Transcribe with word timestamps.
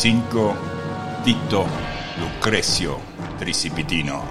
45, 0.00 0.56
Tito 1.22 1.66
Lucrecio 2.18 2.98
Tricipitino. 3.38 4.24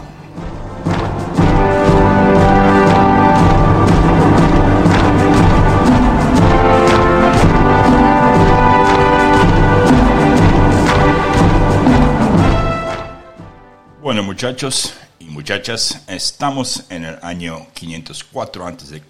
Bueno 14.01 14.23
muchachos 14.23 14.95
y 15.19 15.25
muchachas, 15.25 16.01
estamos 16.07 16.85
en 16.89 17.05
el 17.05 17.19
año 17.21 17.67
504 17.75 18.65
a.C. 18.65 19.03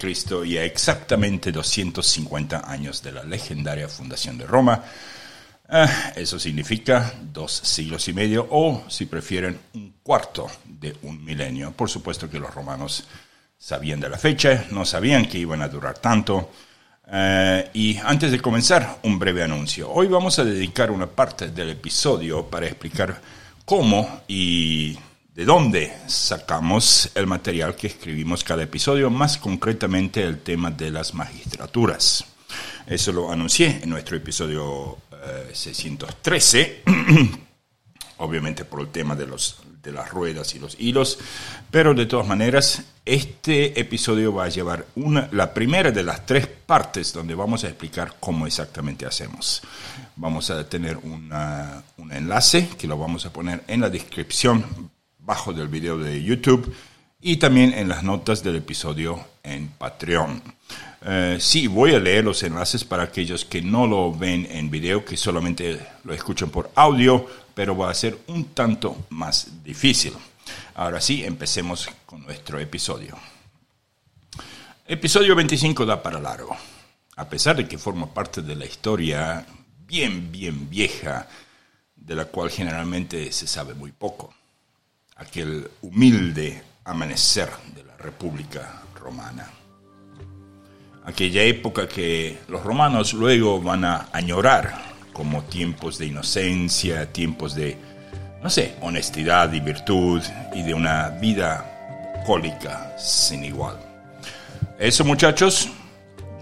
y 0.44 0.58
a 0.58 0.64
exactamente 0.64 1.52
250 1.52 2.70
años 2.70 3.02
de 3.02 3.12
la 3.12 3.24
legendaria 3.24 3.88
fundación 3.88 4.36
de 4.36 4.46
Roma, 4.46 4.84
eh, 5.72 5.86
eso 6.16 6.38
significa 6.38 7.14
dos 7.32 7.52
siglos 7.52 8.08
y 8.08 8.12
medio 8.12 8.46
o, 8.50 8.84
si 8.88 9.06
prefieren, 9.06 9.58
un 9.74 9.94
cuarto 10.02 10.50
de 10.64 10.96
un 11.02 11.24
milenio. 11.24 11.70
Por 11.72 11.88
supuesto 11.88 12.28
que 12.28 12.40
los 12.40 12.52
romanos 12.52 13.04
sabían 13.56 14.00
de 14.00 14.08
la 14.08 14.18
fecha, 14.18 14.66
no 14.70 14.84
sabían 14.84 15.26
que 15.26 15.38
iban 15.38 15.62
a 15.62 15.68
durar 15.68 15.98
tanto. 15.98 16.50
Eh, 17.06 17.70
y 17.74 17.96
antes 17.98 18.32
de 18.32 18.40
comenzar, 18.40 18.98
un 19.04 19.18
breve 19.18 19.44
anuncio. 19.44 19.90
Hoy 19.90 20.08
vamos 20.08 20.38
a 20.40 20.44
dedicar 20.44 20.90
una 20.90 21.06
parte 21.06 21.50
del 21.50 21.70
episodio 21.70 22.46
para 22.46 22.66
explicar 22.66 23.20
cómo 23.64 24.22
y 24.26 24.98
de 25.34 25.44
dónde 25.44 25.96
sacamos 26.08 27.10
el 27.14 27.28
material 27.28 27.76
que 27.76 27.86
escribimos 27.86 28.42
cada 28.42 28.64
episodio, 28.64 29.08
más 29.08 29.38
concretamente 29.38 30.22
el 30.24 30.40
tema 30.40 30.72
de 30.72 30.90
las 30.90 31.14
magistraturas. 31.14 32.24
Eso 32.86 33.12
lo 33.12 33.30
anuncié 33.30 33.80
en 33.82 33.90
nuestro 33.90 34.16
episodio 34.16 34.98
613, 35.52 36.82
obviamente 38.18 38.64
por 38.64 38.80
el 38.80 38.88
tema 38.88 39.14
de, 39.14 39.26
los, 39.26 39.58
de 39.82 39.92
las 39.92 40.10
ruedas 40.10 40.54
y 40.54 40.58
los 40.58 40.78
hilos, 40.78 41.18
pero 41.70 41.94
de 41.94 42.06
todas 42.06 42.26
maneras, 42.26 42.82
este 43.04 43.80
episodio 43.80 44.32
va 44.34 44.44
a 44.44 44.48
llevar 44.48 44.86
una, 44.94 45.28
la 45.32 45.52
primera 45.54 45.90
de 45.90 46.02
las 46.02 46.26
tres 46.26 46.46
partes 46.46 47.12
donde 47.12 47.34
vamos 47.34 47.64
a 47.64 47.68
explicar 47.68 48.16
cómo 48.20 48.46
exactamente 48.46 49.06
hacemos. 49.06 49.62
Vamos 50.16 50.50
a 50.50 50.68
tener 50.68 50.96
un 50.98 52.12
enlace 52.12 52.68
que 52.78 52.86
lo 52.86 52.98
vamos 52.98 53.26
a 53.26 53.32
poner 53.32 53.62
en 53.66 53.80
la 53.80 53.90
descripción 53.90 54.90
bajo 55.18 55.52
del 55.52 55.68
video 55.68 55.98
de 55.98 56.22
YouTube 56.22 56.74
y 57.20 57.36
también 57.36 57.74
en 57.74 57.88
las 57.88 58.02
notas 58.02 58.42
del 58.42 58.56
episodio 58.56 59.24
en 59.42 59.68
Patreon. 59.68 60.42
Eh, 61.02 61.38
sí, 61.40 61.66
voy 61.66 61.94
a 61.94 61.98
leer 61.98 62.24
los 62.24 62.42
enlaces 62.42 62.84
para 62.84 63.04
aquellos 63.04 63.44
que 63.44 63.62
no 63.62 63.86
lo 63.86 64.12
ven 64.12 64.46
en 64.50 64.70
video, 64.70 65.04
que 65.04 65.16
solamente 65.16 65.80
lo 66.04 66.12
escuchan 66.12 66.50
por 66.50 66.70
audio, 66.74 67.26
pero 67.54 67.76
va 67.76 67.90
a 67.90 67.94
ser 67.94 68.18
un 68.26 68.46
tanto 68.52 69.06
más 69.10 69.64
difícil. 69.64 70.12
Ahora 70.74 71.00
sí, 71.00 71.24
empecemos 71.24 71.88
con 72.04 72.22
nuestro 72.22 72.58
episodio. 72.58 73.16
Episodio 74.86 75.34
25 75.34 75.86
da 75.86 76.02
para 76.02 76.20
largo. 76.20 76.56
A 77.16 77.28
pesar 77.28 77.56
de 77.56 77.68
que 77.68 77.78
forma 77.78 78.12
parte 78.12 78.42
de 78.42 78.56
la 78.56 78.66
historia 78.66 79.46
bien, 79.86 80.30
bien 80.30 80.68
vieja, 80.68 81.28
de 81.96 82.14
la 82.14 82.26
cual 82.26 82.50
generalmente 82.50 83.30
se 83.32 83.46
sabe 83.46 83.74
muy 83.74 83.92
poco. 83.92 84.34
Aquel 85.16 85.70
humilde 85.82 86.62
amanecer 86.84 87.50
de 87.74 87.84
la 87.84 87.96
República 87.96 88.82
Romana. 88.94 89.59
Aquella 91.04 91.42
época 91.42 91.88
que 91.88 92.38
los 92.48 92.62
romanos 92.62 93.14
luego 93.14 93.60
van 93.60 93.84
a 93.84 94.08
añorar 94.12 94.90
como 95.12 95.42
tiempos 95.42 95.98
de 95.98 96.06
inocencia, 96.06 97.10
tiempos 97.12 97.54
de, 97.54 97.76
no 98.42 98.50
sé, 98.50 98.76
honestidad 98.80 99.52
y 99.52 99.60
virtud 99.60 100.22
y 100.54 100.62
de 100.62 100.74
una 100.74 101.08
vida 101.08 102.22
cólica 102.26 102.94
sin 102.98 103.44
igual. 103.44 103.78
Eso 104.78 105.04
muchachos, 105.04 105.68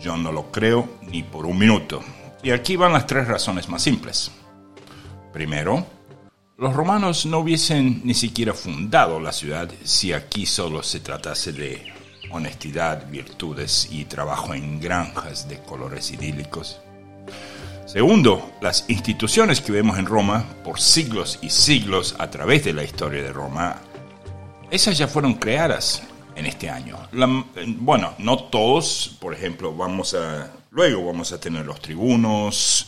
yo 0.01 0.17
no 0.17 0.33
lo 0.33 0.51
creo 0.51 0.99
ni 1.03 1.23
por 1.23 1.47
un 1.47 1.59
minuto. 1.59 2.03
Y 2.43 2.51
aquí 2.51 2.77
van 2.77 2.93
las 2.93 3.07
tres 3.07 3.27
razones 3.27 3.69
más 3.69 3.83
simples. 3.83 4.31
Primero, 5.33 5.87
los 6.57 6.75
romanos 6.75 7.27
no 7.27 7.39
hubiesen 7.39 8.01
ni 8.05 8.15
siquiera 8.15 8.55
fundado 8.55 9.21
la 9.21 9.33
ciudad 9.33 9.71
si 9.85 10.13
aquí 10.13 10.47
solo 10.47 10.83
se 10.83 11.01
tratase 11.01 11.53
de 11.53 11.93
honestidad, 12.31 13.09
virtudes 13.09 13.89
y 13.91 14.05
trabajo 14.05 14.55
en 14.55 14.81
granjas 14.81 15.49
de 15.49 15.59
colores 15.59 16.11
idílicos. 16.11 16.81
Segundo, 17.87 18.53
las 18.61 18.85
instituciones 18.89 19.61
que 19.61 19.73
vemos 19.73 19.99
en 19.99 20.07
Roma 20.07 20.45
por 20.63 20.79
siglos 20.79 21.39
y 21.41 21.51
siglos 21.51 22.17
a 22.19 22.31
través 22.31 22.65
de 22.65 22.75
la 22.75 22.85
historia 22.85 23.23
de 23.23 23.33
Roma, 23.33 23.77
esas 24.71 24.99
ya 24.99 25.09
fueron 25.09 25.35
creadas 25.35 26.03
en 26.37 26.47
este 26.47 26.69
año. 26.69 26.99
bueno, 27.79 28.15
no 28.19 28.37
todos, 28.45 29.17
por 29.21 29.35
ejemplo, 29.35 29.75
vamos 29.75 30.15
a 30.15 30.51
luego 30.71 31.07
vamos 31.07 31.33
a 31.33 31.41
tener 31.41 31.67
los 31.67 31.81
tribunos, 31.81 32.87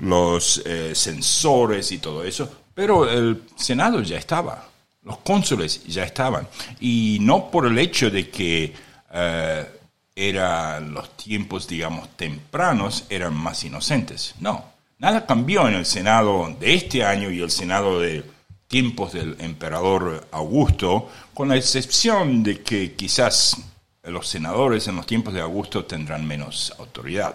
los 0.00 0.62
eh, 0.66 0.92
censores 0.94 1.92
y 1.92 1.98
todo 1.98 2.24
eso, 2.24 2.50
pero 2.74 3.08
el 3.08 3.44
Senado 3.56 4.02
ya 4.02 4.18
estaba, 4.18 4.69
los 5.02 5.18
cónsules 5.18 5.84
ya 5.86 6.04
estaban, 6.04 6.46
y 6.80 7.18
no 7.20 7.50
por 7.50 7.66
el 7.66 7.78
hecho 7.78 8.10
de 8.10 8.28
que 8.28 8.74
eh, 9.12 9.66
eran 10.14 10.92
los 10.92 11.16
tiempos, 11.16 11.66
digamos, 11.66 12.16
tempranos, 12.16 13.04
eran 13.08 13.34
más 13.34 13.64
inocentes. 13.64 14.34
No, 14.40 14.64
nada 14.98 15.24
cambió 15.26 15.66
en 15.68 15.74
el 15.74 15.86
Senado 15.86 16.54
de 16.60 16.74
este 16.74 17.04
año 17.04 17.30
y 17.30 17.40
el 17.40 17.50
Senado 17.50 18.00
de 18.00 18.24
tiempos 18.68 19.12
del 19.12 19.36
emperador 19.40 20.28
Augusto, 20.30 21.10
con 21.34 21.48
la 21.48 21.56
excepción 21.56 22.42
de 22.42 22.60
que 22.62 22.92
quizás 22.92 23.56
los 24.04 24.28
senadores 24.28 24.86
en 24.88 24.96
los 24.96 25.06
tiempos 25.06 25.34
de 25.34 25.40
Augusto 25.40 25.84
tendrán 25.84 26.26
menos 26.26 26.72
autoridad, 26.78 27.34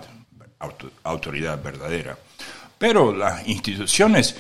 autoridad 1.03 1.61
verdadera. 1.61 2.17
Pero 2.77 3.13
las 3.15 3.47
instituciones 3.47 4.35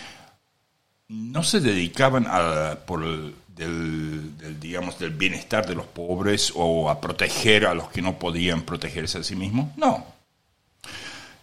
no 1.07 1.43
se 1.43 1.59
dedicaban 1.59 2.25
a, 2.27 2.79
por 2.85 3.03
el, 3.03 3.35
del, 3.55 4.59
digamos, 4.59 4.99
del 4.99 5.11
bienestar 5.11 5.65
de 5.65 5.75
los 5.75 5.85
pobres 5.85 6.51
o 6.55 6.89
a 6.89 6.99
proteger 6.99 7.65
a 7.65 7.73
los 7.73 7.89
que 7.89 8.01
no 8.01 8.17
podían 8.17 8.63
protegerse 8.63 9.19
a 9.19 9.23
sí 9.23 9.35
mismos. 9.35 9.75
No. 9.77 10.05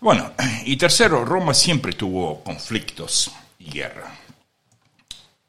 Bueno, 0.01 0.33
y 0.65 0.77
tercero, 0.77 1.25
Roma 1.25 1.55
siempre 1.55 1.93
tuvo 1.93 2.43
conflictos 2.43 3.31
y 3.59 3.71
guerra. 3.71 4.13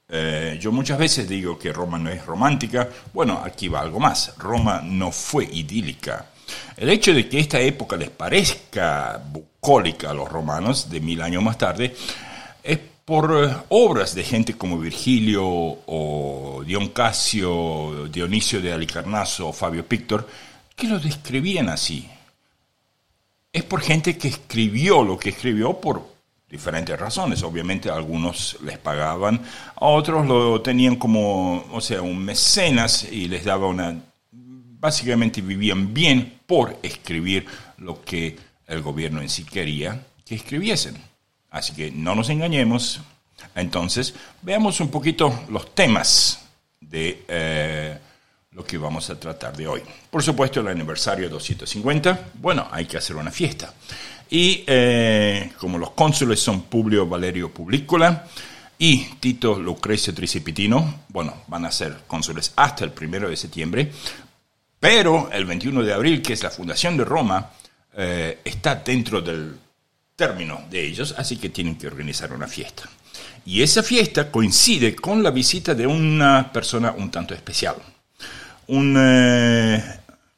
Eh, 0.07 0.59
yo 0.61 0.71
muchas 0.71 0.99
veces 0.99 1.27
digo 1.27 1.57
que 1.57 1.73
Roma 1.73 1.97
no 1.97 2.11
es 2.11 2.23
romántica. 2.23 2.87
Bueno, 3.13 3.41
aquí 3.43 3.67
va 3.67 3.81
algo 3.81 3.99
más. 3.99 4.35
Roma 4.37 4.81
no 4.83 5.11
fue 5.11 5.45
idílica. 5.45 6.27
El 6.77 6.89
hecho 6.89 7.13
de 7.13 7.27
que 7.27 7.39
esta 7.39 7.59
época 7.59 7.97
les 7.97 8.11
parezca 8.11 9.19
bucólica 9.25 10.11
a 10.11 10.13
los 10.13 10.29
romanos 10.29 10.89
de 10.89 10.99
mil 10.99 11.21
años 11.21 11.41
más 11.41 11.57
tarde 11.57 11.95
por 13.05 13.45
eh, 13.45 13.55
obras 13.69 14.15
de 14.15 14.23
gente 14.23 14.53
como 14.53 14.79
Virgilio 14.79 15.43
o 15.45 16.63
Dion 16.65 16.89
Casio, 16.89 18.07
Dionisio 18.07 18.61
de 18.61 18.73
Alicarnaso 18.73 19.49
o 19.49 19.53
Fabio 19.53 19.85
Pictor, 19.85 20.27
que 20.75 20.87
lo 20.87 20.99
describían 20.99 21.69
así. 21.69 22.07
Es 23.51 23.63
por 23.63 23.81
gente 23.81 24.17
que 24.17 24.29
escribió 24.29 25.03
lo 25.03 25.17
que 25.17 25.29
escribió 25.29 25.79
por 25.79 26.13
diferentes 26.49 26.99
razones. 26.99 27.43
Obviamente 27.43 27.89
algunos 27.89 28.57
les 28.63 28.77
pagaban, 28.77 29.41
a 29.75 29.85
otros 29.85 30.25
lo 30.25 30.61
tenían 30.61 30.95
como, 30.95 31.65
o 31.71 31.81
sea, 31.81 32.01
un 32.01 32.17
mecenas 32.23 33.07
y 33.11 33.27
les 33.27 33.43
daba 33.43 33.67
una... 33.67 33.99
Básicamente 34.31 35.41
vivían 35.41 35.93
bien 35.93 36.39
por 36.45 36.77
escribir 36.83 37.45
lo 37.77 38.03
que 38.03 38.37
el 38.67 38.81
gobierno 38.81 39.21
en 39.21 39.29
sí 39.29 39.45
quería 39.45 40.05
que 40.25 40.35
escribiesen. 40.35 41.12
Así 41.53 41.73
que 41.73 41.91
no 41.91 42.15
nos 42.15 42.29
engañemos. 42.29 42.99
Entonces, 43.55 44.13
veamos 44.41 44.79
un 44.79 44.89
poquito 44.89 45.45
los 45.49 45.73
temas 45.73 46.45
de, 46.81 47.23
eh, 47.27 47.97
lo 48.53 48.65
que 48.65 48.77
vamos 48.77 49.09
a 49.11 49.19
tratar 49.19 49.55
de 49.55 49.67
hoy. 49.67 49.81
Por 50.09 50.23
supuesto, 50.23 50.61
el 50.61 50.67
aniversario 50.67 51.29
250, 51.29 52.31
bueno, 52.41 52.67
hay 52.71 52.85
que 52.85 52.97
hacer 52.97 53.15
una 53.15 53.29
fiesta. 53.29 53.71
Y 54.31 54.63
eh, 54.65 55.51
como 55.59 55.77
los 55.77 55.91
cónsules 55.91 56.39
son 56.39 56.63
Publio 56.63 57.05
Valerio 57.05 57.53
Publicola 57.53 58.27
y 58.79 58.97
Tito 59.19 59.59
Lucrecio 59.59 60.11
Tricipitino, 60.11 61.01
bueno, 61.09 61.43
van 61.47 61.65
a 61.65 61.71
ser 61.71 61.99
cónsules 62.07 62.51
hasta 62.55 62.83
el 62.83 62.91
primero 62.91 63.29
de 63.29 63.37
septiembre, 63.37 63.91
pero 64.79 65.29
el 65.31 65.45
21 65.45 65.83
de 65.83 65.93
abril, 65.93 66.21
que 66.23 66.33
es 66.33 66.41
la 66.41 66.49
fundación 66.49 66.97
de 66.97 67.05
Roma, 67.05 67.51
eh, 67.95 68.39
está 68.43 68.75
dentro 68.75 69.21
del 69.21 69.55
término 70.15 70.63
de 70.69 70.85
ellos, 70.85 71.15
así 71.17 71.37
que 71.37 71.49
tienen 71.49 71.77
que 71.77 71.87
organizar 71.87 72.31
una 72.33 72.47
fiesta. 72.47 72.83
Y 73.45 73.61
esa 73.61 73.83
fiesta 73.83 74.31
coincide 74.31 74.95
con 74.95 75.21
la 75.21 75.31
visita 75.31 75.75
de 75.75 75.85
una 75.85 76.51
persona 76.51 76.91
un 76.91 77.11
tanto 77.11 77.33
especial. 77.33 77.75
Un, 78.67 78.95
eh, 78.97 79.83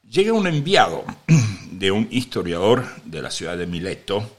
llega 0.10 0.34
un 0.34 0.48
enviado 0.48 1.06
de 1.72 1.92
un 1.92 2.08
historiador 2.10 2.86
de 3.04 3.22
la 3.22 3.30
ciudad 3.30 3.58
de 3.58 3.68
Mileto 3.68 4.38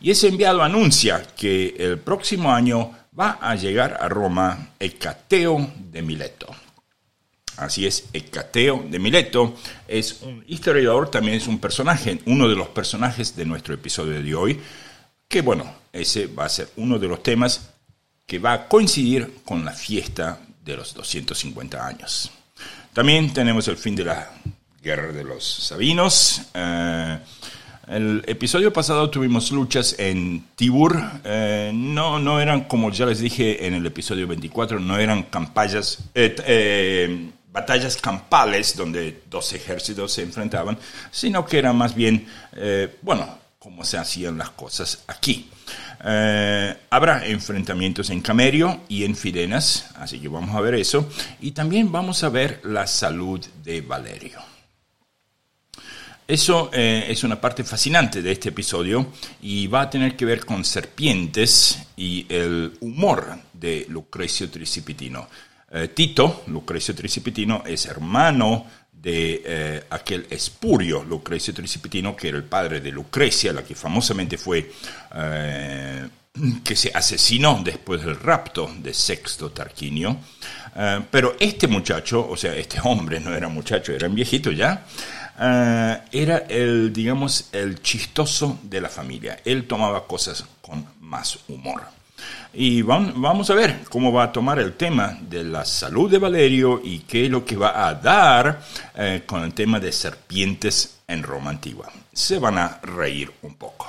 y 0.00 0.10
ese 0.10 0.28
enviado 0.28 0.62
anuncia 0.62 1.22
que 1.36 1.76
el 1.78 1.98
próximo 1.98 2.52
año 2.52 2.92
va 3.18 3.38
a 3.40 3.54
llegar 3.54 3.98
a 4.00 4.08
Roma 4.08 4.70
Ecateo 4.78 5.72
de 5.76 6.02
Mileto. 6.02 6.54
Así 7.58 7.86
es, 7.86 8.04
Ecateo 8.12 8.86
de 8.88 9.00
Mileto 9.00 9.56
es 9.88 10.22
un 10.22 10.44
historiador, 10.46 11.10
también 11.10 11.36
es 11.36 11.48
un 11.48 11.58
personaje, 11.58 12.20
uno 12.26 12.48
de 12.48 12.54
los 12.54 12.68
personajes 12.68 13.34
de 13.34 13.44
nuestro 13.44 13.74
episodio 13.74 14.22
de 14.22 14.34
hoy, 14.34 14.60
que 15.26 15.42
bueno, 15.42 15.64
ese 15.92 16.28
va 16.28 16.44
a 16.44 16.48
ser 16.48 16.68
uno 16.76 17.00
de 17.00 17.08
los 17.08 17.20
temas 17.20 17.70
que 18.24 18.38
va 18.38 18.52
a 18.52 18.68
coincidir 18.68 19.40
con 19.44 19.64
la 19.64 19.72
fiesta 19.72 20.38
de 20.64 20.76
los 20.76 20.94
250 20.94 21.84
años. 21.84 22.30
También 22.92 23.32
tenemos 23.32 23.66
el 23.66 23.76
fin 23.76 23.96
de 23.96 24.04
la 24.04 24.30
guerra 24.80 25.10
de 25.12 25.24
los 25.24 25.44
Sabinos. 25.44 26.42
Eh, 26.54 27.18
el 27.88 28.22
episodio 28.26 28.72
pasado 28.72 29.10
tuvimos 29.10 29.50
luchas 29.50 29.96
en 29.98 30.44
Tibur. 30.54 31.00
Eh, 31.24 31.72
no, 31.74 32.18
no 32.18 32.38
eran, 32.40 32.64
como 32.64 32.92
ya 32.92 33.06
les 33.06 33.18
dije 33.18 33.66
en 33.66 33.74
el 33.74 33.86
episodio 33.86 34.28
24, 34.28 34.78
no 34.78 34.98
eran 34.98 35.24
campañas, 35.24 36.04
eh, 36.14 37.30
batallas 37.60 37.96
campales 37.96 38.76
donde 38.76 39.22
dos 39.28 39.52
ejércitos 39.52 40.12
se 40.12 40.22
enfrentaban, 40.22 40.78
sino 41.10 41.44
que 41.44 41.58
eran 41.58 41.76
más 41.76 41.94
bien, 41.94 42.26
bueno, 43.02 43.38
como 43.58 43.84
se 43.84 43.98
hacían 43.98 44.38
las 44.38 44.50
cosas 44.50 45.02
aquí. 45.06 45.50
Eh, 46.04 46.76
habrá 46.90 47.26
enfrentamientos 47.26 48.10
en 48.10 48.20
Camerio 48.20 48.82
y 48.88 49.04
en 49.04 49.16
Fidenas, 49.16 49.90
así 49.96 50.20
que 50.20 50.28
vamos 50.28 50.54
a 50.54 50.60
ver 50.60 50.74
eso. 50.74 51.08
Y 51.40 51.52
también 51.52 51.90
vamos 51.90 52.22
a 52.22 52.28
ver 52.28 52.60
la 52.64 52.86
salud 52.86 53.44
de 53.64 53.80
Valerio. 53.80 54.38
Eso 56.26 56.70
eh, 56.74 57.06
es 57.08 57.24
una 57.24 57.40
parte 57.40 57.64
fascinante 57.64 58.20
de 58.20 58.32
este 58.32 58.50
episodio 58.50 59.12
y 59.40 59.66
va 59.66 59.82
a 59.82 59.90
tener 59.90 60.14
que 60.14 60.26
ver 60.26 60.44
con 60.44 60.62
serpientes 60.62 61.78
y 61.96 62.26
el 62.28 62.74
humor 62.80 63.38
de 63.54 63.86
Lucrecio 63.88 64.50
Tricipitino. 64.50 65.26
Eh, 65.70 65.88
Tito, 65.88 66.44
Lucrecio 66.46 66.94
Tricipitino, 66.94 67.62
es 67.66 67.86
hermano 67.86 68.66
de 68.90 69.42
eh, 69.44 69.84
aquel 69.90 70.26
espurio 70.30 71.04
Lucrecio 71.04 71.52
Tricipitino, 71.52 72.16
que 72.16 72.28
era 72.28 72.38
el 72.38 72.44
padre 72.44 72.80
de 72.80 72.90
Lucrecia, 72.90 73.52
la 73.52 73.62
que 73.62 73.74
famosamente 73.74 74.38
fue, 74.38 74.72
eh, 75.14 76.08
que 76.64 76.74
se 76.74 76.90
asesinó 76.94 77.60
después 77.62 78.02
del 78.02 78.18
rapto 78.18 78.72
de 78.78 78.94
Sexto 78.94 79.50
Tarquinio. 79.50 80.18
Pero 81.10 81.34
este 81.40 81.66
muchacho, 81.66 82.28
o 82.28 82.36
sea, 82.36 82.54
este 82.54 82.78
hombre 82.84 83.18
no 83.18 83.34
era 83.34 83.48
muchacho, 83.48 83.92
era 83.92 84.06
un 84.06 84.14
viejito 84.14 84.52
ya, 84.52 84.86
era 86.12 86.38
el, 86.48 86.92
digamos, 86.92 87.48
el 87.50 87.82
chistoso 87.82 88.60
de 88.62 88.80
la 88.80 88.88
familia. 88.88 89.40
Él 89.44 89.66
tomaba 89.66 90.06
cosas 90.06 90.44
con 90.62 90.86
más 91.00 91.40
humor. 91.48 91.97
Y 92.54 92.82
vamos 92.82 93.50
a 93.50 93.54
ver 93.54 93.80
cómo 93.90 94.12
va 94.12 94.24
a 94.24 94.32
tomar 94.32 94.58
el 94.58 94.74
tema 94.74 95.18
de 95.20 95.44
la 95.44 95.64
salud 95.64 96.10
de 96.10 96.18
Valerio 96.18 96.80
y 96.82 97.00
qué 97.00 97.26
es 97.26 97.30
lo 97.30 97.44
que 97.44 97.56
va 97.56 97.86
a 97.86 97.94
dar 97.94 98.60
eh, 98.96 99.22
con 99.26 99.44
el 99.44 99.52
tema 99.52 99.78
de 99.78 99.92
serpientes 99.92 101.00
en 101.06 101.22
Roma 101.22 101.50
antigua. 101.50 101.90
Se 102.12 102.38
van 102.38 102.58
a 102.58 102.78
reír 102.82 103.30
un 103.42 103.54
poco. 103.54 103.86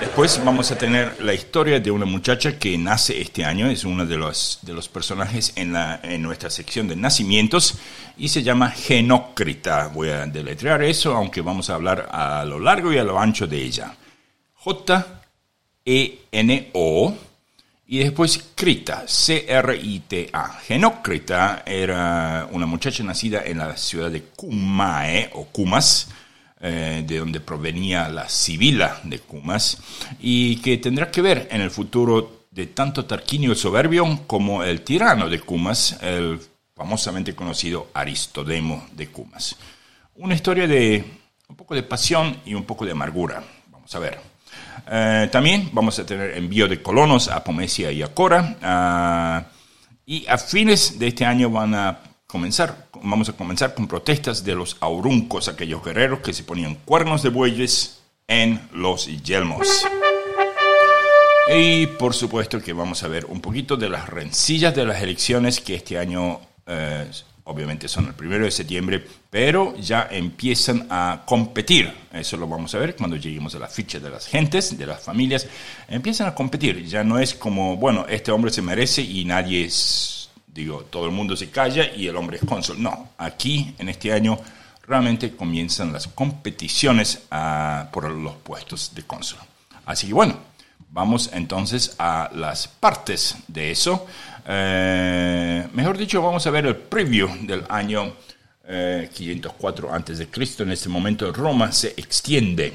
Después 0.00 0.44
vamos 0.44 0.70
a 0.72 0.78
tener 0.78 1.22
la 1.22 1.34
historia 1.34 1.78
de 1.80 1.90
una 1.90 2.04
muchacha 2.04 2.58
que 2.58 2.76
nace 2.78 3.20
este 3.20 3.44
año, 3.44 3.68
es 3.68 3.84
uno 3.84 4.06
de 4.06 4.16
los, 4.16 4.58
de 4.62 4.72
los 4.72 4.88
personajes 4.88 5.52
en, 5.54 5.72
la, 5.72 6.00
en 6.02 6.22
nuestra 6.22 6.50
sección 6.50 6.88
de 6.88 6.96
nacimientos 6.96 7.74
y 8.16 8.28
se 8.28 8.42
llama 8.42 8.70
Genócrita. 8.70 9.88
Voy 9.88 10.08
a 10.08 10.26
deletrear 10.26 10.82
eso, 10.82 11.14
aunque 11.14 11.40
vamos 11.40 11.70
a 11.70 11.74
hablar 11.74 12.08
a 12.10 12.44
lo 12.44 12.58
largo 12.58 12.92
y 12.92 12.98
a 12.98 13.04
lo 13.04 13.18
ancho 13.18 13.46
de 13.46 13.62
ella. 13.62 13.94
J-E-N-O 14.68 15.08
y 17.86 17.98
después 18.00 18.50
Crita, 18.54 19.04
C-R-I-T-A. 19.08 20.60
Genócrita 20.60 21.62
era 21.64 22.46
una 22.52 22.66
muchacha 22.66 23.02
nacida 23.02 23.42
en 23.46 23.56
la 23.56 23.74
ciudad 23.78 24.10
de 24.10 24.24
Cumae 24.24 25.30
o 25.32 25.46
Cumas, 25.46 26.08
eh, 26.60 27.02
de 27.06 27.18
donde 27.18 27.40
provenía 27.40 28.10
la 28.10 28.28
Sibila 28.28 29.00
de 29.04 29.20
Cumas, 29.20 29.78
y 30.20 30.56
que 30.56 30.76
tendrá 30.76 31.10
que 31.10 31.22
ver 31.22 31.48
en 31.50 31.62
el 31.62 31.70
futuro 31.70 32.44
de 32.50 32.66
tanto 32.66 33.06
Tarquinio 33.06 33.52
el 33.52 33.56
Soberbio 33.56 34.20
como 34.26 34.62
el 34.62 34.82
tirano 34.82 35.30
de 35.30 35.40
Cumas, 35.40 35.96
el 36.02 36.38
famosamente 36.76 37.34
conocido 37.34 37.88
Aristodemo 37.94 38.86
de 38.92 39.08
Cumas. 39.08 39.56
Una 40.16 40.34
historia 40.34 40.66
de 40.66 41.02
un 41.48 41.56
poco 41.56 41.74
de 41.74 41.84
pasión 41.84 42.42
y 42.44 42.52
un 42.52 42.64
poco 42.64 42.84
de 42.84 42.92
amargura. 42.92 43.42
Vamos 43.70 43.94
a 43.94 43.98
ver. 43.98 44.37
Eh, 44.90 45.28
también 45.30 45.68
vamos 45.72 45.98
a 45.98 46.06
tener 46.06 46.36
envío 46.36 46.66
de 46.66 46.82
colonos 46.82 47.28
a 47.28 47.44
Pomesia 47.44 47.92
y 47.92 48.02
a 48.02 48.14
Cora. 48.14 48.56
Ah, 48.62 49.44
y 50.06 50.26
a 50.26 50.38
fines 50.38 50.98
de 50.98 51.08
este 51.08 51.24
año 51.26 51.50
van 51.50 51.74
a 51.74 52.00
comenzar, 52.26 52.88
vamos 53.02 53.28
a 53.28 53.32
comenzar 53.34 53.74
con 53.74 53.86
protestas 53.86 54.44
de 54.44 54.54
los 54.54 54.76
auruncos, 54.80 55.48
aquellos 55.48 55.84
guerreros 55.84 56.20
que 56.20 56.32
se 56.32 56.44
ponían 56.44 56.76
cuernos 56.84 57.22
de 57.22 57.28
bueyes 57.28 58.00
en 58.26 58.60
los 58.72 59.06
yelmos. 59.22 59.86
Y 61.54 61.86
por 61.86 62.14
supuesto 62.14 62.60
que 62.60 62.72
vamos 62.72 63.02
a 63.02 63.08
ver 63.08 63.26
un 63.26 63.40
poquito 63.40 63.76
de 63.76 63.88
las 63.88 64.08
rencillas 64.08 64.74
de 64.74 64.84
las 64.84 65.02
elecciones 65.02 65.60
que 65.60 65.74
este 65.74 65.98
año 65.98 66.40
eh, 66.66 67.10
obviamente 67.48 67.88
son 67.88 68.06
el 68.06 68.14
primero 68.14 68.44
de 68.44 68.50
septiembre, 68.50 69.04
pero 69.30 69.74
ya 69.78 70.08
empiezan 70.10 70.86
a 70.90 71.22
competir. 71.24 71.90
Eso 72.12 72.36
lo 72.36 72.46
vamos 72.46 72.74
a 72.74 72.78
ver 72.78 72.94
cuando 72.94 73.16
lleguemos 73.16 73.54
a 73.54 73.58
la 73.58 73.68
ficha 73.68 73.98
de 73.98 74.10
las 74.10 74.26
gentes, 74.26 74.76
de 74.76 74.86
las 74.86 75.02
familias. 75.02 75.46
Empiezan 75.88 76.28
a 76.28 76.34
competir. 76.34 76.84
Ya 76.84 77.02
no 77.02 77.18
es 77.18 77.34
como, 77.34 77.76
bueno, 77.76 78.06
este 78.08 78.30
hombre 78.30 78.50
se 78.50 78.60
merece 78.60 79.00
y 79.00 79.24
nadie 79.24 79.64
es, 79.64 80.28
digo, 80.46 80.84
todo 80.90 81.06
el 81.06 81.12
mundo 81.12 81.36
se 81.36 81.48
calla 81.48 81.90
y 81.94 82.06
el 82.06 82.16
hombre 82.16 82.36
es 82.36 82.44
cónsul. 82.46 82.82
No, 82.82 83.10
aquí 83.16 83.74
en 83.78 83.88
este 83.88 84.12
año 84.12 84.38
realmente 84.86 85.34
comienzan 85.34 85.92
las 85.92 86.06
competiciones 86.06 87.22
ah, 87.30 87.88
por 87.92 88.10
los 88.10 88.36
puestos 88.36 88.94
de 88.94 89.04
cónsul. 89.04 89.38
Así 89.86 90.08
que 90.08 90.12
bueno, 90.12 90.36
vamos 90.90 91.30
entonces 91.32 91.94
a 91.98 92.30
las 92.34 92.68
partes 92.68 93.36
de 93.48 93.70
eso. 93.70 94.06
Eh, 94.50 95.68
mejor 95.74 95.98
dicho, 95.98 96.22
vamos 96.22 96.46
a 96.46 96.50
ver 96.50 96.64
el 96.64 96.76
preview 96.76 97.28
del 97.42 97.64
año 97.68 98.14
504 98.66 99.94
a.C. 99.94 100.28
En 100.62 100.72
este 100.72 100.88
momento 100.88 101.30
Roma 101.32 101.70
se 101.72 101.88
extiende 101.96 102.72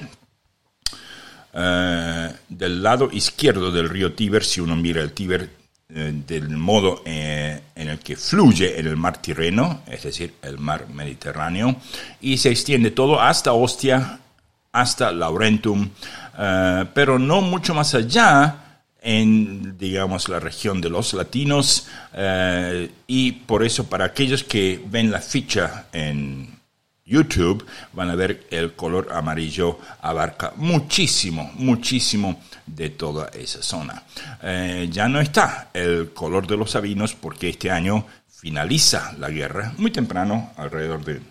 eh, 1.54 2.34
del 2.50 2.84
lado 2.84 3.10
izquierdo 3.12 3.72
del 3.72 3.90
río 3.90 4.14
Tíber, 4.14 4.44
si 4.44 4.62
uno 4.62 4.76
mira 4.76 5.02
el 5.02 5.14
Tíber 5.14 5.50
eh, 5.90 6.14
del 6.28 6.50
modo 6.50 7.02
en 7.06 7.62
el 7.76 8.00
que 8.00 8.16
fluye 8.18 8.80
en 8.80 8.88
el 8.88 8.98
mar 8.98 9.20
Tirreno, 9.20 9.82
es 9.88 10.04
decir, 10.04 10.36
el 10.44 10.60
mar 10.60 10.88
Mediterráneo, 10.90 11.76
y 12.22 12.38
se 12.38 12.52
extiende 12.52 12.92
todo 12.92 13.20
hasta 13.20 13.54
Ostia, 13.54 14.20
hasta 14.72 15.12
Laurentum, 15.12 15.90
pero 16.94 17.20
no 17.20 17.42
mucho 17.42 17.76
más 17.76 17.94
allá 17.94 18.63
en, 19.04 19.78
digamos, 19.78 20.30
la 20.30 20.40
región 20.40 20.80
de 20.80 20.90
los 20.90 21.14
latinos 21.14 21.88
eh, 22.14 22.90
y 23.06 23.34
por 23.34 23.64
eso 23.64 23.90
para 23.90 24.06
aquellos 24.06 24.44
que 24.44 24.82
ven 24.88 25.12
la 25.12 25.20
ficha 25.20 25.88
en 25.92 26.58
YouTube 27.06 27.66
van 27.92 28.10
a 28.10 28.16
ver 28.16 28.48
el 28.50 28.74
color 28.74 29.10
amarillo 29.12 29.78
abarca 30.02 30.54
muchísimo, 30.56 31.52
muchísimo 31.56 32.42
de 32.66 32.92
toda 32.92 33.28
esa 33.34 33.62
zona. 33.62 34.04
Eh, 34.42 34.88
ya 34.90 35.10
no 35.10 35.20
está 35.20 35.70
el 35.74 36.14
color 36.14 36.48
de 36.48 36.56
los 36.56 36.72
sabinos 36.72 37.14
porque 37.14 37.50
este 37.50 37.70
año 37.70 38.06
finaliza 38.28 39.14
la 39.20 39.30
guerra 39.30 39.74
muy 39.78 39.92
temprano, 39.92 40.54
alrededor 40.56 41.04
de 41.04 41.22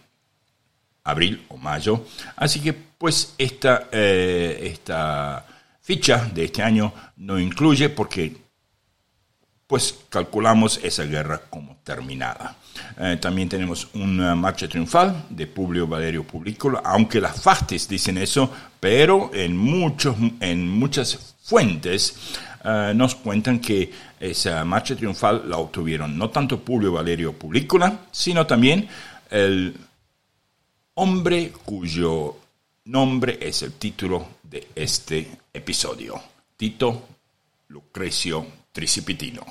abril 1.04 1.44
o 1.48 1.56
mayo. 1.56 2.04
Así 2.36 2.60
que 2.60 2.74
pues 2.74 3.34
esta, 3.38 3.88
eh, 3.90 4.70
esta 4.72 5.46
ficha 5.82 6.30
de 6.32 6.44
este 6.44 6.62
año 6.62 6.92
no 7.16 7.38
incluye 7.38 7.88
porque 7.90 8.36
pues 9.66 10.00
calculamos 10.10 10.80
esa 10.82 11.04
guerra 11.04 11.40
como 11.48 11.76
terminada. 11.82 12.56
Eh, 12.98 13.16
también 13.20 13.48
tenemos 13.48 13.88
una 13.94 14.34
marcha 14.34 14.68
triunfal 14.68 15.24
de 15.30 15.46
Publio 15.46 15.86
Valerio 15.86 16.24
Publicola, 16.24 16.82
aunque 16.84 17.20
las 17.20 17.40
fastes 17.40 17.88
dicen 17.88 18.18
eso, 18.18 18.52
pero 18.78 19.30
en, 19.32 19.56
muchos, 19.56 20.14
en 20.40 20.68
muchas 20.68 21.36
fuentes 21.42 22.16
eh, 22.64 22.92
nos 22.94 23.14
cuentan 23.14 23.60
que 23.60 23.90
esa 24.20 24.62
marcha 24.64 24.94
triunfal 24.94 25.48
la 25.48 25.56
obtuvieron 25.56 26.16
no 26.18 26.28
tanto 26.28 26.60
Publio 26.60 26.92
Valerio 26.92 27.32
Publicola, 27.32 28.00
sino 28.12 28.46
también 28.46 28.86
el 29.30 29.74
hombre 30.94 31.50
cuyo 31.64 32.36
nombre 32.84 33.38
es 33.40 33.62
el 33.62 33.72
título 33.72 34.26
de 34.42 34.68
este 34.74 35.41
episodio, 35.52 36.20
Tito 36.56 37.08
Lucrecio 37.68 38.46
Tricipitino. 38.72 39.44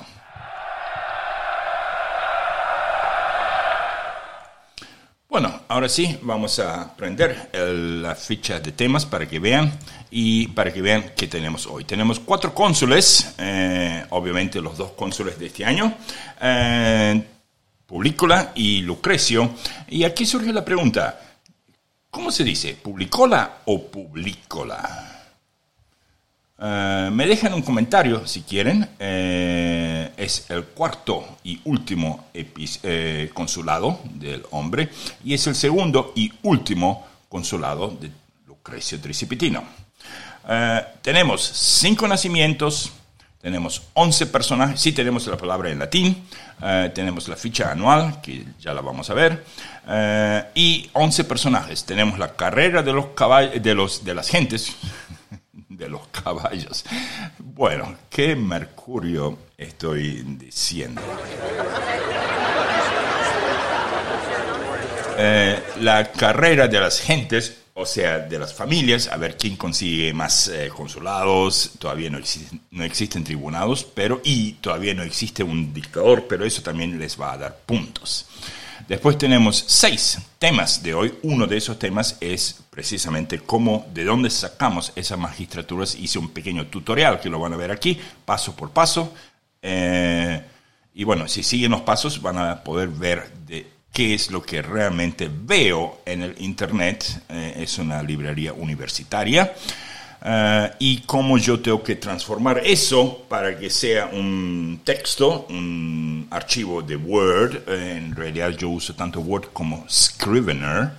Bueno, 5.28 5.62
ahora 5.68 5.88
sí, 5.88 6.18
vamos 6.22 6.58
a 6.58 6.82
aprender 6.82 7.50
la 7.54 8.14
ficha 8.14 8.60
de 8.60 8.72
temas 8.72 9.06
para 9.06 9.26
que 9.26 9.38
vean 9.38 9.72
y 10.10 10.48
para 10.48 10.72
que 10.72 10.82
vean 10.82 11.12
qué 11.16 11.26
tenemos 11.26 11.66
hoy. 11.66 11.84
Tenemos 11.84 12.20
cuatro 12.20 12.54
cónsules, 12.54 13.34
eh, 13.38 14.04
obviamente 14.10 14.60
los 14.60 14.76
dos 14.76 14.90
cónsules 14.90 15.38
de 15.38 15.46
este 15.46 15.64
año, 15.64 15.96
eh, 16.38 17.24
Publicola 17.86 18.52
y 18.54 18.82
Lucrecio. 18.82 19.54
Y 19.88 20.04
aquí 20.04 20.26
surge 20.26 20.52
la 20.52 20.64
pregunta, 20.64 21.18
¿cómo 22.10 22.30
se 22.30 22.44
dice? 22.44 22.74
¿Publicola 22.74 23.60
o 23.64 23.90
Publicola? 23.90 25.21
Eh, 26.60 27.10
me 27.12 27.26
dejan 27.26 27.54
un 27.54 27.62
comentario 27.62 28.26
si 28.26 28.42
quieren. 28.42 28.88
Eh, 28.98 30.12
es 30.16 30.46
el 30.50 30.64
cuarto 30.66 31.38
y 31.42 31.60
último 31.64 32.26
eh, 32.34 33.30
consulado 33.34 34.00
del 34.04 34.44
hombre 34.50 34.90
y 35.24 35.34
es 35.34 35.46
el 35.46 35.54
segundo 35.54 36.12
y 36.14 36.32
último 36.42 37.06
consulado 37.28 37.96
de 38.00 38.10
Lucrecio 38.46 39.00
Tricipitino. 39.00 39.64
tenemos 41.00 41.40
cinco 41.42 42.06
nacimientos, 42.06 42.92
tenemos 43.40 43.82
once 43.94 44.26
personajes, 44.26 44.80
sí 44.80 44.92
tenemos 44.92 45.26
la 45.26 45.36
palabra 45.36 45.70
en 45.70 45.78
latín, 45.78 46.24
tenemos 46.94 47.28
la 47.28 47.36
ficha 47.36 47.72
anual, 47.72 48.20
que 48.20 48.44
ya 48.60 48.74
la 48.74 48.82
vamos 48.82 49.08
a 49.08 49.14
ver, 49.14 49.44
y 50.54 50.90
once 50.92 51.24
personajes. 51.24 51.84
Tenemos 51.84 52.18
la 52.18 52.34
carrera 52.34 52.82
de 52.82 52.92
los, 52.92 53.14
de 53.14 53.88
de 54.04 54.14
las 54.14 54.28
gentes, 54.28 54.76
de 55.82 55.88
los 55.88 56.06
caballos. 56.08 56.84
Bueno, 57.38 57.96
¿qué 58.08 58.34
Mercurio 58.36 59.38
estoy 59.56 60.22
diciendo? 60.22 61.02
Eh, 65.18 65.62
la 65.80 66.10
carrera 66.10 66.68
de 66.68 66.80
las 66.80 67.00
gentes, 67.00 67.58
o 67.74 67.84
sea, 67.84 68.18
de 68.18 68.38
las 68.38 68.54
familias, 68.54 69.08
a 69.08 69.16
ver 69.16 69.36
quién 69.36 69.56
consigue 69.56 70.12
más 70.14 70.48
eh, 70.48 70.70
consulados, 70.74 71.72
todavía 71.78 72.08
no, 72.08 72.18
existen, 72.18 72.60
no 72.70 72.82
existen 72.82 73.22
tribunados, 73.22 73.84
pero 73.84 74.20
y 74.24 74.54
todavía 74.54 74.94
no 74.94 75.02
existe 75.02 75.42
un 75.42 75.72
dictador, 75.74 76.26
pero 76.26 76.44
eso 76.44 76.62
también 76.62 76.98
les 76.98 77.20
va 77.20 77.32
a 77.32 77.38
dar 77.38 77.56
puntos. 77.66 78.26
Después 78.88 79.16
tenemos 79.18 79.64
seis 79.66 80.18
temas 80.38 80.82
de 80.82 80.94
hoy. 80.94 81.14
Uno 81.22 81.46
de 81.46 81.56
esos 81.56 81.78
temas 81.78 82.16
es 82.20 82.60
precisamente 82.70 83.38
cómo, 83.38 83.86
de 83.92 84.04
dónde 84.04 84.30
sacamos 84.30 84.92
esas 84.96 85.18
magistraturas. 85.18 85.94
Hice 85.94 86.18
un 86.18 86.30
pequeño 86.30 86.66
tutorial 86.66 87.20
que 87.20 87.30
lo 87.30 87.38
van 87.38 87.52
a 87.52 87.56
ver 87.56 87.70
aquí, 87.70 87.98
paso 88.24 88.54
por 88.56 88.70
paso. 88.70 89.14
Eh, 89.62 90.42
y 90.94 91.04
bueno, 91.04 91.28
si 91.28 91.42
siguen 91.42 91.70
los 91.70 91.82
pasos 91.82 92.20
van 92.20 92.38
a 92.38 92.62
poder 92.64 92.88
ver 92.88 93.32
de 93.46 93.70
qué 93.92 94.14
es 94.14 94.30
lo 94.30 94.42
que 94.42 94.62
realmente 94.62 95.30
veo 95.32 96.02
en 96.04 96.22
el 96.22 96.34
Internet. 96.38 97.22
Eh, 97.28 97.54
es 97.58 97.78
una 97.78 98.02
librería 98.02 98.52
universitaria. 98.52 99.54
Eh, 100.24 100.70
y 100.78 100.98
cómo 101.00 101.36
yo 101.36 101.60
tengo 101.60 101.82
que 101.82 101.96
transformar 101.96 102.62
eso 102.64 103.24
para 103.28 103.58
que 103.58 103.68
sea 103.68 104.06
un 104.06 104.80
texto, 104.84 105.46
un 105.50 106.28
archivo 106.30 106.80
de 106.82 106.96
Word. 106.96 107.62
Eh, 107.66 107.96
en 107.96 108.14
realidad 108.14 108.50
yo 108.50 108.68
uso 108.68 108.94
tanto 108.94 109.20
Word 109.20 109.48
como 109.52 109.84
Scrivener. 109.90 110.90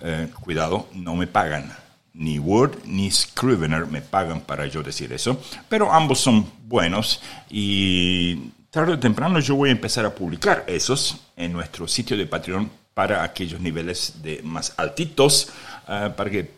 Eh, 0.00 0.28
cuidado, 0.40 0.88
no 0.94 1.14
me 1.14 1.26
pagan. 1.26 1.72
Ni 2.14 2.38
Word 2.40 2.78
ni 2.84 3.10
Scrivener 3.12 3.86
me 3.86 4.02
pagan 4.02 4.40
para 4.40 4.66
yo 4.66 4.82
decir 4.82 5.12
eso, 5.12 5.40
pero 5.68 5.92
ambos 5.92 6.18
son 6.18 6.44
buenos 6.64 7.22
y 7.48 8.50
tarde 8.70 8.94
o 8.94 8.98
temprano 8.98 9.38
yo 9.38 9.54
voy 9.54 9.68
a 9.68 9.72
empezar 9.72 10.04
a 10.04 10.12
publicar 10.12 10.64
esos 10.66 11.16
en 11.36 11.52
nuestro 11.52 11.86
sitio 11.86 12.16
de 12.16 12.26
Patreon 12.26 12.68
para 12.92 13.22
aquellos 13.22 13.60
niveles 13.60 14.14
de 14.20 14.42
más 14.42 14.74
altitos, 14.76 15.50
para 15.86 16.28
que 16.28 16.57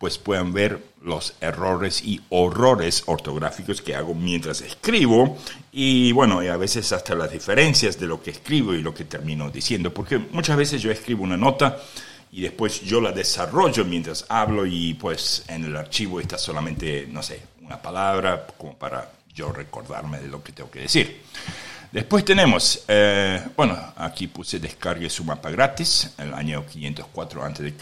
pues 0.00 0.16
puedan 0.16 0.54
ver 0.54 0.82
los 1.02 1.34
errores 1.42 2.02
y 2.02 2.22
horrores 2.30 3.02
ortográficos 3.04 3.82
que 3.82 3.94
hago 3.94 4.14
mientras 4.14 4.62
escribo 4.62 5.36
y 5.72 6.10
bueno, 6.12 6.42
y 6.42 6.48
a 6.48 6.56
veces 6.56 6.90
hasta 6.92 7.14
las 7.14 7.30
diferencias 7.30 8.00
de 8.00 8.06
lo 8.06 8.22
que 8.22 8.30
escribo 8.30 8.72
y 8.72 8.80
lo 8.80 8.94
que 8.94 9.04
termino 9.04 9.50
diciendo, 9.50 9.92
porque 9.92 10.16
muchas 10.16 10.56
veces 10.56 10.80
yo 10.80 10.90
escribo 10.90 11.22
una 11.22 11.36
nota 11.36 11.82
y 12.32 12.40
después 12.40 12.80
yo 12.80 13.02
la 13.02 13.12
desarrollo 13.12 13.84
mientras 13.84 14.24
hablo 14.30 14.64
y 14.64 14.94
pues 14.94 15.44
en 15.48 15.64
el 15.64 15.76
archivo 15.76 16.18
está 16.18 16.38
solamente, 16.38 17.06
no 17.10 17.22
sé, 17.22 17.42
una 17.60 17.82
palabra 17.82 18.46
como 18.56 18.78
para 18.78 19.12
yo 19.34 19.52
recordarme 19.52 20.18
de 20.18 20.28
lo 20.28 20.42
que 20.42 20.52
tengo 20.52 20.70
que 20.70 20.80
decir. 20.80 21.20
Después 21.92 22.24
tenemos, 22.24 22.84
eh, 22.86 23.42
bueno, 23.56 23.76
aquí 23.96 24.28
puse 24.28 24.60
descargue 24.60 25.10
su 25.10 25.24
mapa 25.24 25.50
gratis, 25.50 26.10
el 26.18 26.32
año 26.34 26.64
504 26.64 27.44
a.C., 27.44 27.74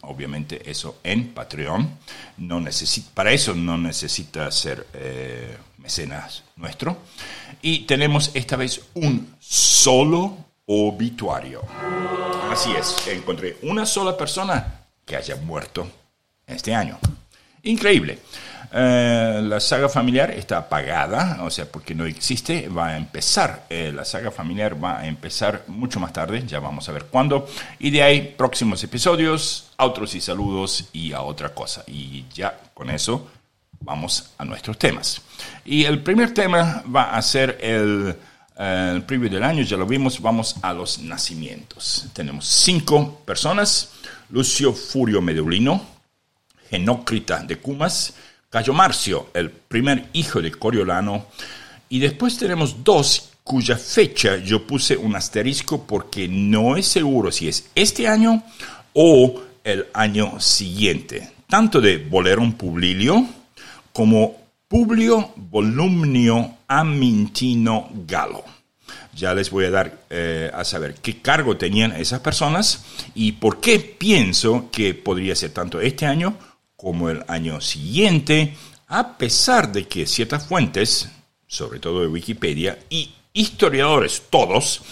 obviamente 0.00 0.68
eso 0.68 0.98
en 1.04 1.28
Patreon. 1.32 1.88
No 2.38 2.60
necesita, 2.60 3.10
para 3.14 3.30
eso 3.30 3.54
no 3.54 3.78
necesita 3.78 4.50
ser 4.50 4.88
eh, 4.92 5.56
mecenas 5.78 6.42
nuestro. 6.56 6.98
Y 7.62 7.86
tenemos 7.86 8.32
esta 8.34 8.56
vez 8.56 8.80
un 8.94 9.36
solo 9.38 10.36
obituario. 10.66 11.62
Así 12.50 12.72
es, 12.72 13.06
encontré 13.06 13.58
una 13.62 13.86
sola 13.86 14.16
persona 14.16 14.80
que 15.06 15.14
haya 15.14 15.36
muerto 15.36 15.88
este 16.44 16.74
año. 16.74 16.98
Increíble. 17.62 18.18
Eh, 18.76 19.40
la 19.44 19.60
saga 19.60 19.88
familiar 19.88 20.32
está 20.32 20.58
apagada, 20.58 21.44
o 21.44 21.50
sea, 21.50 21.70
porque 21.70 21.94
no 21.94 22.06
existe, 22.06 22.68
va 22.68 22.88
a 22.88 22.96
empezar, 22.96 23.66
eh, 23.70 23.92
la 23.94 24.04
saga 24.04 24.32
familiar 24.32 24.82
va 24.82 24.98
a 24.98 25.06
empezar 25.06 25.62
mucho 25.68 26.00
más 26.00 26.12
tarde, 26.12 26.42
ya 26.44 26.58
vamos 26.58 26.88
a 26.88 26.92
ver 26.92 27.04
cuándo, 27.04 27.46
y 27.78 27.90
de 27.90 28.02
ahí 28.02 28.34
próximos 28.36 28.82
episodios, 28.82 29.70
otros 29.76 30.16
y 30.16 30.20
saludos 30.20 30.88
y 30.92 31.12
a 31.12 31.20
otra 31.20 31.54
cosa. 31.54 31.84
Y 31.86 32.24
ya 32.34 32.58
con 32.74 32.90
eso 32.90 33.30
vamos 33.78 34.32
a 34.38 34.44
nuestros 34.44 34.76
temas. 34.76 35.22
Y 35.64 35.84
el 35.84 36.02
primer 36.02 36.34
tema 36.34 36.82
va 36.92 37.14
a 37.14 37.22
ser 37.22 37.58
el, 37.60 38.16
eh, 38.58 38.92
el 38.92 39.04
preview 39.04 39.30
del 39.30 39.44
año, 39.44 39.62
ya 39.62 39.76
lo 39.76 39.86
vimos, 39.86 40.20
vamos 40.20 40.56
a 40.62 40.72
los 40.72 40.98
nacimientos. 40.98 42.06
Tenemos 42.12 42.44
cinco 42.44 43.20
personas, 43.24 43.92
Lucio 44.30 44.72
Furio 44.72 45.22
Medulino, 45.22 45.80
Genócrita 46.68 47.38
de 47.44 47.60
Cumas, 47.60 48.14
Cayo 48.54 48.72
Marcio, 48.72 49.30
el 49.34 49.50
primer 49.50 50.10
hijo 50.12 50.40
de 50.40 50.52
Coriolano, 50.52 51.26
y 51.88 51.98
después 51.98 52.38
tenemos 52.38 52.84
dos 52.84 53.30
cuya 53.42 53.76
fecha 53.76 54.36
yo 54.36 54.64
puse 54.64 54.96
un 54.96 55.16
asterisco 55.16 55.84
porque 55.84 56.28
no 56.28 56.76
es 56.76 56.86
seguro 56.86 57.32
si 57.32 57.48
es 57.48 57.68
este 57.74 58.06
año 58.06 58.44
o 58.92 59.42
el 59.64 59.88
año 59.92 60.38
siguiente, 60.38 61.32
tanto 61.48 61.80
de 61.80 61.98
Bolerum 61.98 62.52
Publilio 62.52 63.26
como 63.92 64.36
Publio 64.68 65.32
Volumnio 65.34 66.58
Amintino 66.68 67.88
Galo. 68.06 68.44
Ya 69.16 69.34
les 69.34 69.50
voy 69.50 69.64
a 69.64 69.70
dar 69.70 69.98
eh, 70.10 70.48
a 70.54 70.62
saber 70.62 70.94
qué 71.02 71.20
cargo 71.20 71.56
tenían 71.56 71.90
esas 71.90 72.20
personas 72.20 72.84
y 73.16 73.32
por 73.32 73.60
qué 73.60 73.80
pienso 73.80 74.68
que 74.70 74.94
podría 74.94 75.34
ser 75.34 75.50
tanto 75.50 75.80
este 75.80 76.06
año 76.06 76.38
como 76.76 77.10
el 77.10 77.24
año 77.28 77.60
siguiente, 77.60 78.54
a 78.88 79.16
pesar 79.16 79.72
de 79.72 79.86
que 79.86 80.06
ciertas 80.06 80.46
fuentes, 80.46 81.08
sobre 81.46 81.78
todo 81.80 82.00
de 82.00 82.08
Wikipedia, 82.08 82.78
y 82.90 83.14
historiadores 83.32 84.22
todos, 84.30 84.82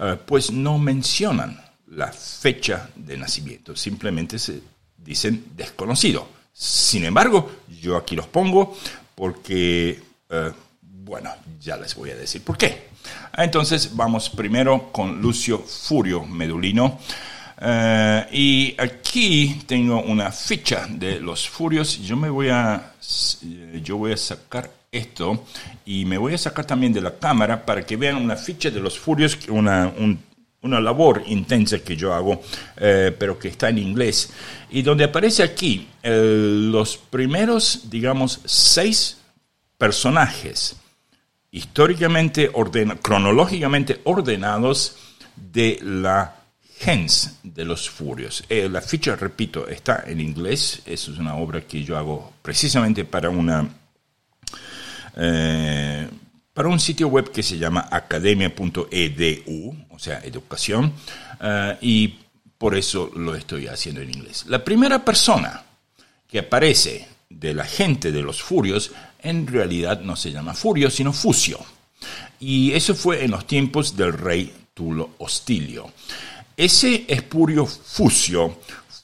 eh, 0.00 0.16
pues 0.24 0.50
no 0.50 0.78
mencionan 0.78 1.60
la 1.88 2.12
fecha 2.12 2.90
de 2.94 3.16
nacimiento, 3.16 3.74
simplemente 3.76 4.38
se 4.38 4.60
dicen 4.96 5.46
desconocido. 5.56 6.28
Sin 6.52 7.04
embargo, 7.04 7.50
yo 7.80 7.96
aquí 7.96 8.16
los 8.16 8.26
pongo 8.26 8.76
porque, 9.14 10.02
eh, 10.28 10.52
bueno, 10.80 11.30
ya 11.60 11.76
les 11.76 11.94
voy 11.94 12.10
a 12.10 12.16
decir 12.16 12.42
por 12.42 12.56
qué. 12.56 12.90
Entonces 13.36 13.94
vamos 13.94 14.30
primero 14.30 14.92
con 14.92 15.20
Lucio 15.20 15.58
Furio 15.58 16.24
Medulino. 16.24 16.98
Eh, 17.60 18.26
y 18.32 18.74
aquí 18.78 19.62
tengo 19.66 20.00
una 20.02 20.32
ficha 20.32 20.86
de 20.88 21.20
los 21.20 21.48
furios. 21.48 22.00
Yo 22.00 22.16
me 22.16 22.30
voy 22.30 22.48
a, 22.48 22.94
yo 23.82 23.96
voy 23.98 24.12
a 24.12 24.16
sacar 24.16 24.70
esto 24.90 25.44
y 25.84 26.04
me 26.04 26.18
voy 26.18 26.34
a 26.34 26.38
sacar 26.38 26.64
también 26.64 26.92
de 26.92 27.00
la 27.00 27.16
cámara 27.16 27.64
para 27.64 27.84
que 27.84 27.96
vean 27.96 28.16
una 28.16 28.36
ficha 28.36 28.70
de 28.70 28.80
los 28.80 28.98
furios, 28.98 29.38
una, 29.48 29.92
una 30.62 30.80
labor 30.80 31.22
intensa 31.26 31.78
que 31.78 31.96
yo 31.96 32.12
hago, 32.12 32.42
eh, 32.76 33.14
pero 33.16 33.38
que 33.38 33.48
está 33.48 33.68
en 33.68 33.78
inglés, 33.78 34.30
y 34.70 34.82
donde 34.82 35.04
aparece 35.04 35.42
aquí 35.42 35.88
los 36.02 36.96
primeros, 36.96 37.88
digamos, 37.88 38.40
seis 38.44 39.18
personajes 39.78 40.76
históricamente 41.52 42.50
ordenados, 42.52 43.00
cronológicamente 43.02 44.00
ordenados 44.04 44.96
de 45.36 45.78
la 45.82 46.39
gens 46.80 47.38
de 47.42 47.64
los 47.64 47.90
furios. 47.90 48.42
Eh, 48.48 48.68
la 48.70 48.80
ficha, 48.80 49.14
repito, 49.14 49.68
está 49.68 50.04
en 50.06 50.18
inglés, 50.18 50.80
eso 50.86 51.12
es 51.12 51.18
una 51.18 51.36
obra 51.36 51.60
que 51.60 51.84
yo 51.84 51.98
hago 51.98 52.32
precisamente 52.40 53.04
para 53.04 53.28
una 53.28 53.68
eh, 55.16 56.08
para 56.54 56.68
un 56.68 56.80
sitio 56.80 57.08
web 57.08 57.30
que 57.30 57.42
se 57.42 57.58
llama 57.58 57.88
academia.edu, 57.90 59.76
o 59.90 59.98
sea, 59.98 60.20
educación, 60.20 60.92
eh, 61.40 61.76
y 61.82 62.14
por 62.56 62.74
eso 62.74 63.10
lo 63.14 63.34
estoy 63.34 63.66
haciendo 63.66 64.00
en 64.00 64.10
inglés. 64.10 64.46
La 64.48 64.64
primera 64.64 65.04
persona 65.04 65.62
que 66.26 66.38
aparece 66.38 67.06
de 67.28 67.54
la 67.54 67.64
gente 67.64 68.10
de 68.10 68.22
los 68.22 68.42
furios, 68.42 68.92
en 69.20 69.46
realidad 69.46 70.00
no 70.00 70.16
se 70.16 70.32
llama 70.32 70.54
Furio, 70.54 70.90
sino 70.90 71.12
Fusio. 71.12 71.58
Y 72.38 72.72
eso 72.72 72.94
fue 72.94 73.24
en 73.24 73.32
los 73.32 73.46
tiempos 73.46 73.96
del 73.96 74.14
rey 74.14 74.52
Tulo 74.74 75.10
Hostilio. 75.18 75.92
Ese 76.60 77.06
espurio 77.08 77.64
Fusio 77.64 78.58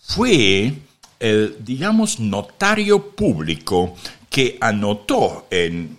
fue 0.08 0.74
el, 1.18 1.56
digamos, 1.64 2.20
notario 2.20 3.12
público 3.12 3.96
que 4.28 4.58
anotó 4.60 5.46
en, 5.50 5.96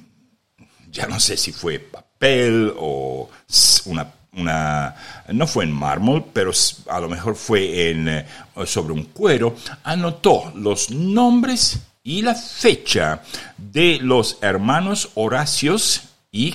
ya 0.91 1.07
no 1.07 1.19
sé 1.19 1.35
si 1.35 1.51
fue 1.51 1.79
papel 1.79 2.71
o 2.77 3.27
una, 3.85 4.13
una 4.33 4.95
no 5.29 5.47
fue 5.47 5.63
en 5.63 5.71
mármol, 5.71 6.25
pero 6.31 6.51
a 6.89 6.99
lo 6.99 7.09
mejor 7.09 7.35
fue 7.35 7.89
en, 7.89 8.07
eh, 8.07 8.25
sobre 8.67 8.93
un 8.93 9.05
cuero, 9.05 9.55
anotó 9.83 10.51
los 10.53 10.91
nombres 10.91 11.79
y 12.03 12.21
la 12.21 12.35
fecha 12.35 13.23
de 13.57 13.97
los 13.99 14.37
hermanos 14.41 15.09
Horacios 15.15 16.03
y 16.31 16.51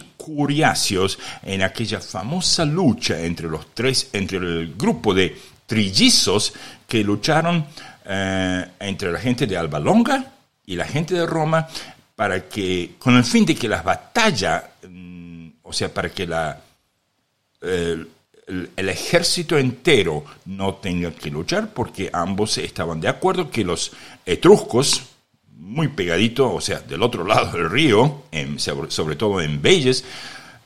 En 1.42 1.62
aquella 1.62 2.00
famosa 2.00 2.64
lucha 2.64 3.20
entre 3.20 3.48
los 3.48 3.74
tres, 3.74 4.08
entre 4.12 4.38
el 4.38 4.74
grupo 4.76 5.14
de 5.14 5.36
trillizos 5.66 6.52
que 6.86 7.02
lucharon 7.02 7.66
eh, 8.04 8.66
entre 8.80 9.12
la 9.12 9.18
gente 9.18 9.46
de 9.46 9.56
Alba 9.56 9.78
Longa 9.78 10.32
y 10.66 10.76
la 10.76 10.84
gente 10.84 11.14
de 11.14 11.26
Roma 11.26 11.66
para 12.14 12.48
que, 12.48 12.94
con 12.98 13.16
el 13.16 13.24
fin 13.24 13.44
de 13.46 13.54
que 13.54 13.68
las 13.68 13.82
batallas, 13.82 14.62
mm, 14.88 15.48
o 15.62 15.72
sea, 15.72 15.92
para 15.92 16.10
que 16.10 16.26
la, 16.26 16.60
el, 17.62 18.88
ejército 18.88 19.56
entero 19.56 20.24
no 20.46 20.74
tenga 20.74 21.10
que 21.12 21.30
luchar, 21.30 21.72
porque 21.72 22.10
ambos 22.12 22.58
estaban 22.58 23.00
de 23.00 23.08
acuerdo 23.08 23.50
que 23.50 23.64
los 23.64 23.92
etruscos, 24.26 25.02
muy 25.59 25.88
pegaditos, 25.88 26.50
o 26.52 26.61
sea, 26.61 26.80
del 26.80 27.02
otro 27.02 27.25
lado 27.25 27.52
del 27.52 27.71
río, 27.71 28.23
sobre 28.88 29.16
todo 29.16 29.40
en 29.40 29.62
Belles, 29.62 30.04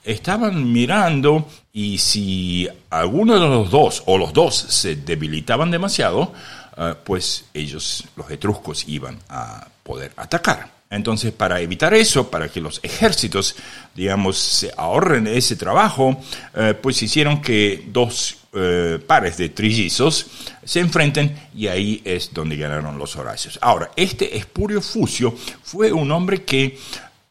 estaban 0.04 0.72
mirando 0.72 1.48
y 1.72 1.98
si 1.98 2.68
alguno 2.90 3.34
de 3.34 3.40
los 3.40 3.70
dos 3.70 4.02
o 4.06 4.16
los 4.16 4.32
dos 4.32 4.56
se 4.56 4.96
debilitaban 4.96 5.70
demasiado, 5.70 6.32
eh, 6.76 6.94
pues 7.04 7.46
ellos, 7.52 8.04
los 8.16 8.30
etruscos, 8.30 8.88
iban 8.88 9.18
a 9.28 9.66
poder 9.82 10.12
atacar. 10.16 10.76
Entonces, 10.88 11.32
para 11.32 11.60
evitar 11.60 11.92
eso, 11.94 12.30
para 12.30 12.48
que 12.48 12.60
los 12.60 12.78
ejércitos, 12.82 13.56
digamos, 13.94 14.38
se 14.38 14.72
ahorren 14.76 15.26
ese 15.26 15.56
trabajo, 15.56 16.20
eh, 16.54 16.74
pues 16.80 17.02
hicieron 17.02 17.42
que 17.42 17.84
dos 17.88 18.38
eh, 18.58 18.98
pares 19.06 19.36
de 19.36 19.50
trillizos 19.50 20.26
se 20.64 20.80
enfrenten 20.80 21.36
y 21.54 21.66
ahí 21.66 22.00
es 22.04 22.32
donde 22.32 22.56
ganaron 22.56 22.98
los 22.98 23.14
Horacios. 23.16 23.58
Ahora, 23.60 23.90
este 23.96 24.36
Espurio 24.36 24.80
Fusio 24.80 25.34
fue 25.62 25.92
un 25.92 26.10
hombre 26.10 26.42
que 26.42 26.78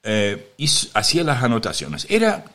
eh, 0.04 0.52
hacía 0.94 1.24
las 1.24 1.42
anotaciones. 1.42 2.06
Era, 2.12 2.46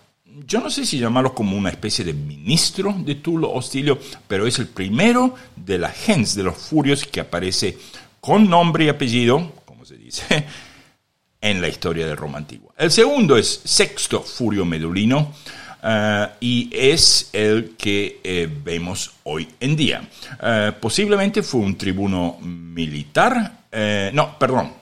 yo 0.47 0.61
no 0.61 0.71
sé 0.71 0.87
si 0.87 1.01
llamarlo 1.01 1.35
como 1.35 1.57
una 1.57 1.71
especie 1.71 2.05
de 2.05 2.13
ministro 2.13 2.95
de 2.97 3.17
Tulo 3.17 3.51
Hostilio, 3.51 3.99
pero 4.29 4.47
es 4.47 4.61
el 4.61 4.69
primero 4.69 5.35
de 5.57 5.79
la 5.79 5.89
gens 5.89 6.37
de 6.37 6.45
los 6.45 6.57
Furios 6.57 7.05
que 7.05 7.21
aparece 7.21 7.77
con 8.21 8.49
nombre 8.49 8.85
y 8.85 8.89
apellido, 8.89 9.53
como 9.65 9.85
se 9.85 9.97
dice, 9.97 10.47
en 11.41 11.61
la 11.61 11.69
historia 11.69 12.07
de 12.07 12.15
Roma 12.15 12.39
antigua. 12.39 12.73
El 12.79 12.93
segundo 12.93 13.37
es 13.37 13.63
Sexto 13.65 14.23
Furio 14.23 14.65
Medulino 14.65 15.35
eh, 15.83 16.29
y 16.41 16.69
es 16.73 17.31
el 17.33 17.75
que 17.77 18.21
eh, 18.23 18.49
vemos 18.63 19.13
hoy 19.25 19.49
en 19.59 19.75
día. 19.77 20.07
Eh, 20.43 20.73
posiblemente 20.79 21.43
fue 21.43 21.61
un 21.61 21.79
tribuno 21.79 22.37
militar, 22.41 23.61
no, 24.13 24.37
perdón, 24.37 24.75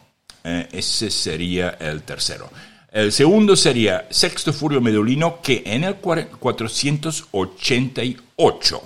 ese 0.42 1.10
sería 1.10 1.76
el 1.78 2.04
tercero. 2.04 2.48
El 2.90 3.12
segundo 3.12 3.54
sería 3.54 4.06
Sexto 4.08 4.50
Furio 4.50 4.80
Medulino, 4.80 5.42
que 5.42 5.62
en 5.66 5.84
el 5.84 5.96
488 5.96 8.82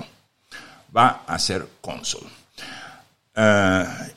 va 0.96 1.22
a 1.24 1.38
ser 1.38 1.68
cónsul. 1.80 2.26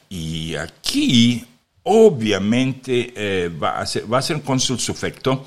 y 0.10 0.56
aquí 0.56 1.46
obviamente 1.84 3.52
va, 3.62 3.80
a 3.80 3.86
ser, 3.86 4.42
cónsul 4.42 4.80
sufecto, 4.80 5.46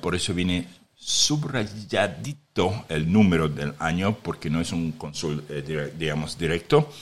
por 0.00 0.14
eso 0.14 0.34
viene 0.34 0.68
subrayadito 1.06 2.84
el 2.88 3.12
número 3.12 3.48
del 3.48 3.74
año, 3.78 4.16
porque 4.16 4.50
no 4.50 4.60
es 4.60 4.72
un 4.72 4.90
cónsul, 4.92 5.44
eh, 5.48 5.92
digamos, 5.96 6.36
directo. 6.36 6.92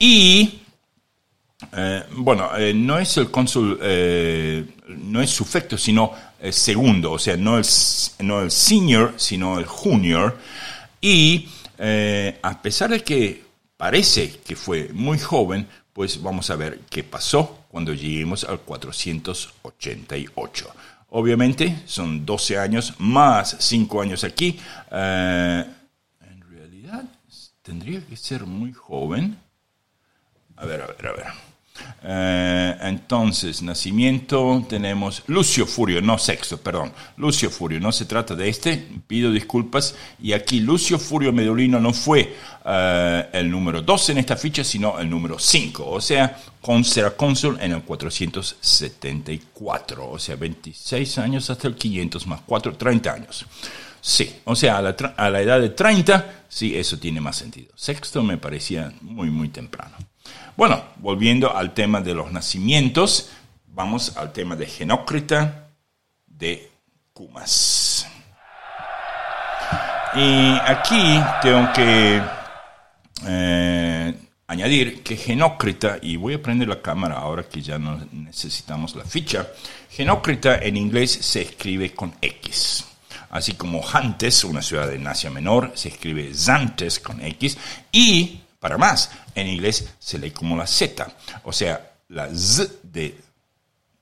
y, 0.00 0.62
bueno, 2.16 2.50
no 2.74 2.98
es 2.98 3.16
el 3.16 3.30
cónsul, 3.30 3.78
no 4.88 5.22
es 5.22 5.30
sufecto, 5.30 5.78
sino 5.78 6.10
segundo, 6.50 7.12
o 7.12 7.18
sea, 7.20 7.36
no 7.36 7.56
el, 7.56 7.64
no 8.18 8.42
el 8.42 8.50
senior, 8.50 9.14
sino 9.16 9.60
el 9.60 9.66
junior. 9.66 10.36
Y 11.00 11.48
a 12.42 12.62
pesar 12.62 12.90
de 12.90 13.04
que 13.04 13.44
parece 13.76 14.40
que 14.44 14.56
fue 14.56 14.88
muy 14.92 15.20
joven, 15.20 15.68
pues 15.92 16.20
vamos 16.20 16.50
a 16.50 16.56
ver 16.56 16.80
qué 16.90 17.04
pasó 17.04 17.60
cuando 17.68 17.94
lleguemos 17.94 18.42
al 18.44 18.58
488. 18.60 20.74
Obviamente 21.16 21.82
son 21.86 22.26
12 22.26 22.58
años 22.58 22.94
más 22.98 23.56
5 23.60 24.02
años 24.02 24.24
aquí. 24.24 24.58
Eh, 24.90 25.64
en 26.20 26.40
realidad 26.50 27.04
tendría 27.62 28.04
que 28.04 28.16
ser 28.16 28.44
muy 28.46 28.72
joven. 28.72 29.38
A 30.56 30.66
ver, 30.66 30.82
a 30.82 30.86
ver, 30.88 31.06
a 31.06 31.12
ver. 31.12 31.53
Eh, 32.02 32.76
entonces, 32.82 33.62
nacimiento 33.62 34.66
tenemos 34.68 35.22
Lucio 35.26 35.66
Furio, 35.66 36.02
no 36.02 36.18
Sexto, 36.18 36.58
perdón. 36.58 36.92
Lucio 37.16 37.50
Furio, 37.50 37.80
no 37.80 37.90
se 37.92 38.04
trata 38.04 38.34
de 38.34 38.46
este, 38.48 38.86
pido 39.06 39.30
disculpas. 39.32 39.94
Y 40.20 40.32
aquí 40.32 40.58
Lucio 40.60 40.98
Furio 40.98 41.32
Medulino 41.32 41.80
no 41.80 41.92
fue 41.92 42.34
eh, 42.64 43.28
el 43.32 43.50
número 43.50 43.82
12 43.82 44.12
en 44.12 44.18
esta 44.18 44.36
ficha, 44.36 44.62
sino 44.62 45.00
el 45.00 45.08
número 45.08 45.38
5. 45.38 45.88
O 45.88 46.00
sea, 46.00 46.38
con, 46.60 46.84
será 46.84 47.16
cónsul 47.16 47.58
en 47.60 47.72
el 47.72 47.82
474. 47.82 50.10
O 50.10 50.18
sea, 50.18 50.36
26 50.36 51.18
años 51.18 51.48
hasta 51.50 51.68
el 51.68 51.74
500 51.74 52.26
más 52.26 52.42
4, 52.46 52.76
30 52.76 53.12
años. 53.12 53.46
Sí, 54.00 54.36
o 54.44 54.54
sea, 54.54 54.78
a 54.78 54.82
la, 54.82 54.94
a 55.16 55.30
la 55.30 55.40
edad 55.40 55.60
de 55.60 55.70
30, 55.70 56.44
sí, 56.46 56.76
eso 56.76 56.98
tiene 56.98 57.22
más 57.22 57.36
sentido. 57.36 57.72
Sexto 57.74 58.22
me 58.22 58.36
parecía 58.36 58.92
muy, 59.00 59.30
muy 59.30 59.48
temprano. 59.48 59.96
Bueno, 60.56 60.84
volviendo 60.96 61.56
al 61.56 61.74
tema 61.74 62.00
de 62.00 62.14
los 62.14 62.30
nacimientos, 62.30 63.30
vamos 63.66 64.16
al 64.16 64.32
tema 64.32 64.54
de 64.54 64.66
Genócrita 64.66 65.70
de 66.26 66.70
Cumas. 67.12 68.06
Y 70.14 70.56
aquí 70.64 71.20
tengo 71.42 71.72
que 71.72 72.22
eh, 73.26 74.14
añadir 74.46 75.02
que 75.02 75.16
Genócrita, 75.16 75.98
y 76.00 76.16
voy 76.16 76.34
a 76.34 76.42
prender 76.42 76.68
la 76.68 76.80
cámara 76.80 77.16
ahora 77.16 77.42
que 77.48 77.60
ya 77.60 77.78
no 77.80 78.06
necesitamos 78.12 78.94
la 78.94 79.04
ficha, 79.04 79.48
Genócrita 79.90 80.58
en 80.58 80.76
inglés 80.76 81.10
se 81.10 81.42
escribe 81.42 81.92
con 81.92 82.14
X. 82.20 82.84
Así 83.30 83.54
como 83.54 83.82
Jantes, 83.82 84.44
una 84.44 84.62
ciudad 84.62 84.88
de 84.88 85.04
Asia 85.08 85.30
Menor, 85.30 85.72
se 85.74 85.88
escribe 85.88 86.32
Zantes 86.32 87.00
con 87.00 87.20
X. 87.20 87.58
Y 87.90 88.43
para 88.64 88.78
más, 88.78 89.10
en 89.34 89.46
inglés 89.46 89.90
se 89.98 90.18
lee 90.18 90.30
como 90.30 90.56
la 90.56 90.66
Z, 90.66 91.06
o 91.42 91.52
sea, 91.52 91.96
la 92.08 92.34
Z 92.34 92.72
de 92.82 93.14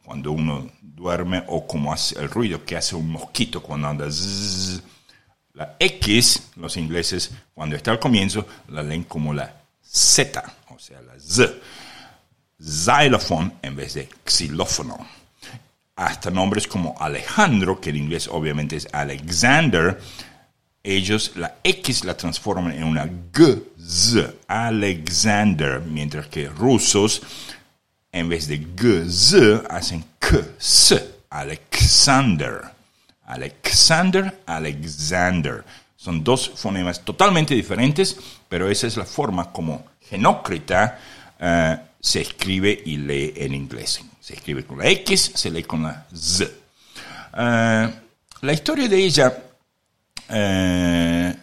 cuando 0.05 0.31
uno 0.31 0.71
duerme 0.81 1.43
o 1.49 1.67
como 1.67 1.93
hace 1.93 2.17
el 2.21 2.31
ruido 2.31 2.65
que 2.65 2.77
hace 2.77 2.95
un 2.95 3.11
mosquito 3.11 3.61
cuando 3.61 3.89
anda 3.89 4.09
Z. 4.09 4.81
La 5.55 5.75
X, 5.81 6.51
los 6.55 6.77
ingleses, 6.77 7.33
cuando 7.53 7.75
está 7.75 7.91
al 7.91 7.99
comienzo, 7.99 8.47
la 8.69 8.85
leen 8.85 9.03
como 9.03 9.35
la 9.35 9.53
Z, 9.83 10.41
o 10.69 10.79
sea, 10.79 11.03
la 11.03 11.19
Z. 11.19 11.55
Xylophone 12.61 13.55
en 13.63 13.75
vez 13.75 13.95
de 13.95 14.09
xilófono. 14.25 14.97
hasta 15.97 16.31
nombres 16.31 16.69
como 16.69 16.95
Alejandro, 17.01 17.81
que 17.81 17.91
en 17.91 17.97
inglés 17.97 18.29
obviamente 18.29 18.77
es 18.77 18.87
Alexander, 18.93 19.99
ellos 20.83 21.33
la 21.37 21.57
X 21.63 22.05
la 22.05 22.17
transforman 22.17 22.73
en 22.73 22.85
una 22.85 23.07
G, 23.07 23.63
Z, 23.79 24.33
Alexander, 24.47 25.81
mientras 25.81 26.27
que 26.27 26.49
rusos 26.49 27.23
en 28.13 28.29
vez 28.29 28.47
de 28.47 28.61
G, 28.61 29.09
Z 29.09 29.67
hacen 29.75 30.05
K, 30.19 30.39
S, 30.59 31.15
Alexander. 31.31 32.61
Alexander, 33.25 34.43
Alexander. 34.47 35.65
Son 35.97 36.23
dos 36.23 36.51
fonemas 36.57 37.05
totalmente 37.05 37.55
diferentes, 37.55 38.17
pero 38.49 38.69
esa 38.69 38.87
es 38.87 38.97
la 38.97 39.07
forma 39.07 39.51
como 39.53 39.87
Genócrita 40.01 40.99
eh, 41.39 41.79
se 42.01 42.21
escribe 42.21 42.83
y 42.85 42.99
lee 42.99 43.33
en 43.37 43.55
inglés. 43.55 44.01
Se 44.21 44.35
escribe 44.35 44.65
con 44.65 44.79
la 44.79 44.89
X, 44.89 45.33
se 45.35 45.51
lee 45.51 45.63
con 45.63 45.85
la 45.85 46.07
Z. 46.15 46.51
Eh, 47.35 47.95
la 48.43 48.53
historia 48.53 48.89
de 48.89 48.97
ella, 48.97 49.33
eh, 50.33 51.37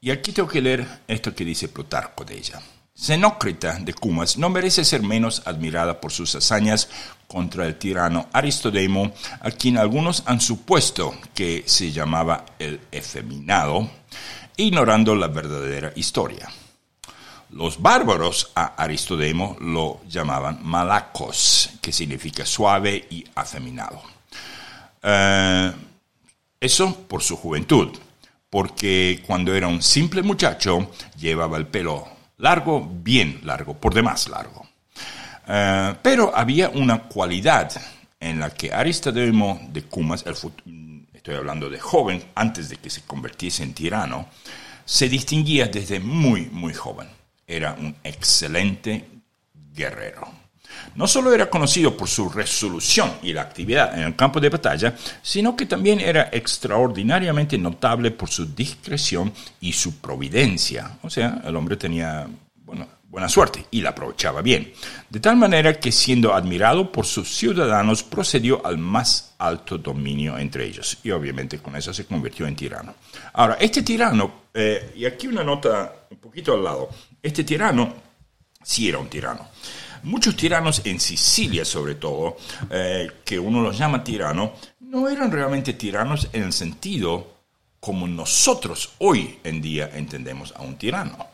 y 0.00 0.10
aquí 0.10 0.32
tengo 0.32 0.48
que 0.48 0.62
leer 0.62 0.86
esto 1.06 1.34
que 1.34 1.44
dice 1.44 1.68
Plutarco 1.68 2.24
de 2.24 2.36
ella. 2.36 2.60
Xenócrita 2.94 3.78
de 3.78 3.94
Cumas 3.94 4.38
no 4.38 4.50
merece 4.50 4.84
ser 4.84 5.02
menos 5.02 5.42
admirada 5.44 6.00
por 6.00 6.10
sus 6.10 6.34
hazañas 6.34 6.88
contra 7.28 7.66
el 7.66 7.76
tirano 7.76 8.28
Aristodemo, 8.32 9.12
a 9.40 9.50
quien 9.52 9.78
algunos 9.78 10.24
han 10.26 10.40
supuesto 10.40 11.14
que 11.32 11.62
se 11.66 11.92
llamaba 11.92 12.44
el 12.58 12.80
efeminado, 12.90 13.88
ignorando 14.56 15.14
la 15.14 15.28
verdadera 15.28 15.92
historia. 15.94 16.48
Los 17.50 17.80
bárbaros 17.80 18.50
a 18.54 18.74
Aristodemo 18.82 19.56
lo 19.60 20.00
llamaban 20.08 20.60
malacos, 20.62 21.70
que 21.80 21.92
significa 21.92 22.44
suave 22.44 23.06
y 23.10 23.24
afeminado. 23.36 24.02
Eh, 25.02 25.72
eso 26.60 27.06
por 27.08 27.22
su 27.22 27.36
juventud, 27.36 27.96
porque 28.50 29.22
cuando 29.26 29.54
era 29.54 29.68
un 29.68 29.82
simple 29.82 30.22
muchacho 30.22 30.90
llevaba 31.16 31.56
el 31.56 31.66
pelo 31.66 32.08
largo, 32.38 32.88
bien 33.02 33.40
largo, 33.44 33.74
por 33.74 33.94
demás 33.94 34.28
largo. 34.28 34.66
Eh, 35.46 35.94
pero 36.02 36.36
había 36.36 36.68
una 36.70 37.04
cualidad 37.04 37.72
en 38.20 38.40
la 38.40 38.50
que 38.50 38.72
Aristodemo 38.72 39.60
de 39.70 39.82
Cumas, 39.82 40.24
estoy 41.12 41.34
hablando 41.34 41.70
de 41.70 41.78
joven, 41.78 42.22
antes 42.34 42.68
de 42.68 42.76
que 42.76 42.90
se 42.90 43.02
convirtiese 43.02 43.62
en 43.62 43.74
tirano, 43.74 44.28
se 44.84 45.08
distinguía 45.08 45.66
desde 45.66 46.00
muy, 46.00 46.46
muy 46.46 46.74
joven 46.74 47.08
era 47.48 47.72
un 47.72 47.96
excelente 48.04 49.08
guerrero. 49.74 50.28
No 50.94 51.06
solo 51.06 51.32
era 51.32 51.48
conocido 51.48 51.96
por 51.96 52.08
su 52.08 52.28
resolución 52.28 53.12
y 53.22 53.32
la 53.32 53.42
actividad 53.42 53.96
en 53.96 54.04
el 54.04 54.16
campo 54.16 54.40
de 54.40 54.48
batalla, 54.48 54.96
sino 55.22 55.56
que 55.56 55.66
también 55.66 56.00
era 56.00 56.28
extraordinariamente 56.32 57.58
notable 57.58 58.10
por 58.10 58.28
su 58.28 58.46
discreción 58.54 59.32
y 59.60 59.72
su 59.72 59.96
providencia. 60.00 60.98
O 61.02 61.10
sea, 61.10 61.42
el 61.44 61.54
hombre 61.56 61.76
tenía 61.76 62.26
buena 63.08 63.28
suerte 63.28 63.64
y 63.70 63.80
la 63.80 63.90
aprovechaba 63.90 64.42
bien. 64.42 64.72
De 65.08 65.20
tal 65.20 65.36
manera 65.36 65.80
que 65.80 65.90
siendo 65.90 66.34
admirado 66.34 66.92
por 66.92 67.06
sus 67.06 67.28
ciudadanos, 67.28 68.02
procedió 68.02 68.64
al 68.64 68.78
más 68.78 69.34
alto 69.38 69.78
dominio 69.78 70.38
entre 70.38 70.66
ellos. 70.66 70.98
Y 71.02 71.10
obviamente 71.10 71.58
con 71.58 71.74
eso 71.76 71.92
se 71.92 72.06
convirtió 72.06 72.46
en 72.46 72.56
tirano. 72.56 72.94
Ahora, 73.32 73.56
este 73.60 73.82
tirano, 73.82 74.42
eh, 74.52 74.92
y 74.96 75.04
aquí 75.04 75.26
una 75.26 75.42
nota 75.42 75.92
un 76.10 76.18
poquito 76.18 76.54
al 76.54 76.64
lado, 76.64 76.90
este 77.22 77.44
tirano 77.44 77.94
sí 78.62 78.88
era 78.88 78.98
un 78.98 79.08
tirano. 79.08 79.48
Muchos 80.02 80.36
tiranos 80.36 80.82
en 80.84 81.00
Sicilia, 81.00 81.64
sobre 81.64 81.96
todo, 81.96 82.36
eh, 82.70 83.10
que 83.24 83.38
uno 83.38 83.60
los 83.60 83.76
llama 83.76 84.04
tirano, 84.04 84.52
no 84.80 85.08
eran 85.08 85.30
realmente 85.30 85.72
tiranos 85.74 86.28
en 86.32 86.44
el 86.44 86.52
sentido 86.52 87.38
como 87.80 88.06
nosotros 88.06 88.90
hoy 88.98 89.38
en 89.44 89.60
día 89.60 89.90
entendemos 89.94 90.52
a 90.56 90.62
un 90.62 90.76
tirano. 90.76 91.26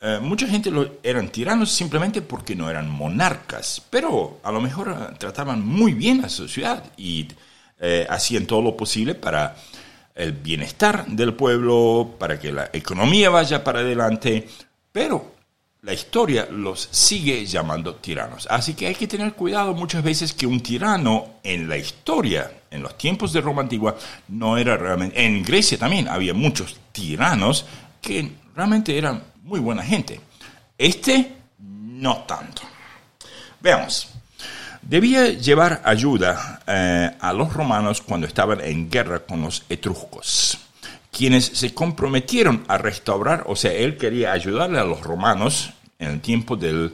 Eh, 0.00 0.18
mucha 0.20 0.46
gente 0.46 0.70
lo, 0.70 0.98
eran 1.02 1.28
tiranos 1.28 1.70
simplemente 1.70 2.22
porque 2.22 2.54
no 2.54 2.70
eran 2.70 2.88
monarcas, 2.88 3.82
pero 3.90 4.40
a 4.42 4.52
lo 4.52 4.60
mejor 4.60 4.90
eh, 4.90 5.14
trataban 5.18 5.66
muy 5.66 5.94
bien 5.94 6.24
a 6.24 6.28
su 6.28 6.48
ciudad 6.48 6.84
y 6.96 7.28
hacían 8.08 8.46
todo 8.46 8.62
lo 8.62 8.74
posible 8.74 9.14
para 9.14 9.56
el 10.14 10.32
bienestar 10.32 11.04
del 11.06 11.34
pueblo, 11.34 12.14
para 12.18 12.40
que 12.40 12.50
la 12.50 12.70
economía 12.72 13.28
vaya 13.28 13.62
para 13.62 13.80
adelante, 13.80 14.48
pero 14.90 15.33
la 15.84 15.92
historia 15.92 16.48
los 16.50 16.88
sigue 16.90 17.44
llamando 17.44 17.96
tiranos. 17.96 18.48
Así 18.50 18.72
que 18.72 18.86
hay 18.86 18.94
que 18.94 19.06
tener 19.06 19.34
cuidado 19.34 19.74
muchas 19.74 20.02
veces 20.02 20.32
que 20.32 20.46
un 20.46 20.60
tirano 20.60 21.34
en 21.42 21.68
la 21.68 21.76
historia, 21.76 22.50
en 22.70 22.82
los 22.82 22.96
tiempos 22.96 23.34
de 23.34 23.42
Roma 23.42 23.62
antigua, 23.62 23.94
no 24.28 24.56
era 24.56 24.78
realmente... 24.78 25.22
En 25.22 25.42
Grecia 25.42 25.78
también 25.78 26.08
había 26.08 26.32
muchos 26.32 26.80
tiranos 26.90 27.66
que 28.00 28.32
realmente 28.56 28.96
eran 28.96 29.22
muy 29.42 29.60
buena 29.60 29.82
gente. 29.82 30.18
Este 30.78 31.32
no 31.58 32.24
tanto. 32.26 32.62
Veamos. 33.60 34.08
Debía 34.80 35.28
llevar 35.28 35.82
ayuda 35.84 36.62
eh, 36.66 37.10
a 37.20 37.32
los 37.34 37.52
romanos 37.52 38.00
cuando 38.00 38.26
estaban 38.26 38.60
en 38.62 38.88
guerra 38.90 39.20
con 39.20 39.42
los 39.42 39.64
etruscos 39.68 40.63
quienes 41.14 41.44
se 41.46 41.72
comprometieron 41.72 42.64
a 42.66 42.76
restaurar, 42.76 43.44
o 43.46 43.54
sea, 43.54 43.72
él 43.72 43.96
quería 43.96 44.32
ayudarle 44.32 44.80
a 44.80 44.84
los 44.84 45.00
romanos 45.00 45.72
en 45.98 46.10
el 46.10 46.20
tiempo 46.20 46.56
de 46.56 46.90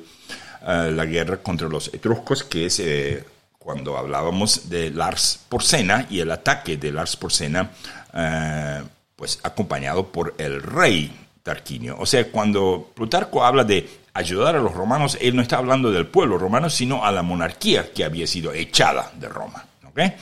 eh, 0.66 0.92
la 0.94 1.06
guerra 1.06 1.38
contra 1.38 1.68
los 1.68 1.88
etruscos, 1.94 2.44
que 2.44 2.66
es 2.66 2.78
eh, 2.80 3.24
cuando 3.58 3.96
hablábamos 3.96 4.68
de 4.68 4.90
Lars 4.90 5.40
Porcena 5.48 6.06
y 6.10 6.20
el 6.20 6.30
ataque 6.30 6.76
de 6.76 6.92
Lars 6.92 7.16
Porcena, 7.16 7.70
eh, 8.12 8.82
pues 9.16 9.40
acompañado 9.42 10.06
por 10.06 10.34
el 10.36 10.62
rey 10.62 11.10
Tarquinio. 11.42 11.96
O 11.98 12.04
sea, 12.04 12.30
cuando 12.30 12.90
Plutarco 12.94 13.42
habla 13.42 13.64
de 13.64 13.88
ayudar 14.12 14.54
a 14.54 14.60
los 14.60 14.74
romanos, 14.74 15.16
él 15.20 15.34
no 15.34 15.40
está 15.40 15.56
hablando 15.56 15.90
del 15.90 16.06
pueblo 16.06 16.36
romano, 16.36 16.68
sino 16.68 17.04
a 17.04 17.10
la 17.10 17.22
monarquía 17.22 17.90
que 17.92 18.04
había 18.04 18.26
sido 18.26 18.52
echada 18.52 19.12
de 19.18 19.28
Roma. 19.28 19.64
¿okay? 19.88 20.12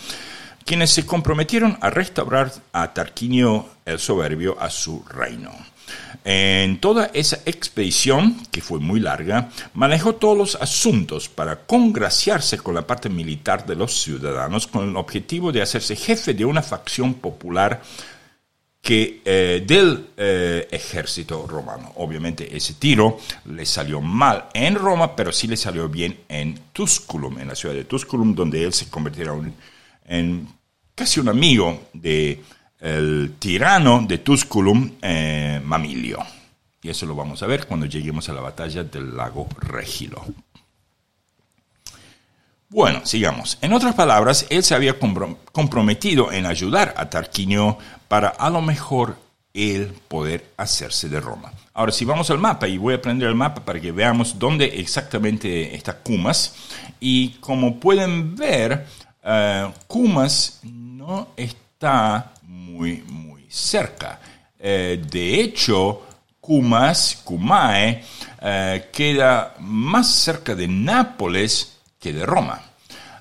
Quienes 0.69 0.91
se 0.91 1.07
comprometieron 1.07 1.79
a 1.81 1.89
restaurar 1.89 2.53
a 2.75 2.93
Tarquinio 2.93 3.71
el 3.87 3.99
Soberbio 3.99 4.61
a 4.61 4.69
su 4.69 5.03
reino. 5.03 5.51
En 6.23 6.79
toda 6.79 7.11
esa 7.15 7.39
expedición, 7.47 8.37
que 8.51 8.61
fue 8.61 8.79
muy 8.79 9.01
larga, 9.01 9.49
manejó 9.73 10.17
todos 10.17 10.37
los 10.37 10.55
asuntos 10.57 11.31
para 11.31 11.61
congraciarse 11.65 12.59
con 12.59 12.75
la 12.75 12.87
parte 12.87 13.09
militar 13.09 13.65
de 13.65 13.77
los 13.77 14.03
ciudadanos 14.03 14.67
con 14.67 14.87
el 14.87 14.97
objetivo 14.99 15.53
de 15.53 15.63
hacerse 15.63 15.97
jefe 15.97 16.35
de 16.35 16.45
una 16.45 16.61
facción 16.61 17.15
popular 17.15 17.81
que, 18.83 19.23
eh, 19.25 19.65
del 19.67 20.09
eh, 20.19 20.69
ejército 20.71 21.47
romano. 21.47 21.93
Obviamente 21.97 22.55
ese 22.55 22.75
tiro 22.75 23.19
le 23.47 23.65
salió 23.65 24.03
mal 24.03 24.51
en 24.53 24.75
Roma, 24.75 25.17
pero 25.17 25.33
sí 25.33 25.47
le 25.47 25.57
salió 25.57 25.89
bien 25.89 26.25
en 26.29 26.61
Tusculum, 26.75 27.39
en 27.39 27.49
la 27.49 27.55
ciudad 27.55 27.75
de 27.75 27.85
Tusculum, 27.85 28.35
donde 28.35 28.63
él 28.63 28.75
se 28.75 28.91
convirtiera 28.91 29.35
en 30.05 30.58
casi 30.99 31.21
un 31.21 31.29
amigo 31.29 31.85
del 31.93 32.43
el 32.81 33.35
tirano 33.39 34.05
de 34.07 34.19
Tusculum, 34.19 34.95
eh, 35.01 35.61
Mamilio. 35.65 36.19
Y 36.83 36.91
eso 36.91 37.07
lo 37.07 37.15
vamos 37.15 37.41
a 37.43 37.47
ver 37.47 37.67
cuando 37.67 37.87
lleguemos 37.87 38.29
a 38.29 38.33
la 38.33 38.41
batalla 38.41 38.83
del 38.83 39.17
lago 39.17 39.49
Regilo. 39.61 40.25
Bueno, 42.69 43.07
sigamos. 43.07 43.59
En 43.63 43.73
otras 43.73 43.95
palabras, 43.95 44.47
él 44.51 44.65
se 44.65 44.75
había 44.75 44.99
comprometido 44.99 46.33
en 46.33 46.47
ayudar 46.47 46.95
a 46.97 47.09
Tarquinio 47.09 47.79
para 48.09 48.29
a 48.29 48.51
lo 48.51 48.61
mejor 48.61 49.17
él 49.55 49.93
poder 50.09 50.53
hacerse 50.57 51.09
de 51.09 51.21
Roma. 51.21 51.53
Ahora, 51.75 51.93
si 51.93 52.05
vamos 52.05 52.29
al 52.31 52.39
mapa, 52.39 52.67
y 52.67 52.77
voy 52.77 52.95
a 52.95 53.03
prender 53.03 53.29
el 53.29 53.35
mapa 53.37 53.65
para 53.65 53.81
que 53.81 53.93
veamos 53.93 54.39
dónde 54.39 54.67
exactamente 54.81 55.75
está 55.75 55.99
Cumas, 55.99 56.55
y 57.01 57.31
como 57.41 57.81
pueden 57.81 58.37
ver, 58.37 58.87
uh, 59.25 59.73
Cumas 59.87 60.61
está 61.37 62.33
muy, 62.42 63.03
muy 63.09 63.47
cerca. 63.49 64.21
Eh, 64.59 65.03
de 65.11 65.40
hecho, 65.40 66.07
Cumas, 66.40 67.21
Cumae, 67.25 68.05
eh, 68.40 68.88
queda 68.92 69.55
más 69.61 70.09
cerca 70.11 70.55
de 70.55 70.66
Nápoles 70.66 71.79
que 71.99 72.12
de 72.12 72.25
Roma. 72.25 72.61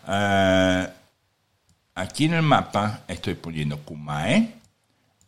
Eh, 0.08 0.88
aquí 1.95 2.26
en 2.26 2.36
el 2.36 2.41
mapa 2.41 3.02
estoy 3.08 3.36
poniendo 3.36 3.78
Cumae 3.80 4.54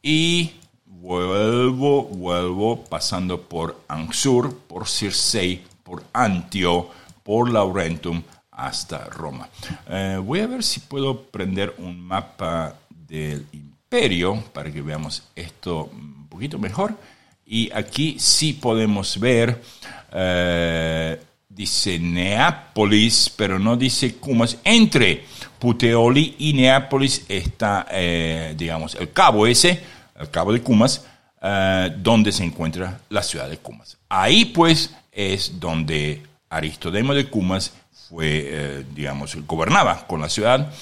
y 0.02 0.54
vuelvo, 0.86 2.04
vuelvo 2.04 2.84
pasando 2.86 3.42
por 3.42 3.84
Ansur, 3.88 4.58
por 4.68 4.88
Circei, 4.88 5.64
por 5.84 6.04
Antio, 6.14 6.90
por 7.24 7.52
Laurentum, 7.52 8.24
hasta 8.60 9.06
Roma. 9.06 9.48
Eh, 9.90 10.20
voy 10.24 10.42
a 10.42 10.48
ver 10.48 10.64
si 10.64 10.82
puedo 10.82 11.24
prender 11.24 11.74
un 11.78 12.00
mapa 12.00 12.76
del 12.90 13.46
imperio 13.54 14.44
para 14.54 14.72
que 14.72 14.82
veamos 14.82 15.24
esto 15.36 15.90
un 15.94 16.28
poquito 16.28 16.60
mejor. 16.60 16.94
Y 17.46 17.72
aquí 17.74 18.18
sí 18.20 18.54
podemos 18.54 19.20
ver 19.20 19.62
eh, 20.12 21.20
dice 21.48 21.98
Neápolis, 22.00 23.32
pero 23.36 23.58
no 23.58 23.76
dice 23.76 24.16
Cumas. 24.16 24.58
Entre 24.64 25.24
Puteoli 25.58 26.36
y 26.40 26.54
Neápolis 26.54 27.26
está, 27.28 27.88
eh, 27.92 28.54
digamos, 28.58 28.96
el 28.96 29.12
cabo 29.12 29.48
ese, 29.48 29.82
el 30.20 30.30
cabo 30.30 30.54
de 30.54 30.62
Cumas, 30.62 31.06
donde 32.00 32.34
se 32.34 32.44
encuentra 32.44 33.00
la 33.08 33.24
ciudad 33.24 33.50
de 33.50 33.58
Cumas. 33.58 33.98
Ahí 34.10 34.44
pues 34.44 34.94
es 35.10 35.58
donde 35.58 36.22
Aristodemo 36.50 37.14
de 37.14 37.30
Cumas 37.30 37.72
fue, 38.10 38.48
eh, 38.48 38.86
digamos, 38.94 39.36
gobernaba 39.46 40.08
con 40.08 40.20
la 40.20 40.30
ciudad 40.30 40.74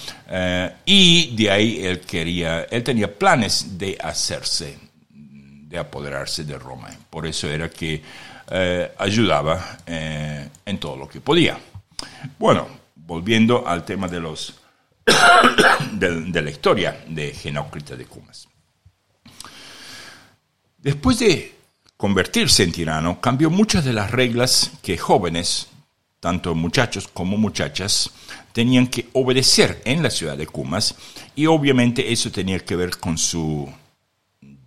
y 0.86 1.36
de 1.36 1.52
ahí 1.52 1.86
él 1.86 2.00
quería, 2.00 2.64
él 2.64 2.84
tenía 2.84 3.14
planes 3.14 3.78
de 3.78 3.98
hacerse, 4.02 4.78
de 5.12 5.78
apoderarse 5.78 6.46
de 6.46 6.58
Roma. 6.58 6.90
Por 7.10 7.28
eso 7.28 7.50
era 7.50 7.70
que 7.70 8.02
eh, 8.50 8.94
ayudaba 8.98 9.78
eh, 9.86 10.48
en 10.66 10.78
todo 10.80 10.96
lo 10.96 11.10
que 11.10 11.20
podía. 11.20 11.58
Bueno, 12.40 12.68
volviendo 12.96 13.68
al 13.68 13.84
tema 13.84 14.08
de 14.08 14.22
los 14.22 14.56
de, 15.92 16.42
la 16.42 16.50
historia 16.50 17.04
de 17.08 17.34
Genócrita 17.34 17.98
de 17.98 18.06
Cumas. 18.06 18.48
Después 20.78 21.20
de 21.20 21.56
convertirse 21.98 22.64
en 22.64 22.72
tirano, 22.72 23.20
cambió 23.20 23.50
muchas 23.50 23.84
de 23.84 23.92
las 23.92 24.12
reglas 24.12 24.72
que 24.82 24.98
jóvenes, 24.98 25.68
tanto 26.20 26.56
muchachos 26.56 27.08
como 27.08 27.38
muchachas, 27.38 28.12
tenían 28.54 28.88
que 28.88 29.10
obedecer 29.14 29.82
en 29.86 30.02
la 30.02 30.10
ciudad 30.10 30.38
de 30.38 30.48
Cumas 30.48 30.96
y 31.36 31.46
obviamente 31.46 32.12
eso 32.12 32.32
tenía 32.32 32.60
que 32.60 32.76
ver 32.76 32.98
con 32.98 33.18
su, 33.18 33.72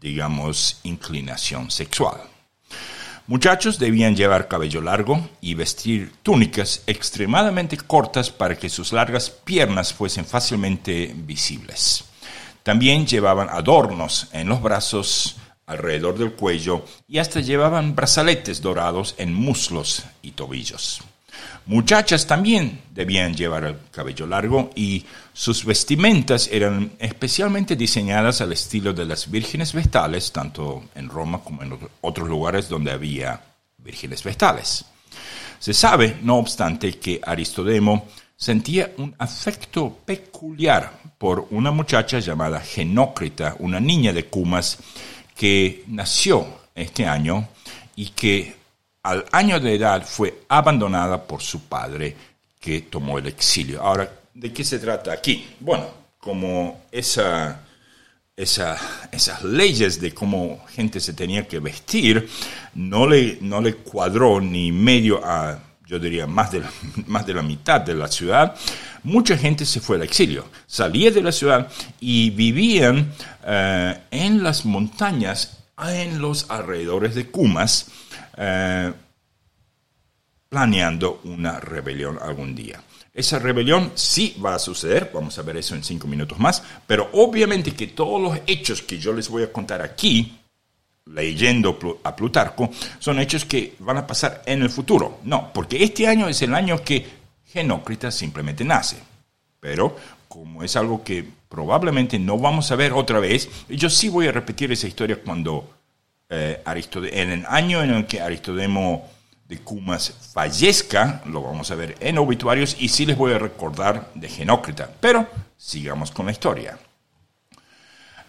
digamos, 0.01 0.81
inclinación 0.85 1.71
sexual. 1.71 2.21
Muchachos 3.27 3.79
debían 3.79 4.17
llevar 4.17 4.49
cabello 4.49 4.81
largo 4.81 5.29
y 5.41 5.55
vestir 5.55 6.13
túnicas 6.23 6.83
extremadamente 6.87 7.77
cortas 7.77 8.31
para 8.31 8.59
que 8.59 8.69
sus 8.69 8.93
largas 8.93 9.31
piernas 9.31 9.93
fuesen 9.93 10.25
fácilmente 10.25 11.15
visibles. 11.15 12.05
También 12.65 13.07
llevaban 13.07 13.49
adornos 13.49 14.29
en 14.33 14.49
los 14.49 14.61
brazos, 14.61 15.37
alrededor 15.71 16.19
del 16.19 16.33
cuello 16.33 16.85
y 17.07 17.19
hasta 17.19 17.41
llevaban 17.41 17.95
brazaletes 17.95 18.61
dorados 18.61 19.15
en 19.19 19.33
muslos 19.33 20.03
y 20.23 20.33
tobillos. 20.33 21.01
Muchachas 21.71 22.27
también 22.27 22.81
debían 22.93 23.33
llevar 23.33 23.63
el 23.63 23.77
cabello 23.93 24.27
largo 24.27 24.73
y 24.75 25.07
sus 25.33 25.65
vestimentas 25.65 26.49
eran 26.51 26.91
especialmente 26.99 27.77
diseñadas 27.77 28.41
al 28.41 28.53
estilo 28.53 28.93
de 28.93 29.05
las 29.05 29.31
vírgenes 29.31 29.73
vestales, 29.73 30.33
tanto 30.33 30.83
en 30.97 31.09
Roma 31.09 31.39
como 31.45 31.63
en 31.63 31.79
otros 32.01 32.29
lugares 32.29 32.69
donde 32.69 32.91
había 32.91 33.41
vírgenes 33.79 34.25
vestales. 34.25 34.85
Se 35.61 35.73
sabe, 35.73 36.17
no 36.23 36.39
obstante, 36.39 36.99
que 36.99 37.21
Aristodemo 37.25 38.09
sentía 38.37 38.91
un 38.97 39.15
afecto 39.17 39.97
peculiar 40.05 40.99
por 41.19 41.47
una 41.51 41.71
muchacha 41.71 42.19
llamada 42.19 42.59
Genócrita, 42.59 43.55
una 43.61 43.79
niña 43.79 44.13
de 44.13 44.27
Cumas, 44.27 44.77
que 45.37 45.85
nació 45.87 46.49
este 46.75 47.07
año 47.07 47.47
y 47.95 48.07
que 48.07 48.60
al 49.03 49.25
año 49.33 49.61
de 49.61 49.75
edad 49.75 50.05
fue 50.07 50.43
abandonada 50.49 51.23
por 51.23 51.43
su 51.43 51.63
padre 51.63 52.17
que 52.61 52.83
tomó 52.83 53.19
el 53.19 53.27
exilio. 53.27 53.83
Ahora, 53.83 54.11
¿de 54.35 54.53
qué 54.53 54.63
se 54.65 54.79
trata 54.79 55.13
aquí? 55.13 55.47
Bueno, 55.61 55.87
como 56.19 56.83
esa, 56.93 57.63
esas 58.37 59.43
leyes 59.43 60.01
de 60.01 60.13
cómo 60.13 60.65
gente 60.69 61.01
se 61.01 61.15
tenía 61.15 61.49
que 61.49 61.59
vestir 61.59 62.29
no 62.75 63.07
le, 63.07 63.75
cuadró 63.77 64.41
ni 64.41 64.71
medio 64.71 65.25
a, 65.25 65.59
yo 65.87 65.99
diría, 65.99 66.27
más 66.27 66.53
de, 66.53 66.61
la, 66.61 66.71
más 67.07 67.27
de 67.27 67.35
la 67.35 67.43
mitad 67.43 67.81
de 67.81 67.95
la 67.95 68.09
ciudad, 68.09 68.55
mucha 69.03 69.37
gente 69.37 69.65
se 69.65 69.81
fue 69.81 69.97
al 69.97 70.03
exilio, 70.03 70.45
salía 70.67 71.11
de 71.11 71.23
la 71.23 71.33
ciudad 71.33 71.69
y 72.01 72.31
vivían 72.31 73.13
eh, 73.45 73.99
en 74.11 74.43
las 74.43 74.65
montañas, 74.67 75.60
en 75.89 76.21
los 76.21 76.51
alrededores 76.51 77.15
de 77.15 77.31
Cumas, 77.31 77.87
eh, 78.37 78.93
planeando 80.49 81.21
una 81.25 81.61
rebelión 81.61 82.19
algún 82.21 82.55
día. 82.55 82.83
Esa 83.13 83.39
rebelión 83.39 83.93
sí 83.95 84.37
va 84.45 84.55
a 84.55 84.59
suceder, 84.59 85.11
vamos 85.13 85.39
a 85.39 85.43
ver 85.43 85.57
eso 85.57 85.75
en 85.75 85.83
cinco 85.83 86.07
minutos 86.07 86.39
más, 86.39 86.63
pero 86.87 87.11
obviamente 87.13 87.73
que 87.73 87.89
todos 87.89 88.21
los 88.21 88.39
hechos 88.47 88.83
que 88.83 88.99
yo 88.99 89.13
les 89.13 89.29
voy 89.29 89.43
a 89.43 89.53
contar 89.53 89.83
aquí, 89.83 90.39
leyendo 91.07 91.79
a 92.05 92.15
Plutarco, 92.15 92.71
son 92.99 93.19
hechos 93.19 93.45
que 93.45 93.75
van 93.81 93.99
a 93.99 94.07
pasar 94.07 94.43
en 94.47 94.63
el 94.63 94.71
futuro. 94.71 95.21
No, 95.25 95.53
porque 95.53 95.83
este 95.83 96.07
año 96.07 96.29
es 96.29 96.41
el 96.43 96.55
año 96.55 96.83
que 96.83 97.05
Genócrita 97.47 98.11
simplemente 98.11 98.65
nace. 98.65 98.97
Pero 99.59 99.97
como 100.31 100.63
es 100.63 100.77
algo 100.77 101.03
que 101.03 101.25
probablemente 101.49 102.17
no 102.17 102.39
vamos 102.39 102.71
a 102.71 102.77
ver 102.77 102.93
otra 102.93 103.19
vez, 103.19 103.51
yo 103.69 103.91
sí 103.91 104.09
voy 104.09 104.29
a 104.29 104.33
repetir 104.33 104.71
esa 104.71 104.87
historia 104.87 105.21
cuando 105.21 105.69
eh, 106.29 106.63
en 106.65 107.31
el 107.33 107.45
año 107.49 107.83
en 107.83 107.91
el 107.91 108.07
que 108.07 108.21
Aristodemo 108.21 109.09
de 109.49 109.59
Cumas 109.59 110.31
fallezca, 110.33 111.21
lo 111.27 111.43
vamos 111.43 111.73
a 111.73 111.75
ver 111.75 111.97
en 111.99 112.17
obituarios, 112.19 112.77
y 112.79 112.89
sí 112.89 113.07
les 113.07 113.19
voy 113.19 113.33
a 113.33 113.41
recordar 113.41 114.13
de 114.15 114.29
Genócrita. 114.29 114.89
Pero 115.01 115.27
sigamos 115.57 116.13
con 116.13 116.27
la 116.27 116.33
historia. 116.33 116.79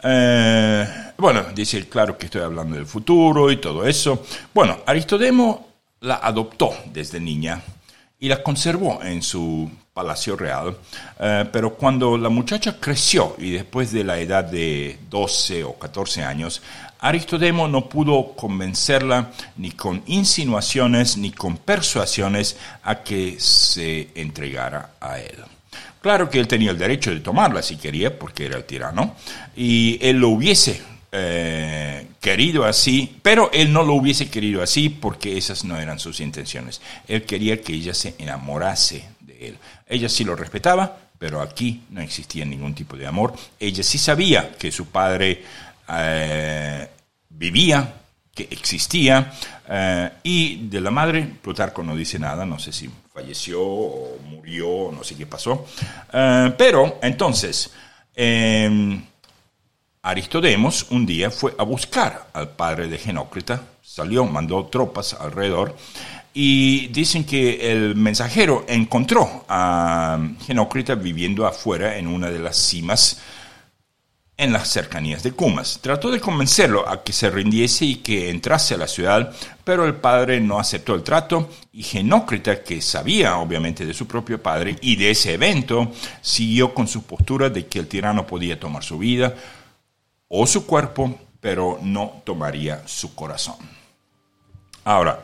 Eh, 0.04 1.14
bueno, 1.20 1.44
dice 1.54 1.88
claro 1.88 2.18
que 2.18 2.26
estoy 2.26 2.42
hablando 2.42 2.78
del 2.78 2.88
futuro 2.88 3.52
y 3.52 3.58
todo 3.58 3.86
eso. 3.86 4.26
Bueno, 4.56 4.80
Aristodemo 4.88 5.68
la 6.00 6.16
adoptó 6.16 6.72
desde 6.92 7.20
niña 7.20 7.62
y 8.18 8.28
la 8.28 8.42
conservó 8.42 9.04
en 9.04 9.22
su 9.22 9.70
palacio 9.94 10.36
real, 10.36 10.78
eh, 11.20 11.46
pero 11.52 11.74
cuando 11.74 12.18
la 12.18 12.30
muchacha 12.30 12.78
creció 12.80 13.36
y 13.38 13.52
después 13.52 13.92
de 13.92 14.04
la 14.04 14.20
edad 14.20 14.44
de 14.46 14.98
12 15.10 15.64
o 15.64 15.74
14 15.74 16.24
años, 16.24 16.62
Aristodemo 17.00 17.68
no 17.68 17.90
pudo 17.90 18.34
convencerla 18.34 19.32
ni 19.58 19.72
con 19.72 20.04
insinuaciones 20.06 21.18
ni 21.18 21.32
con 21.32 21.58
persuasiones 21.58 22.58
a 22.84 23.04
que 23.04 23.40
se 23.40 24.10
entregara 24.16 24.92
a 25.02 25.20
él. 25.20 25.38
Claro 26.02 26.30
que 26.30 26.40
él 26.40 26.48
tenía 26.48 26.72
el 26.72 26.78
derecho 26.78 27.12
de 27.12 27.20
tomarla 27.20 27.62
si 27.62 27.78
quería, 27.78 28.18
porque 28.18 28.46
era 28.46 28.58
el 28.58 28.66
tirano, 28.66 29.16
y 29.56 30.00
él 30.02 30.18
lo 30.18 30.30
hubiese 30.30 30.82
eh, 31.12 32.08
querido 32.22 32.64
así, 32.64 33.18
pero 33.22 33.50
él 33.52 33.74
no 33.74 33.84
lo 33.84 33.94
hubiese 33.94 34.30
querido 34.30 34.64
así 34.64 34.90
porque 34.90 35.38
esas 35.38 35.66
no 35.66 35.78
eran 35.78 36.00
sus 36.00 36.20
intenciones. 36.22 36.82
Él 37.08 37.24
quería 37.24 37.62
que 37.62 37.74
ella 37.74 37.94
se 37.94 38.16
enamorase 38.18 39.06
de 39.20 39.50
él. 39.50 39.58
Ella 39.92 40.08
sí 40.08 40.24
lo 40.24 40.38
respetaba, 40.38 40.98
pero 41.20 41.42
aquí 41.42 41.84
no 41.90 42.00
existía 42.00 42.46
ningún 42.46 42.74
tipo 42.74 42.96
de 42.96 43.06
amor. 43.06 43.34
Ella 43.60 43.84
sí 43.84 43.98
sabía 43.98 44.56
que 44.58 44.72
su 44.72 44.88
padre 44.88 45.44
eh, 45.90 46.88
vivía, 47.30 47.94
que 48.34 48.48
existía, 48.50 49.34
eh, 49.68 50.10
y 50.24 50.70
de 50.70 50.80
la 50.80 50.92
madre, 50.92 51.30
Plutarco 51.42 51.84
no 51.84 51.94
dice 51.94 52.18
nada, 52.18 52.46
no 52.46 52.58
sé 52.58 52.72
si 52.72 52.90
falleció 53.14 53.62
o 53.62 54.18
murió, 54.30 54.94
no 54.94 55.04
sé 55.04 55.16
qué 55.16 55.26
pasó, 55.26 55.66
eh, 56.14 56.54
pero 56.58 57.00
entonces, 57.02 57.72
em, 58.16 59.04
Aristodemos 60.04 60.88
un 60.90 61.06
día 61.06 61.30
fue 61.30 61.54
a 61.58 61.64
buscar 61.64 62.30
al 62.34 62.52
padre 62.52 62.88
de 62.88 62.98
Genócrita, 62.98 63.62
salió, 63.84 64.24
mandó 64.26 64.66
tropas 64.68 65.14
alrededor, 65.14 65.76
y 66.34 66.88
dicen 66.88 67.26
que 67.26 67.72
el 67.72 67.96
mensajero 67.96 68.66
encontró 68.68 69.46
a 69.50 70.20
Genócrita 70.46 70.96
viviendo 70.96 71.46
afuera 71.46 71.98
en 71.98 72.08
una 72.08 72.30
de 72.30 72.40
las 72.40 72.58
cimas 72.58 73.22
en 74.42 74.52
las 74.52 74.70
cercanías 74.70 75.22
de 75.22 75.34
Cumas. 75.34 75.80
Trató 75.82 76.10
de 76.10 76.20
convencerlo 76.20 76.90
a 76.90 77.04
que 77.04 77.14
se 77.14 77.30
rindiese 77.30 77.86
y 77.86 77.96
que 77.98 78.32
entrase 78.32 78.74
a 78.74 78.78
la 78.78 78.88
ciudad, 78.88 79.32
pero 79.64 79.86
el 79.86 79.94
padre 79.94 80.40
no 80.40 80.60
aceptó 80.60 80.96
el 80.96 81.04
trato 81.04 81.48
y 81.72 81.84
Genócrita, 81.84 82.64
que 82.64 82.82
sabía 82.82 83.38
obviamente 83.38 83.86
de 83.86 83.94
su 83.94 84.08
propio 84.08 84.42
padre 84.42 84.78
y 84.82 84.96
de 84.96 85.12
ese 85.12 85.36
evento, 85.36 85.92
siguió 86.22 86.74
con 86.74 86.88
su 86.88 87.04
postura 87.04 87.52
de 87.52 87.68
que 87.68 87.78
el 87.78 87.88
tirano 87.88 88.26
podía 88.26 88.60
tomar 88.60 88.84
su 88.84 88.98
vida 88.98 89.36
o 90.28 90.48
su 90.48 90.66
cuerpo, 90.66 91.20
pero 91.40 91.78
no 91.84 92.24
tomaría 92.24 92.82
su 92.88 93.14
corazón. 93.14 93.58
Ahora, 94.84 95.20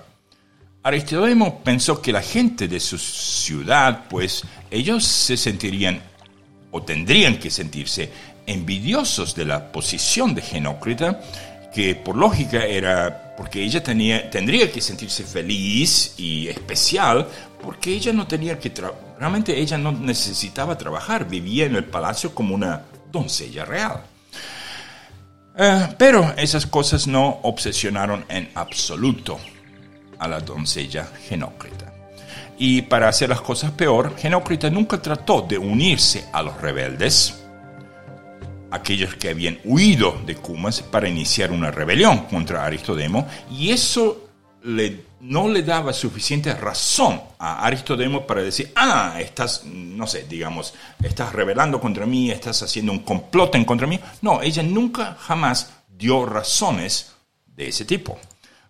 Aristodemo 0.88 1.60
pensó 1.60 2.02
que 2.02 2.13
la 2.13 2.21
gente 2.21 2.69
de 2.69 2.80
su 2.80 2.97
ciudad, 2.97 4.06
pues 4.10 4.45
ellos 4.71 5.04
se 5.04 5.36
sentirían 5.36 6.02
o 6.71 6.82
tendrían 6.82 7.39
que 7.39 7.52
sentirse 7.52 8.10
envidiosos 8.45 9.36
de 9.36 9.43
la 9.43 9.69
posición 9.69 10.34
de 10.34 10.41
Genócrita, 10.41 11.19
que 11.73 11.93
por 11.95 12.15
lógica 12.15 12.63
era 12.63 13.36
porque 13.36 13.62
ella 13.62 13.84
tendría 13.84 14.71
que 14.71 14.80
sentirse 14.80 15.26
feliz 15.26 16.13
y 16.17 16.47
especial, 16.47 17.28
porque 17.62 17.91
ella 17.91 18.13
no 18.13 18.26
tenía 18.26 18.58
que, 18.58 18.71
realmente 19.19 19.60
ella 19.60 19.78
no 19.78 19.91
necesitaba 19.91 20.78
trabajar, 20.78 21.28
vivía 21.28 21.65
en 21.65 21.76
el 21.76 21.84
palacio 21.84 22.34
como 22.34 22.56
una 22.56 22.84
doncella 23.12 23.65
real. 23.65 24.04
Eh, 25.58 25.88
pero 25.97 26.34
esas 26.38 26.65
cosas 26.65 27.08
no 27.08 27.41
obsesionaron 27.43 28.23
en 28.30 28.50
absoluto 28.56 29.38
a 30.20 30.28
la 30.28 30.40
doncella 30.40 31.08
Genócrita. 31.28 31.94
Y 32.58 32.82
para 32.84 33.08
hacer 33.08 33.30
las 33.30 33.42
cosas 33.42 33.72
peor, 33.72 34.16
Genócrita 34.18 34.70
nunca 34.70 35.02
trató 35.02 35.42
de 35.42 35.58
unirse 35.58 36.26
a 36.34 36.42
los 36.42 36.60
rebeldes, 36.60 37.44
aquellos 38.72 39.16
que 39.16 39.30
habían 39.30 39.60
huido 39.64 40.20
de 40.26 40.36
Cumas 40.36 40.82
para 40.82 41.08
iniciar 41.08 41.52
una 41.52 41.72
rebelión 41.72 42.26
contra 42.26 42.66
Aristodemo, 42.66 43.28
y 43.52 43.70
eso 43.70 44.28
le, 44.64 45.06
no 45.22 45.48
le 45.48 45.64
daba 45.64 45.94
suficiente 45.94 46.54
razón 46.54 47.22
a 47.38 47.64
Aristodemo 47.66 48.26
para 48.26 48.42
decir, 48.42 48.72
ah, 48.76 49.18
estás, 49.20 49.64
no 49.64 50.08
sé, 50.08 50.26
digamos, 50.28 50.74
estás 51.02 51.34
rebelando 51.34 51.80
contra 51.80 52.06
mí, 52.06 52.32
estás 52.32 52.64
haciendo 52.64 52.92
un 52.92 53.00
complot 53.00 53.56
en 53.56 53.66
contra 53.66 53.88
mí. 53.88 54.00
No, 54.22 54.42
ella 54.42 54.64
nunca 54.64 55.16
jamás 55.20 55.72
dio 55.98 56.26
razones 56.26 57.14
de 57.46 57.68
ese 57.68 57.86
tipo. 57.86 58.20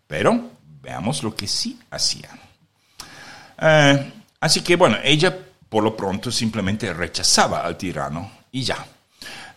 Pero 0.08 0.57
veamos 0.88 1.22
lo 1.22 1.36
que 1.36 1.48
sí 1.48 1.78
hacía. 1.92 2.30
Eh, 3.62 4.12
así 4.40 4.62
que 4.62 4.78
bueno, 4.78 4.98
ella 5.04 5.38
por 5.68 5.84
lo 5.84 5.98
pronto 5.98 6.32
simplemente 6.32 6.94
rechazaba 6.94 7.66
al 7.66 7.78
tirano 7.78 8.32
y 8.54 8.64
ya. 8.64 8.86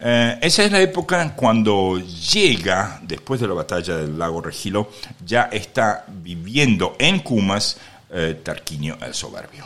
Eh, 0.01 0.39
esa 0.41 0.65
es 0.65 0.73
la 0.73 0.81
época 0.81 1.35
cuando 1.37 1.99
llega, 1.99 2.99
después 3.03 3.41
de 3.41 3.47
la 3.47 3.55
batalla 3.55 3.97
del 3.99 4.19
lago 4.19 4.41
Regilo, 4.41 4.91
ya 5.25 5.43
está 5.53 6.05
viviendo 6.09 6.97
en 6.99 7.21
Cumas 7.21 7.77
eh, 8.11 8.41
Tarquinio 8.43 8.99
el 9.01 9.15
Soberbio. 9.15 9.65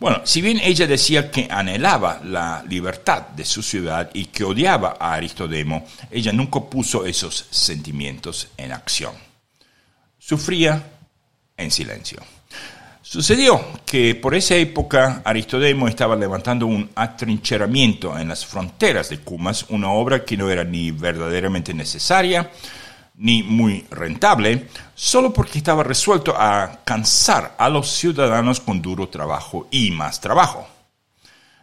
Bueno, 0.00 0.22
si 0.24 0.42
bien 0.42 0.58
ella 0.62 0.86
decía 0.86 1.30
que 1.30 1.46
anhelaba 1.50 2.20
la 2.24 2.62
libertad 2.68 3.28
de 3.28 3.44
su 3.44 3.62
ciudad 3.62 4.10
y 4.12 4.26
que 4.26 4.44
odiaba 4.44 4.96
a 4.98 5.14
Aristodemo, 5.14 5.86
ella 6.10 6.32
nunca 6.32 6.60
puso 6.60 7.06
esos 7.06 7.46
sentimientos 7.50 8.48
en 8.56 8.72
acción. 8.72 9.29
Sufría 10.30 10.80
en 11.56 11.72
silencio. 11.72 12.20
Sucedió 13.02 13.60
que 13.84 14.14
por 14.14 14.32
esa 14.36 14.54
época 14.54 15.22
Aristodemo 15.24 15.88
estaba 15.88 16.14
levantando 16.14 16.68
un 16.68 16.88
atrincheramiento 16.94 18.16
en 18.16 18.28
las 18.28 18.46
fronteras 18.46 19.08
de 19.08 19.18
Cumas, 19.18 19.66
una 19.70 19.90
obra 19.90 20.24
que 20.24 20.36
no 20.36 20.48
era 20.48 20.62
ni 20.62 20.92
verdaderamente 20.92 21.74
necesaria 21.74 22.48
ni 23.16 23.42
muy 23.42 23.84
rentable, 23.90 24.68
solo 24.94 25.32
porque 25.32 25.58
estaba 25.58 25.82
resuelto 25.82 26.32
a 26.38 26.78
cansar 26.84 27.56
a 27.58 27.68
los 27.68 27.90
ciudadanos 27.90 28.60
con 28.60 28.80
duro 28.80 29.08
trabajo 29.08 29.66
y 29.68 29.90
más 29.90 30.20
trabajo. 30.20 30.64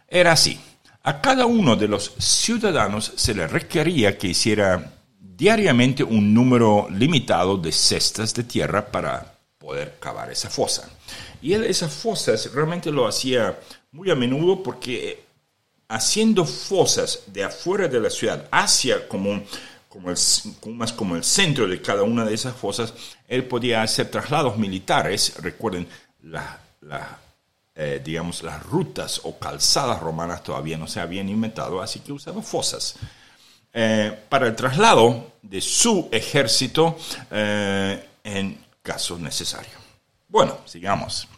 Era 0.06 0.32
así. 0.32 0.60
A 1.04 1.22
cada 1.22 1.46
uno 1.46 1.74
de 1.74 1.88
los 1.88 2.12
ciudadanos 2.18 3.14
se 3.16 3.32
le 3.32 3.46
requería 3.46 4.18
que 4.18 4.26
hiciera 4.26 4.97
diariamente 5.38 6.02
un 6.02 6.34
número 6.34 6.88
limitado 6.90 7.56
de 7.56 7.70
cestas 7.70 8.34
de 8.34 8.42
tierra 8.42 8.84
para 8.84 9.38
poder 9.56 9.96
cavar 10.00 10.32
esa 10.32 10.50
fosa. 10.50 10.90
Y 11.40 11.52
él 11.52 11.62
esas 11.62 11.92
fosas 11.92 12.52
realmente 12.52 12.90
lo 12.90 13.06
hacía 13.06 13.56
muy 13.92 14.10
a 14.10 14.16
menudo 14.16 14.64
porque 14.64 15.22
haciendo 15.86 16.44
fosas 16.44 17.20
de 17.28 17.44
afuera 17.44 17.86
de 17.86 18.00
la 18.00 18.10
ciudad 18.10 18.48
hacia 18.50 19.06
como, 19.06 19.44
como, 19.88 20.10
el, 20.10 20.16
más 20.74 20.92
como 20.92 21.14
el 21.14 21.22
centro 21.22 21.68
de 21.68 21.80
cada 21.80 22.02
una 22.02 22.24
de 22.24 22.34
esas 22.34 22.56
fosas, 22.56 22.92
él 23.28 23.44
podía 23.44 23.82
hacer 23.82 24.10
traslados 24.10 24.58
militares. 24.58 25.34
Recuerden, 25.40 25.86
la, 26.22 26.58
eh, 27.76 28.02
digamos, 28.04 28.42
las 28.42 28.60
rutas 28.64 29.20
o 29.22 29.38
calzadas 29.38 30.00
romanas 30.00 30.42
todavía 30.42 30.76
no 30.76 30.88
se 30.88 30.98
habían 30.98 31.28
inventado, 31.28 31.80
así 31.80 32.00
que 32.00 32.12
usaba 32.12 32.42
fosas. 32.42 32.96
Eh, 33.72 34.24
para 34.28 34.46
el 34.46 34.56
traslado 34.56 35.32
de 35.42 35.60
su 35.60 36.08
ejército 36.10 36.96
eh, 37.30 38.08
en 38.24 38.64
caso 38.82 39.18
necesario. 39.18 39.72
Bueno, 40.28 40.58
sigamos. 40.64 41.28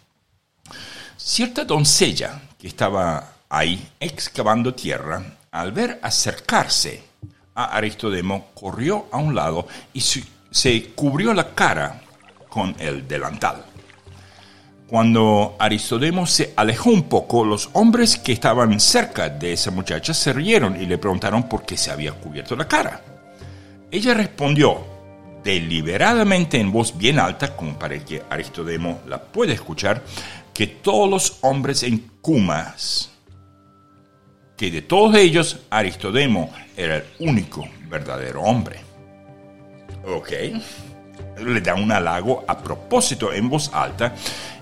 Cierta 1.16 1.64
doncella 1.64 2.40
que 2.58 2.68
estaba 2.68 3.34
ahí 3.48 3.90
excavando 3.98 4.74
tierra, 4.74 5.22
al 5.50 5.72
ver 5.72 5.98
acercarse 6.02 7.02
a 7.54 7.76
Aristodemo, 7.76 8.50
corrió 8.54 9.08
a 9.10 9.18
un 9.18 9.34
lado 9.34 9.66
y 9.92 10.00
se 10.00 10.92
cubrió 10.94 11.34
la 11.34 11.54
cara 11.54 12.00
con 12.48 12.74
el 12.78 13.06
delantal. 13.06 13.64
Cuando 14.90 15.54
Aristodemo 15.60 16.26
se 16.26 16.52
alejó 16.56 16.90
un 16.90 17.04
poco, 17.04 17.44
los 17.44 17.70
hombres 17.74 18.18
que 18.18 18.32
estaban 18.32 18.80
cerca 18.80 19.28
de 19.28 19.52
esa 19.52 19.70
muchacha 19.70 20.12
se 20.12 20.32
rieron 20.32 20.82
y 20.82 20.84
le 20.84 20.98
preguntaron 20.98 21.44
por 21.44 21.64
qué 21.64 21.76
se 21.76 21.92
había 21.92 22.10
cubierto 22.12 22.56
la 22.56 22.66
cara. 22.66 23.00
Ella 23.88 24.14
respondió, 24.14 24.84
deliberadamente 25.44 26.58
en 26.58 26.72
voz 26.72 26.98
bien 26.98 27.20
alta, 27.20 27.54
como 27.54 27.78
para 27.78 28.04
que 28.04 28.24
Aristodemo 28.28 29.02
la 29.06 29.22
pueda 29.22 29.52
escuchar, 29.52 30.02
que 30.52 30.66
todos 30.66 31.08
los 31.08 31.38
hombres 31.42 31.84
en 31.84 32.10
Cumas, 32.20 33.12
que 34.56 34.72
de 34.72 34.82
todos 34.82 35.14
ellos 35.14 35.60
Aristodemo 35.70 36.52
era 36.76 36.96
el 36.96 37.04
único 37.20 37.64
verdadero 37.88 38.42
hombre. 38.42 38.80
Ok. 40.04 40.32
Le 41.44 41.60
da 41.60 41.74
un 41.74 41.90
halago 41.90 42.44
a 42.46 42.58
propósito 42.58 43.32
en 43.32 43.48
voz 43.48 43.70
alta 43.72 44.14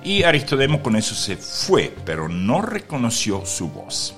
y 0.03 0.23
Aristodemo 0.23 0.83
con 0.83 0.97
eso 0.97 1.15
se 1.15 1.37
fue, 1.37 1.95
pero 2.05 2.29
no 2.29 2.63
reconoció 2.63 3.45
su 3.45 3.69
voz. 3.69 4.15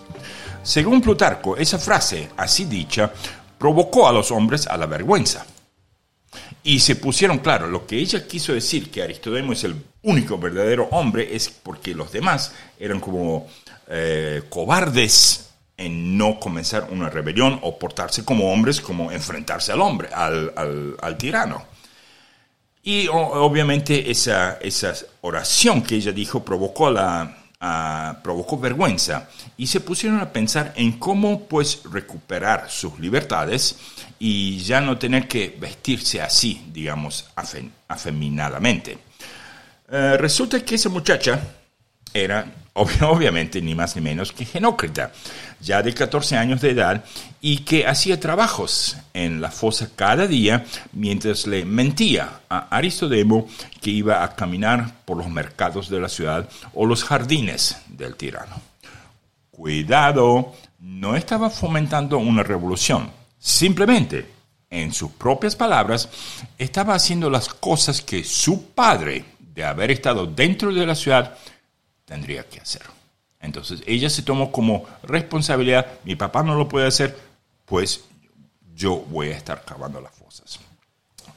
Según 0.63 1.01
Plutarco, 1.01 1.57
esa 1.57 1.79
frase, 1.79 2.29
así 2.37 2.67
dicha, 2.67 3.11
provocó 3.59 4.09
a 4.09 4.13
los 4.13 4.31
hombres 4.31 4.67
a 4.67 4.77
la 4.77 4.87
vergüenza. 4.87 5.47
Y 6.63 6.81
se 6.81 6.97
pusieron 6.97 7.39
claro, 7.39 7.67
lo 7.67 7.87
que 7.87 7.97
ella 7.97 8.27
quiso 8.27 8.53
decir, 8.53 8.91
que 8.91 9.03
Aristodemo 9.03 9.53
es 9.53 9.65
el 9.65 9.77
único 10.03 10.39
verdadero 10.39 10.89
hombre, 10.91 11.35
es 11.35 11.49
porque 11.49 11.95
los 11.95 12.13
demás 12.13 12.53
eran 12.79 13.01
como 13.01 13.49
eh, 13.89 14.43
cobardes 14.49 15.51
en 15.81 16.19
no 16.19 16.39
comenzar 16.39 16.89
una 16.91 17.09
rebelión 17.09 17.59
o 17.63 17.79
portarse 17.79 18.25
como 18.25 18.53
hombres, 18.53 18.81
como 18.81 19.11
enfrentarse 19.11 19.73
al 19.73 19.81
hombre, 19.81 20.11
al, 20.13 21.17
tirano. 21.19 21.65
Y 22.83 23.09
obviamente 23.09 24.11
esa, 24.11 24.59
esa 24.61 24.95
oración 25.21 25.83
que 25.83 25.97
ella 25.97 26.13
dijo 26.13 26.43
provocó 26.43 26.91
la, 26.91 27.37
provocó 28.23 28.59
vergüenza 28.59 29.29
y 29.59 29.67
se 29.67 29.81
pusieron 29.81 30.21
a 30.21 30.33
pensar 30.33 30.73
en 30.77 30.93
cómo 30.93 31.45
pues 31.45 31.83
recuperar 31.91 32.71
sus 32.71 32.99
libertades 32.99 33.77
y 34.19 34.59
ya 34.61 34.81
no 34.81 34.97
tener 34.97 35.29
que 35.29 35.57
vestirse 35.61 36.23
así, 36.23 36.63
digamos, 36.73 37.27
afeminadamente. 37.87 38.99
Eh, 39.91 40.17
resulta 40.19 40.65
que 40.65 40.77
esa 40.77 40.89
muchacha 40.89 41.39
era 42.15 42.47
obviamente 43.03 43.61
ni 43.61 43.75
más 43.75 43.97
ni 43.97 44.03
menos 44.03 44.33
que 44.33 44.45
Genócrita, 44.45 45.13
ya 45.61 45.83
de 45.83 45.93
14 45.93 46.37
años 46.37 46.61
de 46.61 46.71
edad 46.71 47.05
y 47.41 47.59
que 47.59 47.87
hacía 47.87 48.21
trabajos 48.21 48.97
en 49.13 49.41
la 49.41 49.51
fosa 49.51 49.91
cada 49.95 50.27
día 50.27 50.65
mientras 50.93 51.47
le 51.47 51.65
mentía 51.65 52.41
a 52.49 52.75
Aristodemo 52.75 53.49
que 53.81 53.91
iba 53.91 54.23
a 54.23 54.35
caminar 54.35 54.95
por 55.05 55.19
los 55.19 55.29
mercados 55.29 55.89
de 55.89 56.01
la 56.01 56.09
ciudad 56.09 56.49
o 56.75 56.87
los 56.87 57.05
jardines 57.05 57.77
del 57.89 58.17
tirano. 58.17 58.61
Cuidado, 59.51 60.55
no 60.79 61.17
estaba 61.17 61.51
fomentando 61.51 62.19
una 62.19 62.43
revolución, 62.43 63.11
simplemente, 63.39 64.27
en 64.71 64.93
sus 64.93 65.11
propias 65.11 65.57
palabras, 65.57 66.09
estaba 66.57 66.95
haciendo 66.95 67.29
las 67.29 67.49
cosas 67.49 68.01
que 68.01 68.25
su 68.25 68.71
padre, 68.71 69.25
de 69.39 69.65
haber 69.65 69.91
estado 69.91 70.27
dentro 70.27 70.73
de 70.73 70.87
la 70.87 70.95
ciudad, 70.95 71.37
tendría 72.11 72.43
que 72.43 72.59
hacer. 72.59 72.83
Entonces 73.41 73.83
ella 73.87 74.11
se 74.11 74.23
tomó 74.23 74.51
como 74.51 74.85
responsabilidad, 75.05 75.87
mi 76.05 76.17
papá 76.17 76.43
no 76.43 76.57
lo 76.57 76.69
puede 76.69 76.89
hacer, 76.89 77.17
pues 77.67 78.01
yo 78.75 78.97
voy 78.97 79.29
a 79.29 79.37
estar 79.37 79.65
cavando 79.65 80.01
las 80.01 80.13
fosas. 80.13 80.59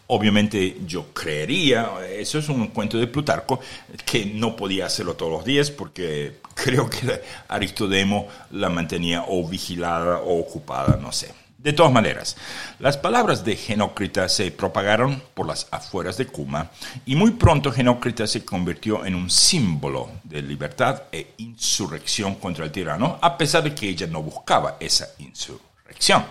Obviamente 0.08 0.82
yo 0.88 1.14
creería, 1.14 1.92
eso 2.10 2.40
es 2.40 2.50
un 2.50 2.70
cuento 2.70 2.98
de 2.98 3.06
Plutarco, 3.06 3.60
que 4.04 4.26
no 4.26 4.56
podía 4.56 4.88
hacerlo 4.88 5.14
todos 5.14 5.32
los 5.32 5.46
días 5.46 5.70
porque 5.70 6.40
creo 6.56 6.90
que 6.90 7.22
Aristodemo 7.48 8.28
la 8.50 8.70
mantenía 8.70 9.26
o 9.28 9.48
vigilada 9.48 10.18
o 10.20 10.40
ocupada, 10.40 10.98
no 10.98 11.12
sé. 11.12 11.32
De 11.64 11.72
todas 11.72 11.94
maneras, 11.94 12.36
las 12.80 12.98
palabras 12.98 13.46
de 13.46 13.56
Genócrita 13.56 14.28
se 14.28 14.52
propagaron 14.52 15.24
por 15.34 15.48
las 15.48 15.70
afueras 15.72 16.18
de 16.18 16.28
Cuma 16.28 16.70
y 17.06 17.16
muy 17.16 17.32
pronto 17.32 17.72
Genócrita 17.72 18.28
se 18.28 18.44
convirtió 18.44 19.06
en 19.06 19.16
un 19.16 19.30
símbolo 19.30 20.10
de 20.26 20.42
libertad 20.42 21.04
e 21.10 21.36
insurrección 21.38 22.36
contra 22.36 22.66
el 22.66 22.72
tirano, 22.74 23.18
a 23.22 23.38
pesar 23.38 23.64
de 23.64 23.74
que 23.74 23.88
ella 23.88 24.08
no 24.08 24.22
buscaba 24.22 24.76
esa 24.78 25.08
insurrección. 25.20 26.26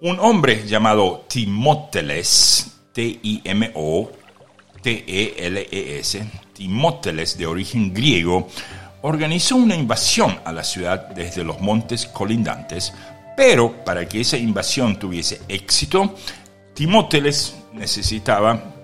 Un 0.00 0.18
hombre 0.18 0.66
llamado 0.66 1.24
Timóteles, 1.28 2.72
T-I-M-O-T-E-L-E-S, 2.92 3.70
Timóteles 6.54 7.38
de 7.38 7.46
origen 7.46 7.94
griego, 7.94 8.48
organizó 9.02 9.54
una 9.56 9.76
invasión 9.76 10.40
a 10.44 10.52
la 10.52 10.64
ciudad 10.64 11.10
desde 11.10 11.44
los 11.44 11.60
montes 11.60 12.06
colindantes 12.06 12.92
pero 13.36 13.84
para 13.84 14.08
que 14.08 14.20
esa 14.20 14.36
invasión 14.36 14.98
tuviese 14.98 15.40
éxito, 15.48 16.14
Timóteles 16.74 17.54
necesitaba 17.72 18.74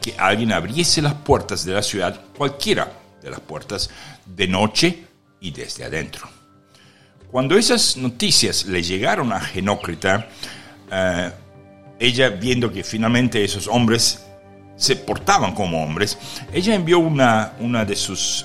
que 0.00 0.14
alguien 0.18 0.52
abriese 0.52 1.00
las 1.00 1.14
puertas 1.14 1.64
de 1.64 1.72
la 1.72 1.82
ciudad, 1.82 2.20
cualquiera 2.36 2.92
de 3.22 3.30
las 3.30 3.40
puertas, 3.40 3.90
de 4.26 4.48
noche 4.48 5.04
y 5.40 5.50
desde 5.50 5.84
adentro. 5.84 6.28
Cuando 7.30 7.56
esas 7.56 7.96
noticias 7.96 8.66
le 8.66 8.82
llegaron 8.82 9.32
a 9.32 9.40
Genócrita, 9.40 10.28
eh, 10.90 11.30
ella 11.98 12.28
viendo 12.30 12.70
que 12.70 12.84
finalmente 12.84 13.42
esos 13.42 13.68
hombres 13.68 14.22
se 14.76 14.96
portaban 14.96 15.54
como 15.54 15.82
hombres, 15.82 16.18
ella 16.52 16.74
envió 16.74 16.98
una, 16.98 17.52
una 17.60 17.84
de 17.84 17.96
sus 17.96 18.44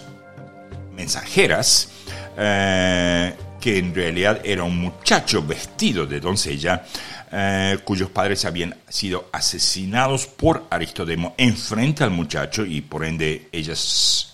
mensajeras, 0.95 1.89
eh, 2.37 3.33
que 3.67 3.79
en 3.79 3.93
realidad 3.93 4.39
era 4.45 4.63
un 4.63 4.79
muchacho 4.79 5.45
vestido 5.45 6.05
de 6.05 6.21
doncella, 6.21 6.85
eh, 7.29 7.77
cuyos 7.83 8.09
padres 8.09 8.45
habían 8.45 8.73
sido 8.87 9.27
asesinados 9.33 10.25
por 10.25 10.67
Aristodemo 10.69 11.35
enfrente 11.37 12.05
al 12.05 12.11
muchacho 12.11 12.65
y 12.65 12.79
por 12.79 13.03
ende 13.03 13.49
ella, 13.51 13.73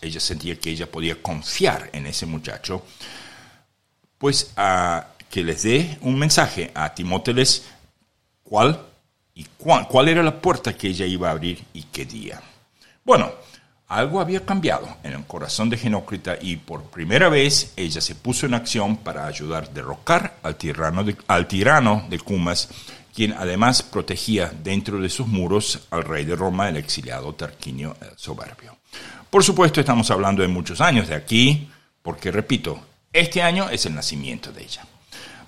ella 0.02 0.20
sentía 0.20 0.60
que 0.60 0.70
ella 0.70 0.86
podía 0.86 1.20
confiar 1.20 1.90
en 1.94 2.06
ese 2.06 2.28
muchacho, 2.28 2.86
pues 4.20 4.54
a 4.56 5.08
que 5.32 5.44
les 5.44 5.64
dé 5.64 5.98
un 6.02 6.20
mensaje 6.20 6.70
a 6.76 6.94
Timóteles 6.94 7.64
cuál 8.44 8.86
y 9.34 9.48
cuál, 9.58 9.88
cuál 9.88 10.10
era 10.10 10.22
la 10.22 10.40
puerta 10.40 10.78
que 10.78 10.90
ella 10.90 11.08
iba 11.08 11.30
a 11.30 11.32
abrir 11.32 11.64
y 11.74 11.82
qué 11.92 12.06
día. 12.06 12.40
Bueno, 13.04 13.32
algo 13.94 14.20
había 14.20 14.46
cambiado 14.46 14.88
en 15.04 15.14
el 15.14 15.24
corazón 15.26 15.70
de 15.70 15.78
Genócrita 15.78 16.38
y 16.41 16.58
por 16.58 16.84
primera 16.84 17.30
vez 17.30 17.74
ella 17.76 18.02
se 18.02 18.16
puso 18.16 18.46
en 18.46 18.54
acción 18.54 18.98
para 18.98 19.28
ayudar 19.28 19.66
a 19.66 19.74
derrocar 19.74 20.38
al 20.44 20.56
tirano 20.56 21.04
de, 21.04 21.16
tirano 21.48 22.06
de 22.10 22.20
Cumas, 22.20 22.70
quien 23.14 23.34
además 23.34 23.84
protegía 23.84 24.52
dentro 24.64 25.00
de 25.00 25.10
sus 25.10 25.28
muros 25.28 25.88
al 25.91 26.04
rey 26.04 26.26
de 26.26 26.36
Roma, 26.36 26.70
el 26.70 26.78
exiliado 26.78 27.34
Tarquinio 27.34 27.96
el 28.02 28.18
Soberbio. 28.18 28.78
Por 29.30 29.44
supuesto, 29.44 29.80
estamos 29.80 30.10
hablando 30.12 30.41
de 30.41 30.48
muchos 30.48 30.82
años 30.82 31.08
de 31.08 31.16
aquí, 31.16 31.70
porque 32.02 32.32
repito, 32.32 32.80
este 33.12 33.41
año 33.41 33.70
es 33.70 33.86
el 33.86 33.96
nacimiento 33.96 34.52
de 34.52 34.64
ella. 34.64 34.86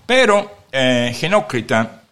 Pero 0.05 0.59
eh, 0.71 1.15
Genócrita 1.15 2.03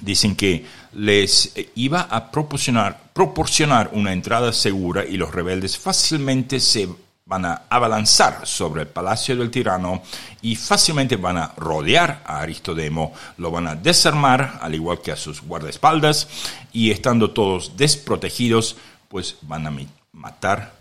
dicen 0.00 0.36
que 0.36 0.64
les 0.94 1.52
iba 1.74 2.02
a 2.02 2.30
proporcionar, 2.30 3.10
proporcionar 3.12 3.90
una 3.92 4.12
entrada 4.12 4.52
segura 4.52 5.04
y 5.04 5.16
los 5.16 5.32
rebeldes 5.32 5.78
fácilmente 5.78 6.60
se 6.60 6.88
van 7.24 7.44
a 7.46 7.62
abalanzar 7.70 8.46
sobre 8.46 8.82
el 8.82 8.88
palacio 8.88 9.36
del 9.36 9.50
tirano 9.50 10.02
y 10.42 10.56
fácilmente 10.56 11.16
van 11.16 11.38
a 11.38 11.52
rodear 11.56 12.22
a 12.26 12.40
Aristodemo, 12.40 13.14
lo 13.38 13.50
van 13.50 13.68
a 13.68 13.74
desarmar 13.74 14.58
al 14.60 14.74
igual 14.74 15.00
que 15.00 15.12
a 15.12 15.16
sus 15.16 15.40
guardaespaldas 15.40 16.28
y 16.72 16.90
estando 16.90 17.30
todos 17.30 17.76
desprotegidos, 17.76 18.76
pues 19.08 19.36
van 19.42 19.66
a 19.66 19.72
matar 20.12 20.74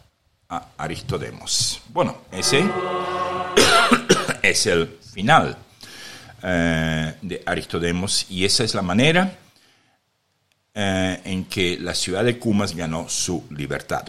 a 0.49 0.65
Aristodemos. 0.77 1.81
Bueno, 1.89 2.17
ese 2.31 2.63
es 4.41 4.65
el 4.65 4.99
final 5.13 5.57
eh, 6.43 7.15
de 7.21 7.43
Aristodemos 7.45 8.25
y 8.29 8.45
esa 8.45 8.63
es 8.63 8.73
la 8.73 8.81
manera 8.81 9.37
eh, 10.73 11.21
en 11.25 11.45
que 11.45 11.77
la 11.79 11.93
ciudad 11.93 12.23
de 12.23 12.39
Cumas 12.39 12.75
ganó 12.75 13.09
su 13.09 13.45
libertad. 13.49 14.05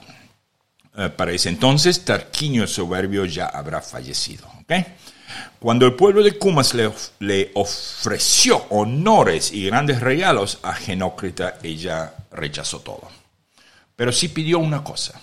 Eh, 0.96 1.08
para 1.08 1.32
ese 1.32 1.48
entonces, 1.48 2.04
Tarquinio 2.04 2.62
el 2.62 2.68
Soberbio 2.68 3.24
ya 3.24 3.46
habrá 3.46 3.80
fallecido. 3.80 4.50
Cuando 5.58 5.86
el 5.86 5.94
pueblo 5.94 6.22
de 6.22 6.38
Cumas 6.38 6.74
le, 6.74 6.90
le, 7.20 7.50
ofreció 7.54 8.66
honores 8.70 9.52
y 9.52 9.66
grandes 9.66 10.00
regalos 10.00 10.58
a 10.62 10.72
Genócrita, 10.74 11.58
ella 11.62 12.14
rechazó 12.30 12.80
todo. 12.80 13.08
Pero 13.96 14.12
sí 14.12 14.28
pidió 14.28 14.58
una 14.58 14.82
cosa. 14.82 15.20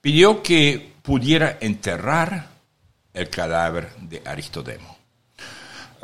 Pidió 0.00 0.42
que 0.42 0.92
pudiera 1.02 1.58
enterrar 1.60 2.48
el 3.14 3.28
cadáver 3.28 3.92
de 4.00 4.22
Aristodemo. 4.24 5.01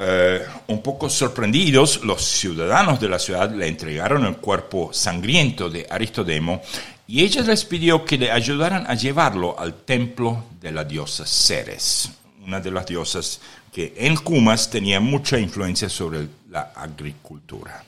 Eh, 0.01 0.47
un 0.69 0.81
poco 0.81 1.11
sorprendidos, 1.11 2.05
los 2.05 2.23
ciudadanos 2.25 3.01
de 3.01 3.09
la 3.09 3.19
ciudad 3.19 3.51
le 3.51 3.67
entregaron 3.67 4.25
el 4.27 4.37
cuerpo 4.37 4.93
sangriento 4.93 5.69
de 5.69 5.89
Aristodemo 5.91 6.63
y 7.09 7.25
ella 7.25 7.43
les 7.43 7.65
pidió 7.65 8.05
que 8.05 8.17
le 8.17 8.31
ayudaran 8.31 8.89
a 8.89 8.95
llevarlo 8.95 9.59
al 9.59 9.75
templo 9.83 10.45
de 10.61 10.71
la 10.71 10.85
diosa 10.85 11.27
Ceres, 11.27 12.11
una 12.45 12.61
de 12.61 12.71
las 12.71 12.87
diosas 12.87 13.41
que 13.73 13.93
en 13.97 14.15
Cumas 14.15 14.71
tenía 14.71 15.01
mucha 15.01 15.37
influencia 15.37 15.89
sobre 15.89 16.29
la 16.49 16.73
agricultura. 16.77 17.83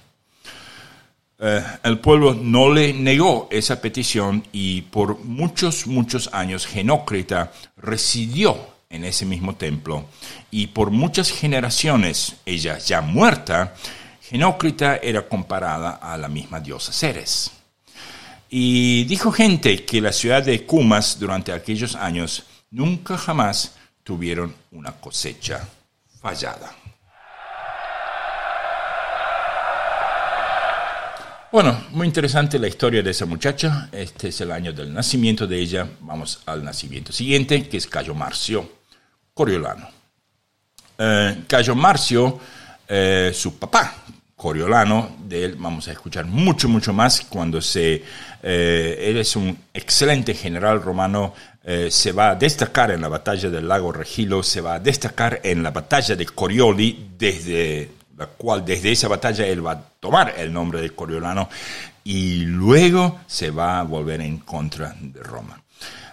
Eh, 1.38 1.64
el 1.84 2.00
pueblo 2.00 2.34
no 2.34 2.74
le 2.74 2.92
negó 2.92 3.46
esa 3.52 3.80
petición 3.80 4.44
y 4.50 4.82
por 4.82 5.20
muchos, 5.20 5.86
muchos 5.86 6.28
años 6.32 6.66
Genócrita 6.66 7.52
residió 7.76 8.69
en 8.90 9.04
ese 9.04 9.24
mismo 9.24 9.54
templo, 9.54 10.04
y 10.50 10.66
por 10.66 10.90
muchas 10.90 11.30
generaciones, 11.30 12.34
ella 12.44 12.78
ya 12.78 13.00
muerta, 13.00 13.74
Genócrita 14.20 14.96
era 14.96 15.26
comparada 15.28 15.92
a 16.02 16.16
la 16.16 16.28
misma 16.28 16.60
diosa 16.60 16.92
Ceres. 16.92 17.52
Y 18.48 19.04
dijo 19.04 19.30
gente 19.30 19.84
que 19.84 20.00
la 20.00 20.12
ciudad 20.12 20.44
de 20.44 20.66
Cumas 20.66 21.18
durante 21.18 21.52
aquellos 21.52 21.94
años 21.94 22.44
nunca 22.70 23.16
jamás 23.16 23.76
tuvieron 24.02 24.54
una 24.72 24.92
cosecha 24.92 25.68
fallada. 26.20 26.74
Bueno, 31.52 31.84
muy 31.90 32.06
interesante 32.06 32.60
la 32.60 32.68
historia 32.68 33.02
de 33.02 33.10
esa 33.10 33.26
muchacha. 33.26 33.88
Este 33.90 34.28
es 34.28 34.40
el 34.40 34.52
año 34.52 34.72
del 34.72 34.94
nacimiento 34.94 35.48
de 35.48 35.58
ella. 35.58 35.88
Vamos 36.00 36.40
al 36.46 36.62
nacimiento 36.62 37.12
siguiente, 37.12 37.68
que 37.68 37.76
es 37.76 37.88
Cayo 37.88 38.14
Marcio. 38.14 38.79
Coriolano. 39.40 39.88
Eh, 40.98 41.44
Cayo 41.46 41.74
Marcio, 41.74 42.38
eh, 42.86 43.30
su 43.32 43.58
papá, 43.58 43.94
Coriolano, 44.36 45.16
de 45.26 45.46
él 45.46 45.56
vamos 45.58 45.88
a 45.88 45.92
escuchar 45.92 46.26
mucho, 46.26 46.68
mucho 46.68 46.92
más 46.92 47.22
cuando 47.22 47.62
se... 47.62 48.04
Eh, 48.42 48.98
él 49.00 49.16
es 49.16 49.36
un 49.36 49.56
excelente 49.72 50.34
general 50.34 50.82
romano, 50.82 51.32
se 51.88 52.12
va 52.12 52.32
a 52.32 52.34
destacar 52.34 52.90
en 52.90 53.00
la 53.00 53.08
batalla 53.08 53.48
del 53.48 53.66
lago 53.66 53.92
Regilo, 53.92 54.42
se 54.42 54.60
va 54.60 54.74
a 54.74 54.78
destacar 54.78 55.40
en 55.42 55.62
la 55.62 55.70
batalla 55.70 56.14
de 56.16 56.26
Corioli, 56.26 57.12
desde 57.16 57.92
la 58.18 58.26
cual 58.26 58.62
desde 58.62 58.92
esa 58.92 59.08
batalla 59.08 59.46
él 59.46 59.64
va 59.66 59.72
a 59.72 59.82
tomar 60.00 60.34
el 60.36 60.52
nombre 60.52 60.82
de 60.82 60.90
Coriolano 60.90 61.48
y 62.04 62.40
luego 62.44 63.20
se 63.26 63.50
va 63.50 63.80
a 63.80 63.84
volver 63.84 64.20
en 64.20 64.36
contra 64.40 64.94
de 65.00 65.22
Roma. 65.22 65.62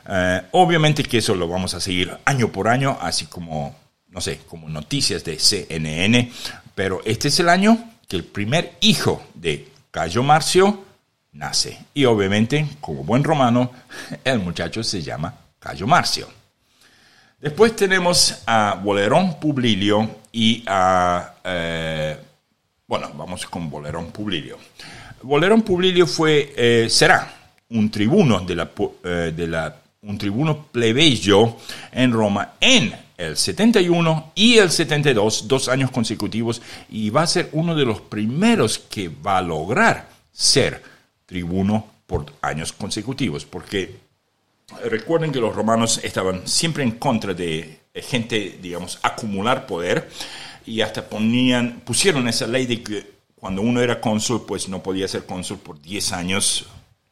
Eh, 0.09 0.41
obviamente 0.51 1.03
que 1.03 1.17
eso 1.17 1.35
lo 1.35 1.47
vamos 1.47 1.73
a 1.73 1.81
seguir 1.81 2.17
año 2.23 2.49
por 2.51 2.67
año, 2.67 2.97
así 3.01 3.25
como, 3.25 3.75
no 4.09 4.21
sé, 4.21 4.39
como 4.47 4.69
noticias 4.69 5.23
de 5.23 5.37
CNN, 5.37 6.31
pero 6.73 7.01
este 7.03 7.27
es 7.27 7.39
el 7.39 7.49
año 7.49 7.91
que 8.07 8.15
el 8.15 8.23
primer 8.23 8.77
hijo 8.79 9.21
de 9.33 9.67
Cayo 9.91 10.23
Marcio 10.23 10.85
nace. 11.33 11.77
Y 11.93 12.05
obviamente, 12.05 12.65
como 12.79 13.03
buen 13.03 13.23
romano, 13.23 13.71
el 14.23 14.39
muchacho 14.39 14.81
se 14.83 15.01
llama 15.01 15.33
Cayo 15.59 15.87
Marcio. 15.87 16.29
Después 17.39 17.75
tenemos 17.75 18.43
a 18.47 18.79
Bolerón 18.81 19.39
Publilio 19.39 20.21
y 20.31 20.63
a... 20.67 21.35
Eh, 21.43 22.17
bueno, 22.87 23.11
vamos 23.13 23.45
con 23.45 23.69
Bolerón 23.69 24.11
Publilio. 24.11 24.57
Bolerón 25.21 25.61
Publilio 25.61 26.07
fue, 26.07 26.53
eh, 26.55 26.87
será 26.89 27.33
un 27.69 27.91
tribuno 27.91 28.39
de 28.39 28.55
la, 28.55 28.71
de 29.03 29.47
la 29.47 29.75
un 30.07 30.17
tribuno 30.17 30.65
plebeyo 30.71 31.57
en 31.91 32.11
Roma 32.11 32.53
en 32.59 32.95
el 33.17 33.35
71 33.35 34.31
y 34.35 34.57
el 34.57 34.71
72, 34.71 35.47
dos 35.47 35.67
años 35.69 35.91
consecutivos, 35.91 36.61
y 36.89 37.09
va 37.09 37.23
a 37.23 37.27
ser 37.27 37.49
uno 37.51 37.75
de 37.75 37.85
los 37.85 38.01
primeros 38.01 38.79
que 38.79 39.09
va 39.09 39.37
a 39.37 39.41
lograr 39.41 40.09
ser 40.31 40.81
tribuno 41.25 41.85
por 42.05 42.25
años 42.41 42.71
consecutivos, 42.71 43.45
porque 43.45 43.95
recuerden 44.85 45.31
que 45.31 45.39
los 45.39 45.55
romanos 45.55 45.99
estaban 46.03 46.47
siempre 46.47 46.83
en 46.83 46.91
contra 46.91 47.33
de 47.33 47.79
gente, 47.95 48.59
digamos, 48.61 48.99
acumular 49.01 49.65
poder, 49.65 50.09
y 50.65 50.81
hasta 50.81 51.09
ponían, 51.09 51.81
pusieron 51.85 52.27
esa 52.27 52.45
ley 52.45 52.65
de 52.65 52.83
que 52.83 53.17
cuando 53.35 53.61
uno 53.61 53.81
era 53.81 54.01
cónsul, 54.01 54.45
pues 54.45 54.67
no 54.69 54.83
podía 54.83 55.07
ser 55.07 55.25
cónsul 55.25 55.57
por 55.57 55.81
10 55.81 56.11
años 56.13 56.65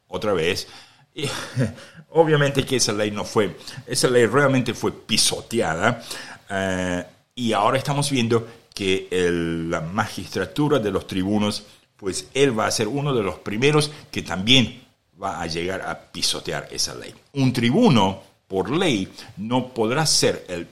otra 0.08 0.32
vez. 0.32 0.68
Obviamente 2.10 2.64
que 2.64 2.76
esa 2.76 2.92
ley 2.92 3.10
no 3.10 3.24
fue, 3.24 3.56
esa 3.86 4.08
ley 4.08 4.26
realmente 4.26 4.74
fue 4.74 4.92
pisoteada 4.92 6.02
eh, 6.48 7.04
y 7.34 7.52
ahora 7.52 7.78
estamos 7.78 8.10
viendo 8.10 8.46
que 8.74 9.08
la 9.10 9.80
magistratura 9.80 10.78
de 10.78 10.90
los 10.90 11.06
tribunos, 11.06 11.64
pues 11.96 12.28
él 12.34 12.58
va 12.58 12.66
a 12.66 12.70
ser 12.70 12.88
uno 12.88 13.14
de 13.14 13.22
los 13.22 13.38
primeros 13.38 13.90
que 14.10 14.22
también 14.22 14.82
va 15.20 15.40
a 15.40 15.46
llegar 15.46 15.80
a 15.80 15.98
pisotear 15.98 16.68
esa 16.70 16.94
ley. 16.94 17.14
Un 17.32 17.52
tribuno, 17.52 18.22
por 18.46 18.70
ley, 18.70 19.08
no 19.38 19.72
podrá 19.72 20.04
ser 20.04 20.44
el 20.48 20.68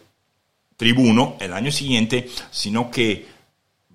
tribuno 0.77 1.37
el 1.41 1.55
año 1.55 1.73
siguiente, 1.73 2.29
sino 2.51 2.91
que 2.91 3.27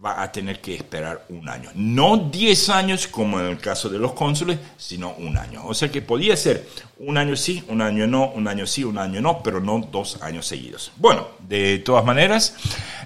va 0.04 0.22
a 0.24 0.32
tener 0.32 0.62
que 0.62 0.76
esperar 0.76 1.26
un 1.30 1.50
año. 1.50 1.70
No 1.76 2.18
10 2.18 2.70
años 2.70 3.08
como 3.08 3.40
en 3.40 3.48
el 3.48 3.58
caso 3.58 3.90
de 3.90 4.00
los 4.00 4.14
cónsules, 4.14 4.58
sino 4.78 5.14
un 5.18 5.38
año. 5.38 5.66
O 5.66 5.74
sea 5.74 5.92
que 5.92 6.02
podía 6.02 6.38
ser 6.38 6.68
un 7.00 7.18
año 7.18 7.36
sí, 7.36 7.64
un 7.68 7.82
año 7.82 8.08
no, 8.08 8.30
un 8.30 8.48
año 8.48 8.66
sí, 8.66 8.84
un 8.84 8.98
año 8.98 9.20
no, 9.20 9.44
pero 9.44 9.60
no 9.60 9.80
dos 9.92 10.22
años 10.22 10.48
seguidos. 10.48 10.92
Bueno, 10.96 11.28
de 11.48 11.80
todas 11.80 12.06
maneras, 12.06 12.56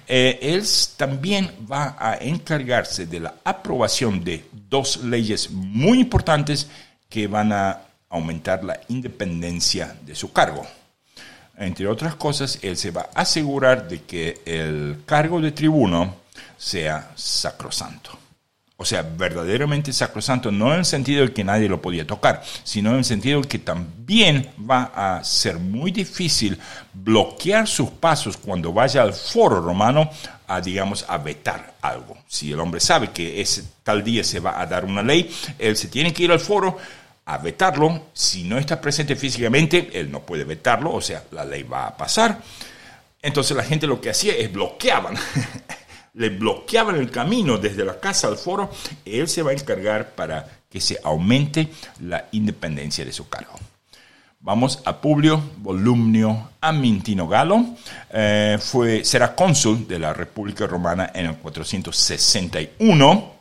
eh, 0.07 0.37
él 0.41 0.63
también 0.95 1.51
va 1.71 1.95
a 1.97 2.15
encargarse 2.15 3.07
de 3.07 3.21
la 3.21 3.35
aprobación 3.43 4.23
de 4.23 4.45
dos 4.69 5.03
leyes 5.03 5.49
muy 5.49 5.99
importantes 5.99 6.69
que 7.09 7.27
van 7.27 7.53
a 7.53 7.81
aumentar 8.09 8.63
la 8.63 8.79
independencia 8.89 9.95
de 10.05 10.13
su 10.13 10.31
cargo. 10.31 10.65
Entre 11.57 11.87
otras 11.87 12.15
cosas, 12.15 12.59
él 12.61 12.77
se 12.77 12.91
va 12.91 13.09
a 13.15 13.21
asegurar 13.21 13.87
de 13.87 14.01
que 14.03 14.41
el 14.45 15.01
cargo 15.05 15.41
de 15.41 15.51
tribuno 15.51 16.22
sea 16.57 17.11
sacrosanto. 17.15 18.17
O 18.75 18.85
sea, 18.85 19.03
verdaderamente 19.03 19.93
sacrosanto, 19.93 20.51
no 20.51 20.73
en 20.73 20.79
el 20.79 20.85
sentido 20.85 21.25
de 21.25 21.31
que 21.31 21.43
nadie 21.43 21.69
lo 21.69 21.81
podía 21.81 22.07
tocar, 22.07 22.43
sino 22.63 22.91
en 22.91 22.97
el 22.97 23.05
sentido 23.05 23.41
de 23.41 23.47
que 23.47 23.59
también 23.59 24.49
va 24.69 24.91
a 24.95 25.23
ser 25.23 25.59
muy 25.59 25.91
difícil 25.91 26.59
bloquear 26.91 27.67
sus 27.67 27.91
pasos 27.91 28.35
cuando 28.35 28.73
vaya 28.73 29.03
al 29.03 29.13
foro 29.13 29.61
romano 29.61 30.09
a, 30.47 30.59
digamos, 30.59 31.05
a 31.07 31.17
vetar 31.19 31.75
algo. 31.81 32.17
Si 32.27 32.51
el 32.51 32.59
hombre 32.59 32.79
sabe 32.79 33.11
que 33.11 33.39
ese 33.39 33.63
tal 33.83 34.03
día 34.03 34.23
se 34.23 34.39
va 34.39 34.59
a 34.59 34.65
dar 34.65 34.85
una 34.85 35.03
ley, 35.03 35.33
él 35.59 35.77
se 35.77 35.87
tiene 35.87 36.11
que 36.11 36.23
ir 36.23 36.31
al 36.31 36.39
foro 36.39 36.77
a 37.25 37.37
vetarlo. 37.37 38.07
Si 38.11 38.43
no 38.43 38.57
está 38.57 38.81
presente 38.81 39.15
físicamente, 39.15 39.91
él 39.93 40.11
no 40.11 40.21
puede 40.21 40.43
vetarlo, 40.45 40.91
o 40.91 41.01
sea, 41.01 41.23
la 41.31 41.45
ley 41.45 41.63
va 41.63 41.87
a 41.87 41.95
pasar. 41.95 42.41
Entonces 43.21 43.55
la 43.55 43.63
gente 43.63 43.87
lo 43.87 44.01
que 44.01 44.09
hacía 44.09 44.33
es 44.35 44.51
bloqueaban 44.51 45.15
le 46.13 46.29
bloqueaban 46.29 46.95
el 46.95 47.09
camino 47.09 47.57
desde 47.57 47.85
la 47.85 47.99
casa 47.99 48.27
al 48.27 48.37
foro, 48.37 48.69
él 49.05 49.27
se 49.27 49.41
va 49.41 49.51
a 49.51 49.53
encargar 49.53 50.11
para 50.11 50.47
que 50.69 50.79
se 50.81 50.99
aumente 51.03 51.69
la 52.01 52.27
independencia 52.31 53.05
de 53.05 53.13
su 53.13 53.29
cargo. 53.29 53.59
Vamos 54.39 54.81
a 54.83 54.99
Publio 54.99 55.41
Volumnio 55.57 56.49
Amintino 56.59 57.27
Galo. 57.29 57.65
Eh, 58.11 58.57
fue, 58.59 59.05
será 59.05 59.33
cónsul 59.35 59.87
de 59.87 59.99
la 59.99 60.13
República 60.13 60.67
Romana 60.67 61.11
en 61.15 61.27
el 61.27 61.37
461. 61.37 63.33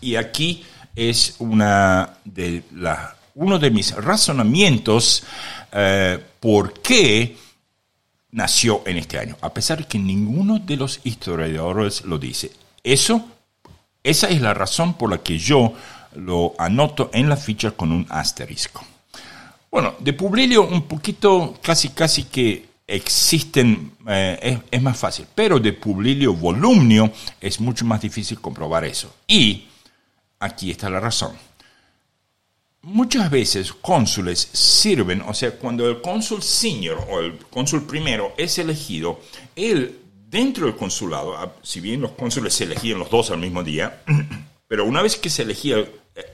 Y 0.00 0.16
aquí 0.16 0.64
es 0.96 1.36
una 1.38 2.14
de 2.24 2.62
la, 2.74 3.14
uno 3.34 3.58
de 3.58 3.70
mis 3.70 3.94
razonamientos 3.94 5.22
eh, 5.70 6.18
por 6.40 6.80
qué 6.80 7.36
nació 8.32 8.82
en 8.86 8.96
este 8.96 9.18
año, 9.18 9.36
a 9.40 9.52
pesar 9.52 9.78
de 9.78 9.84
que 9.84 9.98
ninguno 9.98 10.58
de 10.58 10.76
los 10.76 11.00
historiadores 11.04 12.04
lo 12.04 12.18
dice. 12.18 12.50
Eso, 12.82 13.28
esa 14.02 14.28
es 14.28 14.40
la 14.40 14.54
razón 14.54 14.94
por 14.94 15.10
la 15.10 15.18
que 15.18 15.38
yo 15.38 15.74
lo 16.16 16.54
anoto 16.58 17.10
en 17.12 17.28
la 17.28 17.36
ficha 17.36 17.70
con 17.70 17.92
un 17.92 18.06
asterisco. 18.08 18.84
Bueno, 19.70 19.94
de 20.00 20.12
Publio 20.12 20.66
un 20.66 20.82
poquito, 20.82 21.58
casi 21.62 21.90
casi 21.90 22.24
que 22.24 22.66
existen, 22.86 23.92
eh, 24.06 24.38
es, 24.42 24.58
es, 24.70 24.82
más 24.82 24.98
fácil, 24.98 25.26
pero 25.34 25.58
de 25.58 25.72
Publio 25.72 26.34
Volumnio 26.34 27.10
es 27.40 27.60
mucho 27.60 27.84
más 27.84 28.00
difícil 28.00 28.40
comprobar 28.40 28.84
eso. 28.84 29.14
Y 29.26 29.68
aquí 30.40 30.70
está 30.70 30.90
la 30.90 31.00
razón 31.00 31.32
muchas 32.82 33.30
veces 33.30 33.72
cónsules 33.72 34.48
sirven, 34.52 35.22
o 35.22 35.34
sea, 35.34 35.52
cuando 35.52 35.88
el 35.88 36.00
cónsul 36.00 36.42
senior 36.42 37.06
o 37.10 37.20
el 37.20 37.38
cónsul 37.50 37.86
primero 37.86 38.34
es 38.36 38.58
elegido, 38.58 39.20
él 39.56 40.00
dentro 40.28 40.66
del 40.66 40.76
consulado, 40.76 41.36
ah, 41.36 41.52
si 41.62 41.80
bien 41.80 42.00
los 42.00 42.12
cónsules 42.12 42.54
se 42.54 42.64
elegían 42.64 42.98
los 42.98 43.10
dos 43.10 43.30
al 43.30 43.38
mismo 43.38 43.62
día, 43.62 44.02
pero 44.68 44.84
una 44.84 45.02
vez 45.02 45.16
que 45.16 45.30
se 45.30 45.42
elegía 45.42 45.84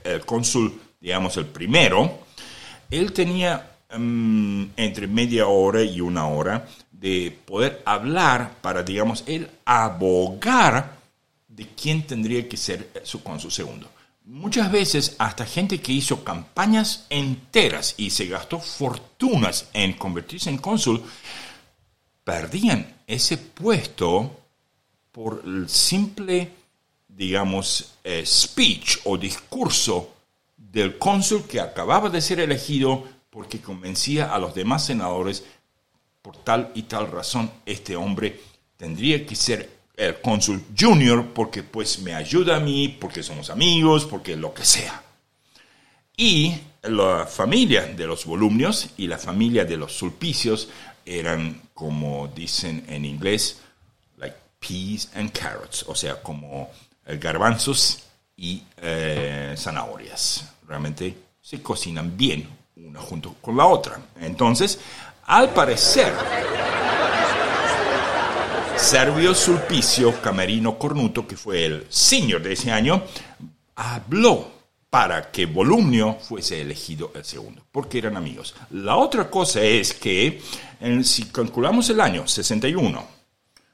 el, 0.03 0.25
cónsul, 0.25 0.79
digamos, 0.99 1.37
el 1.37 1.45
primero, 1.45 2.19
él 2.89 3.13
tenía 3.13 3.71
mm, 3.95 4.65
entre 4.75 5.07
media 5.07 5.47
hora 5.47 5.83
y 5.83 6.01
una 6.01 6.27
hora 6.27 6.67
de 6.91 7.37
poder 7.45 7.81
hablar 7.85 8.55
para, 8.61 8.83
digamos, 8.83 9.23
él 9.27 9.49
abogar 9.65 10.97
de 11.47 11.67
quién 11.67 12.03
tendría 12.07 12.47
que 12.47 12.57
ser 12.57 12.89
su 13.03 13.21
cónsul 13.21 13.51
segundo. 13.51 13.89
Muchas 14.29 14.71
veces 14.71 15.15
hasta 15.17 15.43
gente 15.43 15.81
que 15.81 15.91
hizo 15.91 16.23
campañas 16.23 17.07
enteras 17.09 17.95
y 17.97 18.11
se 18.11 18.27
gastó 18.27 18.59
fortunas 18.59 19.69
en 19.73 19.93
convertirse 19.93 20.51
en 20.51 20.59
cónsul, 20.59 21.01
perdían 22.23 22.95
ese 23.07 23.39
puesto 23.39 24.39
por 25.11 25.41
el 25.43 25.67
simple, 25.67 26.51
digamos, 27.07 27.95
eh, 28.03 28.23
speech 28.23 28.99
o 29.05 29.17
discurso 29.17 30.13
del 30.55 30.99
cónsul 30.99 31.47
que 31.47 31.59
acababa 31.59 32.11
de 32.11 32.21
ser 32.21 32.39
elegido 32.39 33.05
porque 33.31 33.59
convencía 33.59 34.31
a 34.31 34.37
los 34.37 34.53
demás 34.53 34.85
senadores 34.85 35.43
por 36.21 36.37
tal 36.37 36.71
y 36.75 36.83
tal 36.83 37.09
razón 37.09 37.49
este 37.65 37.95
hombre 37.95 38.39
tendría 38.77 39.25
que 39.25 39.35
ser 39.35 39.78
el 39.99 40.21
cónsul 40.21 40.63
junior 40.79 41.27
porque 41.33 41.61
pues 41.61 41.99
me 41.99 42.15
ayuda 42.15 42.55
a 42.55 42.59
mí, 42.59 42.87
porque 42.87 43.21
somos 43.21 43.49
amigos, 43.49 44.05
porque 44.05 44.37
lo 44.37 44.53
que 44.53 44.63
sea. 44.63 45.03
Y 46.15 46.55
la 46.83 47.25
familia 47.25 47.85
de 47.85 48.07
los 48.07 48.25
volumnios 48.25 48.91
y 48.97 49.07
la 49.07 49.17
familia 49.17 49.65
de 49.65 49.75
los 49.75 49.91
sulpicios 49.91 50.69
eran, 51.05 51.61
como 51.73 52.29
dicen 52.29 52.85
en 52.87 53.03
inglés, 53.03 53.59
like 54.17 54.37
peas 54.59 55.09
and 55.15 55.31
carrots, 55.33 55.83
o 55.87 55.95
sea, 55.95 56.21
como 56.21 56.71
eh, 57.05 57.17
garbanzos 57.17 58.03
y 58.37 58.63
eh, 58.77 59.53
zanahorias. 59.57 60.45
Realmente 60.65 61.13
se 61.41 61.61
cocinan 61.61 62.15
bien 62.15 62.47
una 62.77 63.01
junto 63.01 63.33
con 63.41 63.57
la 63.57 63.65
otra. 63.65 63.99
Entonces, 64.21 64.79
al 65.25 65.49
parecer, 65.49 66.13
Servio 68.79 69.35
Sulpicio 69.35 70.19
Camerino 70.21 70.79
Cornuto, 70.79 71.27
que 71.27 71.35
fue 71.37 71.65
el 71.65 71.85
senior 71.89 72.41
de 72.41 72.53
ese 72.53 72.71
año, 72.71 73.03
habló 73.75 74.51
para 74.89 75.29
que 75.29 75.45
Volumnio 75.45 76.17
fuese 76.19 76.61
elegido 76.61 77.11
el 77.13 77.23
segundo, 77.23 77.63
porque 77.71 77.99
eran 77.99 78.17
amigos. 78.17 78.55
La 78.71 78.95
otra 78.95 79.29
cosa 79.29 79.61
es 79.61 79.93
que 79.93 80.41
si 81.03 81.25
calculamos 81.25 81.89
el 81.89 82.01
año 82.01 82.27
61, 82.27 83.05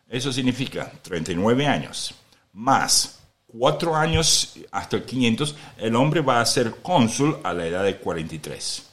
eso 0.10 0.34
significa 0.34 0.92
39 1.02 1.66
años, 1.66 2.14
más 2.52 3.20
4 3.48 3.96
años 3.96 4.56
hasta 4.72 4.98
el 4.98 5.06
500, 5.06 5.56
el 5.78 5.96
hombre 5.96 6.22
va 6.22 6.42
a 6.42 6.46
ser 6.46 6.82
cónsul 6.82 7.38
a 7.44 7.54
la 7.54 7.66
edad 7.66 7.84
de 7.86 7.98
43. 7.98 8.84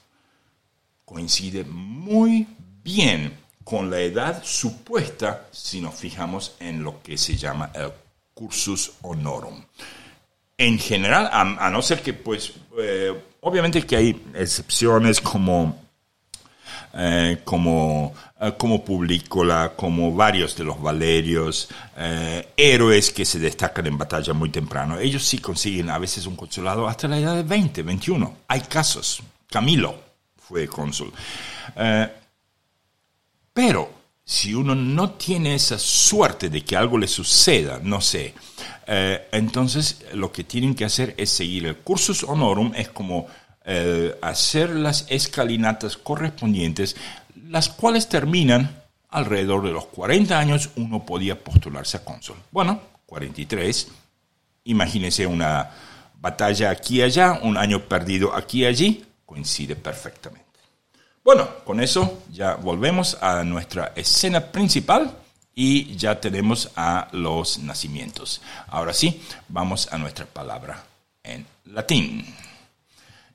Coincide 1.04 1.64
muy 1.64 2.46
bien 2.84 3.41
con 3.72 3.90
la 3.90 4.00
edad 4.00 4.42
supuesta 4.44 5.46
si 5.50 5.80
nos 5.80 5.94
fijamos 5.94 6.56
en 6.60 6.84
lo 6.84 7.02
que 7.02 7.16
se 7.16 7.38
llama 7.38 7.70
el 7.72 7.90
cursus 8.34 8.92
honorum. 9.00 9.64
En 10.58 10.78
general, 10.78 11.30
a, 11.32 11.70
no 11.70 11.80
ser 11.80 12.02
que, 12.02 12.12
pues, 12.12 12.52
eh, 12.78 13.18
obviamente 13.40 13.86
que 13.86 13.96
hay 13.96 14.22
excepciones 14.34 15.22
como, 15.22 15.74
eh, 16.92 17.40
como, 17.44 18.12
eh, 18.38 18.52
como 18.58 18.84
como 19.74 20.14
varios 20.14 20.54
de 20.54 20.64
los 20.64 20.78
Valerios, 20.78 21.70
héroes 22.54 23.10
que 23.10 23.24
se 23.24 23.38
destacan 23.38 23.86
en 23.86 23.96
batalla 23.96 24.34
muy 24.34 24.50
temprano. 24.50 24.98
Ellos 24.98 25.24
sí 25.24 25.38
consiguen 25.38 25.88
a 25.88 25.96
veces 25.96 26.26
un 26.26 26.36
consulado 26.36 26.86
hasta 26.86 27.08
la 27.08 27.16
edad 27.16 27.36
de 27.36 27.42
20, 27.42 27.82
21. 27.82 28.36
Hay 28.48 28.60
casos. 28.60 29.22
Camilo 29.48 29.94
fue 30.36 30.68
cónsul. 30.68 31.10
Pero 33.52 33.90
si 34.24 34.54
uno 34.54 34.74
no 34.74 35.10
tiene 35.12 35.54
esa 35.54 35.78
suerte 35.78 36.48
de 36.48 36.64
que 36.64 36.76
algo 36.76 36.96
le 36.98 37.08
suceda, 37.08 37.80
no 37.82 38.00
sé, 38.00 38.34
eh, 38.86 39.28
entonces 39.32 40.04
lo 40.14 40.32
que 40.32 40.44
tienen 40.44 40.74
que 40.74 40.84
hacer 40.84 41.14
es 41.16 41.30
seguir 41.30 41.66
el 41.66 41.76
cursus 41.76 42.24
honorum, 42.24 42.72
es 42.74 42.88
como 42.88 43.26
eh, 43.64 44.16
hacer 44.22 44.70
las 44.70 45.06
escalinatas 45.08 45.96
correspondientes, 45.96 46.96
las 47.48 47.68
cuales 47.68 48.08
terminan 48.08 48.82
alrededor 49.08 49.64
de 49.64 49.72
los 49.72 49.86
40 49.86 50.38
años, 50.38 50.70
uno 50.76 51.04
podía 51.04 51.38
postularse 51.38 51.98
a 51.98 52.04
cónsul. 52.04 52.36
Bueno, 52.50 52.80
43, 53.06 53.88
imagínese 54.64 55.26
una 55.26 55.70
batalla 56.20 56.70
aquí 56.70 56.98
y 56.98 57.02
allá, 57.02 57.40
un 57.42 57.56
año 57.56 57.80
perdido 57.80 58.34
aquí 58.34 58.62
y 58.62 58.66
allí, 58.66 59.04
coincide 59.26 59.76
perfectamente. 59.76 60.41
Bueno, 61.24 61.48
con 61.64 61.80
eso 61.80 62.24
ya 62.32 62.56
volvemos 62.56 63.16
a 63.20 63.44
nuestra 63.44 63.92
escena 63.94 64.40
principal 64.50 65.16
y 65.54 65.94
ya 65.96 66.20
tenemos 66.20 66.70
a 66.74 67.06
los 67.12 67.58
nacimientos. 67.60 68.42
Ahora 68.66 68.92
sí, 68.92 69.22
vamos 69.48 69.88
a 69.92 69.98
nuestra 69.98 70.26
palabra 70.26 70.82
en 71.22 71.46
latín. 71.66 72.26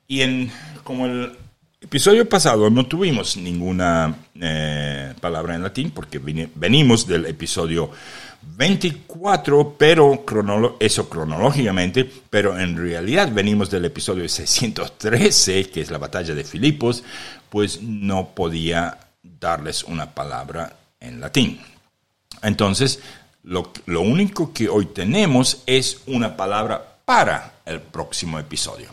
Y 0.06 0.20
en 0.20 0.52
como 0.84 1.06
el 1.06 1.34
episodio 1.80 2.28
pasado 2.28 2.68
no 2.68 2.84
tuvimos 2.84 3.38
ninguna 3.38 4.14
eh, 4.38 5.14
palabra 5.18 5.54
en 5.54 5.62
latín 5.62 5.90
porque 5.90 6.18
venimos 6.18 7.06
del 7.06 7.24
episodio 7.24 7.90
24, 8.42 9.76
pero 9.78 10.24
eso 10.80 11.08
cronológicamente, 11.08 12.04
pero 12.04 12.58
en 12.58 12.76
realidad 12.76 13.30
venimos 13.32 13.70
del 13.70 13.84
episodio 13.84 14.28
613, 14.28 15.70
que 15.70 15.80
es 15.80 15.90
la 15.90 15.98
batalla 15.98 16.34
de 16.34 16.44
Filipos, 16.44 17.04
pues 17.48 17.82
no 17.82 18.30
podía 18.34 18.98
darles 19.22 19.84
una 19.84 20.14
palabra 20.14 20.76
en 21.00 21.20
latín. 21.20 21.60
Entonces, 22.42 23.00
lo, 23.44 23.72
lo 23.86 24.00
único 24.00 24.52
que 24.52 24.68
hoy 24.68 24.86
tenemos 24.86 25.62
es 25.66 26.02
una 26.06 26.36
palabra 26.36 26.98
para 27.04 27.60
el 27.64 27.80
próximo 27.80 28.38
episodio. 28.38 28.88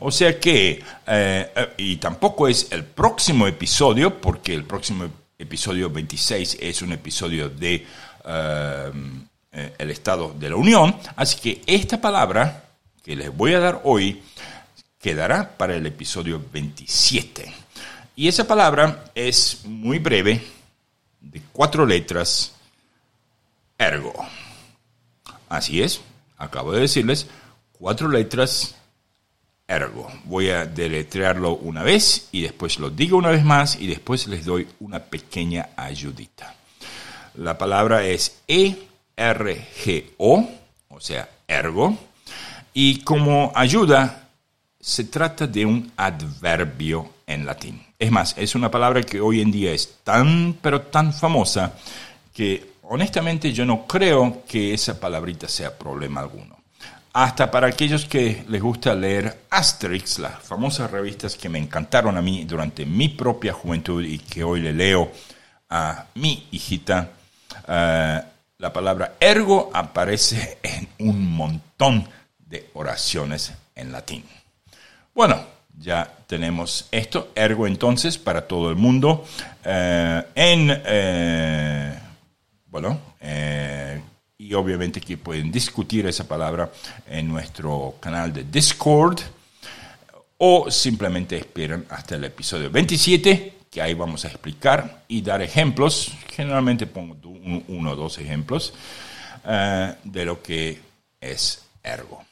O 0.00 0.10
sea 0.10 0.38
que, 0.38 0.82
eh, 1.06 1.52
eh, 1.54 1.68
y 1.76 1.96
tampoco 1.96 2.48
es 2.48 2.68
el 2.70 2.84
próximo 2.84 3.46
episodio, 3.46 4.20
porque 4.20 4.54
el 4.54 4.64
próximo 4.64 5.08
episodio 5.38 5.90
26 5.90 6.58
es 6.60 6.82
un 6.82 6.92
episodio 6.92 7.48
de 7.48 7.86
eh, 8.24 8.92
el 9.78 9.90
Estado 9.90 10.34
de 10.38 10.50
la 10.50 10.56
Unión, 10.56 10.96
así 11.16 11.40
que 11.40 11.62
esta 11.66 12.00
palabra 12.00 12.64
que 13.02 13.16
les 13.16 13.34
voy 13.34 13.54
a 13.54 13.60
dar 13.60 13.80
hoy 13.84 14.22
quedará 15.00 15.56
para 15.56 15.74
el 15.74 15.86
episodio 15.86 16.42
27. 16.52 17.52
Y 18.16 18.28
esa 18.28 18.46
palabra 18.46 19.04
es 19.14 19.62
muy 19.64 19.98
breve, 19.98 20.42
de 21.20 21.42
cuatro 21.52 21.86
letras, 21.86 22.52
ergo. 23.78 24.12
Así 25.48 25.82
es, 25.82 26.00
acabo 26.36 26.72
de 26.72 26.80
decirles, 26.80 27.26
cuatro 27.72 28.08
letras, 28.08 28.76
ergo. 29.66 30.10
Voy 30.24 30.50
a 30.50 30.66
deletrearlo 30.66 31.56
una 31.56 31.82
vez 31.82 32.28
y 32.32 32.42
después 32.42 32.78
lo 32.78 32.90
digo 32.90 33.16
una 33.16 33.30
vez 33.30 33.44
más 33.44 33.76
y 33.76 33.86
después 33.86 34.26
les 34.26 34.44
doy 34.44 34.68
una 34.80 34.98
pequeña 34.98 35.70
ayudita. 35.76 36.54
La 37.34 37.56
palabra 37.58 38.04
es 38.04 38.40
E-R-G-O, 38.46 38.88
o 40.88 41.00
sea, 41.00 41.28
ergo. 41.46 41.96
Y 42.72 43.00
como 43.00 43.52
ayuda, 43.54 44.28
se 44.78 45.04
trata 45.04 45.46
de 45.46 45.66
un 45.66 45.92
adverbio 45.96 47.10
en 47.26 47.46
latín. 47.46 47.82
Es 47.98 48.10
más, 48.10 48.34
es 48.38 48.54
una 48.54 48.70
palabra 48.70 49.02
que 49.02 49.20
hoy 49.20 49.40
en 49.40 49.50
día 49.50 49.72
es 49.72 49.98
tan, 50.04 50.56
pero 50.60 50.82
tan 50.82 51.12
famosa 51.12 51.74
que 52.32 52.74
honestamente 52.82 53.52
yo 53.52 53.64
no 53.64 53.86
creo 53.86 54.42
que 54.48 54.72
esa 54.74 54.98
palabrita 54.98 55.48
sea 55.48 55.76
problema 55.76 56.20
alguno 56.20 56.60
hasta 57.12 57.50
para 57.50 57.66
aquellos 57.66 58.04
que 58.04 58.44
les 58.48 58.62
gusta 58.62 58.94
leer 58.94 59.44
Asterix, 59.50 60.18
las 60.18 60.38
famosas 60.42 60.90
revistas 60.90 61.36
que 61.36 61.48
me 61.48 61.58
encantaron 61.58 62.16
a 62.16 62.22
mí 62.22 62.44
durante 62.44 62.86
mi 62.86 63.08
propia 63.08 63.52
juventud 63.52 64.04
y 64.04 64.18
que 64.18 64.44
hoy 64.44 64.60
le 64.60 64.72
leo 64.72 65.10
a 65.68 66.06
mi 66.14 66.46
hijita, 66.52 67.10
eh, 67.72 68.20
la 68.58 68.72
palabra 68.72 69.14
ergo 69.20 69.70
aparece 69.72 70.58
en 70.60 70.88
un 70.98 71.30
montón 71.30 72.06
de 72.38 72.68
oraciones 72.74 73.52
en 73.76 73.92
latín. 73.92 74.24
Bueno, 75.14 75.40
ya 75.78 76.12
tenemos 76.26 76.88
esto, 76.90 77.30
ergo 77.34 77.68
entonces 77.68 78.18
para 78.18 78.48
todo 78.48 78.70
el 78.70 78.76
mundo, 78.76 79.24
eh, 79.64 80.22
en, 80.34 80.82
eh, 80.84 81.98
bueno, 82.66 83.00
y 84.36 84.54
obviamente 84.54 85.00
que 85.00 85.16
pueden 85.16 85.52
discutir 85.52 86.06
esa 86.06 86.26
palabra 86.26 86.72
en 87.08 87.28
nuestro 87.28 87.94
canal 88.00 88.32
de 88.32 88.44
Discord 88.44 89.20
o 90.38 90.70
simplemente 90.70 91.36
esperan 91.36 91.86
hasta 91.88 92.16
el 92.16 92.24
episodio 92.24 92.68
27 92.68 93.59
que 93.70 93.80
ahí 93.80 93.94
vamos 93.94 94.24
a 94.24 94.28
explicar 94.28 95.04
y 95.06 95.22
dar 95.22 95.40
ejemplos. 95.42 96.12
Generalmente 96.34 96.86
pongo 96.86 97.16
uno 97.68 97.92
o 97.92 97.96
dos 97.96 98.18
ejemplos 98.18 98.74
eh, 99.46 99.94
de 100.02 100.24
lo 100.24 100.42
que 100.42 100.80
es 101.20 101.62
ergo. 101.82 102.24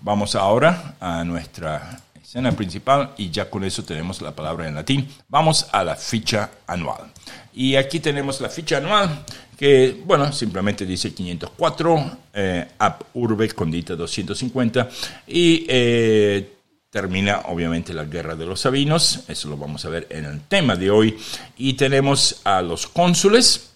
Vamos 0.00 0.34
ahora 0.34 0.96
a 1.00 1.24
nuestra 1.24 1.98
escena 2.22 2.52
principal 2.52 3.14
y 3.16 3.30
ya 3.30 3.48
con 3.48 3.64
eso 3.64 3.84
tenemos 3.84 4.20
la 4.20 4.32
palabra 4.34 4.68
en 4.68 4.74
latín. 4.74 5.08
Vamos 5.28 5.66
a 5.72 5.82
la 5.82 5.96
ficha 5.96 6.50
anual. 6.66 7.10
Y 7.54 7.76
aquí 7.76 8.00
tenemos 8.00 8.40
la 8.42 8.50
ficha 8.50 8.76
anual 8.76 9.24
que, 9.56 10.02
bueno, 10.04 10.30
simplemente 10.32 10.84
dice 10.84 11.14
504, 11.14 12.18
eh, 12.34 12.68
App 12.78 13.02
Urbe 13.14 13.48
Condita 13.52 13.96
250 13.96 14.88
y 15.26 15.64
eh, 15.66 16.55
termina 16.96 17.42
obviamente 17.48 17.92
la 17.92 18.04
guerra 18.04 18.34
de 18.36 18.46
los 18.46 18.62
Sabinos, 18.62 19.20
eso 19.28 19.50
lo 19.50 19.58
vamos 19.58 19.84
a 19.84 19.90
ver 19.90 20.06
en 20.08 20.24
el 20.24 20.40
tema 20.48 20.76
de 20.76 20.90
hoy, 20.90 21.14
y 21.58 21.74
tenemos 21.74 22.40
a 22.42 22.62
los 22.62 22.86
cónsules 22.86 23.72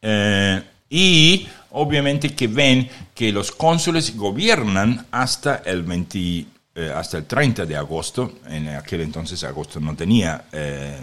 eh, 0.00 0.62
y 0.88 1.48
obviamente 1.72 2.36
que 2.36 2.46
ven 2.46 2.88
que 3.12 3.32
los 3.32 3.50
cónsules 3.50 4.16
gobiernan 4.16 5.06
hasta 5.10 5.56
el 5.66 5.82
20, 5.82 6.46
hasta 6.94 7.18
el 7.18 7.24
30 7.24 7.66
de 7.66 7.74
agosto, 7.74 8.34
en 8.46 8.68
aquel 8.68 9.00
entonces 9.00 9.42
agosto 9.42 9.80
no 9.80 9.96
tenía 9.96 10.44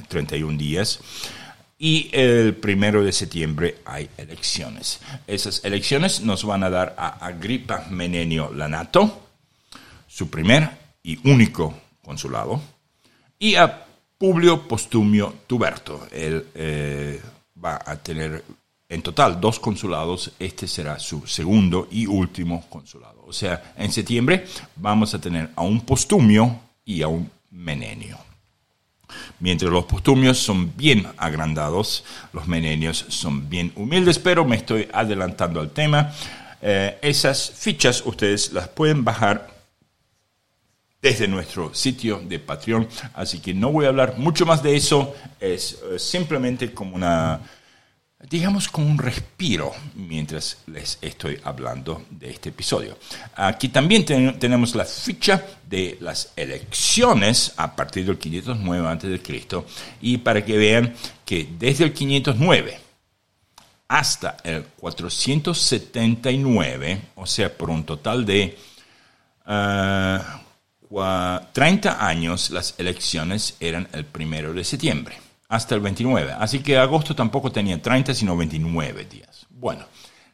31 0.08 0.58
días, 0.58 1.02
y 1.78 2.10
el 2.14 2.56
primero 2.56 3.04
de 3.04 3.12
septiembre 3.12 3.80
hay 3.84 4.10
elecciones. 4.16 5.02
Esas 5.28 5.60
elecciones 5.66 6.22
nos 6.22 6.46
van 6.46 6.64
a 6.64 6.70
dar 6.70 6.96
a 6.98 7.26
Agripa 7.26 7.86
Menenio 7.90 8.54
Lanato, 8.54 9.28
su 10.08 10.30
primer 10.30 10.83
y 11.04 11.20
único 11.30 11.74
consulado, 12.04 12.62
y 13.38 13.56
a 13.56 13.86
Publio 14.18 14.68
Postumio 14.68 15.34
Tuberto. 15.48 16.08
Él 16.12 16.48
eh, 16.56 17.22
va 17.64 17.82
a 17.86 17.98
tener 17.98 18.44
en 18.88 19.02
total 19.02 19.42
dos 19.42 19.60
consulados, 19.60 20.32
este 20.40 20.68
será 20.68 21.00
su 21.00 21.28
segundo 21.28 21.88
y 21.92 22.06
último 22.06 22.66
consulado. 22.70 23.24
O 23.26 23.34
sea, 23.34 23.74
en 23.78 23.92
septiembre 23.92 24.46
vamos 24.76 25.14
a 25.14 25.20
tener 25.20 25.50
a 25.56 25.64
un 25.64 25.82
Postumio 25.82 26.60
y 26.86 27.02
a 27.02 27.08
un 27.08 27.30
Menenio. 27.52 28.18
Mientras 29.40 29.72
los 29.72 29.86
postumios 29.86 30.40
son 30.40 30.76
bien 30.76 31.06
agrandados, 31.18 32.04
los 32.32 32.48
menenios 32.48 33.06
son 33.10 33.50
bien 33.50 33.72
humildes, 33.76 34.18
pero 34.18 34.46
me 34.46 34.56
estoy 34.56 34.88
adelantando 34.92 35.60
al 35.60 35.72
tema. 35.72 36.14
Eh, 36.62 36.98
esas 37.02 37.52
fichas 37.52 38.04
ustedes 38.06 38.54
las 38.54 38.70
pueden 38.70 39.04
bajar 39.04 39.53
desde 41.04 41.28
nuestro 41.28 41.76
sitio 41.76 42.24
de 42.26 42.40
Patreon, 42.40 42.88
así 43.14 43.40
que 43.40 43.54
no 43.54 43.74
voy 43.74 43.86
a 43.86 43.90
hablar 43.90 44.18
mucho 44.18 44.46
más 44.46 44.64
de 44.64 44.78
eso, 44.78 45.14
es 45.38 45.80
eh, 45.92 46.00
simplemente 46.00 46.74
como 46.74 46.96
una 46.96 47.42
digamos, 48.30 48.68
con 48.70 48.86
un 48.86 48.98
respiro 48.98 49.74
mientras 49.96 50.60
les 50.68 50.98
estoy 51.02 51.42
hablando 51.44 52.06
de 52.10 52.32
este 52.32 52.48
episodio. 52.50 52.98
Aquí 53.36 53.68
también 53.70 54.06
tenemos 54.06 54.76
la 54.76 54.86
ficha 54.86 55.46
de 55.70 55.98
las 56.00 56.32
elecciones 56.36 57.54
a 57.58 57.76
partir 57.76 58.06
del 58.06 58.18
509 58.18 58.88
a.C. 58.88 59.22
y 60.02 60.18
para 60.20 60.46
que 60.46 60.58
vean 60.58 60.94
que 61.26 61.50
desde 61.60 61.84
el 61.84 61.92
509 61.92 62.80
hasta 63.90 64.38
el 64.44 64.64
479, 64.64 67.02
o 67.16 67.26
sea, 67.26 67.54
por 67.56 67.70
un 67.70 67.84
total 67.84 68.26
de 68.26 68.58
30 70.94 71.92
ah, 71.92 72.08
años, 72.08 72.52
las 72.52 72.76
elecciones 72.78 73.56
eran 73.60 73.88
el 73.94 74.06
primero 74.06 74.54
de 74.54 74.64
septiembre 74.64 75.18
hasta 75.50 75.76
el 75.76 75.82
29. 75.82 76.34
Así 76.40 76.60
que 76.60 76.78
agosto 76.78 77.16
tampoco 77.16 77.52
tenía 77.52 77.82
30, 77.82 78.14
sino 78.14 78.38
29 78.38 79.06
días. 79.06 79.46
Bueno, 79.50 79.86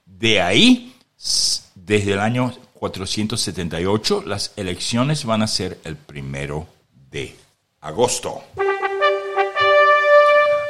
de 0.06 0.42
ahí, 0.42 0.94
desde 1.76 2.14
el 2.14 2.20
año 2.20 2.54
478, 2.74 4.24
las 4.26 4.54
elecciones 4.56 5.26
van 5.26 5.42
a 5.42 5.48
ser 5.48 5.80
el 5.84 5.96
primero 5.96 6.68
de 7.12 7.36
agosto. 7.82 8.44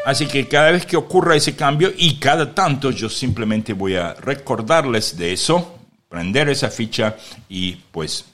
Así 0.06 0.28
que 0.28 0.48
cada 0.48 0.72
vez 0.72 0.86
que 0.86 0.98
ocurra 0.98 1.36
ese 1.36 1.56
cambio 1.56 1.92
y 1.96 2.16
cada 2.16 2.56
tanto 2.56 2.90
yo 2.90 3.10
simplemente 3.10 3.74
voy 3.74 3.96
a 3.96 4.14
recordarles 4.16 5.18
de 5.18 5.34
eso, 5.34 5.78
prender 6.08 6.50
esa 6.50 6.70
ficha 6.70 7.16
y 7.48 7.74
pues 7.92 8.26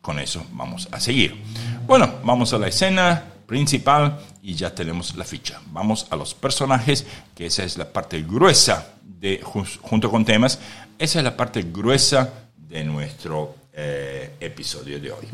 con 0.00 0.18
eso 0.18 0.44
vamos 0.52 0.88
a 0.90 1.00
seguir. 1.00 1.42
Bueno, 1.86 2.14
vamos 2.24 2.52
a 2.52 2.58
la 2.58 2.68
escena 2.68 3.24
principal 3.46 4.18
y 4.42 4.54
ya 4.54 4.74
tenemos 4.74 5.14
la 5.16 5.24
ficha. 5.24 5.60
Vamos 5.72 6.06
a 6.10 6.16
los 6.16 6.34
personajes, 6.34 7.06
que 7.34 7.46
esa 7.46 7.64
es 7.64 7.76
la 7.76 7.92
parte 7.92 8.22
gruesa 8.22 8.94
de, 9.02 9.40
junto 9.42 10.10
con 10.10 10.24
temas, 10.24 10.58
esa 10.98 11.18
es 11.18 11.24
la 11.24 11.36
parte 11.36 11.62
gruesa 11.62 12.48
de 12.56 12.84
nuestro 12.84 13.56
eh, 13.72 14.36
episodio 14.40 15.00
de 15.00 15.10
hoy. 15.10 15.26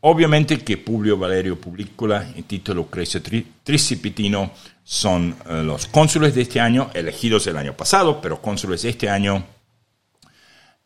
Obviamente 0.00 0.58
que 0.60 0.76
Publio 0.76 1.18
Valerio 1.18 1.60
Publicola 1.60 2.26
y 2.36 2.42
Tito 2.42 2.72
Lucrecio 2.72 3.20
Tricipitino 3.64 4.52
son 4.84 5.36
eh, 5.48 5.62
los 5.64 5.86
cónsules 5.86 6.34
de 6.34 6.42
este 6.42 6.60
año, 6.60 6.90
elegidos 6.94 7.46
el 7.46 7.56
año 7.56 7.76
pasado, 7.76 8.20
pero 8.20 8.40
cónsules 8.40 8.82
de 8.82 8.90
este 8.90 9.10
año. 9.10 9.44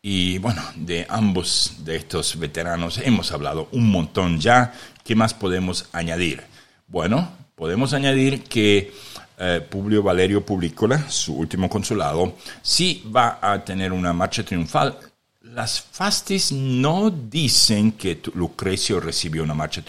Y 0.05 0.37
bueno, 0.39 0.61
de 0.75 1.05
ambos 1.07 1.77
de 1.85 1.95
estos 1.95 2.37
veteranos 2.37 2.97
hemos 2.97 3.31
hablado 3.31 3.69
un 3.71 3.89
montón 3.89 4.37
ya. 4.37 4.73
¿Qué 5.01 5.15
más 5.15 5.33
podemos 5.33 5.87
añadir? 5.93 6.43
Bueno, 6.87 7.31
podemos 7.55 7.93
añadir 7.93 8.43
que 8.43 8.93
eh, 9.37 9.65
Publio 9.69 10.03
Valerio 10.03 10.45
Publicola, 10.45 11.09
su 11.09 11.33
último 11.35 11.69
consulado, 11.69 12.35
sí 12.61 13.09
va 13.15 13.39
a 13.41 13.63
tener 13.63 13.93
una 13.93 14.11
marcha 14.11 14.43
triunfal. 14.43 14.99
Las 15.39 15.79
fastis 15.79 16.51
no 16.51 17.09
dicen 17.09 17.93
que 17.93 18.21
Lucrecio 18.33 18.99
recibió 18.99 19.41
una 19.41 19.53
marcha, 19.53 19.81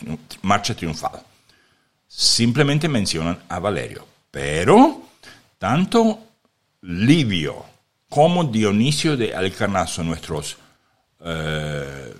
marcha 0.42 0.76
triunfal. 0.76 1.20
Simplemente 2.06 2.88
mencionan 2.88 3.40
a 3.48 3.58
Valerio. 3.58 4.06
Pero 4.30 5.08
tanto 5.58 6.20
Livio 6.82 7.73
como 8.14 8.44
Dionisio 8.44 9.16
de 9.16 9.34
Alcarnaso, 9.34 10.04
nuestros 10.04 10.56
eh, 11.18 12.14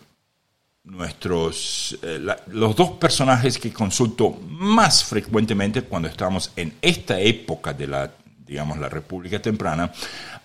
nuestros, 0.83 1.97
eh, 2.03 2.21
los 2.49 2.75
dos 2.75 2.91
personajes 2.99 3.59
que 3.59 3.73
consulto 3.73 4.33
más 4.49 5.05
frecuentemente 5.05 5.83
cuando 5.83 6.09
estamos 6.09 6.51
en 6.57 6.75
esta 6.83 7.21
época 7.21 7.73
de 7.73 7.87
la, 7.87 8.11
digamos, 8.45 8.79
la 8.79 8.89
República 8.89 9.41
Temprana, 9.41 9.93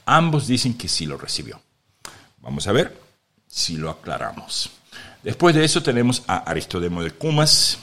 ambos 0.06 0.46
dicen 0.46 0.76
que 0.76 0.88
sí 0.88 1.08
lo 1.08 1.18
recibió. 1.18 1.60
Vamos 2.42 2.68
a 2.68 2.72
ver 2.72 2.96
si 3.48 3.76
lo 3.76 3.90
aclaramos. 3.90 4.70
Después 5.24 5.56
de 5.56 5.66
eso 5.66 5.82
tenemos 5.82 6.22
a 6.28 6.38
Aristodemo 6.38 7.02
de 7.02 7.10
Cumas 7.10 7.80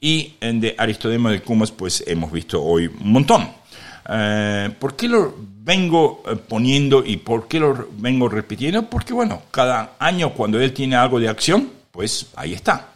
y 0.00 0.36
de 0.40 0.76
Aristodemo 0.78 1.28
de 1.30 1.42
Cumas 1.42 1.72
pues 1.72 2.04
hemos 2.06 2.30
visto 2.30 2.62
hoy 2.62 2.86
un 2.86 3.10
montón. 3.10 3.50
Eh, 4.08 4.70
¿Por 4.78 4.94
qué 4.94 5.08
lo 5.08 5.49
vengo 5.62 6.22
eh, 6.26 6.36
poniendo 6.36 7.04
y 7.04 7.18
por 7.18 7.48
qué 7.48 7.60
lo 7.60 7.88
vengo 7.98 8.28
repitiendo? 8.28 8.88
Porque 8.88 9.12
bueno, 9.12 9.42
cada 9.50 9.96
año 9.98 10.32
cuando 10.32 10.60
él 10.60 10.72
tiene 10.72 10.96
algo 10.96 11.20
de 11.20 11.28
acción, 11.28 11.70
pues 11.90 12.26
ahí 12.36 12.54
está. 12.54 12.88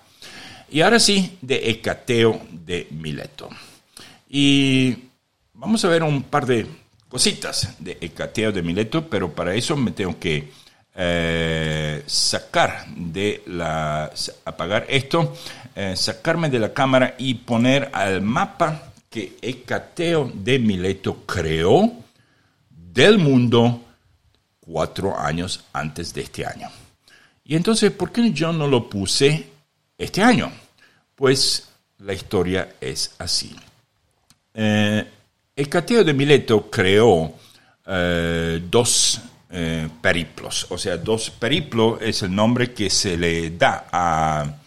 Y 0.71 0.81
ahora 0.81 0.99
sí, 0.99 1.39
de 1.41 1.71
Hecateo 1.71 2.41
de 2.51 2.89
Mileto. 2.91 3.49
Y 4.29 4.97
vamos 5.53 5.85
a 5.85 5.89
ver 5.89 6.03
un 6.03 6.23
par 6.25 6.47
de 6.47 6.67
cositas 7.09 7.77
de 7.79 7.99
Hecateo 8.01 8.51
de 8.51 8.63
Mileto, 8.63 9.09
pero 9.09 9.33
para 9.33 9.55
eso 9.55 9.77
me 9.77 9.93
tengo 9.93 10.19
que 10.19 10.51
eh, 10.97 12.03
sacar 12.07 12.87
de 12.89 13.43
la, 13.47 14.11
apagar 14.45 14.87
esto, 14.89 15.37
eh, 15.77 15.95
sacarme 15.97 16.49
de 16.49 16.59
la 16.59 16.73
cámara 16.73 17.15
y 17.19 17.35
poner 17.35 17.91
al 17.93 18.23
mapa 18.23 18.93
que 19.11 19.35
Hecateo 19.43 20.33
de 20.35 20.59
Mileto 20.59 21.23
creó 21.25 22.04
del 22.95 23.19
mundo 23.19 23.83
cuatro 24.61 25.19
años 25.19 25.65
antes 25.73 26.15
de 26.15 26.23
este 26.23 26.47
año. 26.47 26.71
Y 27.45 27.57
entonces, 27.57 27.91
¿por 27.91 28.13
qué 28.13 28.33
yo 28.33 28.53
no 28.53 28.69
lo 28.69 28.89
puse 28.89 29.49
este 29.99 30.23
año? 30.23 30.51
Pues 31.15 31.69
la 31.99 32.15
historia 32.15 32.77
es 32.81 33.15
así. 33.19 33.55
Eh, 34.55 35.05
el 35.57 35.69
Cateo 35.69 36.05
de 36.05 36.15
Mileto 36.15 36.71
creó 36.71 37.35
eh, 37.87 38.63
dos 38.71 39.21
eh, 39.51 39.89
periplos, 40.01 40.67
o 40.71 40.79
sea, 40.79 40.97
dos 40.97 41.31
periplos 41.31 42.01
es 42.01 42.23
el 42.23 42.35
nombre 42.35 42.73
que 42.73 42.89
se 42.89 43.17
le 43.17 43.51
da 43.51 43.89
a 43.93 44.61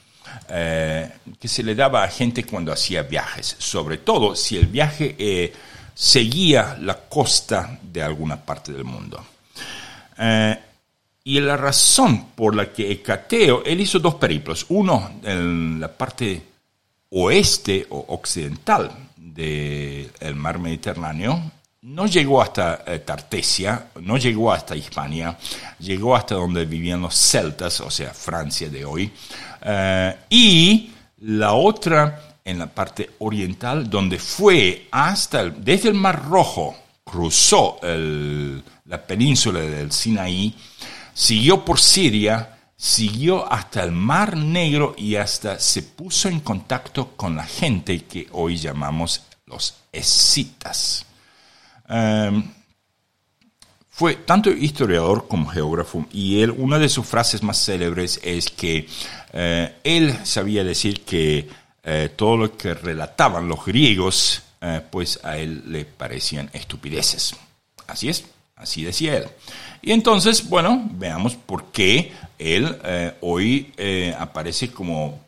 que 0.49 1.47
se 1.49 1.61
le 1.61 1.75
daba 1.75 2.05
a 2.05 2.07
gente 2.07 2.45
cuando 2.45 2.71
hacía 2.71 3.03
viajes, 3.03 3.57
sobre 3.59 3.97
todo 3.97 4.33
si 4.33 4.55
el 4.55 4.67
viaje 4.67 5.51
seguía 5.97 6.77
la 6.79 6.95
costa 7.09 7.79
de 7.81 8.03
alguna 8.03 8.37
parte 8.37 8.71
del 8.71 8.83
mundo. 8.83 9.25
Y 11.23 11.39
la 11.41 11.57
razón 11.57 12.27
por 12.35 12.55
la 12.55 12.71
que 12.71 12.91
Hecateo, 12.91 13.63
él 13.65 13.81
hizo 13.81 13.99
dos 13.99 14.15
periplos, 14.15 14.65
uno 14.69 15.19
en 15.23 15.79
la 15.79 15.91
parte 15.91 16.41
oeste 17.09 17.85
o 17.89 18.05
occidental 18.09 18.91
del 19.17 20.35
mar 20.35 20.59
Mediterráneo, 20.59 21.51
no 21.81 22.05
llegó 22.05 22.41
hasta 22.41 22.83
eh, 22.85 22.99
Tartesia, 22.99 23.87
no 24.01 24.17
llegó 24.17 24.51
hasta 24.51 24.75
Hispania, 24.75 25.37
llegó 25.79 26.15
hasta 26.15 26.35
donde 26.35 26.65
vivían 26.65 27.01
los 27.01 27.15
celtas, 27.15 27.79
o 27.81 27.91
sea, 27.91 28.13
Francia 28.13 28.69
de 28.69 28.83
hoy, 28.83 29.11
eh, 29.61 30.15
y 30.29 30.91
la 31.19 31.53
otra 31.53 32.26
en 32.47 32.59
la 32.59 32.67
parte 32.67 33.11
oriental, 33.19 33.89
donde 33.89 34.17
fue 34.17 34.87
hasta, 34.91 35.49
desde 35.49 35.89
el 35.89 35.95
Mar 35.95 36.25
Rojo, 36.27 36.75
cruzó 37.03 37.79
la 37.81 39.05
península 39.05 39.59
del 39.59 39.91
Sinaí, 39.91 40.55
Siguió 41.17 41.65
por 41.65 41.79
Siria, 41.79 42.59
siguió 42.75 43.51
hasta 43.51 43.83
el 43.83 43.91
Mar 43.91 44.37
Negro 44.37 44.93
y 44.95 45.15
hasta 45.15 45.59
se 45.59 45.81
puso 45.81 46.29
en 46.29 46.41
contacto 46.41 47.13
con 47.17 47.35
la 47.35 47.43
gente 47.43 48.03
que 48.03 48.27
hoy 48.33 48.57
llamamos 48.57 49.23
los 49.47 49.73
escitas. 49.91 51.07
Em, 51.89 52.51
fue 53.89 54.13
tanto 54.17 54.51
historiador 54.51 55.27
como 55.27 55.49
geógrafo 55.49 56.05
y 56.11 56.39
él, 56.43 56.51
una 56.51 56.77
de 56.77 56.87
sus 56.87 57.07
frases 57.07 57.41
más 57.41 57.65
célebres 57.65 58.19
es 58.21 58.51
que 58.51 58.87
eh, 59.33 59.75
él 59.83 60.19
sabía 60.23 60.63
decir 60.63 61.01
que 61.03 61.49
eh, 61.89 62.09
todo 62.13 62.35
lo 62.35 62.57
que 62.57 62.73
relataban 62.73 63.47
los 63.47 63.65
griegos, 63.65 64.43
eh, 64.59 64.81
pues 64.91 65.21
a 65.23 65.37
él 65.37 65.63
le 65.67 65.85
parecían 65.85 66.49
estupideces. 66.51 67.33
Así 67.87 68.09
es, 68.09 68.25
así 68.57 68.83
decía 68.83 69.15
él. 69.15 69.29
Y 69.81 69.93
entonces, 69.93 70.49
bueno, 70.49 70.85
veamos 70.91 71.35
por 71.35 71.71
qué 71.71 72.11
él 72.37 72.77
eh, 72.83 73.13
hoy 73.21 73.73
eh, 73.77 74.13
aparece 74.19 74.69
como 74.69 75.23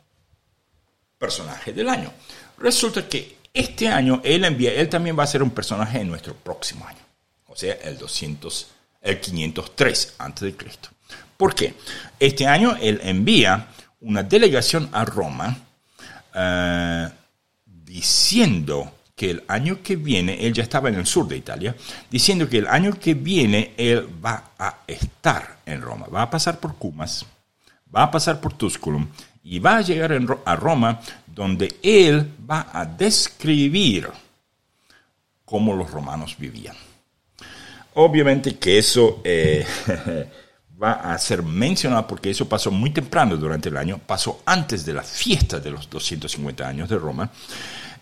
personaje 1.17 1.71
del 1.71 1.87
año. 1.87 2.11
Resulta 2.57 3.07
que 3.07 3.37
este 3.53 3.87
año 3.87 4.19
él 4.25 4.43
envía, 4.43 4.73
él 4.73 4.89
también 4.89 5.17
va 5.17 5.23
a 5.23 5.27
ser 5.27 5.41
un 5.41 5.51
personaje 5.51 6.01
en 6.01 6.09
nuestro 6.09 6.33
próximo 6.35 6.85
año, 6.85 6.99
o 7.47 7.55
sea, 7.55 7.75
el 7.83 7.97
200, 7.97 8.67
el 9.01 9.21
503 9.21 10.15
antes 10.17 10.41
de 10.41 10.57
Cristo. 10.57 10.89
¿Por 11.37 11.55
qué? 11.55 11.73
Este 12.19 12.45
año 12.45 12.75
él 12.81 12.99
envía 13.01 13.67
una 14.01 14.23
delegación 14.23 14.89
a 14.91 15.05
Roma 15.05 15.57
eh, 16.33 17.09
diciendo 17.65 18.91
que 19.15 19.31
el 19.31 19.43
año 19.47 19.83
que 19.83 19.97
viene, 19.97 20.45
él 20.45 20.53
ya 20.53 20.63
estaba 20.63 20.89
en 20.89 20.95
el 20.95 21.05
sur 21.05 21.27
de 21.27 21.37
Italia, 21.37 21.75
diciendo 22.09 22.47
que 22.47 22.59
el 22.59 22.67
año 22.67 22.93
que 22.97 23.13
viene 23.13 23.73
él 23.77 24.07
va 24.23 24.51
a 24.57 24.77
estar 24.87 25.57
en 25.65 25.81
Roma, 25.81 26.07
va 26.07 26.21
a 26.21 26.29
pasar 26.29 26.59
por 26.59 26.75
Cumas, 26.75 27.25
va 27.93 28.03
a 28.03 28.11
pasar 28.11 28.39
por 28.39 28.53
Tusculum 28.53 29.07
y 29.43 29.59
va 29.59 29.77
a 29.77 29.81
llegar 29.81 30.17
a 30.45 30.55
Roma 30.55 31.01
donde 31.27 31.77
él 31.83 32.31
va 32.49 32.69
a 32.71 32.85
describir 32.85 34.09
cómo 35.45 35.75
los 35.75 35.89
romanos 35.89 36.35
vivían. 36.37 36.75
Obviamente 37.95 38.57
que 38.57 38.77
eso 38.77 39.21
eh, 39.23 39.65
va 40.81 40.93
a 40.93 41.17
ser 41.17 41.43
mencionado 41.43 42.07
porque 42.07 42.29
eso 42.29 42.47
pasó 42.47 42.71
muy 42.71 42.91
temprano 42.91 43.35
durante 43.35 43.69
el 43.69 43.77
año, 43.77 43.99
pasó 44.05 44.41
antes 44.45 44.85
de 44.85 44.93
la 44.93 45.03
fiesta 45.03 45.59
de 45.59 45.71
los 45.71 45.89
250 45.89 46.67
años 46.67 46.89
de 46.89 46.97
Roma. 46.97 47.29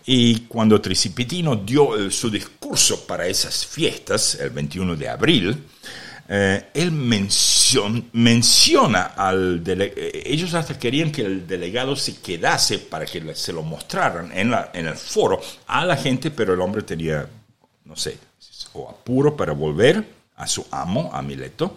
Y 0.06 0.40
cuando 0.42 0.80
Tricipitino 0.80 1.56
dio 1.56 2.10
su 2.10 2.30
discurso 2.30 3.06
para 3.06 3.26
esas 3.26 3.66
fiestas, 3.66 4.36
el 4.36 4.50
21 4.50 4.96
de 4.96 5.08
abril, 5.08 5.64
eh, 6.30 6.68
él 6.74 6.92
menciona 8.12 9.02
al 9.16 9.62
eh, 9.66 10.22
ellos 10.26 10.52
hasta 10.54 10.78
querían 10.78 11.10
que 11.10 11.22
el 11.22 11.46
delegado 11.46 11.96
se 11.96 12.20
quedase 12.20 12.78
para 12.78 13.06
que 13.06 13.34
se 13.34 13.52
lo 13.52 13.62
mostraran 13.62 14.30
en, 14.32 14.50
la, 14.50 14.70
en 14.74 14.86
el 14.86 14.96
foro 14.96 15.40
a 15.66 15.84
la 15.84 15.96
gente, 15.96 16.30
pero 16.30 16.54
el 16.54 16.60
hombre 16.60 16.82
tenía, 16.82 17.26
no 17.84 17.96
sé, 17.96 18.18
o 18.74 18.88
apuro 18.88 19.36
para 19.36 19.52
volver 19.52 20.04
a 20.36 20.46
su 20.46 20.66
amo, 20.70 21.10
a 21.12 21.20
Mileto, 21.22 21.76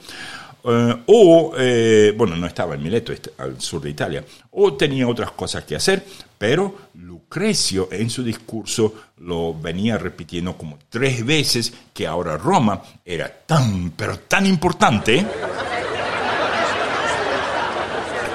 eh, 0.64 1.04
o, 1.08 1.54
eh, 1.58 2.14
bueno, 2.16 2.36
no 2.36 2.48
estaba 2.48 2.76
en 2.76 2.84
Mileto, 2.84 3.14
al 3.38 3.60
sur 3.60 3.82
de 3.82 3.90
Italia, 3.90 4.24
o 4.52 4.74
tenía 4.74 5.08
otras 5.08 5.32
cosas 5.32 5.64
que 5.64 5.76
hacer, 5.76 6.06
pero 6.38 6.90
Lucrecio 6.96 7.90
en 7.92 8.10
su 8.10 8.24
discurso 8.24 8.94
lo 9.18 9.54
venía 9.54 9.98
repitiendo 9.98 10.58
como 10.58 10.80
tres 10.90 11.26
veces 11.26 11.74
que 11.94 12.08
ahora 12.08 12.38
Roma 12.38 12.82
era 13.06 13.30
tan, 13.30 13.92
pero 13.92 14.20
tan 14.20 14.46
importante 14.46 15.26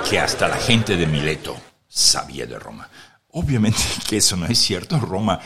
que 0.09 0.19
hasta 0.19 0.49
la 0.49 0.57
gente 0.57 0.97
de 0.97 1.07
Mileto 1.07 1.57
sabía 1.89 2.47
de 2.47 2.59
Roma. 2.59 2.89
Obviamente 3.33 3.79
que 4.09 4.19
eso 4.19 4.37
no 4.37 4.47
es 4.47 4.59
cierto. 4.59 4.99
Roma, 4.99 5.41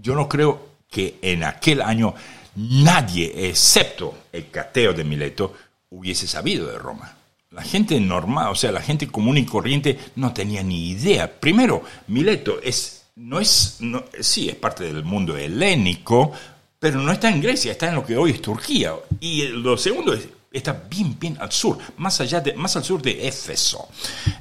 yo 0.00 0.14
no 0.14 0.28
creo 0.28 0.78
que 0.90 1.18
en 1.22 1.44
aquel 1.44 1.82
año 1.82 2.14
nadie, 2.56 3.48
excepto 3.48 4.24
el 4.32 4.50
cateo 4.50 4.92
de 4.92 5.04
Mileto, 5.04 5.54
hubiese 5.90 6.26
sabido 6.26 6.66
de 6.66 6.78
Roma. 6.78 7.16
La 7.50 7.62
gente 7.62 7.98
normal, 7.98 8.48
o 8.48 8.54
sea, 8.54 8.72
la 8.72 8.82
gente 8.82 9.08
común 9.08 9.38
y 9.38 9.46
corriente 9.46 9.98
no 10.16 10.32
tenía 10.32 10.62
ni 10.62 10.90
idea. 10.90 11.40
Primero, 11.40 11.82
Mileto 12.08 12.60
es, 12.62 13.06
no 13.16 13.40
es, 13.40 13.78
sí, 14.20 14.48
es 14.50 14.56
parte 14.56 14.84
del 14.84 15.04
mundo 15.04 15.36
helénico, 15.36 16.32
pero 16.78 17.00
no 17.00 17.10
está 17.10 17.30
en 17.30 17.40
Grecia, 17.40 17.72
está 17.72 17.88
en 17.88 17.94
lo 17.94 18.04
que 18.04 18.16
hoy 18.16 18.32
es 18.32 18.42
Turquía. 18.42 18.92
Y 19.20 19.48
lo 19.48 19.78
segundo 19.78 20.12
es, 20.12 20.28
está 20.52 20.72
bien, 20.90 21.18
bien 21.18 21.38
al 21.40 21.50
sur, 21.50 21.78
más 21.96 22.20
allá 22.20 22.40
de, 22.40 22.52
más 22.52 22.76
al 22.76 22.84
sur 22.84 23.00
de 23.00 23.26
Éfeso. 23.26 23.88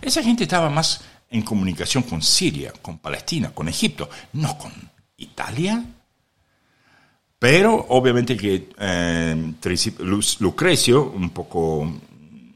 Esa 0.02 0.22
gente 0.22 0.44
estaba 0.44 0.70
más 0.70 1.02
en 1.30 1.42
comunicación 1.42 2.04
con 2.04 2.22
Siria, 2.22 2.74
con 2.82 3.00
Palestina, 3.00 3.52
con 3.54 3.70
Egipto, 3.70 4.10
no 4.34 4.58
con 4.58 4.72
Italia. 5.18 5.84
Pero 7.40 7.86
obviamente 7.90 8.36
que 8.36 8.70
eh, 8.80 9.54
Lucrecio, 10.40 11.12
un 11.12 11.30
poco, 11.30 11.92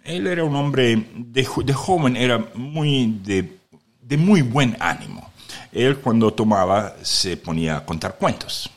él 0.03 0.25
era 0.25 0.43
un 0.43 0.55
hombre 0.55 1.07
de, 1.15 1.43
joven, 1.45 2.17
era 2.17 2.43
muy 2.55 3.19
de, 3.23 4.17
muy 4.17 4.41
buen 4.41 4.75
ánimo. 4.79 5.31
Él 5.71 5.97
cuando 5.97 6.33
tomaba 6.33 6.95
se 7.03 7.37
ponía 7.37 7.77
a 7.77 7.85
contar 7.85 8.15
cuentos, 8.15 8.71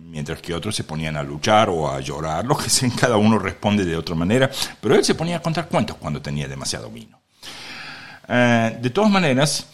mientras 0.00 0.40
que 0.40 0.54
otros 0.54 0.74
se 0.74 0.84
ponían 0.84 1.16
a 1.16 1.22
luchar 1.22 1.68
o 1.68 1.90
a 1.90 2.00
llorar, 2.00 2.46
lo 2.46 2.56
que 2.56 2.70
sea, 2.70 2.90
cada 2.98 3.18
uno 3.18 3.38
responde 3.38 3.84
de 3.84 3.96
otra 3.96 4.14
manera, 4.14 4.50
pero 4.80 4.94
él 4.94 5.04
se 5.04 5.14
ponía 5.14 5.36
a 5.36 5.42
contar 5.42 5.68
cuentos 5.68 5.96
cuando 5.98 6.22
tenía 6.22 6.48
demasiado 6.48 6.90
vino. 6.90 7.20
Eh, 8.26 8.78
de 8.80 8.90
todas 8.90 9.10
maneras, 9.10 9.66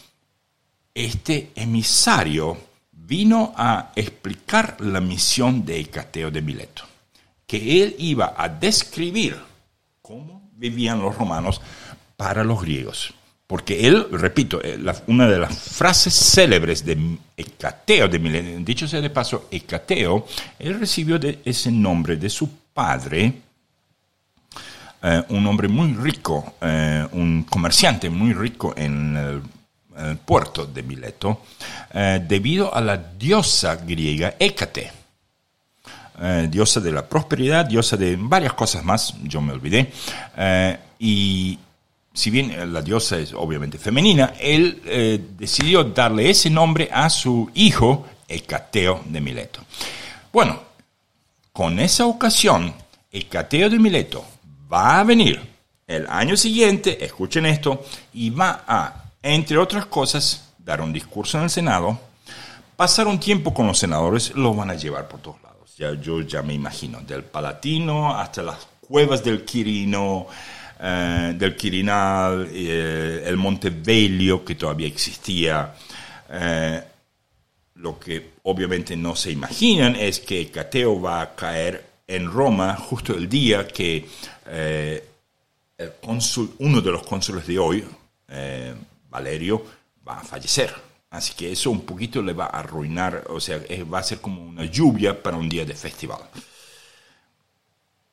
este 0.93 1.53
emisario 1.55 2.57
vino 3.07 3.52
a 3.57 3.92
explicar 3.94 4.80
la 4.80 5.00
misión 5.00 5.64
de 5.64 5.80
Hecateo 5.80 6.30
de 6.30 6.42
Mileto, 6.42 6.82
que 7.46 7.82
él 7.82 7.94
iba 7.98 8.34
a 8.36 8.48
describir 8.48 9.36
cómo 10.02 10.50
vivían 10.54 11.00
los 11.00 11.16
romanos 11.16 11.61
para 12.16 12.42
los 12.42 12.61
griegos. 12.61 13.14
Porque 13.46 13.86
él, 13.86 14.09
repito, 14.11 14.61
eh, 14.62 14.76
una 15.07 15.28
de 15.28 15.38
las 15.38 15.57
frases 15.57 16.12
célebres 16.12 16.84
de 16.84 17.16
Hecateo 17.36 18.09
de 18.09 18.18
Mileto, 18.18 18.64
dicho 18.64 18.88
sea 18.88 19.00
de 19.00 19.11
paso, 19.11 19.46
Hecateo, 19.52 20.26
él 20.59 20.80
recibió 20.80 21.20
ese 21.44 21.70
nombre 21.70 22.16
de 22.16 22.28
su 22.28 22.50
padre, 22.74 23.32
eh, 25.00 25.22
un 25.28 25.46
hombre 25.46 25.68
muy 25.68 25.94
rico, 25.94 26.54
eh, 26.61 27.07
un 27.12 27.44
comerciante 27.44 28.11
muy 28.11 28.32
rico 28.32 28.74
en 28.76 29.16
el 29.16 29.42
puerto 30.24 30.66
de 30.66 30.82
Mileto, 30.82 31.42
eh, 31.92 32.22
debido 32.26 32.74
a 32.74 32.80
la 32.80 32.97
diosa 32.97 33.76
griega 33.76 34.34
Hécate, 34.38 34.92
eh, 36.20 36.49
diosa 36.51 36.80
de 36.80 36.92
la 36.92 37.07
prosperidad, 37.07 37.66
diosa 37.66 37.97
de 37.97 38.16
varias 38.18 38.53
cosas 38.55 38.84
más, 38.84 39.14
yo 39.22 39.40
me 39.40 39.53
olvidé, 39.53 39.90
eh, 40.36 40.78
y 40.99 41.59
si 42.12 42.30
bien 42.30 42.72
la 42.72 42.82
diosa 42.82 43.18
es 43.18 43.32
obviamente 43.34 43.78
femenina, 43.78 44.32
él 44.40 45.26
decidió 45.36 45.84
darle 45.84 46.30
ese 46.30 46.49
nombre 46.49 46.88
a 46.90 47.11
su 47.11 47.51
hijo 47.55 48.07
Hecateo 48.26 49.03
de 49.05 49.20
Mileto. 49.20 49.61
Bueno, 50.32 50.59
con 51.53 51.78
esa 51.78 52.07
ocasión, 52.07 52.74
Hecateo 53.12 53.68
de 53.68 53.78
Mileto 53.78 54.24
va 54.72 55.01
a 55.01 55.05
venir 55.05 55.40
el 55.86 56.07
año 56.09 56.36
siguiente, 56.36 57.05
escuchen 57.05 57.47
esto, 57.47 57.84
y 58.14 58.30
va 58.30 58.64
a 58.66 59.05
entre 59.35 59.59
otras 59.59 59.87
cosas, 59.87 60.53
dar 60.59 60.81
un 60.81 60.93
discurso 60.93 61.39
en 61.39 61.45
el 61.45 61.51
Senado, 61.51 61.99
pasar 62.77 63.09
un 63.09 63.18
tiempo 63.18 63.53
con 63.53 63.66
los 63.66 63.79
senadores, 63.79 64.33
lo 64.37 64.55
van 64.55 64.70
a 64.70 64.74
llevar 64.74 65.09
por 65.09 65.20
todos 65.20 65.43
lados. 65.43 65.74
Ya, 65.77 65.95
yo 66.01 66.20
ya 66.20 66.43
me 66.43 66.55
imagino, 66.55 67.01
del 67.01 67.24
Palatino 67.24 68.16
hasta 68.16 68.43
las 68.43 68.68
cuevas 68.81 69.24
del 69.24 69.45
Quirino, 69.45 70.29
eh, 70.81 71.35
del 71.37 71.57
Quirinal, 71.57 72.49
eh, 72.53 73.24
el 73.27 73.37
Monte 73.37 73.70
Velio, 73.70 74.45
que 74.45 74.55
todavía 74.55 74.87
existía. 74.87 75.74
Eh, 76.31 76.83
lo 77.74 77.99
que 77.99 78.35
obviamente 78.45 78.97
no 78.97 79.16
se 79.16 79.33
imaginan 79.33 79.97
es 79.97 80.20
que 80.20 80.51
Cateo 80.53 81.01
va 81.01 81.20
a 81.20 81.35
caer 81.35 81.85
en 82.07 82.31
Roma 82.31 82.77
justo 82.77 83.12
el 83.12 83.29
día 83.29 83.66
que 83.66 84.09
el 84.47 85.03
uno 86.59 86.81
de 86.81 86.91
los 86.93 87.03
cónsules 87.03 87.47
de 87.47 87.59
hoy, 87.59 87.85
Valerio 89.17 89.64
va 90.07 90.21
a 90.21 90.25
fallecer. 90.25 90.75
Así 91.11 91.33
que 91.35 91.51
eso 91.51 91.71
un 91.71 91.83
poquito 91.83 92.21
le 92.21 92.35
va 92.35 92.47
a 92.47 92.61
arruinar, 92.61 93.25
o 93.31 93.41
sea, 93.41 93.59
va 93.93 94.01
a 94.01 94.03
ser 94.03 94.21
como 94.21 94.43
una 94.43 94.67
lluvia 94.67 95.23
para 95.23 95.39
un 95.39 95.49
día 95.49 95.64
de 95.64 95.75
festival. 95.75 96.21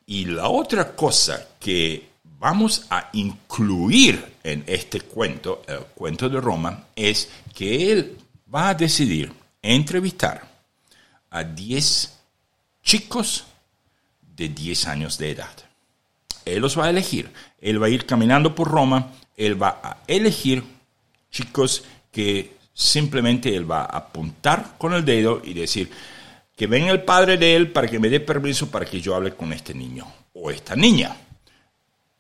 Y 0.06 0.26
la 0.26 0.48
otra 0.48 0.96
cosa 0.96 1.48
que 1.60 2.10
vamos 2.40 2.86
a 2.90 3.10
incluir 3.14 4.38
en 4.44 4.64
este 4.68 5.02
cuento, 5.02 5.64
el 5.68 5.80
cuento 5.94 6.30
de 6.30 6.40
Roma, 6.40 6.86
es 6.96 7.30
que 7.54 7.92
él 7.92 8.18
va 8.54 8.70
a 8.70 8.74
decidir 8.74 9.34
entrevistar 9.62 10.48
a 11.30 11.44
10 11.44 12.20
chicos 12.84 13.46
de 14.22 14.50
10 14.50 14.88
años 14.88 15.18
de 15.18 15.32
edad. 15.32 15.56
Él 16.46 16.62
los 16.62 16.78
va 16.78 16.86
a 16.86 16.90
elegir. 16.90 17.32
Él 17.60 17.82
va 17.82 17.88
a 17.88 17.90
ir 17.90 18.06
caminando 18.06 18.54
por 18.56 18.70
Roma, 18.70 19.12
él 19.36 19.62
va 19.62 19.80
a 19.82 19.98
elegir 20.08 20.64
chicos 21.34 21.84
que 22.12 22.58
simplemente 22.74 23.54
él 23.54 23.70
va 23.70 23.82
a 23.82 23.98
apuntar 23.98 24.76
con 24.78 24.94
el 24.94 25.04
dedo 25.04 25.42
y 25.44 25.54
decir 25.54 25.90
que 26.56 26.68
venga 26.68 26.92
el 26.92 27.02
padre 27.02 27.38
de 27.38 27.56
él 27.56 27.72
para 27.72 27.88
que 27.88 28.00
me 28.00 28.10
dé 28.10 28.20
permiso 28.20 28.70
para 28.70 28.86
que 28.86 29.02
yo 29.02 29.16
hable 29.16 29.34
con 29.34 29.52
este 29.52 29.74
niño 29.74 30.06
o 30.34 30.52
esta 30.52 30.76
niña. 30.76 31.18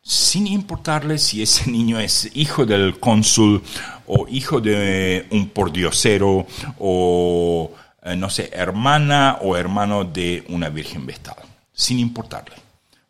Sin 0.01 0.47
importarle 0.47 1.17
si 1.17 1.41
ese 1.41 1.69
niño 1.71 1.99
es 1.99 2.29
hijo 2.35 2.65
del 2.65 2.99
cónsul 2.99 3.63
o 4.07 4.27
hijo 4.27 4.59
de 4.59 5.27
un 5.29 5.49
pordiosero 5.49 6.45
o, 6.79 7.71
eh, 8.01 8.15
no 8.15 8.29
sé, 8.29 8.49
hermana 8.51 9.37
o 9.41 9.55
hermano 9.55 10.03
de 10.03 10.43
una 10.49 10.69
virgen 10.69 11.05
vestal. 11.05 11.37
Sin 11.71 11.99
importarle. 11.99 12.55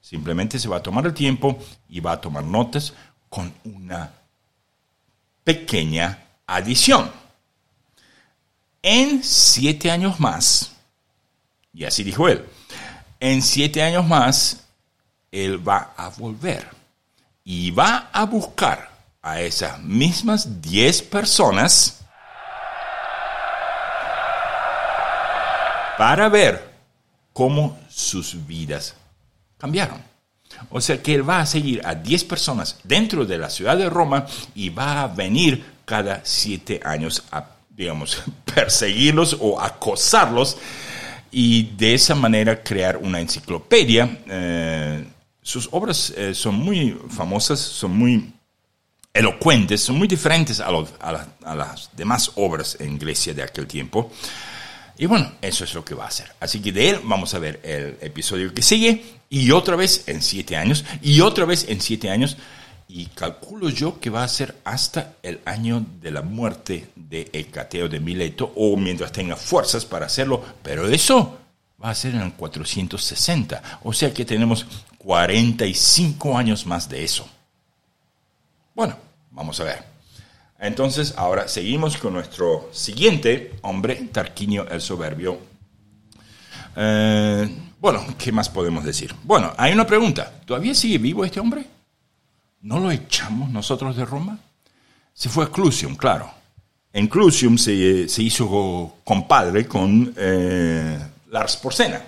Simplemente 0.01 0.59
se 0.59 0.67
va 0.67 0.77
a 0.77 0.83
tomar 0.83 1.05
el 1.05 1.13
tiempo 1.13 1.57
y 1.89 1.99
va 2.01 2.13
a 2.13 2.21
tomar 2.21 2.43
notas 2.43 2.93
con 3.29 3.51
una 3.63 4.11
pequeña 5.43 6.19
adición. 6.47 7.11
En 8.81 9.23
siete 9.23 9.91
años 9.91 10.19
más, 10.19 10.71
y 11.73 11.85
así 11.85 12.03
dijo 12.03 12.27
él, 12.27 12.45
en 13.19 13.41
siete 13.41 13.81
años 13.81 14.05
más, 14.05 14.65
él 15.31 15.67
va 15.67 15.93
a 15.95 16.09
volver 16.09 16.67
y 17.43 17.71
va 17.71 18.09
a 18.11 18.25
buscar 18.25 18.91
a 19.21 19.39
esas 19.39 19.79
mismas 19.79 20.61
diez 20.61 21.01
personas 21.01 22.01
para 25.97 26.27
ver 26.29 26.73
cómo 27.31 27.79
sus 27.89 28.45
vidas 28.45 28.95
cambiaron. 29.57 30.12
O 30.69 30.81
sea 30.81 31.01
que 31.01 31.15
él 31.15 31.27
va 31.27 31.39
a 31.39 31.45
seguir 31.45 31.81
a 31.85 31.95
10 31.95 32.23
personas 32.25 32.79
dentro 32.83 33.25
de 33.25 33.37
la 33.37 33.49
ciudad 33.49 33.77
de 33.77 33.89
Roma 33.89 34.25
y 34.55 34.69
va 34.69 35.03
a 35.03 35.07
venir 35.07 35.63
cada 35.85 36.21
siete 36.23 36.79
años 36.83 37.23
a, 37.31 37.45
digamos, 37.69 38.23
perseguirlos 38.55 39.37
o 39.39 39.59
acosarlos 39.59 40.57
y 41.31 41.63
de 41.75 41.95
esa 41.95 42.15
manera 42.15 42.63
crear 42.63 42.97
una 42.97 43.19
enciclopedia. 43.19 44.19
Eh, 44.27 45.05
sus 45.41 45.67
obras 45.71 46.13
eh, 46.15 46.33
son 46.33 46.55
muy 46.55 46.97
famosas, 47.09 47.59
son 47.59 47.97
muy 47.97 48.33
elocuentes, 49.13 49.81
son 49.81 49.97
muy 49.97 50.07
diferentes 50.07 50.59
a, 50.59 50.67
a 50.67 51.55
las 51.55 51.89
demás 51.95 52.31
obras 52.35 52.77
en 52.79 52.97
Grecia 52.97 53.33
de 53.33 53.43
aquel 53.43 53.67
tiempo. 53.67 54.11
Y 54.97 55.05
bueno, 55.07 55.31
eso 55.41 55.63
es 55.63 55.73
lo 55.73 55.83
que 55.83 55.95
va 55.95 56.05
a 56.05 56.07
hacer. 56.07 56.31
Así 56.39 56.61
que 56.61 56.71
de 56.71 56.91
él 56.91 56.99
vamos 57.03 57.33
a 57.33 57.39
ver 57.39 57.59
el 57.63 57.97
episodio 58.01 58.53
que 58.53 58.61
sigue 58.61 59.03
y 59.33 59.49
otra 59.49 59.75
vez 59.75 60.07
en 60.07 60.21
siete 60.21 60.55
años 60.57 60.85
y 61.01 61.21
otra 61.21 61.45
vez 61.45 61.65
en 61.67 61.81
siete 61.81 62.11
años. 62.11 62.37
Y 62.87 63.07
calculo 63.07 63.69
yo 63.69 63.99
que 63.99 64.11
va 64.11 64.23
a 64.23 64.27
ser 64.27 64.55
hasta 64.63 65.15
el 65.23 65.39
año 65.45 65.83
de 65.99 66.11
la 66.11 66.21
muerte 66.21 66.89
de 66.95 67.31
Hecateo 67.33 67.89
de 67.89 67.99
Mileto 67.99 68.53
o 68.55 68.77
mientras 68.77 69.11
tenga 69.11 69.35
fuerzas 69.35 69.85
para 69.85 70.05
hacerlo. 70.05 70.43
Pero 70.61 70.87
eso 70.87 71.39
va 71.83 71.89
a 71.89 71.95
ser 71.95 72.13
en 72.13 72.21
el 72.21 72.33
460. 72.33 73.79
O 73.81 73.91
sea 73.91 74.13
que 74.13 74.23
tenemos 74.23 74.67
45 74.99 76.37
años 76.37 76.67
más 76.67 76.87
de 76.87 77.03
eso. 77.03 77.27
Bueno, 78.75 78.95
vamos 79.31 79.59
a 79.59 79.63
ver. 79.63 79.83
Entonces, 80.59 81.15
ahora 81.17 81.47
seguimos 81.47 81.97
con 81.97 82.13
nuestro 82.13 82.69
siguiente 82.71 83.55
hombre, 83.63 83.95
Tarquinio 84.11 84.69
el 84.69 84.79
Soberbio. 84.79 85.39
Eh, 86.75 87.49
bueno, 87.83 88.01
¿qué 88.17 88.31
más 88.31 88.47
podemos 88.47 88.85
decir? 88.85 89.13
Bueno, 89.23 89.53
hay 89.57 89.73
una 89.73 89.85
pregunta. 89.85 90.31
¿Todavía 90.45 90.73
sigue 90.73 90.99
vivo 90.99 91.25
este 91.25 91.41
hombre? 91.41 91.65
¿No 92.61 92.79
lo 92.79 92.89
echamos 92.89 93.49
nosotros 93.49 93.97
de 93.97 94.05
Roma? 94.05 94.39
Se 95.13 95.27
fue 95.27 95.43
a 95.43 95.49
Clusium, 95.49 95.97
claro. 95.97 96.31
En 96.93 97.07
Clusium 97.07 97.57
se, 97.57 97.73
hizo 97.73 98.99
compadre 99.03 99.67
con 99.67 100.13
eh, 100.15 100.97
Lars 101.29 101.57
Porsena. 101.57 102.01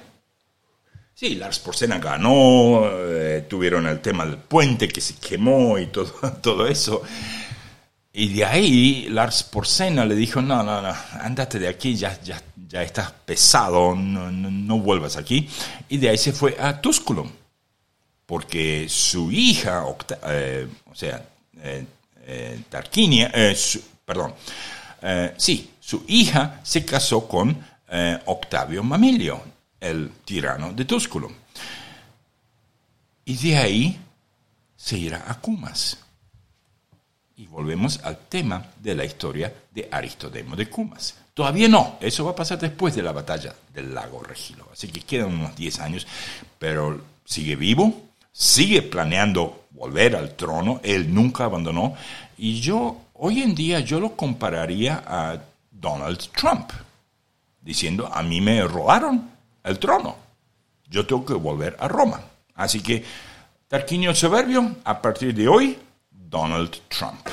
Sí, 1.14 1.36
Lars 1.36 1.60
Porsena 1.60 2.00
ganó, 2.00 2.86
eh, 2.86 3.46
tuvieron 3.50 3.86
el 3.86 4.00
tema 4.00 4.26
del 4.26 4.38
puente 4.38 4.88
que 4.88 5.02
se 5.02 5.16
quemó 5.16 5.78
y 5.78 5.88
todo, 5.88 6.14
todo 6.42 6.68
eso. 6.68 7.02
Y 8.14 8.30
de 8.30 8.46
ahí 8.46 9.08
Lars 9.10 9.44
Porsena 9.44 10.06
le 10.06 10.16
dijo, 10.16 10.42
no, 10.42 10.64
no, 10.64 10.82
no, 10.82 10.94
andate 11.20 11.60
de 11.60 11.68
aquí, 11.68 11.98
ya, 11.98 12.18
ya, 12.24 12.42
ya 12.76 12.84
estás 12.84 13.10
pesado, 13.10 13.96
no, 13.96 14.30
no, 14.30 14.80
vuelvas 14.80 15.16
aquí. 15.16 15.48
Y 15.88 15.98
de 15.98 16.10
ahí 16.10 16.18
se 16.18 16.34
fue 16.34 16.58
a 16.60 16.82
Tusculum, 16.82 17.32
porque 18.26 18.88
su 18.90 19.32
hija, 19.32 19.86
eh, 20.28 20.68
o 20.92 20.94
sea, 20.94 21.26
eh, 21.62 21.86
eh, 22.26 22.64
Tarquinia, 22.68 23.32
perdón, 24.04 24.34
sí, 25.38 25.72
su 25.80 26.04
hija 26.10 26.60
se 26.64 26.84
casó 26.84 27.26
con 27.30 27.66
Octavio 28.26 28.84
Mamilio. 28.84 29.42
el 29.80 30.12
tirano 30.26 30.74
de 30.74 30.84
Túsculum. 30.84 31.32
Y 33.24 33.38
de 33.38 33.58
ahí 33.58 34.00
se 34.76 34.98
irá 34.98 35.24
a 35.28 35.40
Cumas. 35.40 35.98
Y 37.38 37.46
volvemos 37.48 38.00
al 38.04 38.18
tema 38.28 38.66
de 38.82 38.96
la 38.96 39.06
historia 39.06 39.54
de 39.72 39.88
Aristodemo 39.90 40.58
de 40.58 40.70
Cumas. 40.70 41.25
Todavía 41.36 41.68
no, 41.68 41.98
eso 42.00 42.24
va 42.24 42.32
a 42.32 42.36
pasar 42.36 42.58
después 42.60 42.96
de 42.96 43.04
la 43.04 43.12
batalla 43.12 43.54
del 43.74 43.94
lago 43.94 44.24
Regilo. 44.24 44.70
Así 44.72 44.88
que 44.88 45.02
quedan 45.02 45.34
unos 45.34 45.54
10 45.54 45.80
años, 45.82 46.08
pero 46.58 47.02
sigue 47.26 47.58
vivo, 47.58 48.04
sigue 48.32 48.82
planeando 48.82 49.66
volver 49.72 50.16
al 50.16 50.34
trono, 50.38 50.80
él 50.82 51.14
nunca 51.14 51.44
abandonó. 51.44 51.94
Y 52.38 52.62
yo, 52.62 53.02
hoy 53.16 53.42
en 53.42 53.54
día, 53.54 53.82
yo 53.82 54.00
lo 54.00 54.16
compararía 54.16 55.04
a 55.06 55.38
Donald 55.70 56.20
Trump, 56.32 56.72
diciendo, 57.60 58.10
a 58.14 58.24
mí 58.24 58.40
me 58.40 58.62
robaron 58.64 59.30
el 59.62 59.78
trono, 59.78 60.16
yo 60.88 61.06
tengo 61.06 61.26
que 61.26 61.34
volver 61.34 61.76
a 61.82 61.90
Roma. 61.90 62.22
Así 62.56 62.80
que, 62.80 63.04
Tarquinio 63.68 64.16
Soberbio, 64.16 64.78
a 64.86 65.02
partir 65.02 65.36
de 65.36 65.50
hoy, 65.50 65.78
Donald 66.10 66.72
Trump. 66.88 67.28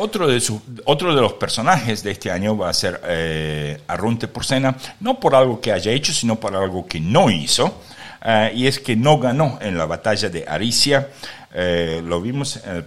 Otro 0.00 0.28
de, 0.28 0.40
otro 0.84 1.12
de 1.12 1.20
los 1.20 1.32
personajes 1.32 2.04
de 2.04 2.12
este 2.12 2.30
año 2.30 2.56
va 2.56 2.70
a 2.70 2.72
ser 2.72 3.00
eh, 3.04 3.80
Arrunte 3.88 4.28
Porcena, 4.28 4.76
no 5.00 5.18
por 5.18 5.34
algo 5.34 5.60
que 5.60 5.72
haya 5.72 5.90
hecho, 5.90 6.12
sino 6.12 6.36
por 6.36 6.54
algo 6.54 6.86
que 6.86 7.00
no 7.00 7.28
hizo. 7.28 7.82
Eh, 8.24 8.52
y 8.54 8.66
es 8.68 8.78
que 8.78 8.94
no 8.94 9.18
ganó 9.18 9.58
en 9.60 9.76
la 9.76 9.86
batalla 9.86 10.28
de 10.28 10.44
Aricia. 10.46 11.08
Eh, 11.52 12.00
lo 12.04 12.20
vimos 12.20 12.60
en 12.64 12.86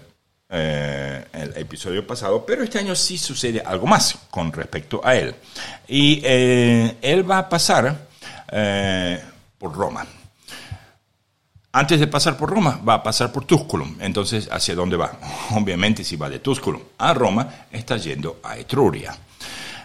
el, 0.49 1.53
episodio 1.57 2.07
pasado, 2.07 2.45
pero 2.45 2.63
este 2.63 2.79
año 2.79 2.95
sí 2.95 3.17
sucede 3.17 3.61
algo 3.61 3.87
más 3.87 4.17
con 4.29 4.53
respecto 4.53 5.01
a 5.03 5.13
él. 5.13 5.35
Y 5.89 6.21
él 6.25 7.29
va 7.29 7.39
a 7.39 7.49
pasar 7.49 8.07
por 9.59 9.75
Roma 9.75 10.07
antes 11.73 11.99
de 11.99 12.07
pasar 12.07 12.37
por 12.37 12.49
Roma, 12.49 12.79
va 12.87 12.95
a 12.95 13.03
pasar 13.03 13.31
por 13.31 13.45
Tusculum. 13.45 13.95
Entonces, 13.99 14.49
¿hacia 14.51 14.75
dónde 14.75 14.97
va? 14.97 15.19
Obviamente, 15.51 16.03
si 16.03 16.15
va 16.15 16.29
de 16.29 16.39
Tusculum 16.39 16.81
a 16.97 17.13
Roma, 17.13 17.65
está 17.71 17.97
yendo 17.97 18.39
a 18.43 18.57
Etruria. 18.57 19.17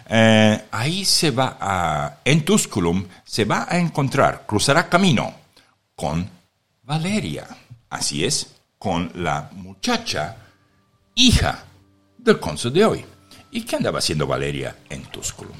Eh, 0.09 0.65
ahí 0.71 1.03
se 1.03 1.31
va 1.31 1.57
a, 1.59 2.17
en 2.23 2.45
Tusculum, 2.45 3.05
se 3.23 3.45
va 3.45 3.67
a 3.69 3.77
encontrar, 3.77 4.45
cruzará 4.45 4.87
camino 4.87 5.33
con 5.95 6.29
Valeria. 6.83 7.47
Así 7.89 8.23
es, 8.23 8.55
con 8.77 9.11
la 9.15 9.49
muchacha, 9.53 10.35
hija 11.15 11.63
del 12.17 12.39
cónsul 12.39 12.73
de 12.73 12.85
hoy. 12.85 13.05
¿Y 13.51 13.61
qué 13.61 13.77
andaba 13.77 13.99
haciendo 13.99 14.27
Valeria 14.27 14.75
en 14.89 15.03
Tusculum? 15.03 15.55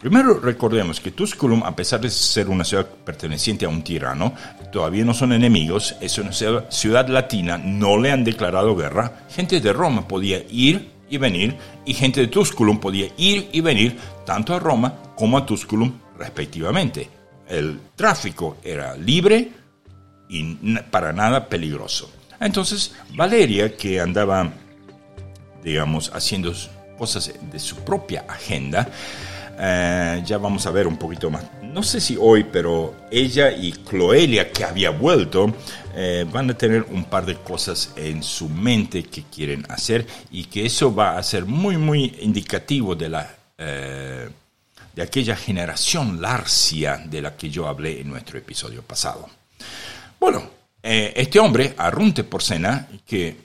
Primero 0.00 0.40
recordemos 0.40 0.98
que 0.98 1.12
Tusculum, 1.12 1.62
a 1.62 1.76
pesar 1.76 2.00
de 2.00 2.10
ser 2.10 2.48
una 2.48 2.64
ciudad 2.64 2.86
perteneciente 2.86 3.64
a 3.64 3.68
un 3.68 3.82
tirano, 3.84 4.34
todavía 4.72 5.04
no 5.04 5.14
son 5.14 5.32
enemigos, 5.32 5.94
es 6.00 6.18
una 6.18 6.32
ciudad 6.32 7.06
latina, 7.08 7.58
no 7.58 7.98
le 7.98 8.10
han 8.10 8.24
declarado 8.24 8.74
guerra. 8.74 9.26
Gente 9.30 9.60
de 9.60 9.72
Roma 9.72 10.08
podía 10.08 10.42
ir 10.50 10.90
y 11.08 11.18
venir 11.18 11.54
y 11.84 11.94
gente 11.94 12.22
de 12.22 12.26
Tusculum 12.26 12.80
podía 12.80 13.06
ir 13.18 13.50
y 13.52 13.60
venir 13.60 13.96
tanto 14.24 14.54
a 14.54 14.58
Roma 14.58 14.94
como 15.14 15.36
a 15.36 15.46
Tusculum 15.46 15.92
respectivamente. 16.18 17.08
El 17.46 17.78
tráfico 17.94 18.56
era 18.64 18.96
libre 18.96 19.52
y 20.30 20.54
para 20.90 21.12
nada 21.12 21.48
peligroso. 21.48 22.10
Entonces 22.40 22.94
Valeria, 23.14 23.76
que 23.76 24.00
andaba, 24.00 24.50
digamos, 25.62 26.10
haciendo 26.14 26.52
cosas 26.96 27.32
de 27.40 27.58
su 27.58 27.76
propia 27.84 28.24
agenda, 28.26 28.88
eh, 29.58 30.22
ya 30.24 30.38
vamos 30.38 30.66
a 30.66 30.70
ver 30.70 30.86
un 30.86 30.96
poquito 30.96 31.30
más. 31.30 31.44
No 31.72 31.82
sé 31.82 32.02
si 32.02 32.18
hoy, 32.20 32.44
pero 32.44 32.94
ella 33.10 33.50
y 33.50 33.72
Cloelia, 33.72 34.52
que 34.52 34.62
había 34.62 34.90
vuelto, 34.90 35.54
eh, 35.94 36.26
van 36.30 36.50
a 36.50 36.54
tener 36.54 36.82
un 36.90 37.04
par 37.04 37.24
de 37.24 37.36
cosas 37.36 37.94
en 37.96 38.22
su 38.22 38.50
mente 38.50 39.04
que 39.04 39.22
quieren 39.22 39.64
hacer 39.70 40.06
y 40.30 40.44
que 40.44 40.66
eso 40.66 40.94
va 40.94 41.16
a 41.16 41.22
ser 41.22 41.46
muy, 41.46 41.78
muy 41.78 42.14
indicativo 42.20 42.94
de 42.94 43.08
la... 43.08 43.34
Eh, 43.56 44.28
de 44.94 45.00
aquella 45.00 45.34
generación 45.34 46.20
larcia 46.20 46.98
de 47.06 47.22
la 47.22 47.34
que 47.34 47.48
yo 47.48 47.66
hablé 47.66 48.02
en 48.02 48.10
nuestro 48.10 48.38
episodio 48.38 48.82
pasado. 48.82 49.26
Bueno, 50.20 50.50
este 50.82 51.38
hombre, 51.38 51.72
Arrunte 51.78 52.24
Porcena, 52.24 52.88
que 53.06 53.38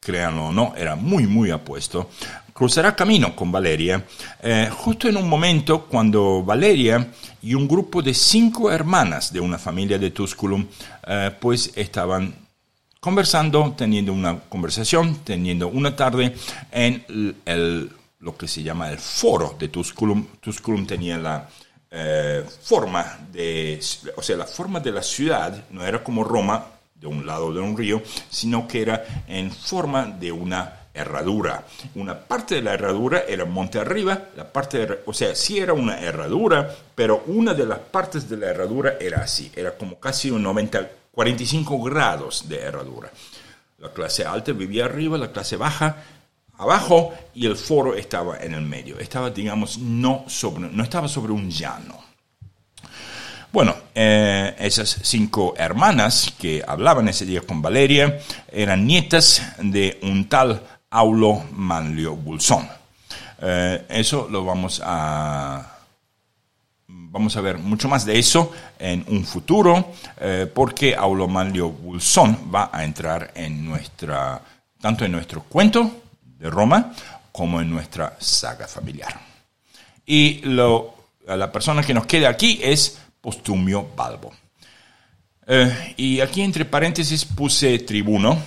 créanlo 0.00 0.46
o 0.46 0.52
no, 0.52 0.74
era 0.76 0.96
muy, 0.96 1.28
muy 1.28 1.52
apuesto, 1.52 2.10
cruzará 2.56 2.96
camino 2.96 3.36
con 3.36 3.52
Valeria, 3.52 4.02
eh, 4.42 4.70
justo 4.72 5.10
en 5.10 5.18
un 5.18 5.28
momento 5.28 5.84
cuando 5.84 6.42
Valeria 6.42 7.06
y 7.42 7.52
un 7.52 7.68
grupo 7.68 8.00
de 8.00 8.14
cinco 8.14 8.72
hermanas 8.72 9.30
de 9.30 9.40
una 9.40 9.58
familia 9.58 9.98
de 9.98 10.10
Tusculum, 10.10 10.66
eh, 11.06 11.32
pues 11.38 11.72
estaban 11.76 12.34
conversando, 12.98 13.74
teniendo 13.76 14.14
una 14.14 14.40
conversación, 14.40 15.18
teniendo 15.22 15.68
una 15.68 15.94
tarde 15.94 16.34
en 16.72 17.04
el, 17.44 17.92
lo 18.20 18.36
que 18.38 18.48
se 18.48 18.62
llama 18.62 18.90
el 18.90 18.98
foro 18.98 19.54
de 19.58 19.68
Tusculum. 19.68 20.26
Tusculum 20.40 20.86
tenía 20.86 21.18
la 21.18 21.46
eh, 21.90 22.42
forma 22.62 23.18
de, 23.30 23.78
o 24.16 24.22
sea, 24.22 24.36
la 24.38 24.46
forma 24.46 24.80
de 24.80 24.92
la 24.92 25.02
ciudad, 25.02 25.64
no 25.72 25.84
era 25.84 26.02
como 26.02 26.24
Roma, 26.24 26.64
de 26.94 27.06
un 27.06 27.26
lado 27.26 27.52
de 27.52 27.60
un 27.60 27.76
río, 27.76 28.02
sino 28.30 28.66
que 28.66 28.80
era 28.80 29.04
en 29.28 29.50
forma 29.50 30.06
de 30.06 30.32
una 30.32 30.75
herradura. 30.96 31.64
Una 31.94 32.18
parte 32.18 32.56
de 32.56 32.62
la 32.62 32.74
herradura 32.74 33.24
era 33.28 33.44
monte 33.44 33.78
arriba, 33.78 34.28
la 34.36 34.50
parte 34.50 35.02
o 35.04 35.12
sea, 35.12 35.34
sí 35.34 35.58
era 35.58 35.72
una 35.72 36.00
herradura, 36.00 36.74
pero 36.94 37.24
una 37.26 37.54
de 37.54 37.66
las 37.66 37.78
partes 37.78 38.28
de 38.28 38.36
la 38.36 38.46
herradura 38.46 38.96
era 38.98 39.22
así, 39.22 39.52
era 39.54 39.76
como 39.76 40.00
casi 40.00 40.30
un 40.30 40.42
90, 40.42 40.88
45 41.12 41.82
grados 41.82 42.48
de 42.48 42.58
herradura. 42.58 43.10
La 43.78 43.92
clase 43.92 44.24
alta 44.24 44.52
vivía 44.52 44.86
arriba, 44.86 45.18
la 45.18 45.32
clase 45.32 45.56
baja 45.56 45.96
abajo 46.58 47.12
y 47.34 47.46
el 47.46 47.56
foro 47.56 47.94
estaba 47.94 48.38
en 48.38 48.54
el 48.54 48.62
medio. 48.62 48.98
Estaba, 48.98 49.30
digamos, 49.30 49.78
no, 49.78 50.24
sobre, 50.28 50.68
no 50.68 50.82
estaba 50.82 51.08
sobre 51.08 51.32
un 51.32 51.50
llano. 51.50 52.06
Bueno, 53.52 53.74
eh, 53.94 54.54
esas 54.58 54.98
cinco 55.02 55.54
hermanas 55.56 56.34
que 56.38 56.62
hablaban 56.66 57.08
ese 57.08 57.24
día 57.24 57.40
con 57.40 57.62
Valeria 57.62 58.18
eran 58.52 58.86
nietas 58.86 59.54
de 59.58 59.98
un 60.02 60.28
tal 60.28 60.62
Aulo 60.96 61.44
Manlio 61.52 62.16
Bulsón. 62.16 62.66
Eh, 63.42 63.84
eso 63.90 64.28
lo 64.30 64.46
vamos 64.46 64.80
a 64.82 65.74
vamos 66.88 67.36
a 67.36 67.40
ver 67.42 67.58
mucho 67.58 67.86
más 67.86 68.06
de 68.06 68.18
eso 68.18 68.50
en 68.78 69.04
un 69.08 69.24
futuro, 69.24 69.92
eh, 70.18 70.50
porque 70.52 70.94
Aulo 70.94 71.28
Manlio 71.28 71.68
Bulsón 71.68 72.50
va 72.54 72.70
a 72.72 72.82
entrar 72.82 73.32
en 73.34 73.62
nuestra, 73.62 74.40
tanto 74.80 75.04
en 75.04 75.12
nuestro 75.12 75.42
cuento 75.42 76.02
de 76.22 76.48
Roma 76.48 76.94
como 77.30 77.60
en 77.60 77.68
nuestra 77.68 78.16
saga 78.18 78.66
familiar. 78.66 79.20
Y 80.06 80.40
lo, 80.44 80.94
la 81.26 81.52
persona 81.52 81.82
que 81.82 81.92
nos 81.92 82.06
queda 82.06 82.30
aquí 82.30 82.60
es 82.62 82.98
Postumio 83.20 83.90
Balbo. 83.94 84.32
Eh, 85.46 85.94
y 85.98 86.20
aquí 86.20 86.40
entre 86.40 86.64
paréntesis 86.64 87.24
puse 87.24 87.80
tribuno, 87.80 88.38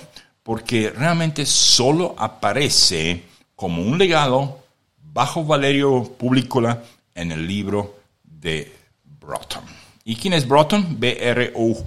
porque 0.50 0.90
realmente 0.90 1.46
solo 1.46 2.16
aparece 2.18 3.22
como 3.54 3.82
un 3.82 3.96
legado 3.96 4.64
bajo 5.12 5.44
Valerio 5.44 6.02
Publicola 6.18 6.82
en 7.14 7.30
el 7.30 7.46
libro 7.46 8.00
de 8.24 8.74
Broughton. 9.20 9.62
¿Y 10.04 10.16
quién 10.16 10.32
es 10.32 10.48
Broughton? 10.48 10.98
B-R-O-U-G-H-T-O-N. 10.98 11.80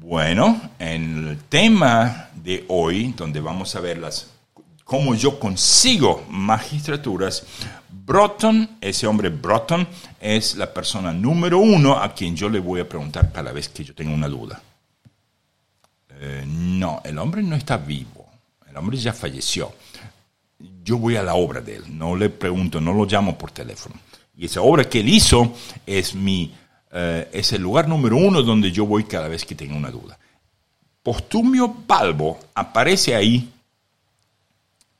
Bueno, 0.00 0.70
en 0.78 1.28
el 1.28 1.36
tema 1.50 2.30
de 2.34 2.64
hoy, 2.68 3.12
donde 3.14 3.40
vamos 3.40 3.76
a 3.76 3.80
ver 3.80 3.98
las, 3.98 4.30
cómo 4.84 5.14
yo 5.14 5.38
consigo 5.38 6.24
magistraturas, 6.30 7.44
Broughton, 7.90 8.78
ese 8.80 9.06
hombre 9.06 9.28
Broughton, 9.28 9.86
es 10.18 10.54
la 10.54 10.72
persona 10.72 11.12
número 11.12 11.58
uno 11.58 11.98
a 11.98 12.14
quien 12.14 12.34
yo 12.34 12.48
le 12.48 12.58
voy 12.58 12.80
a 12.80 12.88
preguntar 12.88 13.30
cada 13.30 13.52
vez 13.52 13.68
que 13.68 13.84
yo 13.84 13.94
tenga 13.94 14.14
una 14.14 14.28
duda. 14.28 14.62
Eh, 16.22 16.44
no, 16.46 17.00
el 17.02 17.18
hombre 17.18 17.42
no 17.42 17.56
está 17.56 17.78
vivo, 17.78 18.28
el 18.68 18.76
hombre 18.76 18.98
ya 18.98 19.14
falleció. 19.14 19.72
Yo 20.84 20.98
voy 20.98 21.16
a 21.16 21.22
la 21.22 21.34
obra 21.34 21.62
de 21.62 21.76
él, 21.76 21.84
no 21.96 22.14
le 22.14 22.28
pregunto, 22.28 22.78
no 22.78 22.92
lo 22.92 23.06
llamo 23.06 23.38
por 23.38 23.52
teléfono. 23.52 23.94
Y 24.36 24.44
esa 24.44 24.60
obra 24.60 24.86
que 24.86 25.00
él 25.00 25.08
hizo 25.08 25.54
es, 25.86 26.14
mi, 26.14 26.52
eh, 26.92 27.30
es 27.32 27.54
el 27.54 27.62
lugar 27.62 27.88
número 27.88 28.18
uno 28.18 28.42
donde 28.42 28.70
yo 28.70 28.84
voy 28.84 29.04
cada 29.04 29.28
vez 29.28 29.46
que 29.46 29.54
tengo 29.54 29.74
una 29.74 29.90
duda. 29.90 30.18
Postumio 31.02 31.74
Balbo 31.86 32.38
aparece 32.54 33.14
ahí, 33.14 33.50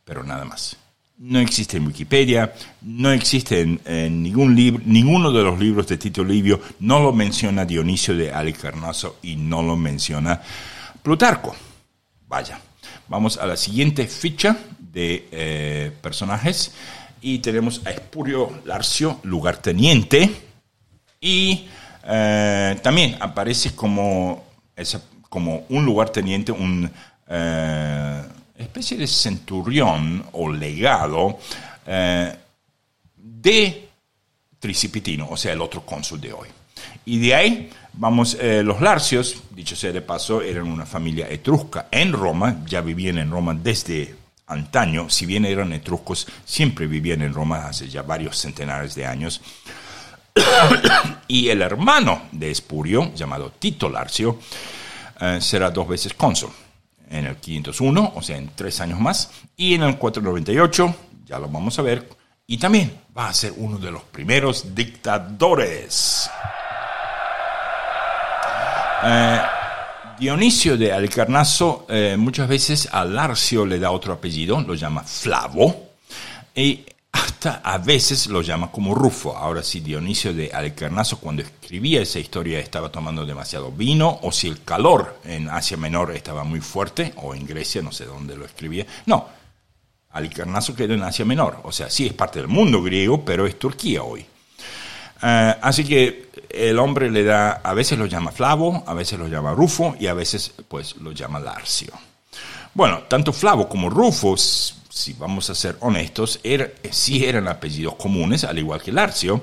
pero 0.02 0.24
nada 0.24 0.46
más. 0.46 0.74
No 1.18 1.38
existe 1.38 1.76
en 1.76 1.86
Wikipedia, 1.86 2.54
no 2.80 3.12
existe 3.12 3.60
en, 3.60 4.22
ningún 4.22 4.56
libro, 4.56 4.82
ninguno 4.86 5.30
de 5.30 5.42
los 5.42 5.58
libros 5.58 5.86
de 5.86 5.98
Tito 5.98 6.24
Livio, 6.24 6.62
no 6.78 6.98
lo 7.00 7.12
menciona 7.12 7.66
Dionisio 7.66 8.16
de 8.16 8.32
Alicarnaso 8.32 9.18
y 9.20 9.36
no 9.36 9.62
lo 9.62 9.76
menciona 9.76 10.40
Plutarco. 11.02 11.54
Vaya, 12.28 12.60
vamos 13.08 13.38
a 13.38 13.46
la 13.46 13.56
siguiente 13.56 14.06
ficha 14.06 14.56
de 14.78 15.28
eh, 15.32 15.92
personajes. 16.02 16.72
Y 17.22 17.38
tenemos 17.38 17.82
a 17.86 17.90
Espurio 17.90 18.62
Larcio, 18.64 19.20
lugarteniente. 19.24 20.30
Y 21.20 21.68
eh, 22.04 22.78
también 22.82 23.16
aparece 23.20 23.74
como, 23.74 24.44
como 25.28 25.64
un 25.68 25.84
lugarteniente, 25.84 26.52
un 26.52 26.90
eh, 27.28 28.22
especie 28.56 28.96
de 28.96 29.06
centurión 29.06 30.24
o 30.32 30.50
legado 30.50 31.38
de 33.16 33.88
Tricipitino, 34.60 35.28
o 35.28 35.36
sea, 35.36 35.52
el 35.52 35.60
otro 35.60 35.84
cónsul 35.84 36.20
de 36.20 36.32
hoy. 36.32 36.48
Y 37.06 37.18
de 37.18 37.34
ahí 37.34 37.70
vamos, 37.92 38.36
eh, 38.40 38.62
los 38.62 38.80
Larcios, 38.80 39.42
dicho 39.50 39.76
sea 39.76 39.92
de 39.92 40.02
paso, 40.02 40.42
eran 40.42 40.68
una 40.68 40.86
familia 40.86 41.28
etrusca 41.28 41.88
en 41.90 42.12
Roma, 42.12 42.62
ya 42.66 42.80
vivían 42.80 43.18
en 43.18 43.30
Roma 43.30 43.54
desde 43.54 44.14
antaño, 44.46 45.08
si 45.08 45.26
bien 45.26 45.44
eran 45.44 45.72
etruscos, 45.72 46.26
siempre 46.44 46.86
vivían 46.86 47.22
en 47.22 47.32
Roma 47.32 47.66
hace 47.66 47.88
ya 47.88 48.02
varios 48.02 48.36
centenares 48.36 48.94
de 48.94 49.06
años. 49.06 49.40
y 51.28 51.48
el 51.48 51.62
hermano 51.62 52.22
de 52.32 52.50
Espurio, 52.50 53.12
llamado 53.14 53.52
Tito 53.58 53.88
Larcio, 53.88 54.38
eh, 55.20 55.38
será 55.40 55.70
dos 55.70 55.88
veces 55.88 56.14
cónsul. 56.14 56.50
En 57.08 57.26
el 57.26 57.36
501, 57.36 58.12
o 58.14 58.22
sea, 58.22 58.36
en 58.36 58.50
tres 58.54 58.80
años 58.80 59.00
más, 59.00 59.30
y 59.56 59.74
en 59.74 59.82
el 59.82 59.98
498, 59.98 60.94
ya 61.26 61.38
lo 61.38 61.48
vamos 61.48 61.78
a 61.78 61.82
ver, 61.82 62.08
y 62.46 62.58
también 62.58 62.92
va 63.16 63.28
a 63.28 63.34
ser 63.34 63.52
uno 63.56 63.78
de 63.78 63.90
los 63.90 64.02
primeros 64.04 64.74
dictadores. 64.74 66.30
Eh, 69.02 69.40
Dionisio 70.18 70.76
de 70.76 70.92
Alicarnaso 70.92 71.86
eh, 71.88 72.14
muchas 72.18 72.46
veces 72.46 72.88
a 72.92 73.04
Larcio 73.04 73.64
le 73.64 73.78
da 73.78 73.90
otro 73.90 74.12
apellido, 74.12 74.60
lo 74.60 74.74
llama 74.74 75.02
Flavo, 75.02 75.92
y 76.54 76.84
hasta 77.12 77.62
a 77.64 77.78
veces 77.78 78.26
lo 78.26 78.42
llama 78.42 78.70
como 78.70 78.94
Rufo. 78.94 79.34
Ahora, 79.34 79.62
si 79.62 79.80
Dionisio 79.80 80.34
de 80.34 80.50
Alicarnaso 80.52 81.18
cuando 81.18 81.40
escribía 81.42 82.02
esa 82.02 82.18
historia 82.18 82.58
estaba 82.58 82.92
tomando 82.92 83.24
demasiado 83.24 83.72
vino, 83.72 84.18
o 84.22 84.30
si 84.30 84.48
el 84.48 84.62
calor 84.62 85.20
en 85.24 85.48
Asia 85.48 85.78
Menor 85.78 86.14
estaba 86.14 86.44
muy 86.44 86.60
fuerte, 86.60 87.14
o 87.16 87.34
en 87.34 87.46
Grecia, 87.46 87.80
no 87.80 87.92
sé 87.92 88.04
dónde 88.04 88.36
lo 88.36 88.44
escribía. 88.44 88.84
No, 89.06 89.26
Alicarnaso 90.10 90.76
quedó 90.76 90.92
en 90.92 91.02
Asia 91.02 91.24
Menor, 91.24 91.60
o 91.62 91.72
sea, 91.72 91.88
sí 91.88 92.06
es 92.06 92.12
parte 92.12 92.40
del 92.40 92.48
mundo 92.48 92.82
griego, 92.82 93.24
pero 93.24 93.46
es 93.46 93.58
Turquía 93.58 94.02
hoy. 94.02 94.26
Eh, 95.22 95.54
así 95.60 95.84
que 95.84 96.30
el 96.48 96.78
hombre 96.78 97.10
le 97.10 97.24
da, 97.24 97.60
a 97.62 97.74
veces 97.74 97.98
lo 97.98 98.06
llama 98.06 98.32
Flavo, 98.32 98.82
a 98.86 98.94
veces 98.94 99.18
lo 99.18 99.28
llama 99.28 99.52
Rufo 99.52 99.94
y 99.98 100.06
a 100.06 100.14
veces 100.14 100.52
pues 100.68 100.96
lo 100.96 101.12
llama 101.12 101.40
Larcio. 101.40 101.92
Bueno, 102.74 103.02
tanto 103.08 103.32
Flavo 103.32 103.68
como 103.68 103.90
Rufo, 103.90 104.36
si 104.36 105.12
vamos 105.14 105.50
a 105.50 105.54
ser 105.54 105.76
honestos, 105.80 106.40
er, 106.42 106.76
sí 106.90 107.24
eran 107.24 107.48
apellidos 107.48 107.94
comunes, 107.96 108.44
al 108.44 108.58
igual 108.58 108.82
que 108.82 108.92
Larcio, 108.92 109.42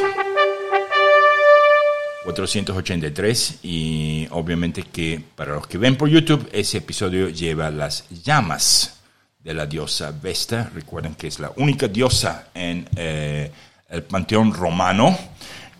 483 2.24 3.58
y 3.62 4.28
obviamente 4.30 4.84
que 4.84 5.22
para 5.34 5.54
los 5.54 5.66
que 5.66 5.78
ven 5.78 5.96
por 5.96 6.08
YouTube 6.08 6.48
ese 6.52 6.78
episodio 6.78 7.28
lleva 7.28 7.70
las 7.70 8.08
llamas 8.10 9.00
de 9.40 9.54
la 9.54 9.66
diosa 9.66 10.12
Vesta. 10.12 10.70
Recuerden 10.74 11.14
que 11.14 11.26
es 11.26 11.40
la 11.40 11.52
única 11.56 11.88
diosa 11.88 12.48
en 12.54 12.88
eh, 12.96 13.50
el 13.88 14.02
panteón 14.04 14.54
romano 14.54 15.18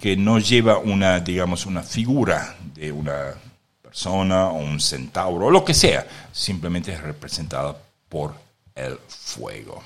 que 0.01 0.17
no 0.17 0.41
lleva 0.41 0.79
una, 0.79 1.21
digamos, 1.21 1.65
una 1.65 1.83
figura 1.83 2.57
de 2.75 2.91
una 2.91 3.35
persona 3.93 4.49
o 4.49 4.57
un 4.57 4.81
centauro 4.81 5.47
o 5.47 5.51
lo 5.51 5.63
que 5.63 5.75
sea, 5.75 6.07
simplemente 6.33 6.95
es 6.95 7.01
representada 7.03 7.77
por 8.09 8.35
el 8.75 8.99
fuego. 9.07 9.83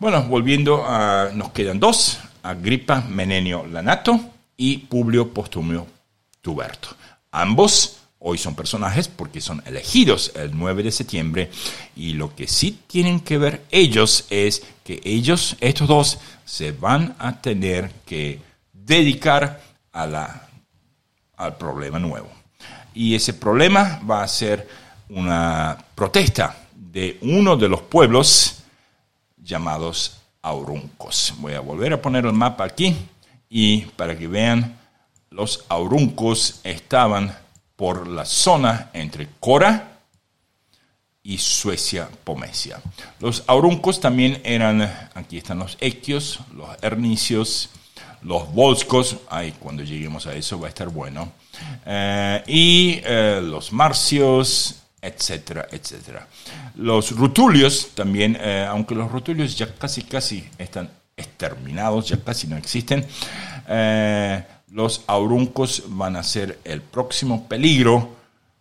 Bueno, 0.00 0.24
volviendo 0.24 0.84
a, 0.84 1.30
nos 1.32 1.52
quedan 1.52 1.78
dos, 1.78 2.18
Agripa 2.42 3.02
Menenio 3.02 3.66
Lanato 3.66 4.18
y 4.56 4.78
Publio 4.78 5.32
Postumio 5.32 5.86
Tuberto. 6.40 6.88
Ambos 7.30 7.98
hoy 8.18 8.36
son 8.36 8.56
personajes 8.56 9.06
porque 9.06 9.40
son 9.40 9.62
elegidos 9.64 10.32
el 10.34 10.50
9 10.52 10.82
de 10.82 10.90
septiembre 10.90 11.50
y 11.94 12.14
lo 12.14 12.34
que 12.34 12.48
sí 12.48 12.80
tienen 12.88 13.20
que 13.20 13.38
ver 13.38 13.62
ellos 13.70 14.26
es 14.30 14.64
que 14.82 15.00
ellos, 15.04 15.56
estos 15.60 15.86
dos, 15.86 16.18
se 16.44 16.72
van 16.72 17.14
a 17.20 17.40
tener 17.40 17.92
que 18.06 18.40
dedicar 18.72 19.62
a 19.92 20.04
la, 20.04 20.48
al 21.36 21.56
problema 21.56 22.00
nuevo 22.00 22.33
y 22.94 23.14
ese 23.14 23.34
problema 23.34 24.00
va 24.08 24.22
a 24.22 24.28
ser 24.28 24.68
una 25.08 25.76
protesta 25.94 26.56
de 26.74 27.18
uno 27.22 27.56
de 27.56 27.68
los 27.68 27.82
pueblos 27.82 28.62
llamados 29.36 30.18
auruncos. 30.42 31.34
Voy 31.38 31.54
a 31.54 31.60
volver 31.60 31.92
a 31.92 32.00
poner 32.02 32.24
el 32.24 32.32
mapa 32.32 32.64
aquí 32.64 32.96
y 33.48 33.82
para 33.96 34.16
que 34.16 34.28
vean, 34.28 34.78
los 35.30 35.64
auruncos 35.68 36.60
estaban 36.62 37.36
por 37.76 38.06
la 38.06 38.24
zona 38.24 38.90
entre 38.92 39.28
Cora 39.40 39.98
y 41.22 41.38
Suecia 41.38 42.08
Pomesia. 42.22 42.80
Los 43.18 43.42
auruncos 43.46 43.98
también 43.98 44.40
eran, 44.44 44.82
aquí 45.14 45.38
están 45.38 45.58
los 45.58 45.76
equios, 45.80 46.40
los 46.54 46.68
hernicios, 46.82 47.70
los 48.22 48.52
volscos, 48.52 49.16
ay, 49.28 49.54
cuando 49.58 49.82
lleguemos 49.82 50.26
a 50.26 50.34
eso 50.34 50.60
va 50.60 50.66
a 50.66 50.68
estar 50.68 50.88
bueno, 50.88 51.32
eh, 51.86 52.42
y 52.46 53.00
eh, 53.04 53.40
los 53.42 53.72
marcios, 53.72 54.82
etcétera, 55.00 55.68
etcétera. 55.70 56.26
Los 56.76 57.12
rutulios 57.12 57.90
también, 57.94 58.38
eh, 58.40 58.66
aunque 58.68 58.94
los 58.94 59.10
rutulios 59.10 59.56
ya 59.56 59.74
casi, 59.74 60.02
casi 60.02 60.48
están 60.56 60.88
exterminados, 61.16 62.08
ya 62.08 62.16
casi 62.22 62.46
no 62.46 62.56
existen, 62.56 63.06
los 64.72 65.02
auruncos 65.06 65.84
van 65.86 66.16
a 66.16 66.22
ser 66.22 66.58
el 66.64 66.80
próximo 66.80 67.46
peligro, 67.46 68.16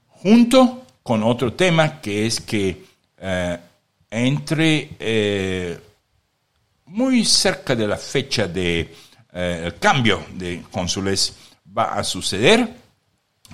junto 0.10 0.86
con 1.02 1.24
otro 1.24 1.54
tema 1.54 2.00
que 2.00 2.28
es 2.28 2.40
que 2.40 2.86
entre 4.12 5.82
muy 6.86 7.26
cerca 7.26 7.76
de 7.76 7.88
la 7.88 7.98
fecha 7.98 8.48
del 8.48 8.88
de, 9.34 9.74
cambio 9.80 10.24
de 10.36 10.64
cónsules 10.70 11.34
va 11.76 11.96
a 11.96 12.04
suceder 12.04 12.83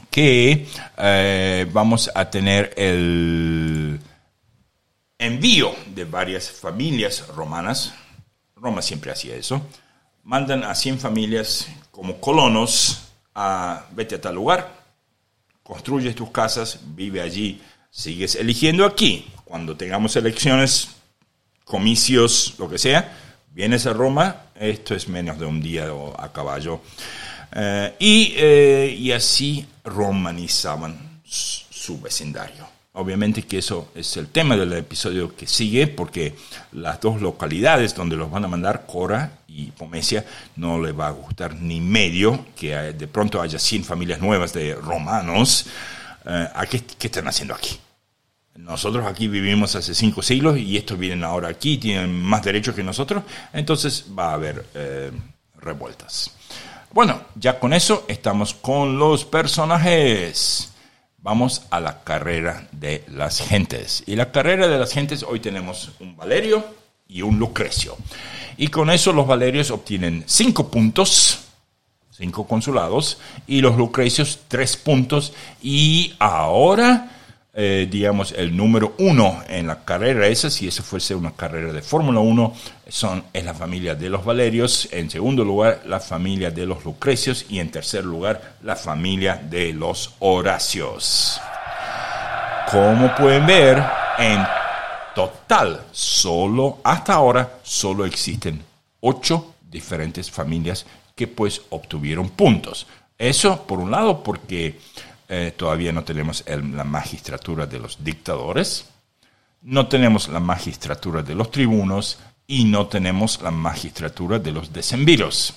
que 0.09 0.67
vamos 1.71 2.11
a 2.13 2.29
tener 2.29 2.73
el 2.77 3.99
envío 5.17 5.75
de 5.87 6.05
varias 6.05 6.49
familias 6.49 7.27
romanas, 7.29 7.93
Roma 8.55 8.81
siempre 8.81 9.11
hacía 9.11 9.35
eso, 9.35 9.61
mandan 10.23 10.63
a 10.63 10.75
100 10.75 10.99
familias 10.99 11.67
como 11.91 12.19
colonos 12.19 13.09
a 13.35 13.85
vete 13.91 14.15
a 14.15 14.21
tal 14.21 14.35
lugar, 14.35 14.73
construyes 15.63 16.15
tus 16.15 16.31
casas, 16.31 16.79
vive 16.95 17.21
allí, 17.21 17.61
sigues 17.89 18.35
eligiendo 18.35 18.85
aquí. 18.85 19.31
Cuando 19.45 19.75
tengamos 19.75 20.15
elecciones, 20.15 20.89
comicios, 21.65 22.55
lo 22.57 22.69
que 22.69 22.77
sea, 22.77 23.17
vienes 23.51 23.85
a 23.85 23.93
Roma, 23.93 24.43
esto 24.55 24.93
es 24.93 25.07
menos 25.07 25.39
de 25.39 25.45
un 25.45 25.61
día 25.61 25.89
a 26.17 26.31
caballo. 26.31 26.81
Eh, 27.51 27.95
y, 27.99 28.33
eh, 28.37 28.95
y 28.97 29.11
así 29.11 29.65
romanizaban 29.83 31.21
su 31.25 31.99
vecindario. 31.99 32.79
Obviamente 32.93 33.43
que 33.43 33.59
eso 33.59 33.91
es 33.95 34.17
el 34.17 34.27
tema 34.27 34.57
del 34.57 34.73
episodio 34.73 35.35
que 35.35 35.47
sigue, 35.47 35.87
porque 35.87 36.35
las 36.71 36.99
dos 36.99 37.21
localidades 37.21 37.95
donde 37.95 38.17
los 38.17 38.29
van 38.29 38.45
a 38.45 38.47
mandar, 38.47 38.85
Cora 38.87 39.39
y 39.47 39.67
Pomesia, 39.67 40.25
no 40.55 40.81
les 40.81 40.97
va 40.97 41.07
a 41.07 41.11
gustar 41.11 41.55
ni 41.55 41.79
medio 41.79 42.45
que 42.55 42.75
de 42.75 43.07
pronto 43.07 43.41
haya 43.41 43.59
100 43.59 43.85
familias 43.85 44.19
nuevas 44.19 44.53
de 44.53 44.75
romanos. 44.75 45.67
Eh, 46.25 46.47
qué, 46.69 47.07
están 47.07 47.27
haciendo 47.27 47.53
aquí? 47.53 47.79
Nosotros 48.55 49.05
aquí 49.05 49.27
vivimos 49.27 49.75
hace 49.75 49.95
cinco 49.95 50.21
siglos 50.21 50.57
y 50.57 50.75
estos 50.75 50.99
vienen 50.99 51.23
ahora 51.23 51.47
aquí, 51.47 51.77
tienen 51.77 52.21
más 52.21 52.43
derechos 52.43 52.75
que 52.75 52.83
nosotros, 52.83 53.23
entonces 53.53 54.07
va 54.17 54.31
a 54.31 54.33
haber 54.33 54.65
eh, 54.73 55.11
revueltas. 55.61 56.31
Bueno, 56.91 57.21
ya 57.35 57.59
con 57.59 57.73
eso 57.73 58.03
estamos 58.07 58.55
con 58.55 58.97
los 58.97 59.23
personajes. 59.23 60.71
Vamos 61.19 61.61
a 61.69 61.79
la 61.79 62.03
carrera 62.03 62.67
de 62.71 63.03
las 63.09 63.41
gentes. 63.41 64.03
Y 64.07 64.15
la 64.15 64.31
carrera 64.31 64.67
de 64.67 64.79
las 64.79 64.91
gentes, 64.91 65.21
hoy 65.21 65.39
tenemos 65.39 65.91
un 65.99 66.17
Valerio 66.17 66.65
y 67.07 67.21
un 67.21 67.37
Lucrecio. 67.37 67.95
Y 68.57 68.69
con 68.69 68.89
eso 68.89 69.13
los 69.13 69.27
Valerios 69.27 69.69
obtienen 69.69 70.23
cinco 70.25 70.71
puntos, 70.71 71.41
cinco 72.09 72.47
consulados, 72.47 73.19
y 73.45 73.61
los 73.61 73.77
Lucrecios 73.77 74.39
tres 74.47 74.75
puntos. 74.75 75.33
Y 75.61 76.15
ahora 76.17 77.18
eh, 77.61 77.89
digamos, 77.91 78.31
el 78.37 78.55
número 78.55 78.93
uno 78.99 79.43
en 79.49 79.67
la 79.67 79.83
carrera 79.83 80.27
esa, 80.27 80.49
si 80.49 80.69
eso 80.69 80.81
fuese 80.81 81.13
una 81.13 81.33
carrera 81.33 81.73
de 81.73 81.81
Fórmula 81.81 82.21
1, 82.21 82.53
son, 82.87 83.25
es 83.33 83.43
la 83.43 83.53
familia 83.53 83.95
de 83.95 84.09
los 84.09 84.23
Valerios, 84.23 84.87
en 84.93 85.09
segundo 85.09 85.43
lugar 85.43 85.81
la 85.85 85.99
familia 85.99 86.51
de 86.51 86.65
los 86.65 86.85
Lucrecios 86.85 87.45
y 87.49 87.59
en 87.59 87.69
tercer 87.69 88.05
lugar 88.05 88.55
la 88.63 88.77
familia 88.77 89.35
de 89.35 89.73
los 89.73 90.13
Horacios. 90.19 91.41
Como 92.71 93.13
pueden 93.13 93.45
ver, 93.45 93.83
en 94.17 94.41
total, 95.13 95.81
solo 95.91 96.77
hasta 96.81 97.15
ahora, 97.15 97.55
solo 97.61 98.05
existen 98.05 98.63
ocho 99.01 99.55
diferentes 99.69 100.31
familias 100.31 100.85
que 101.13 101.27
pues 101.27 101.61
obtuvieron 101.71 102.29
puntos. 102.29 102.87
Eso, 103.17 103.63
por 103.63 103.79
un 103.79 103.91
lado, 103.91 104.23
porque 104.23 104.79
eh, 105.31 105.53
todavía 105.55 105.91
no 105.91 106.03
tenemos 106.03 106.43
la 106.47 106.83
magistratura 106.83 107.67
de 107.67 107.77
los 107.77 108.03
dictadores, 108.03 108.85
no 109.61 109.87
tenemos 109.87 110.27
la 110.27 110.39
magistratura 110.39 111.21
de 111.21 111.35
los 111.35 111.51
tribunos 111.51 112.17
y 112.47 112.63
no 112.63 112.87
tenemos 112.87 113.39
la 113.43 113.51
magistratura 113.51 114.39
de 114.39 114.51
los 114.51 114.73
decemviros. 114.73 115.53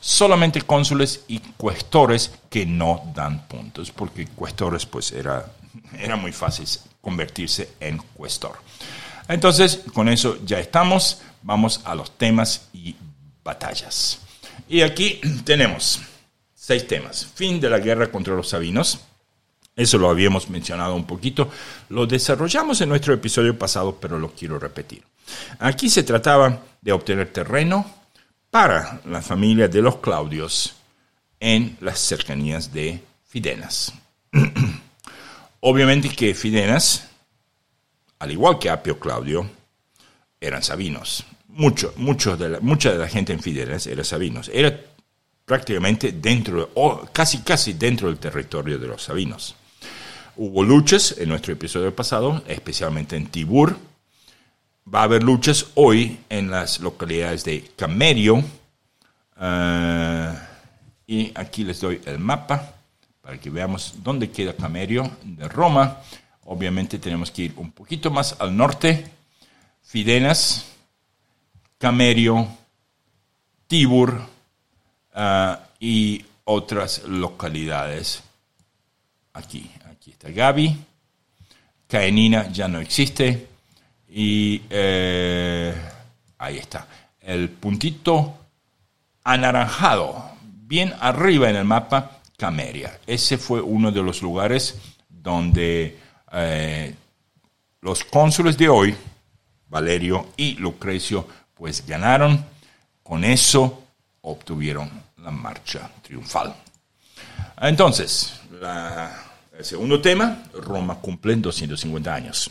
Solamente 0.00 0.62
cónsules 0.62 1.24
y 1.26 1.40
cuestores 1.40 2.32
que 2.48 2.64
no 2.64 3.02
dan 3.12 3.48
puntos, 3.48 3.90
porque 3.90 4.28
cuestores 4.28 4.86
pues 4.86 5.10
era, 5.10 5.44
era 5.98 6.14
muy 6.14 6.30
fácil 6.30 6.68
convertirse 7.00 7.72
en 7.80 7.98
cuestor. 8.14 8.58
Entonces, 9.26 9.82
con 9.92 10.08
eso 10.08 10.38
ya 10.44 10.60
estamos, 10.60 11.20
vamos 11.42 11.80
a 11.84 11.96
los 11.96 12.16
temas 12.16 12.68
y 12.72 12.94
batallas. 13.42 14.20
Y 14.68 14.82
aquí 14.82 15.20
tenemos 15.44 16.00
seis 16.70 16.86
temas. 16.86 17.26
Fin 17.34 17.58
de 17.58 17.68
la 17.68 17.80
guerra 17.80 18.12
contra 18.12 18.32
los 18.32 18.50
sabinos. 18.50 19.00
Eso 19.74 19.98
lo 19.98 20.08
habíamos 20.08 20.48
mencionado 20.48 20.94
un 20.94 21.04
poquito. 21.04 21.50
Lo 21.88 22.06
desarrollamos 22.06 22.80
en 22.80 22.90
nuestro 22.90 23.12
episodio 23.12 23.58
pasado, 23.58 23.98
pero 24.00 24.20
lo 24.20 24.30
quiero 24.30 24.56
repetir. 24.56 25.02
Aquí 25.58 25.90
se 25.90 26.04
trataba 26.04 26.62
de 26.80 26.92
obtener 26.92 27.32
terreno 27.32 27.84
para 28.52 29.00
la 29.06 29.20
familia 29.20 29.66
de 29.66 29.82
los 29.82 29.96
Claudios 29.96 30.76
en 31.40 31.76
las 31.80 31.98
cercanías 31.98 32.72
de 32.72 33.00
Fidenas. 33.26 33.92
Obviamente 35.58 36.08
que 36.10 36.34
Fidenas, 36.34 37.08
al 38.20 38.30
igual 38.30 38.60
que 38.60 38.70
Apio 38.70 39.00
Claudio, 39.00 39.50
eran 40.40 40.62
sabinos. 40.62 41.24
Mucho, 41.48 41.92
mucho 41.96 42.36
de 42.36 42.60
mucha 42.60 42.92
de 42.92 42.98
la 42.98 43.08
gente 43.08 43.32
en 43.32 43.40
Fidenas 43.40 43.88
era 43.88 44.04
sabinos. 44.04 44.48
Era 44.54 44.72
prácticamente 45.44 46.12
dentro, 46.12 46.70
o 46.74 47.08
casi 47.12 47.38
casi 47.38 47.72
dentro 47.74 48.08
del 48.08 48.18
territorio 48.18 48.78
de 48.78 48.86
los 48.86 49.02
sabinos. 49.02 49.56
Hubo 50.36 50.62
luchas 50.62 51.16
en 51.18 51.28
nuestro 51.28 51.52
episodio 51.52 51.94
pasado, 51.94 52.42
especialmente 52.46 53.16
en 53.16 53.26
Tibur. 53.26 53.76
Va 54.92 55.00
a 55.00 55.04
haber 55.04 55.22
luchas 55.22 55.66
hoy 55.74 56.20
en 56.28 56.50
las 56.50 56.80
localidades 56.80 57.44
de 57.44 57.70
Camerio. 57.76 58.42
Eh, 59.40 60.34
y 61.06 61.32
aquí 61.34 61.64
les 61.64 61.80
doy 61.80 62.00
el 62.06 62.18
mapa 62.18 62.74
para 63.20 63.38
que 63.38 63.50
veamos 63.50 63.94
dónde 64.02 64.30
queda 64.30 64.54
Camerio 64.54 65.10
de 65.24 65.48
Roma. 65.48 65.98
Obviamente 66.44 66.98
tenemos 66.98 67.30
que 67.30 67.42
ir 67.42 67.54
un 67.56 67.72
poquito 67.72 68.10
más 68.10 68.36
al 68.38 68.56
norte. 68.56 69.10
Fidenas, 69.82 70.66
Camerio, 71.78 72.46
Tibur, 73.66 74.20
Ah, 75.12 75.60
y 75.78 76.24
otras 76.44 77.04
localidades 77.04 78.22
aquí. 79.32 79.70
Aquí 79.90 80.12
está 80.12 80.30
Gaby. 80.30 80.76
Caenina 81.88 82.48
ya 82.50 82.68
no 82.68 82.80
existe. 82.80 83.48
Y 84.08 84.62
eh, 84.70 85.74
ahí 86.38 86.58
está. 86.58 86.86
El 87.20 87.48
puntito 87.50 88.36
anaranjado, 89.22 90.30
bien 90.42 90.94
arriba 91.00 91.50
en 91.50 91.56
el 91.56 91.64
mapa, 91.64 92.18
Cameria. 92.36 92.98
Ese 93.06 93.38
fue 93.38 93.60
uno 93.60 93.92
de 93.92 94.02
los 94.02 94.22
lugares 94.22 94.78
donde 95.08 95.98
eh, 96.32 96.94
los 97.82 98.04
cónsules 98.04 98.56
de 98.56 98.68
hoy, 98.68 98.94
Valerio 99.68 100.28
y 100.36 100.54
Lucrecio, 100.54 101.26
pues 101.54 101.86
ganaron. 101.86 102.44
Con 103.02 103.24
eso 103.24 103.79
obtuvieron 104.22 104.90
la 105.18 105.30
marcha 105.30 105.90
triunfal. 106.02 106.54
Entonces, 107.60 108.34
el 109.56 109.64
segundo 109.64 110.00
tema, 110.00 110.44
Roma 110.54 110.96
cumple 110.96 111.36
250 111.36 112.14
años. 112.14 112.50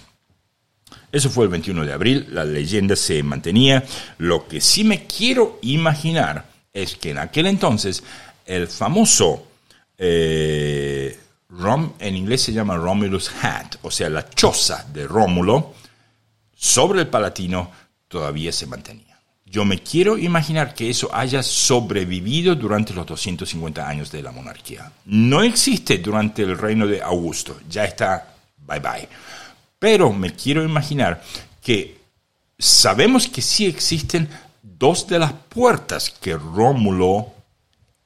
Eso 1.12 1.30
fue 1.30 1.46
el 1.46 1.52
21 1.52 1.86
de 1.86 1.94
abril, 1.94 2.28
la 2.32 2.46
leyenda 2.46 2.96
se 2.96 3.22
mantenía. 3.24 3.84
Lo 4.18 4.48
que 4.48 4.62
sí 4.62 4.84
me 4.84 5.06
quiero 5.06 5.60
imaginar 5.62 6.46
es 6.72 6.96
que 6.96 7.12
en 7.12 7.18
aquel 7.18 7.48
entonces 7.48 8.04
el 8.46 8.68
famoso 8.68 9.48
eh, 9.98 11.20
Rom, 11.50 11.94
en 12.00 12.16
inglés 12.16 12.44
se 12.44 12.54
llama 12.54 12.78
Romulus 12.78 13.32
Hat, 13.42 13.78
o 13.82 13.90
sea, 13.90 14.10
la 14.10 14.30
choza 14.30 14.86
de 14.94 15.08
Rómulo 15.08 15.74
sobre 16.56 17.02
el 17.02 17.08
Palatino 17.08 17.72
todavía 18.08 18.52
se 18.52 18.68
mantenía. 18.68 19.09
Yo 19.50 19.66
me 19.66 19.80
quiero 19.80 20.18
imaginar 20.18 20.76
que 20.76 20.90
eso 20.90 21.10
haya 21.12 21.42
sobrevivido 21.42 22.54
durante 22.54 22.94
los 22.94 23.06
250 23.08 23.88
años 23.88 24.12
de 24.12 24.22
la 24.22 24.32
monarquía. 24.32 24.92
No 25.06 25.42
existe 25.42 25.98
durante 25.98 26.44
el 26.44 26.56
reino 26.56 26.86
de 26.86 27.02
Augusto, 27.02 27.60
ya 27.68 27.86
está 27.86 28.36
bye 28.68 28.80
bye. 28.80 29.10
Pero 29.80 30.14
me 30.14 30.34
quiero 30.34 30.64
imaginar 30.64 31.24
que 31.64 31.98
sabemos 32.60 33.28
que 33.28 33.42
sí 33.42 33.66
existen 33.66 34.30
dos 34.62 35.08
de 35.08 35.18
las 35.18 35.34
puertas 35.34 36.12
que 36.12 36.36
Rómulo 36.36 37.34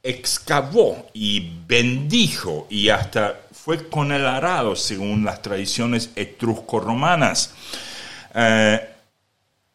excavó 0.02 1.10
y 1.14 1.52
bendijo 1.68 2.68
y 2.70 2.90
hasta 2.90 3.40
fue 3.52 3.90
con 3.90 4.11
el 4.11 4.26
arado 4.26 4.76
según 4.76 5.26
las 5.26 5.41
tradiciones 5.41 6.11
etrusco-romanas. 6.15 7.53
Eh, 8.36 8.93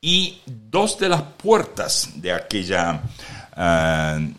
y 0.01 0.41
dos 0.47 0.99
de 0.99 1.09
las 1.09 1.23
puertas 1.23 2.11
de 2.15 2.33
aquella, 2.33 3.03
eh, 3.57 4.33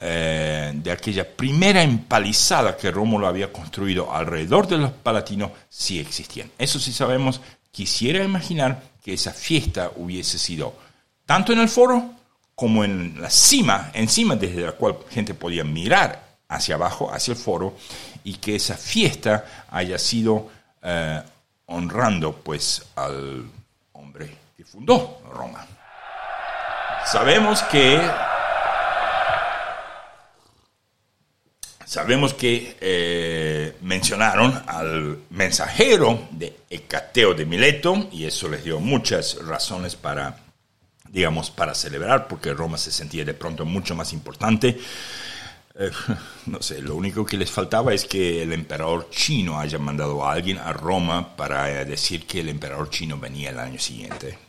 eh, 0.00 0.72
de 0.74 0.90
aquella 0.90 1.36
primera 1.36 1.82
empalizada 1.82 2.76
que 2.76 2.90
Rómulo 2.90 3.26
había 3.26 3.52
construido 3.52 4.12
alrededor 4.12 4.66
de 4.66 4.78
los 4.78 4.92
palatinos 4.92 5.50
sí 5.68 5.98
existían. 5.98 6.50
Eso 6.58 6.78
sí 6.78 6.92
sabemos 6.92 7.40
quisiera 7.70 8.24
imaginar 8.24 8.82
que 9.04 9.12
esa 9.12 9.32
fiesta 9.32 9.92
hubiese 9.96 10.38
sido 10.38 10.74
tanto 11.26 11.52
en 11.52 11.58
el 11.58 11.68
foro 11.68 12.12
como 12.54 12.84
en 12.84 13.20
la 13.20 13.28
cima, 13.28 13.90
encima 13.92 14.34
desde 14.34 14.62
la 14.62 14.72
cual 14.72 14.96
gente 15.10 15.34
podía 15.34 15.62
mirar 15.62 16.38
hacia 16.48 16.76
abajo, 16.76 17.12
hacia 17.12 17.32
el 17.32 17.38
foro, 17.38 17.76
y 18.24 18.34
que 18.34 18.56
esa 18.56 18.76
fiesta 18.76 19.66
haya 19.70 19.98
sido 19.98 20.48
eh, 20.82 21.22
honrando 21.66 22.32
pues 22.36 22.82
al 22.96 23.44
Roma. 24.84 25.66
Sabemos 27.06 27.62
que 27.62 28.00
sabemos 31.84 32.34
que 32.34 32.76
eh, 32.80 33.76
mencionaron 33.82 34.62
al 34.66 35.20
mensajero 35.30 36.28
de 36.30 36.56
Hecateo 36.68 37.32
de 37.32 37.46
Mileto 37.46 38.08
y 38.12 38.26
eso 38.26 38.48
les 38.48 38.64
dio 38.64 38.80
muchas 38.80 39.38
razones 39.46 39.96
para 39.96 40.40
digamos 41.08 41.50
para 41.50 41.74
celebrar 41.74 42.26
porque 42.26 42.52
Roma 42.52 42.76
se 42.76 42.90
sentía 42.90 43.24
de 43.24 43.34
pronto 43.34 43.64
mucho 43.64 43.94
más 43.94 44.12
importante 44.12 44.78
eh, 45.78 45.90
no 46.46 46.60
sé, 46.60 46.80
lo 46.80 46.96
único 46.96 47.24
que 47.24 47.36
les 47.36 47.50
faltaba 47.50 47.94
es 47.94 48.04
que 48.04 48.42
el 48.42 48.52
emperador 48.52 49.08
chino 49.10 49.58
haya 49.58 49.78
mandado 49.78 50.24
a 50.24 50.32
alguien 50.32 50.58
a 50.58 50.72
Roma 50.72 51.36
para 51.36 51.70
eh, 51.70 51.84
decir 51.84 52.26
que 52.26 52.40
el 52.40 52.48
emperador 52.48 52.90
chino 52.90 53.18
venía 53.18 53.50
el 53.50 53.58
año 53.58 53.78
siguiente. 53.78 54.45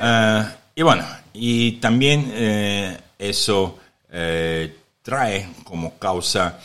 Eh, 0.00 0.44
y 0.76 0.82
bueno, 0.82 1.04
y 1.32 1.72
también 1.72 2.32
eso 3.18 3.78
trae 5.02 5.48
como 5.64 5.98
causa, 5.98 6.58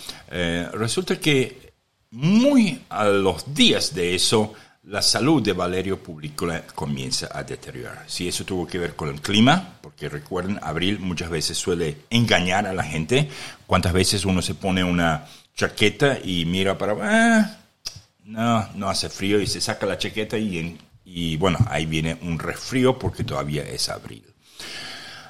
resulta 0.74 1.20
que 1.20 1.74
muy 2.12 2.80
a 2.90 3.06
los 3.06 3.54
días 3.56 3.96
de 3.96 4.14
eso, 4.14 4.54
la 4.84 5.02
salud 5.02 5.42
de 5.42 5.54
Valerio 5.54 5.98
Publicola 5.98 6.64
comienza 6.76 7.30
a 7.32 7.42
deteriorar. 7.44 8.04
Si 8.06 8.28
eso 8.28 8.44
tuvo 8.46 8.68
que 8.68 8.78
ver 8.78 8.96
con 8.96 9.10
el 9.10 9.20
clima, 9.22 9.78
porque 9.82 10.10
recuerden, 10.10 10.60
abril 10.62 11.00
muchas 11.00 11.30
veces 11.30 11.58
suele 11.58 11.98
engañar 12.10 12.68
a 12.68 12.74
la 12.74 12.84
gente. 12.84 13.30
¿Cuántas 13.66 13.94
veces 13.94 14.26
uno 14.26 14.42
se 14.42 14.54
pone 14.54 14.84
una 14.84 15.26
chaqueta 15.56 16.20
y 16.24 16.46
mira 16.46 16.78
para... 16.78 16.96
Ah, 17.02 17.58
no, 18.26 18.70
no 18.76 18.90
hace 18.90 19.10
frío 19.10 19.40
y 19.40 19.48
se 19.48 19.62
saca 19.62 19.86
la 19.86 19.98
chaqueta 19.98 20.38
y, 20.38 21.38
bueno, 21.38 21.60
ahí 21.70 21.86
viene 21.86 22.18
un 22.22 22.40
resfrío 22.40 22.98
porque 22.98 23.24
todavía 23.24 23.64
es 23.64 23.90
abril. 23.90 24.24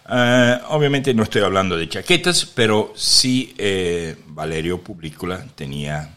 Eh, 0.10 0.60
obviamente 0.70 1.14
no 1.14 1.24
estoy 1.24 1.42
hablando 1.42 1.78
de 1.78 1.90
chaquetas, 1.90 2.46
pero 2.46 2.94
sí 2.96 3.54
eh, 3.58 4.18
Valerio 4.28 4.82
Publicola 4.82 5.44
tenía 5.56 6.10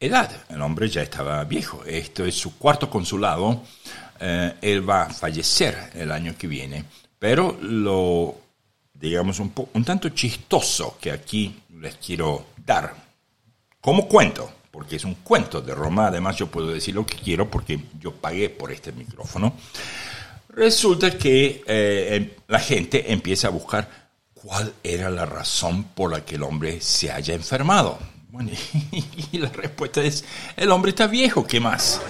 edad. 0.00 0.30
El 0.48 0.62
hombre 0.62 0.88
ya 0.88 1.02
estaba 1.02 1.44
viejo. 1.44 1.84
Esto 1.84 2.24
es 2.24 2.34
su 2.34 2.58
cuarto 2.58 2.88
consulado. 2.90 3.62
Eh, 4.20 4.54
él 4.62 4.88
va 4.88 5.04
a 5.04 5.10
fallecer 5.10 5.90
el 5.94 6.10
año 6.10 6.34
que 6.36 6.46
viene. 6.46 6.84
Pero 7.18 7.58
lo, 7.60 8.36
digamos, 8.94 9.38
un, 9.38 9.52
un 9.72 9.84
tanto 9.84 10.08
chistoso 10.10 10.98
que 11.00 11.12
aquí 11.12 11.54
les 11.78 11.96
quiero 11.96 12.46
dar 12.64 12.94
como 13.80 14.08
cuento, 14.08 14.50
porque 14.74 14.96
es 14.96 15.04
un 15.04 15.14
cuento 15.14 15.60
de 15.60 15.72
Roma, 15.72 16.08
además 16.08 16.34
yo 16.34 16.48
puedo 16.48 16.66
decir 16.66 16.96
lo 16.96 17.06
que 17.06 17.14
quiero 17.14 17.48
porque 17.48 17.78
yo 18.00 18.10
pagué 18.10 18.50
por 18.50 18.72
este 18.72 18.90
micrófono. 18.90 19.54
Resulta 20.48 21.16
que 21.16 21.62
eh, 21.64 22.08
em, 22.16 22.30
la 22.48 22.58
gente 22.58 23.12
empieza 23.12 23.46
a 23.46 23.50
buscar 23.52 23.88
cuál 24.34 24.74
era 24.82 25.10
la 25.10 25.26
razón 25.26 25.84
por 25.84 26.10
la 26.10 26.24
que 26.24 26.34
el 26.34 26.42
hombre 26.42 26.80
se 26.80 27.12
haya 27.12 27.34
enfermado. 27.34 28.00
Bueno, 28.30 28.50
y 29.32 29.38
la 29.38 29.48
respuesta 29.50 30.02
es, 30.02 30.24
el 30.56 30.68
hombre 30.72 30.90
está 30.90 31.06
viejo, 31.06 31.46
¿qué 31.46 31.60
más? 31.60 32.00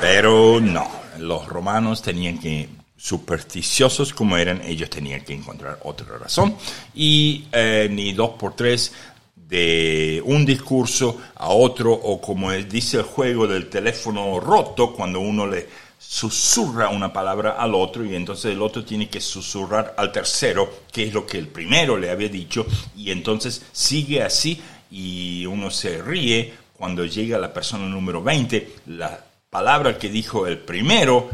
Pero 0.00 0.60
no, 0.60 0.90
los 1.20 1.46
romanos 1.46 2.02
tenían 2.02 2.40
que, 2.40 2.68
supersticiosos 3.00 4.12
como 4.12 4.36
eran, 4.36 4.60
ellos 4.60 4.90
tenían 4.90 5.22
que 5.24 5.32
encontrar 5.32 5.78
otra 5.84 6.18
razón. 6.18 6.56
Y 6.94 7.46
eh, 7.50 7.88
ni 7.90 8.12
dos 8.12 8.32
por 8.38 8.54
tres 8.54 8.92
de 9.34 10.22
un 10.26 10.44
discurso 10.44 11.18
a 11.34 11.48
otro, 11.48 11.92
o 11.92 12.20
como 12.20 12.52
dice 12.52 12.98
el 12.98 13.04
juego 13.04 13.46
del 13.46 13.70
teléfono 13.70 14.38
roto, 14.38 14.92
cuando 14.92 15.18
uno 15.18 15.46
le 15.46 15.66
susurra 15.98 16.90
una 16.90 17.12
palabra 17.12 17.52
al 17.52 17.74
otro 17.74 18.04
y 18.04 18.14
entonces 18.14 18.52
el 18.52 18.62
otro 18.62 18.84
tiene 18.84 19.08
que 19.08 19.20
susurrar 19.20 19.94
al 19.96 20.12
tercero, 20.12 20.70
que 20.92 21.04
es 21.04 21.14
lo 21.14 21.26
que 21.26 21.38
el 21.38 21.48
primero 21.48 21.96
le 21.96 22.10
había 22.10 22.28
dicho, 22.28 22.66
y 22.96 23.10
entonces 23.10 23.62
sigue 23.72 24.22
así 24.22 24.60
y 24.90 25.46
uno 25.46 25.70
se 25.70 26.02
ríe 26.02 26.52
cuando 26.76 27.04
llega 27.04 27.38
la 27.38 27.52
persona 27.52 27.86
número 27.86 28.22
20, 28.22 28.74
la 28.88 29.24
palabra 29.48 29.98
que 29.98 30.10
dijo 30.10 30.46
el 30.46 30.58
primero 30.58 31.30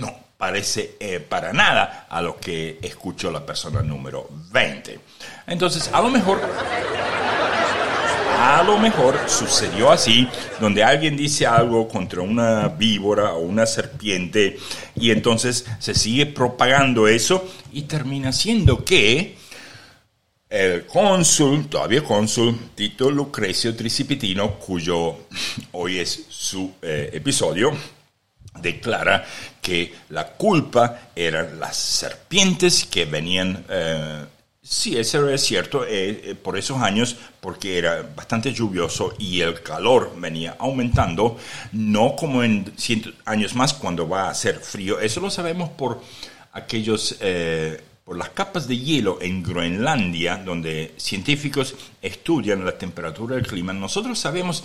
no 0.00 0.21
parece 0.42 0.96
eh, 0.98 1.20
para 1.20 1.52
nada 1.52 2.08
a 2.10 2.20
lo 2.20 2.36
que 2.36 2.80
escuchó 2.82 3.30
la 3.30 3.46
persona 3.46 3.80
número 3.80 4.28
20. 4.50 4.98
Entonces, 5.46 5.88
a 5.92 6.02
lo 6.02 6.10
mejor 6.10 6.40
a 8.40 8.64
lo 8.64 8.76
mejor 8.76 9.20
sucedió 9.28 9.92
así, 9.92 10.26
donde 10.58 10.82
alguien 10.82 11.16
dice 11.16 11.46
algo 11.46 11.86
contra 11.86 12.22
una 12.22 12.66
víbora 12.66 13.34
o 13.34 13.38
una 13.38 13.66
serpiente 13.66 14.58
y 14.96 15.12
entonces 15.12 15.64
se 15.78 15.94
sigue 15.94 16.26
propagando 16.26 17.06
eso 17.06 17.48
y 17.72 17.82
termina 17.82 18.32
siendo 18.32 18.84
que 18.84 19.36
el 20.50 20.86
cónsul, 20.86 21.68
todavía 21.68 22.02
cónsul, 22.02 22.58
Tito 22.74 23.12
Lucrecio 23.12 23.76
Tricipitino, 23.76 24.58
cuyo 24.58 25.18
hoy 25.70 26.00
es 26.00 26.26
su 26.30 26.74
eh, 26.82 27.10
episodio, 27.12 27.70
declara 28.60 29.24
que 29.60 29.94
la 30.10 30.28
culpa 30.28 31.10
eran 31.14 31.58
las 31.58 31.76
serpientes 31.76 32.84
que 32.84 33.04
venían 33.04 33.64
eh, 33.68 34.24
Sí, 34.64 34.96
eso 34.96 35.28
es 35.28 35.42
cierto. 35.42 35.84
Eh, 35.84 36.22
eh, 36.24 36.34
por 36.36 36.56
esos 36.56 36.80
años, 36.80 37.16
porque 37.40 37.78
era 37.78 38.08
bastante 38.14 38.52
lluvioso 38.52 39.12
y 39.18 39.40
el 39.40 39.60
calor 39.60 40.12
venía 40.16 40.54
aumentando, 40.56 41.36
no 41.72 42.14
como 42.14 42.44
en 42.44 42.72
100 42.76 43.12
años 43.24 43.56
más 43.56 43.74
cuando 43.74 44.08
va 44.08 44.30
a 44.30 44.34
ser 44.34 44.60
frío. 44.60 45.00
Eso 45.00 45.20
lo 45.20 45.30
sabemos 45.30 45.68
por 45.70 46.00
aquellos, 46.52 47.16
eh, 47.20 47.82
por 48.04 48.16
las 48.16 48.30
capas 48.30 48.68
de 48.68 48.78
hielo 48.78 49.18
en 49.20 49.42
Groenlandia, 49.42 50.36
donde 50.36 50.94
científicos 50.96 51.74
estudian 52.00 52.64
la 52.64 52.78
temperatura 52.78 53.34
del 53.34 53.46
clima. 53.48 53.72
Nosotros 53.72 54.16
sabemos 54.20 54.62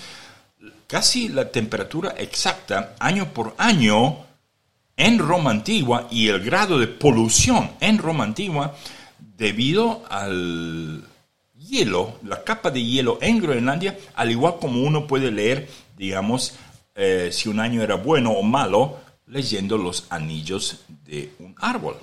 casi 0.88 1.28
la 1.28 1.52
temperatura 1.52 2.16
exacta 2.18 2.96
año 3.00 3.34
por 3.34 3.54
año 3.58 4.26
en 4.96 5.20
Roma 5.20 5.52
antigua 5.52 6.08
y 6.10 6.30
el 6.30 6.44
grado 6.44 6.80
de 6.80 6.88
polución 6.88 7.72
en 7.80 8.00
Roma 8.00 8.24
antigua 8.24 8.76
debido 9.20 10.04
al 10.10 11.04
hielo, 11.54 12.20
la 12.24 12.44
capa 12.44 12.72
de 12.72 12.84
hielo 12.84 13.20
en 13.22 13.40
Groenlandia, 13.40 13.98
al 14.16 14.32
igual 14.32 14.56
como 14.60 14.82
uno 14.82 15.06
puede 15.06 15.32
leer, 15.32 15.70
digamos, 15.98 16.56
eh, 16.96 17.30
si 17.32 17.50
un 17.50 17.60
año 17.60 17.84
era 17.84 17.96
bueno 17.96 18.32
o 18.32 18.42
malo, 18.42 18.98
leyendo 19.28 19.78
los 19.78 20.08
anillos 20.10 20.80
de 21.06 21.34
un 21.40 21.54
árbol. 21.60 21.98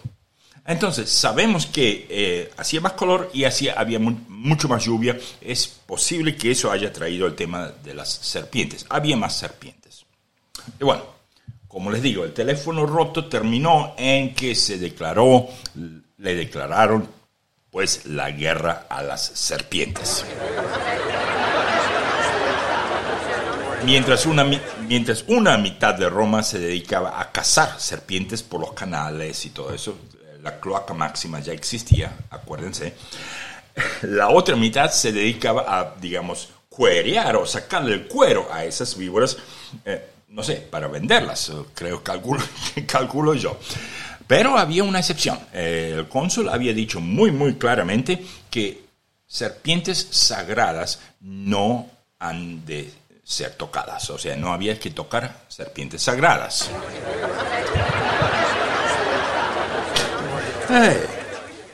Entonces, 0.66 1.10
sabemos 1.10 1.66
que 1.66 2.06
eh, 2.08 2.50
hacía 2.56 2.80
más 2.80 2.92
color 2.92 3.30
y 3.34 3.44
hacía, 3.44 3.74
había 3.74 3.98
mucho 3.98 4.68
más 4.68 4.84
lluvia. 4.84 5.18
Es 5.40 5.66
posible 5.66 6.36
que 6.36 6.52
eso 6.52 6.70
haya 6.70 6.92
traído 6.92 7.26
el 7.26 7.34
tema 7.34 7.70
de 7.84 7.94
las 7.94 8.10
serpientes. 8.10 8.86
Había 8.88 9.16
más 9.16 9.36
serpientes. 9.36 10.06
Y 10.80 10.84
bueno, 10.84 11.02
como 11.68 11.90
les 11.90 12.00
digo, 12.00 12.24
el 12.24 12.32
teléfono 12.32 12.86
roto 12.86 13.26
terminó 13.26 13.94
en 13.98 14.34
que 14.34 14.54
se 14.54 14.78
declaró, 14.78 15.48
le 16.18 16.34
declararon 16.34 17.08
pues 17.70 18.06
la 18.06 18.30
guerra 18.30 18.86
a 18.88 19.02
las 19.02 19.20
serpientes. 19.22 20.24
Mientras 23.84 24.24
una, 24.24 24.44
mientras 24.88 25.24
una 25.26 25.58
mitad 25.58 25.94
de 25.94 26.08
Roma 26.08 26.42
se 26.42 26.58
dedicaba 26.58 27.20
a 27.20 27.32
cazar 27.32 27.78
serpientes 27.78 28.42
por 28.42 28.60
los 28.60 28.72
canales 28.72 29.44
y 29.44 29.50
todo 29.50 29.74
eso, 29.74 29.98
la 30.44 30.60
cloaca 30.60 30.92
máxima 30.92 31.40
ya 31.40 31.54
existía, 31.54 32.12
acuérdense, 32.30 32.94
la 34.02 34.28
otra 34.28 34.54
mitad 34.56 34.90
se 34.90 35.10
dedicaba 35.10 35.64
a, 35.66 35.94
digamos, 35.98 36.50
cuerear 36.68 37.36
o 37.36 37.46
sacarle 37.46 37.94
el 37.94 38.06
cuero 38.06 38.46
a 38.52 38.62
esas 38.64 38.96
víboras, 38.96 39.38
eh, 39.86 40.10
no 40.28 40.42
sé, 40.42 40.56
para 40.56 40.86
venderlas, 40.86 41.50
creo, 41.74 42.04
calculo, 42.04 42.42
calculo 42.86 43.34
yo. 43.34 43.58
Pero 44.26 44.58
había 44.58 44.84
una 44.84 44.98
excepción. 44.98 45.38
El 45.52 46.08
cónsul 46.08 46.48
había 46.50 46.74
dicho 46.74 47.00
muy, 47.00 47.30
muy 47.30 47.54
claramente 47.54 48.24
que 48.50 48.84
serpientes 49.26 50.08
sagradas 50.10 51.00
no 51.20 51.88
han 52.18 52.64
de 52.66 52.92
ser 53.22 53.54
tocadas. 53.54 54.08
O 54.10 54.18
sea, 54.18 54.36
no 54.36 54.52
había 54.52 54.78
que 54.78 54.90
tocar 54.90 55.44
serpientes 55.48 56.02
sagradas. 56.02 56.70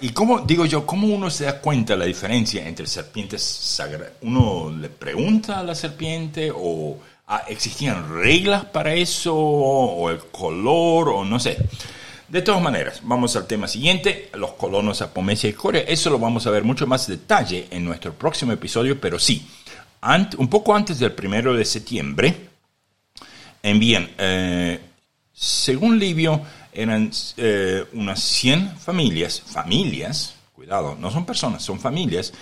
¿Y 0.03 0.11
cómo, 0.11 0.41
digo 0.41 0.65
yo, 0.65 0.87
cómo 0.87 1.09
uno 1.09 1.31
se 1.31 1.45
da 1.45 1.61
cuenta 1.61 1.97
la 1.97 2.07
diferencia 2.07 2.67
entre 2.67 2.87
serpientes 2.87 3.43
sagradas? 3.43 4.13
¿Uno 4.23 4.75
le 4.75 4.89
pregunta 4.89 5.61
a 5.61 5.65
la 5.65 5.75
serpiente 5.75 6.51
o 6.55 6.99
ah, 7.29 7.45
existían 7.49 8.09
reglas 8.15 8.65
para 8.65 8.95
eso 8.95 9.35
o 9.37 10.11
el 10.11 10.19
color 10.19 11.11
o 11.11 11.25
no 11.25 11.39
sé? 11.39 11.59
De 12.29 12.43
todas 12.43 12.63
maneras, 12.63 13.01
vamos 13.03 13.35
al 13.35 13.47
tema 13.47 13.67
siguiente, 13.67 14.31
los 14.35 14.53
colonos 14.53 15.03
Apomesia 15.03 15.51
y 15.51 15.53
Corea. 15.53 15.83
Eso 15.83 16.11
lo 16.11 16.19
vamos 16.19 16.47
a 16.47 16.51
ver 16.51 16.63
mucho 16.63 16.87
más 16.87 17.09
detalle 17.09 17.67
en 17.71 17.85
nuestro 17.85 18.15
próximo 18.15 18.53
episodio, 18.53 19.01
pero 19.01 19.19
sí, 19.19 19.47
un 20.39 20.49
poco 20.49 20.75
antes 20.75 20.99
del 21.01 21.13
primero 21.13 21.55
de 21.55 21.65
septiembre, 21.65 22.49
envían, 23.63 24.11
eh, 24.17 24.79
según 25.33 25.99
Livio, 25.99 26.41
eran 26.73 27.11
eh, 27.37 27.85
unas 27.93 28.21
100 28.21 28.79
familias, 28.79 29.43
familias, 29.45 30.35
cuidado, 30.53 30.97
no 30.99 31.11
son 31.11 31.25
personas, 31.25 31.63
son 31.63 31.81
familias, 31.81 32.33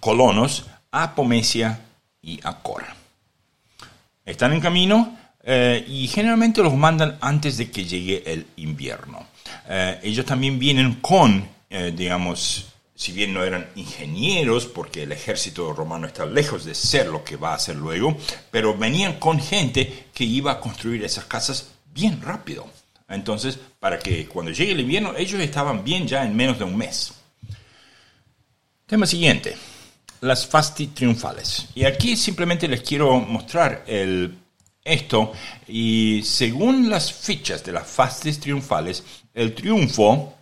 colonos 0.00 0.66
a 0.90 1.14
Pomesia 1.14 1.80
y 2.22 2.40
a 2.42 2.58
Cora. 2.58 2.94
Están 4.24 4.52
en 4.52 4.60
camino 4.60 5.18
eh, 5.42 5.84
y 5.88 6.08
generalmente 6.08 6.62
los 6.62 6.74
mandan 6.74 7.18
antes 7.20 7.56
de 7.56 7.70
que 7.70 7.84
llegue 7.84 8.22
el 8.26 8.46
invierno. 8.56 9.26
Eh, 9.68 10.00
ellos 10.02 10.26
también 10.26 10.58
vienen 10.58 10.94
con, 10.94 11.48
digamos, 11.94 12.66
si 12.94 13.12
bien 13.12 13.32
no 13.32 13.44
eran 13.44 13.66
ingenieros, 13.76 14.66
porque 14.66 15.04
el 15.04 15.12
ejército 15.12 15.72
romano 15.72 16.06
está 16.06 16.26
lejos 16.26 16.64
de 16.64 16.74
ser 16.74 17.06
lo 17.06 17.24
que 17.24 17.36
va 17.36 17.54
a 17.54 17.58
ser 17.58 17.76
luego, 17.76 18.16
pero 18.50 18.76
venían 18.76 19.18
con 19.18 19.40
gente 19.40 20.08
que 20.12 20.24
iba 20.24 20.52
a 20.52 20.60
construir 20.60 21.02
esas 21.04 21.24
casas 21.24 21.70
bien 21.94 22.20
rápido. 22.20 22.66
Entonces, 23.10 23.58
para 23.78 23.98
que 23.98 24.26
cuando 24.26 24.52
llegue 24.52 24.72
el 24.72 24.80
invierno, 24.80 25.14
ellos 25.16 25.40
estaban 25.40 25.84
bien 25.84 26.06
ya 26.06 26.24
en 26.24 26.34
menos 26.34 26.58
de 26.58 26.64
un 26.64 26.76
mes. 26.76 27.12
Tema 28.86 29.04
siguiente, 29.04 29.56
las 30.20 30.46
fasti 30.46 30.88
triunfales. 30.88 31.66
Y 31.74 31.84
aquí 31.84 32.16
simplemente 32.16 32.68
les 32.68 32.82
quiero 32.82 33.18
mostrar 33.18 33.84
el, 33.86 34.38
esto. 34.84 35.32
Y 35.66 36.22
según 36.24 36.88
las 36.88 37.12
fichas 37.12 37.64
de 37.64 37.72
las 37.72 37.86
fastis 37.86 38.40
triunfales, 38.40 39.02
el 39.34 39.54
triunfo, 39.54 40.34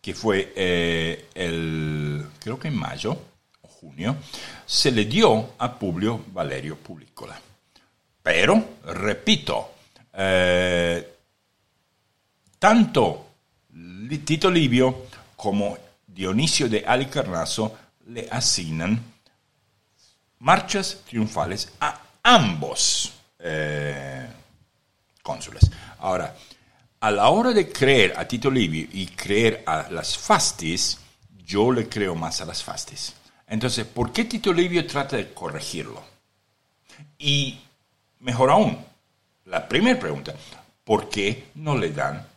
que 0.00 0.14
fue 0.14 0.52
eh, 0.56 1.26
el, 1.34 2.26
creo 2.38 2.58
que 2.58 2.68
en 2.68 2.76
mayo 2.76 3.16
o 3.62 3.68
junio, 3.68 4.16
se 4.66 4.90
le 4.90 5.04
dio 5.04 5.54
a 5.58 5.78
Publio 5.78 6.24
Valerio 6.32 6.76
Publicola. 6.76 7.40
Pero, 8.22 8.62
repito, 8.86 9.72
eh, 10.12 11.09
tanto 12.60 13.26
Tito 14.24 14.50
Livio 14.50 15.06
como 15.34 15.76
Dionisio 16.06 16.68
de 16.68 16.84
Alicarnaso 16.86 17.76
le 18.06 18.28
asignan 18.30 19.02
marchas 20.40 20.98
triunfales 21.08 21.72
a 21.80 21.98
ambos 22.22 23.12
eh, 23.38 24.28
cónsules. 25.22 25.70
Ahora, 26.00 26.36
a 27.00 27.10
la 27.10 27.30
hora 27.30 27.52
de 27.52 27.72
creer 27.72 28.12
a 28.16 28.28
Tito 28.28 28.50
Livio 28.50 28.86
y 28.92 29.06
creer 29.06 29.62
a 29.66 29.88
las 29.90 30.18
fastis, 30.18 30.98
yo 31.46 31.72
le 31.72 31.88
creo 31.88 32.14
más 32.14 32.42
a 32.42 32.44
las 32.44 32.62
fastis. 32.62 33.14
Entonces, 33.46 33.86
¿por 33.86 34.12
qué 34.12 34.24
Tito 34.24 34.52
Livio 34.52 34.86
trata 34.86 35.16
de 35.16 35.32
corregirlo? 35.32 36.02
Y 37.18 37.58
mejor 38.20 38.50
aún, 38.50 38.84
la 39.46 39.66
primera 39.66 39.98
pregunta, 39.98 40.34
¿por 40.84 41.08
qué 41.08 41.48
no 41.54 41.76
le 41.78 41.90
dan 41.92 42.29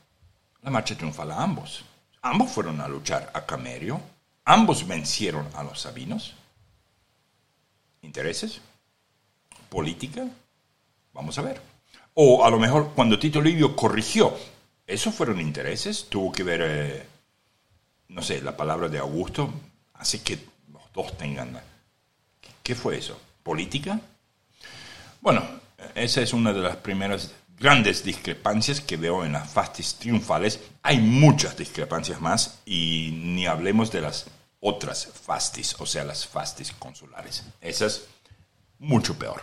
la 0.64 0.72
marcha 0.72 0.95
triunfal 0.95 1.31
a 1.31 1.44
ambos. 1.44 1.84
Ambos 2.22 2.52
fueron 2.52 2.80
a 2.81 2.88
luchar 2.88 3.31
a 3.34 3.45
Camerio, 3.45 3.99
ambos 4.45 4.88
vencieron 4.88 5.48
a 5.56 5.64
los 5.64 5.81
sabinos. 5.81 6.34
¿Intereses? 8.02 8.61
¿Política? 9.69 10.26
Vamos 11.14 11.38
a 11.38 11.41
ver. 11.41 11.61
O 12.14 12.45
a 12.45 12.49
lo 12.49 12.60
mejor 12.60 12.91
cuando 12.95 13.19
Tito 13.19 13.41
Livio 13.41 13.76
corrigió, 13.76 14.38
¿esos 14.88 15.14
fueron 15.14 15.41
intereses? 15.41 16.07
Tuvo 16.10 16.31
que 16.31 16.44
ver, 16.44 16.61
eh, 16.64 17.06
no 18.10 18.22
sé, 18.22 18.41
la 18.41 18.56
palabra 18.56 18.88
de 18.88 18.99
Augusto, 18.99 19.52
hace 19.94 20.22
que 20.22 20.40
los 20.72 20.84
dos 20.94 21.18
tengan... 21.18 21.60
¿Qué 22.61 22.76
fue 22.76 22.98
eso? 22.98 23.19
¿Política? 23.41 23.99
Bueno, 25.19 25.44
esa 25.95 26.22
es 26.22 26.31
una 26.31 26.53
de 26.53 26.61
las 26.61 26.77
primeras 26.77 27.34
grandes 27.64 28.03
discrepancias 28.03 28.81
que 28.81 28.98
veo 28.98 29.23
en 29.23 29.31
las 29.31 29.49
fastis 29.49 29.95
triunfales. 29.95 30.60
Hay 30.84 30.99
muchas 30.99 31.56
discrepancias 31.56 32.19
más 32.19 32.60
y 32.65 33.11
ni 33.23 33.48
hablemos 33.48 33.90
de 33.90 34.02
las 34.02 34.26
otras 34.60 35.07
fastis, 35.26 35.73
o 35.80 35.85
sea, 35.85 36.03
las 36.03 36.27
fastis 36.27 36.73
consulares. 36.73 37.45
Esas 37.61 38.02
mucho 38.80 39.18
peor. 39.18 39.41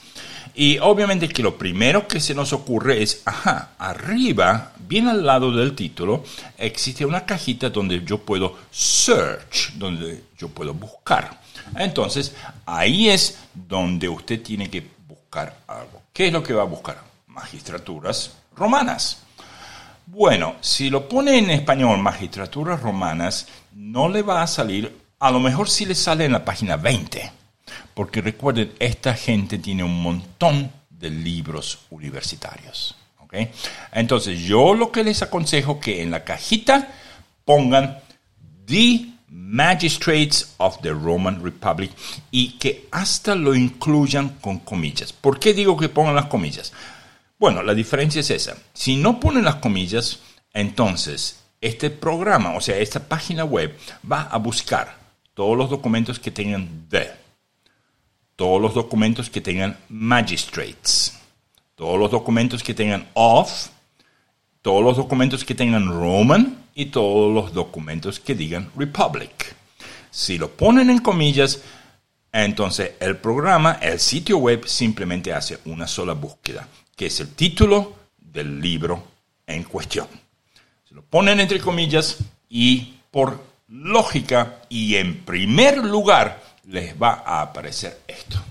Y 0.54 0.80
obviamente 0.80 1.30
que 1.30 1.44
lo 1.44 1.58
primero 1.58 2.08
que 2.08 2.20
se 2.20 2.36
nos 2.36 2.52
ocurre 2.52 3.02
es, 3.02 3.22
ajá, 3.26 3.72
arriba, 3.78 4.74
bien 4.88 5.08
al 5.08 5.26
lado 5.26 5.52
del 5.52 5.76
título, 5.76 6.24
existe 6.58 7.06
una 7.06 7.26
cajita 7.26 7.70
donde 7.70 8.04
yo 8.04 8.18
puedo 8.20 8.58
search, 8.70 9.74
donde 9.76 10.24
yo 10.38 10.50
puedo 10.50 10.74
buscar. 10.74 11.40
Entonces, 11.78 12.36
ahí 12.66 13.10
es 13.10 13.40
donde 13.54 14.10
usted 14.10 14.42
tiene 14.42 14.70
que 14.70 14.86
buscar 15.08 15.56
algo. 15.68 16.02
¿Qué 16.12 16.28
es 16.28 16.34
lo 16.34 16.44
que 16.44 16.54
va 16.54 16.64
a 16.64 16.66
buscar? 16.66 17.02
Magistraturas 17.28 18.34
romanas. 18.56 19.24
Bueno, 20.06 20.56
si 20.60 20.90
lo 20.90 21.08
pone 21.08 21.38
en 21.38 21.52
español 21.52 21.98
magistraturas 22.00 22.82
romanas, 22.82 23.48
no 23.74 24.10
le 24.10 24.22
va 24.22 24.42
a 24.42 24.48
salir, 24.48 24.94
a 25.20 25.32
lo 25.32 25.40
mejor 25.40 25.70
sí 25.70 25.86
le 25.86 25.96
sale 25.96 26.26
en 26.26 26.34
la 26.34 26.44
página 26.44 26.76
20 26.76 27.41
porque 28.02 28.20
recuerden, 28.20 28.72
esta 28.80 29.14
gente 29.14 29.60
tiene 29.60 29.84
un 29.84 30.02
montón 30.02 30.72
de 30.90 31.12
libros 31.12 31.82
universitarios. 31.92 32.96
Entonces, 33.92 34.40
yo 34.40 34.74
lo 34.74 34.92
que 34.92 35.04
les 35.04 35.22
aconsejo 35.22 35.80
que 35.80 36.02
en 36.02 36.10
la 36.10 36.24
cajita 36.24 36.96
pongan 37.46 38.00
The 38.66 39.06
Magistrates 39.28 40.56
of 40.58 40.82
the 40.82 40.90
Roman 40.90 41.44
Republic 41.44 41.92
y 42.32 42.54
que 42.58 42.88
hasta 42.90 43.36
lo 43.36 43.54
incluyan 43.54 44.30
con 44.42 44.58
comillas. 44.62 45.14
¿Por 45.14 45.40
qué 45.40 45.54
digo 45.54 45.78
que 45.78 45.88
pongan 45.88 46.16
las 46.16 46.26
comillas? 46.26 46.74
Bueno, 47.38 47.62
la 47.62 47.76
diferencia 47.76 48.22
es 48.22 48.32
esa. 48.32 48.58
Si 48.74 48.96
no 48.96 49.20
ponen 49.20 49.46
las 49.46 49.58
comillas, 49.58 50.22
entonces 50.56 51.44
este 51.62 51.92
programa, 51.92 52.56
o 52.56 52.62
sea, 52.62 52.80
esta 52.80 53.08
página 53.08 53.44
web 53.44 53.78
va 54.12 54.24
a 54.24 54.38
buscar 54.38 54.98
todos 55.36 55.56
los 55.56 55.70
documentos 55.70 56.18
que 56.18 56.32
tengan 56.32 56.90
de 56.90 57.21
todos 58.42 58.60
los 58.60 58.74
documentos 58.74 59.30
que 59.30 59.40
tengan 59.40 59.78
magistrates, 59.88 61.16
todos 61.76 62.00
los 62.00 62.10
documentos 62.10 62.64
que 62.64 62.74
tengan 62.74 63.08
of, 63.14 63.68
todos 64.64 64.84
los 64.84 64.98
documentos 64.98 65.46
que 65.46 65.54
tengan 65.54 65.88
Roman 65.88 66.66
y 66.74 66.88
todos 66.88 67.32
los 67.32 67.54
documentos 67.54 68.20
que 68.20 68.34
digan 68.34 68.72
Republic. 68.76 69.56
Si 70.10 70.40
lo 70.40 70.50
ponen 70.50 70.90
en 70.90 70.98
comillas, 71.04 71.62
entonces 72.32 72.94
el 73.00 73.18
programa, 73.18 73.78
el 73.80 74.00
sitio 74.00 74.40
web 74.40 74.66
simplemente 74.66 75.32
hace 75.32 75.60
una 75.66 75.86
sola 75.86 76.14
búsqueda, 76.14 76.68
que 76.96 77.06
es 77.06 77.20
el 77.20 77.36
título 77.36 77.94
del 78.18 78.60
libro 78.60 79.04
en 79.46 79.66
cuestión. 79.66 80.08
Se 80.90 80.96
lo 80.96 81.04
ponen 81.04 81.40
entre 81.40 81.60
comillas 81.60 82.18
y 82.50 82.96
por 83.12 83.40
lógica 83.68 84.64
y 84.68 84.96
en 84.96 85.20
primer 85.26 85.78
lugar 85.78 86.41
les 86.72 87.00
va 87.00 87.24
a 87.26 87.42
aparecer 87.42 88.02
esto. 88.08 88.42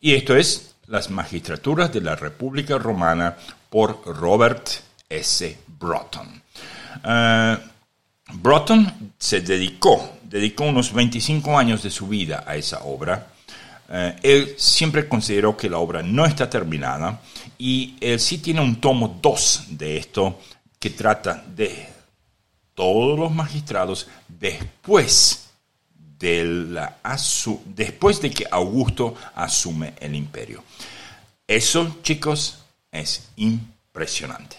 Y 0.00 0.14
esto 0.14 0.36
es 0.36 0.74
Las 0.86 1.10
Magistraturas 1.10 1.92
de 1.92 2.00
la 2.00 2.14
República 2.14 2.78
Romana 2.78 3.36
por 3.70 4.04
Robert 4.04 4.68
S. 5.08 5.58
Broughton. 5.66 6.42
Uh, 7.04 7.56
Broughton 8.34 9.12
se 9.18 9.40
dedicó, 9.40 10.18
dedicó 10.22 10.64
unos 10.64 10.92
25 10.92 11.58
años 11.58 11.82
de 11.82 11.90
su 11.90 12.06
vida 12.06 12.44
a 12.46 12.56
esa 12.56 12.80
obra. 12.84 13.28
Uh, 13.88 14.12
él 14.22 14.54
siempre 14.58 15.08
consideró 15.08 15.56
que 15.56 15.70
la 15.70 15.78
obra 15.78 16.02
no 16.02 16.26
está 16.26 16.48
terminada 16.48 17.20
y 17.58 17.96
él 18.00 18.20
sí 18.20 18.38
tiene 18.38 18.60
un 18.60 18.80
tomo 18.80 19.18
2 19.22 19.64
de 19.70 19.96
esto 19.96 20.38
que 20.78 20.90
trata 20.90 21.42
de 21.46 21.88
todos 22.74 23.18
los 23.18 23.30
magistrados 23.32 24.08
después 24.28 25.41
de, 26.22 26.44
la 26.44 26.98
después 27.66 28.22
de 28.22 28.30
que 28.30 28.46
Augusto 28.48 29.16
asume 29.34 29.94
el 29.98 30.14
imperio. 30.14 30.62
Eso, 31.46 31.98
chicos, 32.02 32.58
es 32.92 33.28
impresionante. 33.36 34.56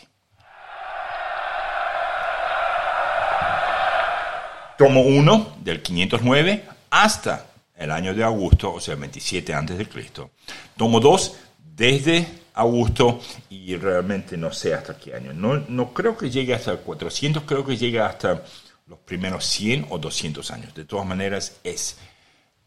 Tomo 4.77 5.01
1 5.01 5.57
del 5.63 5.81
509 5.81 6.65
hasta 6.89 7.45
el 7.77 7.91
año 7.91 8.13
de 8.13 8.23
Augusto, 8.23 8.73
o 8.73 8.81
sea, 8.81 8.95
27 8.95 9.53
antes 9.53 9.77
de 9.77 9.87
Cristo. 9.87 10.31
Tomo 10.75 10.99
2 10.99 11.37
desde 11.75 12.27
Augusto 12.55 13.21
y 13.49 13.77
realmente 13.77 14.35
no 14.35 14.51
sé 14.51 14.73
hasta 14.73 14.97
qué 14.97 15.15
año. 15.15 15.31
No, 15.31 15.63
no 15.69 15.93
creo 15.93 16.17
que 16.17 16.29
llegue 16.29 16.53
hasta 16.53 16.71
el 16.71 16.79
400, 16.79 17.43
creo 17.43 17.65
que 17.65 17.77
llegue 17.77 18.01
hasta 18.01 18.43
los 18.87 18.99
primeros 18.99 19.45
100 19.45 19.87
o 19.89 19.97
200 19.97 20.51
años. 20.51 20.73
De 20.73 20.85
todas 20.85 21.05
maneras, 21.05 21.57
es 21.63 21.97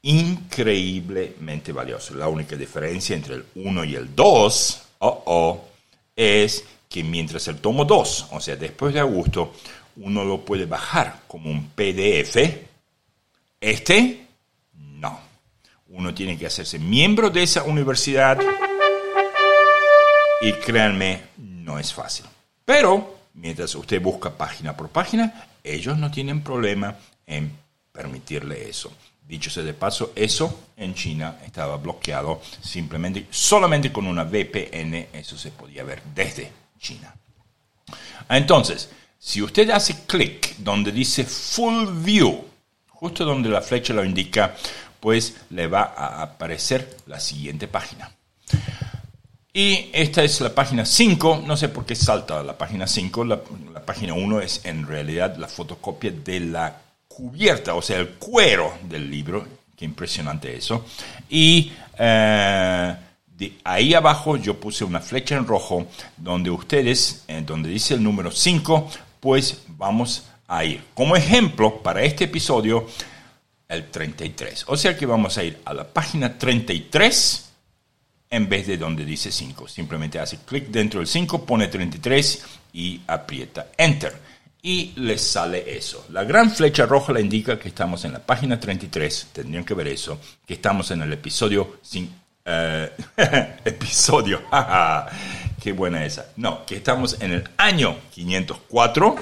increíblemente 0.03 1.73
valioso. 1.73 2.15
La 2.15 2.29
única 2.29 2.57
diferencia 2.57 3.17
entre 3.17 3.35
el 3.35 3.45
1 3.55 3.85
y 3.85 3.95
el 3.97 4.15
2 4.15 4.83
oh, 5.01 5.23
oh, 5.27 5.65
es 6.15 6.65
que 6.89 7.03
mientras 7.03 7.49
el 7.49 7.59
tomo 7.59 7.85
2, 7.85 8.29
o 8.31 8.41
sea, 8.41 8.57
después 8.57 8.95
de 8.95 9.01
Augusto, 9.01 9.53
uno 9.97 10.25
lo 10.25 10.45
puede 10.45 10.67
bajar 10.67 11.23
como 11.27 11.51
un 11.51 11.71
PDF, 11.71 12.37
este 13.61 14.27
no. 14.75 15.19
Uno 15.89 16.15
tiene 16.15 16.39
que 16.39 16.47
hacerse 16.47 16.79
miembro 16.79 17.31
de 17.31 17.43
esa 17.43 17.65
universidad 17.65 18.39
y 20.41 20.53
créanme, 20.53 21.23
no 21.37 21.79
es 21.79 21.93
fácil. 21.93 22.27
Pero 22.65 23.17
mientras 23.35 23.75
usted 23.75 24.01
busca 24.01 24.31
página 24.31 24.77
por 24.77 24.89
página, 24.89 25.49
ellos 25.67 25.99
no 25.99 26.11
tienen 26.11 26.43
problema 26.43 26.97
en 27.27 27.51
permitirle 27.93 28.69
eso. 28.69 28.93
Dicho 29.27 29.51
sea 29.51 29.65
de 29.65 29.75
paso, 29.75 30.13
eso 30.15 30.69
en 30.77 30.95
China 30.95 31.39
estaba 31.45 31.77
bloqueado 31.79 32.41
simplemente, 32.63 33.27
solamente 33.31 33.93
con 33.93 34.07
una 34.07 34.23
VPN, 34.23 35.09
eso 35.13 35.37
se 35.37 35.51
podía 35.51 35.83
ver 35.83 36.03
desde 36.15 36.53
China. 36.79 37.13
Entonces, 38.29 38.89
si 39.19 39.43
usted 39.43 39.71
hace 39.71 40.05
clic 40.07 40.57
donde 40.59 40.93
dice 40.93 41.25
Full 41.25 42.05
View, 42.05 42.45
justo 42.89 43.25
donde 43.25 43.49
la 43.49 43.63
flecha 43.63 43.93
lo 43.93 44.05
indica, 44.05 44.55
pues 45.01 45.37
le 45.51 45.67
va 45.67 45.95
a 45.97 46.23
aparecer 46.23 46.97
la 47.07 47.19
siguiente 47.19 47.67
página. 47.67 48.11
Y 49.57 49.89
esta 49.95 50.23
es 50.23 50.43
la 50.43 50.55
página 50.55 50.85
5, 50.85 51.45
no 51.47 51.57
sé 51.57 51.71
por 51.71 51.87
qué 51.87 51.95
salta 51.95 52.43
la 52.43 52.59
página 52.59 52.87
5, 52.87 53.25
la, 53.25 53.41
página 53.87 54.13
1 54.13 54.43
es 54.43 54.61
en 54.65 54.87
realidad 54.87 55.35
la 55.39 55.49
fotocopia 55.49 56.11
de 56.11 56.41
la 56.41 56.79
cubierta, 57.09 57.75
o 57.75 57.81
sea, 57.81 57.97
el 57.97 58.11
cuero 58.17 58.75
del 58.83 59.11
libro, 59.11 59.47
qué 59.75 59.87
impresionante 59.87 60.55
eso. 60.55 60.85
Y 61.31 61.73
eh, 61.99 62.97
de 63.35 63.59
ahí 63.65 63.95
abajo 63.95 64.37
yo 64.37 64.61
puse 64.61 64.85
una 64.85 65.01
flecha 65.01 65.37
en 65.37 65.47
rojo 65.47 65.87
donde 66.19 66.51
ustedes, 66.51 67.25
eh, 67.27 67.43
donde 67.43 67.71
dice 67.71 67.95
el 67.95 68.03
número 68.03 68.31
5, 68.31 68.91
pues 69.21 69.63
vamos 69.69 70.25
a 70.49 70.65
ir. 70.67 70.85
Como 70.93 71.17
ejemplo, 71.17 71.83
para 71.83 72.03
este 72.03 72.25
episodio, 72.25 72.87
el 73.71 73.91
33. 73.91 74.65
O 74.67 74.77
sea 74.77 74.95
que 74.95 75.07
vamos 75.07 75.39
a 75.39 75.45
ir 75.45 75.63
a 75.65 75.73
la 75.73 75.85
página 75.85 76.37
33 76.37 77.46
en 78.31 78.49
vez 78.49 78.67
de 78.67 78.77
donde 78.77 79.05
dice 79.05 79.31
5. 79.31 79.69
Simplemente 79.69 80.19
hace 80.19 80.39
clic 80.39 80.69
dentro 80.69 81.01
del 81.01 81.07
5, 81.07 81.45
pone 81.45 81.69
33 81.69 82.45
y 82.73 83.01
aprieta 83.07 83.69
Enter. 83.77 84.15
Y 84.63 84.93
le 84.97 85.17
sale 85.17 85.77
eso. 85.77 86.07
La 86.11 86.25
gran 86.25 86.51
flecha 86.51 86.87
roja 86.87 87.13
le 87.13 87.21
indica 87.21 87.59
que 87.59 87.69
estamos 87.69 88.05
en 88.05 88.13
la 88.13 88.19
página 88.19 88.59
33, 88.59 89.29
tendrían 89.33 89.65
que 89.65 89.75
ver 89.75 89.89
eso, 89.89 90.19
que 90.47 90.55
estamos 90.55 90.91
en 90.91 91.03
el 91.03 91.13
episodio... 91.13 91.79
Sin, 91.83 92.13
eh, 92.49 92.93
episodio, 93.65 94.43
qué 95.61 95.73
buena 95.73 96.05
esa. 96.05 96.27
No, 96.37 96.65
que 96.65 96.77
estamos 96.77 97.17
en 97.21 97.33
el 97.33 97.45
año 97.57 97.97
504 98.13 99.17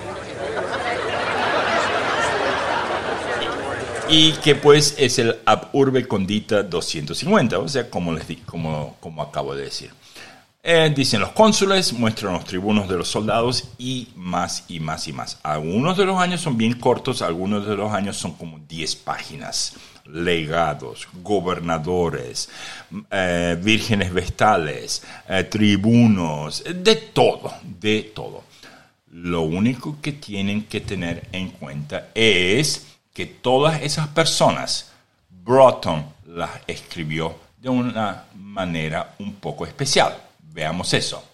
y 4.09 4.32
que 4.32 4.55
pues 4.55 4.94
es 4.98 5.18
el 5.18 5.36
Urbe 5.72 6.06
Condita 6.06 6.62
250, 6.62 7.59
o 7.59 7.68
sea, 7.68 7.89
como 7.89 8.12
les 8.12 8.28
di, 8.28 8.36
como, 8.36 8.97
como 9.01 9.22
acabo 9.22 9.55
de 9.55 9.64
decir. 9.64 9.90
Eh, 10.66 10.90
dicen 10.94 11.20
los 11.20 11.32
cónsules, 11.32 11.93
muestran 11.93 12.32
los 12.32 12.44
tribunos 12.44 12.89
de 12.89 12.97
los 12.97 13.09
soldados 13.09 13.68
y 13.76 14.09
más 14.16 14.64
y 14.68 14.81
más 14.81 15.06
y 15.09 15.12
más. 15.12 15.39
Algunos 15.43 15.97
de 15.98 16.06
los 16.06 16.18
años 16.18 16.40
son 16.40 16.56
bien 16.56 16.78
cortos, 16.78 17.20
algunos 17.20 17.66
de 17.66 17.76
los 17.76 17.93
años 17.93 18.16
son 18.16 18.32
como 18.32 18.59
10 18.66 18.97
páginas. 18.97 19.74
Legados, 20.06 21.09
gobernadores, 21.22 22.48
eh, 23.10 23.59
vírgenes 23.62 24.12
vestales, 24.12 25.02
eh, 25.28 25.44
tribunos, 25.44 26.62
de 26.64 26.97
todo, 26.97 27.52
de 27.81 28.12
todo. 28.14 28.44
Lo 29.12 29.43
único 29.43 29.98
que 30.01 30.12
tienen 30.12 30.64
que 30.64 30.81
tener 30.81 31.28
en 31.32 31.51
cuenta 31.51 32.09
es 32.14 32.93
que 33.15 33.24
todas 33.27 33.81
esas 33.81 34.09
personas, 34.09 34.93
Broughton 35.31 36.05
las 36.27 36.51
escribió 36.66 37.39
de 37.57 37.70
una 37.70 38.24
manera 38.35 39.15
un 39.20 39.36
poco 39.36 39.65
especial. 39.65 40.20
Veamos 40.53 40.93
eso. 40.93 41.24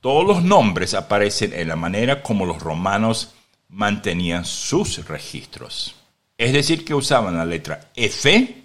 Todos 0.00 0.26
los 0.26 0.42
nombres 0.42 0.94
aparecen 0.94 1.52
en 1.54 1.68
la 1.68 1.76
manera 1.76 2.22
como 2.22 2.44
los 2.44 2.60
romanos 2.60 3.32
mantenían 3.68 4.44
sus 4.44 5.06
registros. 5.06 5.94
Es 6.36 6.52
decir, 6.52 6.84
que 6.84 6.94
usaban 6.94 7.36
la 7.36 7.44
letra 7.44 7.88
F, 7.94 8.64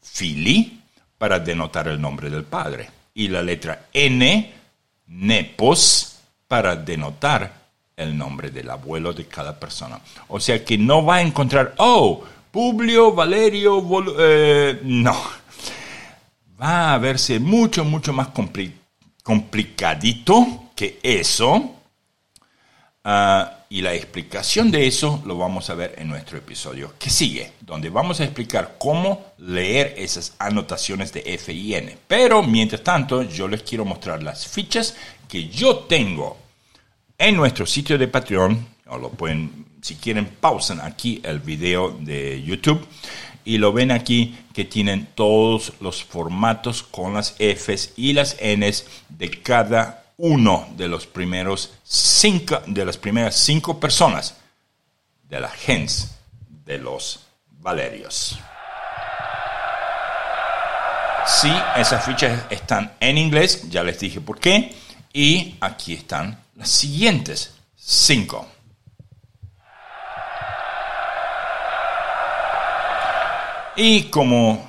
fili, 0.00 0.80
para 1.18 1.40
denotar 1.40 1.88
el 1.88 2.00
nombre 2.00 2.30
del 2.30 2.44
padre, 2.44 2.88
y 3.14 3.26
la 3.28 3.42
letra 3.42 3.86
N, 3.92 4.54
nepos, 5.06 6.18
para 6.46 6.76
denotar 6.76 7.61
el 8.02 8.16
nombre 8.16 8.50
del 8.50 8.70
abuelo 8.70 9.12
de 9.12 9.26
cada 9.26 9.58
persona. 9.58 10.00
O 10.28 10.40
sea 10.40 10.64
que 10.64 10.76
no 10.78 11.04
va 11.04 11.16
a 11.16 11.22
encontrar, 11.22 11.74
oh, 11.78 12.24
Publio, 12.52 13.12
Valerio, 13.12 13.82
eh, 14.18 14.80
no. 14.82 15.16
Va 16.60 16.92
a 16.92 16.98
verse 16.98 17.40
mucho, 17.40 17.82
mucho 17.82 18.12
más 18.12 18.28
complicadito 19.22 20.64
que 20.76 21.00
eso. 21.02 21.76
Ah, 23.04 23.58
y 23.70 23.80
la 23.80 23.94
explicación 23.94 24.70
de 24.70 24.86
eso 24.86 25.22
lo 25.24 25.38
vamos 25.38 25.70
a 25.70 25.74
ver 25.74 25.94
en 25.96 26.08
nuestro 26.08 26.36
episodio 26.36 26.92
que 26.98 27.08
sigue, 27.08 27.52
donde 27.62 27.88
vamos 27.88 28.20
a 28.20 28.24
explicar 28.24 28.76
cómo 28.78 29.32
leer 29.38 29.94
esas 29.96 30.34
anotaciones 30.38 31.10
de 31.14 31.22
F 31.24 31.50
y 31.54 31.74
N. 31.74 31.96
Pero 32.06 32.42
mientras 32.42 32.82
tanto, 32.82 33.22
yo 33.22 33.48
les 33.48 33.62
quiero 33.62 33.86
mostrar 33.86 34.22
las 34.22 34.46
fichas 34.46 34.94
que 35.26 35.48
yo 35.48 35.78
tengo 35.78 36.36
en 37.22 37.36
nuestro 37.36 37.66
sitio 37.66 37.96
de 37.98 38.08
Patreon, 38.08 38.66
o 38.88 38.98
lo 38.98 39.10
pueden, 39.10 39.64
si 39.80 39.94
quieren, 39.94 40.26
pausen 40.26 40.80
aquí 40.80 41.20
el 41.22 41.38
video 41.38 41.96
de 42.00 42.42
YouTube 42.42 42.84
y 43.44 43.58
lo 43.58 43.72
ven 43.72 43.92
aquí 43.92 44.36
que 44.52 44.64
tienen 44.64 45.06
todos 45.14 45.72
los 45.80 46.02
formatos 46.02 46.82
con 46.82 47.14
las 47.14 47.36
Fs 47.38 47.92
y 47.96 48.12
las 48.12 48.36
Ns 48.42 48.86
de 49.08 49.30
cada 49.40 50.02
uno 50.16 50.66
de 50.76 50.88
los 50.88 51.06
primeros 51.06 51.72
cinco, 51.84 52.60
de 52.66 52.84
las 52.84 52.96
primeras 52.96 53.36
cinco 53.36 53.78
personas 53.78 54.36
de 55.28 55.38
la 55.38 55.48
gens 55.48 56.16
de 56.64 56.78
los 56.78 57.20
Valerios. 57.60 58.36
Sí, 61.24 61.52
esas 61.76 62.04
fichas 62.04 62.46
están 62.50 62.94
en 62.98 63.16
inglés, 63.16 63.70
ya 63.70 63.84
les 63.84 64.00
dije 64.00 64.20
por 64.20 64.40
qué, 64.40 64.74
y 65.12 65.54
aquí 65.60 65.94
están 65.94 66.41
las 66.56 66.70
siguientes 66.70 67.54
cinco. 67.76 68.46
Y 73.74 74.04
como, 74.04 74.66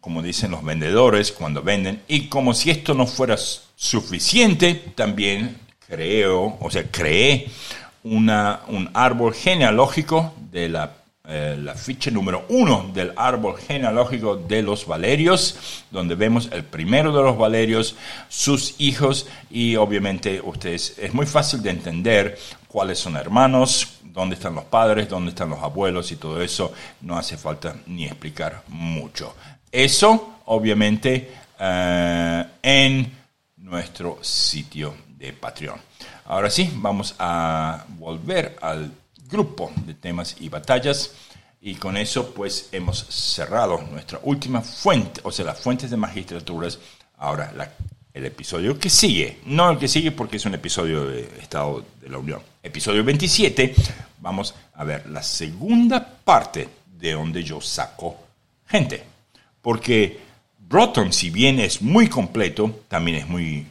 como 0.00 0.22
dicen 0.22 0.50
los 0.50 0.64
vendedores 0.64 1.32
cuando 1.32 1.62
venden, 1.62 2.02
y 2.08 2.28
como 2.28 2.54
si 2.54 2.70
esto 2.70 2.94
no 2.94 3.06
fuera 3.06 3.36
suficiente, 3.36 4.74
también 4.94 5.58
creo, 5.86 6.56
o 6.60 6.70
sea, 6.70 6.90
creé 6.90 7.50
una, 8.04 8.60
un 8.68 8.90
árbol 8.94 9.34
genealógico 9.34 10.32
de 10.50 10.68
la 10.68 10.97
eh, 11.30 11.58
la 11.62 11.74
ficha 11.74 12.10
número 12.10 12.46
uno 12.48 12.90
del 12.94 13.12
árbol 13.14 13.58
genealógico 13.58 14.36
de 14.36 14.62
los 14.62 14.86
Valerios, 14.86 15.84
donde 15.90 16.14
vemos 16.14 16.48
el 16.52 16.64
primero 16.64 17.14
de 17.14 17.22
los 17.22 17.36
Valerios, 17.36 17.96
sus 18.30 18.76
hijos 18.78 19.26
y 19.50 19.76
obviamente 19.76 20.40
ustedes, 20.40 20.98
es 20.98 21.12
muy 21.12 21.26
fácil 21.26 21.62
de 21.62 21.68
entender 21.68 22.38
cuáles 22.66 22.98
son 22.98 23.16
hermanos, 23.16 23.98
dónde 24.04 24.36
están 24.36 24.54
los 24.54 24.64
padres, 24.64 25.06
dónde 25.06 25.28
están 25.28 25.50
los 25.50 25.62
abuelos 25.62 26.10
y 26.12 26.16
todo 26.16 26.40
eso, 26.40 26.72
no 27.02 27.18
hace 27.18 27.36
falta 27.36 27.76
ni 27.86 28.06
explicar 28.06 28.62
mucho. 28.68 29.34
Eso, 29.70 30.40
obviamente, 30.46 31.30
eh, 31.60 32.44
en 32.62 33.12
nuestro 33.58 34.18
sitio 34.22 34.94
de 35.06 35.34
Patreon. 35.34 35.78
Ahora 36.24 36.48
sí, 36.48 36.72
vamos 36.76 37.14
a 37.18 37.84
volver 37.98 38.56
al 38.62 38.90
grupo 39.28 39.70
de 39.86 39.94
temas 39.94 40.36
y 40.40 40.48
batallas. 40.48 41.12
Y 41.60 41.74
con 41.74 41.96
eso, 41.96 42.32
pues, 42.32 42.68
hemos 42.72 42.98
cerrado 43.08 43.82
nuestra 43.90 44.20
última 44.22 44.62
fuente, 44.62 45.20
o 45.24 45.32
sea, 45.32 45.44
las 45.44 45.60
fuentes 45.60 45.90
de 45.90 45.96
magistraturas. 45.96 46.78
Ahora, 47.16 47.52
la 47.52 47.72
el 48.18 48.26
episodio 48.26 48.78
que 48.78 48.90
sigue. 48.90 49.38
No 49.46 49.70
el 49.70 49.78
que 49.78 49.88
sigue 49.88 50.10
porque 50.10 50.36
es 50.36 50.44
un 50.44 50.54
episodio 50.54 51.06
de 51.06 51.22
Estado 51.40 51.84
de 52.00 52.08
la 52.08 52.18
Unión. 52.18 52.42
Episodio 52.62 53.04
27, 53.04 53.74
vamos 54.20 54.54
a 54.74 54.84
ver 54.84 55.06
la 55.08 55.22
segunda 55.22 56.04
parte 56.24 56.68
de 56.98 57.12
donde 57.12 57.44
yo 57.44 57.60
saco 57.60 58.16
gente. 58.66 59.04
Porque 59.62 60.18
Broughton, 60.58 61.12
si 61.12 61.30
bien 61.30 61.60
es 61.60 61.80
muy 61.80 62.08
completo, 62.08 62.82
también 62.88 63.18
es 63.18 63.28
muy... 63.28 63.66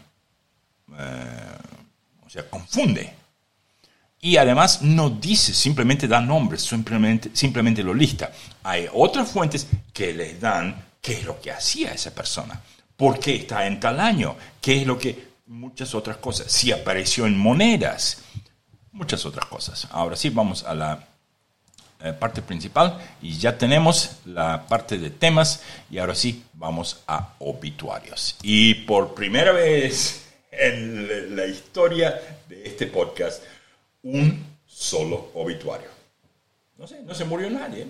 Eh, 0.97 1.57
o 2.25 2.29
sea, 2.29 2.49
confunde. 2.49 3.13
Y 4.27 4.37
además 4.37 4.81
no 4.81 5.09
dice, 5.09 5.53
simplemente 5.53 6.07
da 6.07 6.19
nombres, 6.19 6.61
simplemente, 6.63 7.29
simplemente 7.33 7.81
lo 7.81 7.93
lista. 7.93 8.31
Hay 8.63 8.87
otras 8.93 9.31
fuentes 9.31 9.67
que 9.93 10.13
les 10.13 10.41
dan 10.41 10.75
qué 11.01 11.13
es 11.13 11.23
lo 11.23 11.39
que 11.39 11.51
hacía 11.51 11.91
esa 11.93 12.13
persona 12.13 12.61
por 12.97 13.19
qué 13.19 13.35
está 13.35 13.67
en 13.67 13.79
tal 13.79 13.99
año, 13.99 14.35
qué 14.59 14.81
es 14.81 14.87
lo 14.87 14.97
que, 14.97 15.27
muchas 15.45 15.95
otras 15.95 16.17
cosas, 16.17 16.51
si 16.51 16.73
apareció 16.73 17.25
en 17.25 17.37
monedas, 17.37 18.23
muchas 18.91 19.25
otras 19.25 19.45
cosas. 19.45 19.87
Ahora 19.91 20.17
sí, 20.17 20.29
vamos 20.29 20.63
a 20.63 20.75
la 20.75 21.07
eh, 22.03 22.11
parte 22.11 22.41
principal 22.41 22.99
y 23.21 23.37
ya 23.37 23.57
tenemos 23.57 24.17
la 24.25 24.67
parte 24.67 24.97
de 24.97 25.11
temas 25.11 25.61
y 25.89 25.99
ahora 25.99 26.15
sí, 26.15 26.43
vamos 26.53 27.03
a 27.07 27.35
obituarios. 27.39 28.35
Y 28.41 28.73
por 28.73 29.13
primera 29.13 29.53
vez 29.53 30.25
en 30.51 31.35
la 31.35 31.45
historia 31.45 32.19
de 32.49 32.67
este 32.67 32.87
podcast, 32.87 33.41
un 34.03 34.45
solo 34.65 35.32
obituario. 35.34 35.90
No 36.78 36.88
sé, 36.88 37.02
no 37.03 37.15
se 37.15 37.26
murió 37.26 37.49
nadie. 37.49 37.88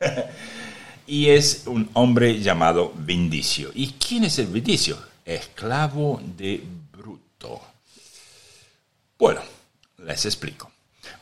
y 1.06 1.28
es 1.28 1.66
un 1.66 1.90
hombre 1.94 2.40
llamado 2.40 2.92
Vindicio. 2.94 3.70
¿Y 3.74 3.92
quién 3.92 4.24
es 4.24 4.38
el 4.38 4.46
Vindicio? 4.46 4.98
Esclavo 5.24 6.20
de 6.36 6.62
Bruto. 6.92 7.60
Bueno, 9.18 9.40
les 9.98 10.24
explico. 10.26 10.70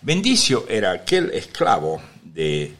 Vindicio 0.02 0.68
era 0.68 0.92
aquel 0.92 1.30
esclavo 1.30 2.00
de 2.22 2.74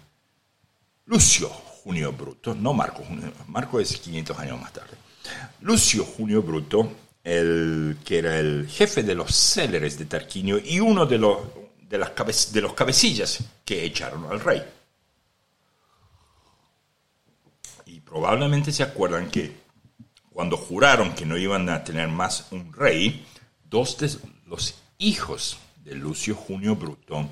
Lucio 1.07 1.49
Junio 1.49 2.13
Bruto, 2.13 2.55
no 2.55 2.75
Marco 2.75 3.05
Junio, 3.05 3.33
Marco 3.47 3.81
es 3.81 3.97
500 3.97 4.39
años 4.39 4.61
más 4.61 4.73
tarde. 4.73 4.97
Lucio 5.61 6.05
Junio 6.05 6.43
Bruto, 6.43 6.91
el 7.27 7.99
que 8.05 8.19
era 8.19 8.39
el 8.39 8.69
jefe 8.69 9.03
de 9.03 9.17
los 9.17 9.35
céleres 9.35 9.99
de 9.99 10.05
Tarquinio 10.05 10.59
y 10.65 10.79
uno 10.79 11.07
de 11.07 11.19
los, 11.19 11.39
de, 11.89 11.99
las 11.99 12.53
de 12.53 12.61
los 12.61 12.73
cabecillas 12.75 13.41
que 13.65 13.85
echaron 13.85 14.27
al 14.31 14.39
rey. 14.39 14.63
probablemente 18.05 18.71
se 18.71 18.85
acuerdan 18.85 19.29
que 19.29 19.57
cuando 20.31 20.57
juraron 20.57 21.15
que 21.15 21.27
no 21.27 21.37
iban 21.37 21.69
a 21.69 21.83
tener 21.83 22.09
más 22.09 22.47
un 22.53 22.73
rey, 22.73 23.27
dos 23.65 23.99
de 23.99 24.09
los 24.47 24.77
hijos 24.99 25.59
de 25.85 25.97
Lucio 25.97 26.37
Junio 26.37 26.77
Bruto 26.77 27.29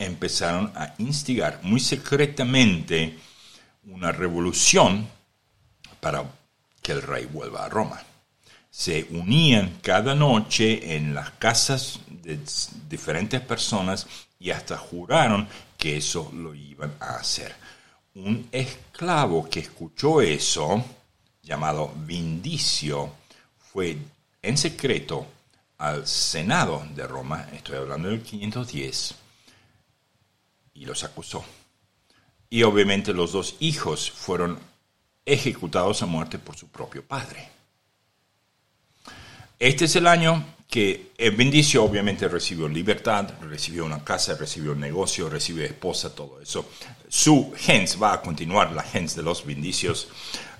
empezaron 0.00 0.72
a 0.74 0.94
instigar 0.98 1.60
muy 1.62 1.78
secretamente 1.78 3.16
una 3.84 4.10
revolución 4.10 5.08
para 6.00 6.24
que 6.82 6.92
el 6.92 7.02
rey 7.02 7.26
vuelva 7.26 7.64
a 7.64 7.68
Roma. 7.68 8.02
Se 8.78 9.08
unían 9.10 9.78
cada 9.82 10.14
noche 10.14 10.94
en 10.94 11.14
las 11.14 11.30
casas 11.30 12.00
de 12.22 12.38
diferentes 12.88 13.40
personas 13.40 14.06
y 14.38 14.50
hasta 14.50 14.76
juraron 14.76 15.48
que 15.76 15.96
eso 15.96 16.30
lo 16.32 16.54
iban 16.54 16.94
a 17.00 17.16
hacer 17.16 17.54
un 18.18 18.48
esclavo 18.50 19.48
que 19.48 19.60
escuchó 19.60 20.20
eso, 20.20 20.84
llamado 21.42 21.92
Vindicio, 21.96 23.12
fue 23.72 23.96
en 24.42 24.58
secreto 24.58 25.26
al 25.78 26.06
Senado 26.06 26.84
de 26.94 27.06
Roma, 27.06 27.48
estoy 27.52 27.76
hablando 27.76 28.08
del 28.08 28.22
510, 28.22 29.14
y 30.74 30.84
los 30.84 31.04
acusó. 31.04 31.44
Y 32.50 32.62
obviamente 32.62 33.12
los 33.12 33.32
dos 33.32 33.56
hijos 33.60 34.10
fueron 34.10 34.58
ejecutados 35.24 36.02
a 36.02 36.06
muerte 36.06 36.38
por 36.38 36.56
su 36.56 36.66
propio 36.68 37.04
padre. 37.04 37.57
Este 39.58 39.86
es 39.86 39.96
el 39.96 40.06
año 40.06 40.44
que 40.68 41.12
el 41.18 41.34
Bendicio 41.34 41.82
obviamente 41.82 42.28
recibió 42.28 42.68
libertad, 42.68 43.28
recibió 43.40 43.84
una 43.84 44.04
casa, 44.04 44.36
recibió 44.38 44.70
un 44.70 44.80
negocio, 44.80 45.28
recibió 45.28 45.64
esposa, 45.64 46.14
todo 46.14 46.40
eso. 46.40 46.70
Su 47.08 47.52
gens 47.56 48.00
va 48.00 48.12
a 48.12 48.20
continuar, 48.20 48.70
la 48.70 48.84
gens 48.84 49.16
de 49.16 49.22
los 49.24 49.44
Bendicios. 49.44 50.06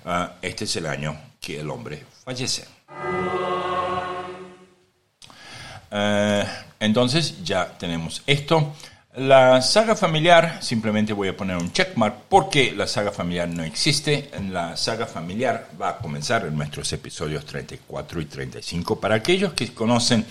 Ah, 0.03 0.35
este 0.41 0.65
es 0.65 0.75
el 0.75 0.85
año 0.85 1.17
que 1.39 1.61
el 1.61 1.69
hombre 1.69 2.03
fallece. 2.25 2.65
Ah, 5.91 6.45
entonces 6.79 7.41
ya 7.41 7.77
tenemos 7.77 8.21
esto. 8.27 8.75
La 9.19 9.61
saga 9.61 9.97
familiar, 9.97 10.59
simplemente 10.61 11.11
voy 11.11 11.27
a 11.27 11.35
poner 11.35 11.57
un 11.57 11.73
checkmark 11.73 12.21
porque 12.29 12.71
la 12.71 12.87
saga 12.87 13.11
familiar 13.11 13.49
no 13.49 13.65
existe. 13.65 14.29
La 14.49 14.77
saga 14.77 15.05
familiar 15.05 15.67
va 15.79 15.89
a 15.89 15.97
comenzar 15.97 16.45
en 16.45 16.55
nuestros 16.55 16.93
episodios 16.93 17.43
34 17.45 18.21
y 18.21 18.25
35. 18.25 18.97
Para 18.97 19.15
aquellos 19.15 19.51
que 19.51 19.73
conocen 19.73 20.25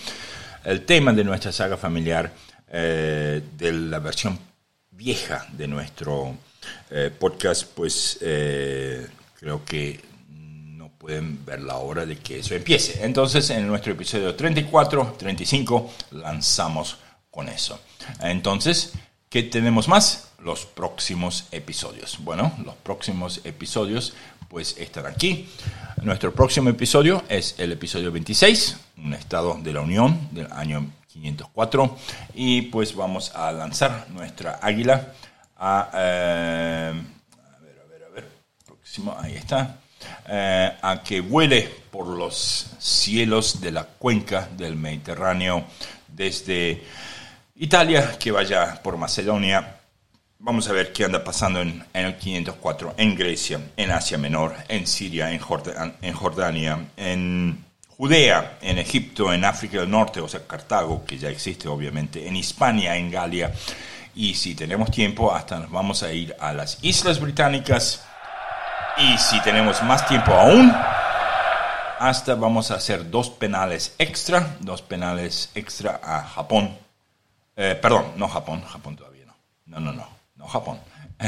el 0.63 0.85
tema 0.85 1.13
de 1.13 1.23
nuestra 1.23 1.51
saga 1.51 1.77
familiar, 1.77 2.31
eh, 2.67 3.43
de 3.55 3.71
la 3.73 3.99
versión 3.99 4.39
vieja 4.89 5.45
de 5.53 5.67
nuestro 5.67 6.35
eh, 6.89 7.11
podcast, 7.15 7.67
pues 7.75 8.17
eh, 8.21 9.05
creo 9.39 9.63
que 9.63 9.99
no 10.31 10.89
pueden 10.89 11.45
ver 11.45 11.61
la 11.61 11.75
hora 11.75 12.07
de 12.07 12.17
que 12.17 12.39
eso 12.39 12.55
empiece. 12.55 13.05
Entonces, 13.05 13.51
en 13.51 13.67
nuestro 13.67 13.93
episodio 13.93 14.33
34, 14.33 15.15
35, 15.19 15.93
lanzamos 16.13 16.97
con 17.31 17.49
eso. 17.49 17.79
Entonces, 18.21 18.93
¿qué 19.29 19.43
tenemos 19.43 19.87
más? 19.87 20.31
Los 20.39 20.65
próximos 20.65 21.45
episodios. 21.51 22.17
Bueno, 22.23 22.53
los 22.63 22.75
próximos 22.75 23.41
episodios 23.43 24.13
pues 24.47 24.75
están 24.79 25.05
aquí. 25.05 25.47
Nuestro 26.01 26.33
próximo 26.33 26.69
episodio 26.69 27.23
es 27.29 27.55
el 27.59 27.71
episodio 27.71 28.11
26, 28.11 28.77
un 28.97 29.13
estado 29.13 29.59
de 29.61 29.73
la 29.73 29.81
Unión 29.81 30.29
del 30.31 30.51
año 30.51 30.89
504 31.07 31.97
y 32.33 32.63
pues 32.63 32.95
vamos 32.95 33.35
a 33.35 33.51
lanzar 33.51 34.07
nuestra 34.09 34.59
águila 34.61 35.13
a, 35.57 35.91
eh, 35.93 36.93
a 36.93 37.59
ver, 37.59 37.79
a 37.79 37.91
ver, 37.91 38.03
a 38.03 38.09
ver, 38.09 38.27
próximo, 38.65 39.15
ahí 39.19 39.35
está, 39.35 39.77
eh, 40.27 40.71
a 40.81 41.03
que 41.03 41.21
vuele 41.21 41.69
por 41.91 42.07
los 42.07 42.71
cielos 42.79 43.61
de 43.61 43.71
la 43.71 43.83
cuenca 43.83 44.47
del 44.57 44.75
Mediterráneo 44.75 45.65
desde 46.07 46.83
Italia, 47.61 48.17
que 48.17 48.31
vaya 48.31 48.79
por 48.81 48.95
Macedonia. 48.95 49.81
Vamos 50.39 50.69
a 50.69 50.71
ver 50.71 50.93
qué 50.93 51.03
anda 51.03 51.21
pasando 51.21 51.59
en, 51.59 51.83
el 51.91 52.15
504 52.15 52.93
en 52.95 53.17
Grecia, 53.17 53.59
en 53.75 53.91
Asia 53.91 54.17
Menor, 54.17 54.55
en 54.69 54.87
Siria, 54.87 55.29
en, 55.29 55.39
Jordania, 55.39 56.79
en 56.95 57.61
Judea, 57.89 58.59
en 58.61 58.77
Egipto, 58.77 59.33
en 59.33 59.43
África 59.43 59.81
del 59.81 59.91
Norte, 59.91 60.21
o 60.21 60.27
sea, 60.29 60.47
Cartago, 60.47 61.03
que 61.03 61.17
ya 61.17 61.27
existe 61.27 61.67
obviamente, 61.67 62.25
en 62.25 62.37
Hispania, 62.37 62.95
en 62.95 63.11
Galia. 63.11 63.53
Y 64.15 64.35
si 64.35 64.55
tenemos 64.55 64.89
tiempo, 64.89 65.35
hasta 65.35 65.59
nos 65.59 65.69
vamos 65.69 66.01
a 66.01 66.13
ir 66.13 66.33
a 66.39 66.53
las 66.53 66.81
Islas 66.81 67.19
Británicas. 67.19 68.05
Y 68.99 69.17
si 69.17 69.37
tenemos 69.41 69.83
más 69.83 70.07
tiempo 70.07 70.31
aún, 70.31 70.73
hasta 71.99 72.35
vamos 72.35 72.71
a 72.71 72.75
hacer 72.75 73.11
dos 73.11 73.29
penales 73.29 73.95
extra, 73.97 74.55
dos 74.61 74.81
penales 74.81 75.51
extra 75.55 75.99
a 76.01 76.23
Japón 76.23 76.87
eh, 77.61 77.75
perdón, 77.75 78.13
no 78.15 78.29
Japón, 78.29 78.63
Japón 78.63 78.95
todavía 78.95 79.25
no. 79.25 79.35
No, 79.65 79.79
no, 79.81 79.91
no, 79.91 80.07
no 80.37 80.47
Japón. 80.47 80.79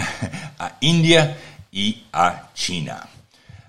a 0.60 0.78
India 0.80 1.38
y 1.72 2.06
a 2.14 2.50
China. 2.54 3.06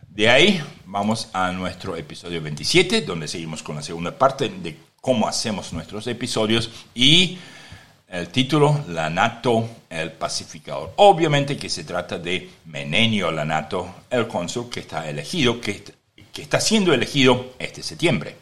De 0.08 0.28
ahí 0.30 0.62
vamos 0.84 1.28
a 1.32 1.50
nuestro 1.50 1.96
episodio 1.96 2.40
27, 2.40 3.00
donde 3.00 3.26
seguimos 3.26 3.64
con 3.64 3.74
la 3.74 3.82
segunda 3.82 4.16
parte 4.16 4.48
de 4.48 4.78
cómo 5.00 5.26
hacemos 5.26 5.72
nuestros 5.72 6.06
episodios 6.06 6.70
y 6.94 7.36
el 8.06 8.28
título 8.28 8.84
Lanato 8.86 9.68
el 9.90 10.12
pacificador. 10.12 10.92
Obviamente 10.96 11.56
que 11.56 11.68
se 11.68 11.82
trata 11.82 12.16
de 12.16 12.48
Menenio 12.66 13.32
Lanato, 13.32 14.04
el 14.08 14.28
cónsul 14.28 14.70
que 14.70 14.80
está 14.80 15.08
elegido, 15.08 15.60
que, 15.60 15.82
que 16.32 16.42
está 16.42 16.60
siendo 16.60 16.94
elegido 16.94 17.54
este 17.58 17.82
septiembre. 17.82 18.36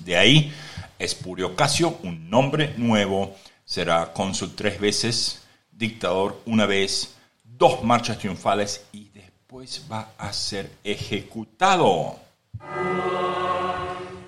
De 0.00 0.16
ahí 0.16 0.52
Espurio 0.98 1.54
Casio, 1.56 1.98
un 2.02 2.30
nombre 2.30 2.74
nuevo, 2.76 3.36
será 3.64 4.12
cónsul 4.12 4.54
tres 4.54 4.78
veces, 4.80 5.42
dictador 5.70 6.40
una 6.46 6.66
vez, 6.66 7.14
dos 7.42 7.82
marchas 7.82 8.18
triunfales 8.18 8.84
y 8.92 9.08
después 9.08 9.82
va 9.90 10.12
a 10.18 10.32
ser 10.32 10.70
ejecutado. 10.84 12.18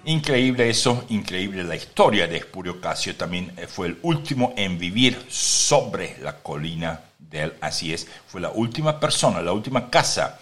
Increíble 0.05 0.70
eso, 0.70 1.05
increíble 1.09 1.64
la 1.64 1.74
historia 1.74 2.28
de 2.28 2.36
Espurio 2.36 2.80
Casio. 2.80 3.16
También 3.16 3.52
eh, 3.56 3.66
fue 3.66 3.88
el 3.88 3.98
último 4.02 4.55
en 4.56 4.78
vivir 4.78 5.26
sobre 5.28 6.16
la 6.20 6.36
colina 6.36 7.01
del, 7.18 7.55
así 7.60 7.93
es, 7.93 8.06
fue 8.28 8.40
la 8.40 8.51
última 8.51 9.01
persona, 9.01 9.43
la 9.43 9.52
última 9.52 9.90
casa 9.90 10.38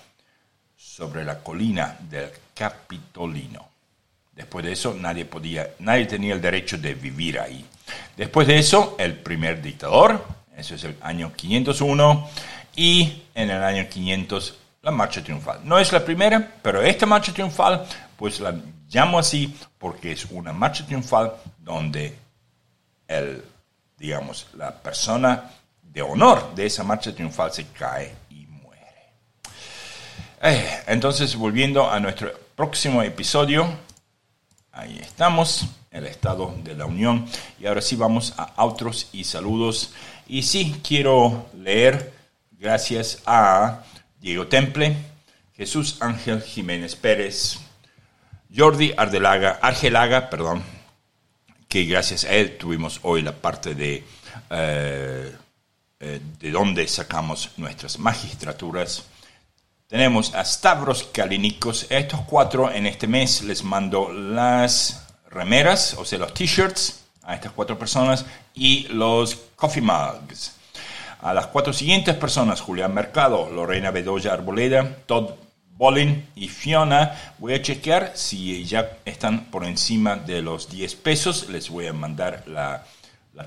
sobre 0.77 1.25
la 1.25 1.43
colina 1.43 1.97
del 2.11 2.31
Capitolino. 2.53 3.74
Después 4.35 4.65
de 4.65 4.73
eso 4.73 4.95
nadie 4.95 5.25
podía, 5.25 5.71
nadie 5.79 6.07
tenía 6.07 6.35
el 6.35 6.41
derecho 6.41 6.77
de 6.79 6.95
vivir 6.95 7.39
ahí. 7.39 7.65
Después 8.17 8.47
de 8.47 8.59
eso, 8.59 8.97
el 8.99 9.15
primer 9.15 9.63
dictador, 9.63 10.25
eso 10.57 10.75
es 10.75 10.85
el 10.85 10.97
año 11.03 11.33
501, 11.35 12.29
y 12.77 13.23
en 13.35 13.51
el 13.51 13.63
año 13.63 13.89
500 13.89 14.59
la 14.83 14.91
marcha 14.91 15.23
triunfal. 15.23 15.61
No 15.65 15.79
es 15.79 15.93
la 15.93 16.05
primera, 16.05 16.57
pero 16.63 16.83
esta 16.83 17.07
marcha 17.07 17.33
triunfal, 17.33 17.87
pues 18.17 18.41
la 18.41 18.55
llamo 18.91 19.19
así 19.19 19.57
porque 19.79 20.13
es 20.13 20.27
una 20.27 20.53
marcha 20.53 20.85
triunfal 20.85 21.33
donde 21.59 22.17
el, 23.09 23.43
digamos, 23.99 24.47
la 24.55 24.75
persona 24.75 25.51
de 25.83 26.03
honor 26.03 26.55
de 26.55 26.67
esa 26.67 26.83
marcha 26.83 27.15
triunfal 27.15 27.53
se 27.53 27.67
cae 27.69 28.15
y 28.31 28.47
muere. 28.47 28.83
Eh, 30.43 30.83
entonces, 30.89 31.35
volviendo 31.37 31.91
a 31.91 31.99
nuestro 32.01 32.33
próximo 32.55 33.03
episodio, 33.03 33.67
ahí 34.75 34.99
estamos, 35.01 35.67
el 35.91 36.07
Estado 36.07 36.55
de 36.63 36.75
la 36.75 36.87
Unión, 36.87 37.27
y 37.61 37.67
ahora 37.67 37.81
sí 37.81 37.97
vamos 37.97 38.35
a 38.37 38.65
otros 38.65 39.09
y 39.13 39.25
saludos. 39.25 39.93
Y 40.27 40.43
sí, 40.43 40.81
quiero 40.87 41.47
leer, 41.57 42.13
gracias 42.53 43.23
a 43.27 43.83
Diego 44.21 44.47
Temple, 44.49 44.97
Jesús 45.57 45.99
Ángel 46.01 46.43
Jiménez 46.43 46.97
Pérez, 46.97 47.59
Jordi 48.55 48.93
Ardelaga, 48.97 49.59
Argelaga, 49.63 50.31
perdón, 50.31 50.63
que 51.69 51.85
gracias 51.85 52.25
a 52.25 52.31
él 52.31 52.57
tuvimos 52.59 53.01
hoy 53.03 53.23
la 53.23 53.33
parte 53.33 53.75
de 53.75 54.05
eh, 54.51 55.33
eh, 56.01 56.21
de 56.39 56.51
dónde 56.51 56.87
sacamos 56.87 57.53
nuestras 57.57 57.99
magistraturas. 57.99 59.07
Tenemos 59.95 60.35
a 60.35 60.45
Stavros 60.45 61.05
Kalinikos. 61.13 61.87
Estos 61.89 62.23
cuatro 62.23 62.69
en 62.69 62.85
este 62.85 63.07
mes 63.07 63.45
les 63.45 63.63
mando 63.63 64.13
las 64.13 65.07
remeras, 65.31 65.95
o 65.97 66.05
sea, 66.05 66.19
los 66.19 66.35
t-shirts 66.35 67.05
a 67.23 67.37
estas 67.37 67.53
cuatro 67.53 67.79
personas 67.79 68.27
y 68.55 68.89
los 68.89 69.37
coffee 69.55 69.81
mugs. 69.81 70.57
A 71.21 71.33
las 71.33 71.47
cuatro 71.47 71.73
siguientes 71.73 72.17
personas, 72.17 72.61
Julián 72.61 72.93
Mercado, 72.93 73.49
Lorena 73.49 73.93
Bedoya 73.93 74.33
Arboleda, 74.33 74.97
Todd 75.07 75.31
Bolin 75.77 76.27
y 76.35 76.49
Fiona, 76.49 77.37
voy 77.39 77.55
a 77.55 77.63
chequear 77.63 78.15
si 78.17 78.65
ya 78.65 78.99
están 79.05 79.45
por 79.45 79.65
encima 79.65 80.17
de 80.17 80.43
los 80.43 80.69
10 80.71 80.93
pesos. 80.97 81.49
Les 81.51 81.71
voy 81.71 81.87
a 81.87 81.93
mandar 81.93 82.43
la, 82.49 82.83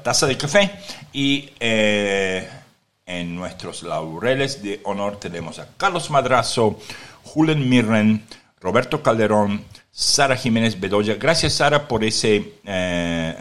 taza 0.02 0.26
de 0.26 0.38
café. 0.38 0.72
Y 1.12 1.50
eh, 1.60 2.48
en 3.08 3.36
nuestros 3.36 3.84
laureles 3.84 4.62
de 4.62 4.82
honor 4.84 5.18
tenemos 5.18 5.58
a 5.60 5.70
Carlos 5.78 6.12
Madrazo, 6.12 6.78
Julen 7.24 7.68
Mirren, 7.68 8.24
Roberto 8.60 9.02
Calderón, 9.02 9.64
Sara 9.92 10.36
Jiménez 10.36 10.80
Bedoya. 10.80 11.16
Gracias, 11.16 11.54
Sara, 11.54 11.88
por 11.88 12.04
ese 12.04 12.54
eh, 12.66 13.36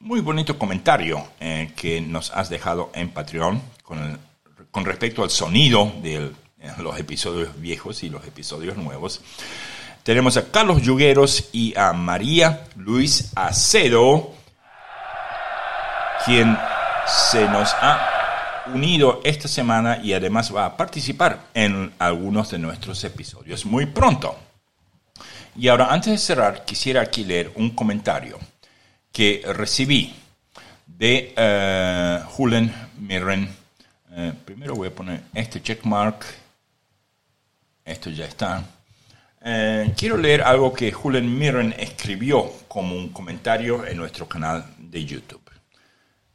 muy 0.00 0.20
bonito 0.20 0.58
comentario 0.58 1.24
eh, 1.38 1.72
que 1.76 2.00
nos 2.00 2.32
has 2.32 2.50
dejado 2.50 2.90
en 2.94 3.10
Patreon 3.10 3.62
con, 3.84 4.18
con 4.70 4.84
respecto 4.84 5.22
al 5.22 5.30
sonido 5.30 5.92
de 6.02 6.32
los 6.78 6.98
episodios 6.98 7.60
viejos 7.60 8.02
y 8.02 8.10
los 8.10 8.26
episodios 8.26 8.76
nuevos. 8.76 9.20
Tenemos 10.02 10.36
a 10.36 10.50
Carlos 10.50 10.82
Yugueros 10.82 11.50
y 11.52 11.78
a 11.78 11.92
María 11.92 12.66
Luis 12.74 13.30
Acedo, 13.36 14.32
quien 16.24 16.58
se 17.06 17.48
nos 17.48 17.72
ha 17.74 18.11
unido 18.66 19.20
esta 19.24 19.48
semana 19.48 19.98
y 20.02 20.12
además 20.12 20.54
va 20.54 20.66
a 20.66 20.76
participar 20.76 21.48
en 21.54 21.92
algunos 21.98 22.50
de 22.50 22.58
nuestros 22.58 23.02
episodios 23.04 23.64
muy 23.64 23.86
pronto. 23.86 24.36
Y 25.56 25.68
ahora, 25.68 25.92
antes 25.92 26.12
de 26.12 26.18
cerrar, 26.18 26.64
quisiera 26.64 27.02
aquí 27.02 27.24
leer 27.24 27.52
un 27.56 27.70
comentario 27.70 28.38
que 29.12 29.42
recibí 29.54 30.14
de 30.86 31.34
uh, 31.36 32.26
Julen 32.30 32.72
Mirren. 32.98 33.48
Eh, 34.12 34.32
primero 34.44 34.74
voy 34.74 34.88
a 34.88 34.94
poner 34.94 35.22
este 35.34 35.62
checkmark. 35.62 36.24
Esto 37.84 38.10
ya 38.10 38.24
está. 38.24 38.64
Eh, 39.44 39.92
quiero 39.96 40.16
leer 40.16 40.42
algo 40.42 40.72
que 40.72 40.92
Julen 40.92 41.38
Mirren 41.38 41.74
escribió 41.76 42.50
como 42.68 42.94
un 42.94 43.08
comentario 43.08 43.86
en 43.86 43.96
nuestro 43.96 44.28
canal 44.28 44.64
de 44.78 45.04
YouTube. 45.04 45.42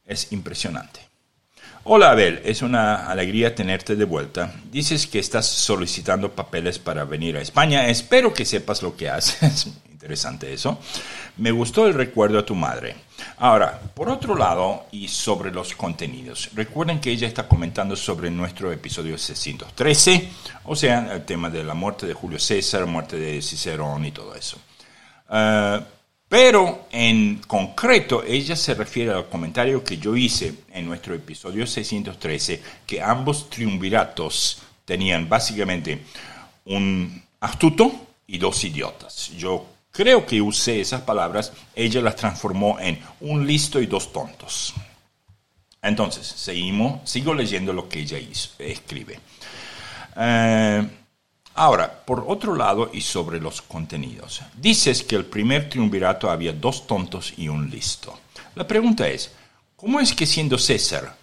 Es 0.04 0.32
impresionante. 0.32 1.07
Hola 1.90 2.10
Abel, 2.10 2.42
es 2.44 2.60
una 2.60 3.06
alegría 3.06 3.54
tenerte 3.54 3.96
de 3.96 4.04
vuelta. 4.04 4.52
Dices 4.70 5.06
que 5.06 5.18
estás 5.18 5.46
solicitando 5.46 6.30
papeles 6.30 6.78
para 6.78 7.06
venir 7.06 7.38
a 7.38 7.40
España. 7.40 7.88
Espero 7.88 8.34
que 8.34 8.44
sepas 8.44 8.82
lo 8.82 8.94
que 8.94 9.08
haces. 9.08 9.68
Interesante 9.90 10.52
eso. 10.52 10.78
Me 11.38 11.50
gustó 11.50 11.86
el 11.86 11.94
recuerdo 11.94 12.40
a 12.40 12.44
tu 12.44 12.54
madre. 12.54 12.94
Ahora, 13.38 13.80
por 13.94 14.10
otro 14.10 14.36
lado, 14.36 14.84
y 14.92 15.08
sobre 15.08 15.50
los 15.50 15.74
contenidos, 15.74 16.50
recuerden 16.52 17.00
que 17.00 17.10
ella 17.10 17.26
está 17.26 17.48
comentando 17.48 17.96
sobre 17.96 18.30
nuestro 18.30 18.70
episodio 18.70 19.16
613, 19.16 20.28
o 20.64 20.76
sea, 20.76 21.14
el 21.14 21.24
tema 21.24 21.48
de 21.48 21.64
la 21.64 21.72
muerte 21.72 22.06
de 22.06 22.12
Julio 22.12 22.38
César, 22.38 22.84
muerte 22.84 23.16
de 23.16 23.40
Cicerón 23.40 24.04
y 24.04 24.12
todo 24.12 24.34
eso. 24.34 24.58
Uh, 25.30 25.82
pero 26.28 26.86
en 26.90 27.38
concreto, 27.46 28.22
ella 28.22 28.54
se 28.54 28.74
refiere 28.74 29.12
al 29.12 29.28
comentario 29.28 29.82
que 29.82 29.96
yo 29.96 30.14
hice 30.14 30.54
en 30.72 30.86
nuestro 30.86 31.14
episodio 31.14 31.66
613, 31.66 32.62
que 32.86 33.00
ambos 33.00 33.48
triunviratos 33.48 34.62
tenían 34.84 35.28
básicamente 35.28 36.02
un 36.66 37.22
astuto 37.40 38.08
y 38.26 38.36
dos 38.36 38.62
idiotas. 38.64 39.30
Yo 39.38 39.66
creo 39.90 40.26
que 40.26 40.42
usé 40.42 40.80
esas 40.80 41.00
palabras, 41.00 41.52
ella 41.74 42.02
las 42.02 42.16
transformó 42.16 42.78
en 42.78 43.00
un 43.20 43.46
listo 43.46 43.80
y 43.80 43.86
dos 43.86 44.12
tontos. 44.12 44.74
Entonces, 45.80 46.26
seguimos, 46.26 47.08
sigo 47.08 47.32
leyendo 47.32 47.72
lo 47.72 47.88
que 47.88 48.00
ella 48.00 48.18
escribe. 48.58 49.18
Eh, 50.16 50.88
ahora, 51.58 52.04
por 52.04 52.24
otro 52.28 52.54
lado 52.54 52.90
y 52.92 53.00
sobre 53.00 53.40
los 53.40 53.62
contenidos, 53.62 54.42
dices 54.56 55.02
que 55.02 55.16
el 55.16 55.26
primer 55.26 55.68
triunvirato 55.68 56.30
había 56.30 56.52
dos 56.52 56.86
tontos 56.86 57.34
y 57.36 57.48
un 57.48 57.68
listo. 57.68 58.18
La 58.54 58.66
pregunta 58.66 59.08
es, 59.08 59.32
¿cómo 59.76 59.98
es 60.00 60.14
que 60.14 60.26
siendo 60.26 60.56
César, 60.56 61.16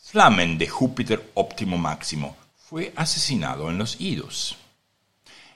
Flamen 0.00 0.56
de 0.56 0.68
Júpiter 0.68 1.30
óptimo 1.34 1.76
máximo, 1.78 2.36
fue 2.56 2.92
asesinado 2.96 3.70
en 3.70 3.78
los 3.78 4.00
Idos? 4.00 4.56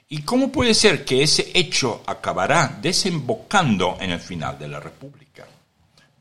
¿Y 0.08 0.22
cómo 0.22 0.50
puede 0.50 0.74
ser 0.74 1.04
que 1.04 1.22
ese 1.22 1.50
hecho 1.54 2.02
acabará 2.06 2.78
desembocando 2.80 3.96
en 4.00 4.10
el 4.10 4.20
final 4.20 4.58
de 4.58 4.68
la 4.68 4.80
República? 4.80 5.46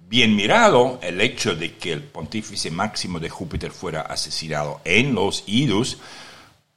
Bien 0.07 0.35
mirado 0.35 0.99
el 1.01 1.19
hecho 1.21 1.55
de 1.55 1.75
que 1.75 1.91
el 1.91 2.03
pontífice 2.03 2.69
máximo 2.69 3.19
de 3.19 3.29
Júpiter 3.29 3.71
fuera 3.71 4.01
asesinado 4.01 4.81
en 4.85 5.15
los 5.15 5.43
Idus, 5.47 5.97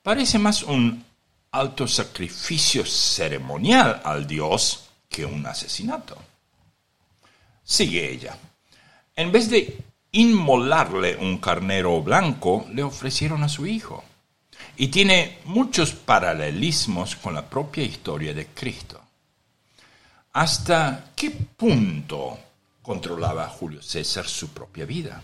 parece 0.03 0.39
más 0.39 0.63
un 0.63 1.05
alto 1.59 1.87
sacrificio 1.87 2.85
ceremonial 2.87 4.01
al 4.05 4.27
dios 4.27 4.89
que 5.09 5.25
un 5.25 5.45
asesinato. 5.47 6.17
Sigue 7.65 8.11
ella. 8.11 8.39
En 9.15 9.33
vez 9.33 9.51
de 9.51 9.77
inmolarle 10.13 11.17
un 11.17 11.39
carnero 11.39 12.01
blanco, 12.03 12.67
le 12.73 12.83
ofrecieron 12.83 13.43
a 13.43 13.49
su 13.49 13.67
hijo 13.67 14.05
y 14.77 14.89
tiene 14.89 15.39
muchos 15.45 15.93
paralelismos 15.93 17.17
con 17.17 17.35
la 17.35 17.49
propia 17.49 17.83
historia 17.83 18.33
de 18.33 18.47
Cristo. 18.47 19.01
¿Hasta 20.33 21.11
qué 21.17 21.31
punto 21.31 22.39
controlaba 22.81 23.49
Julio 23.49 23.83
César 23.83 24.27
su 24.27 24.51
propia 24.51 24.85
vida? 24.85 25.23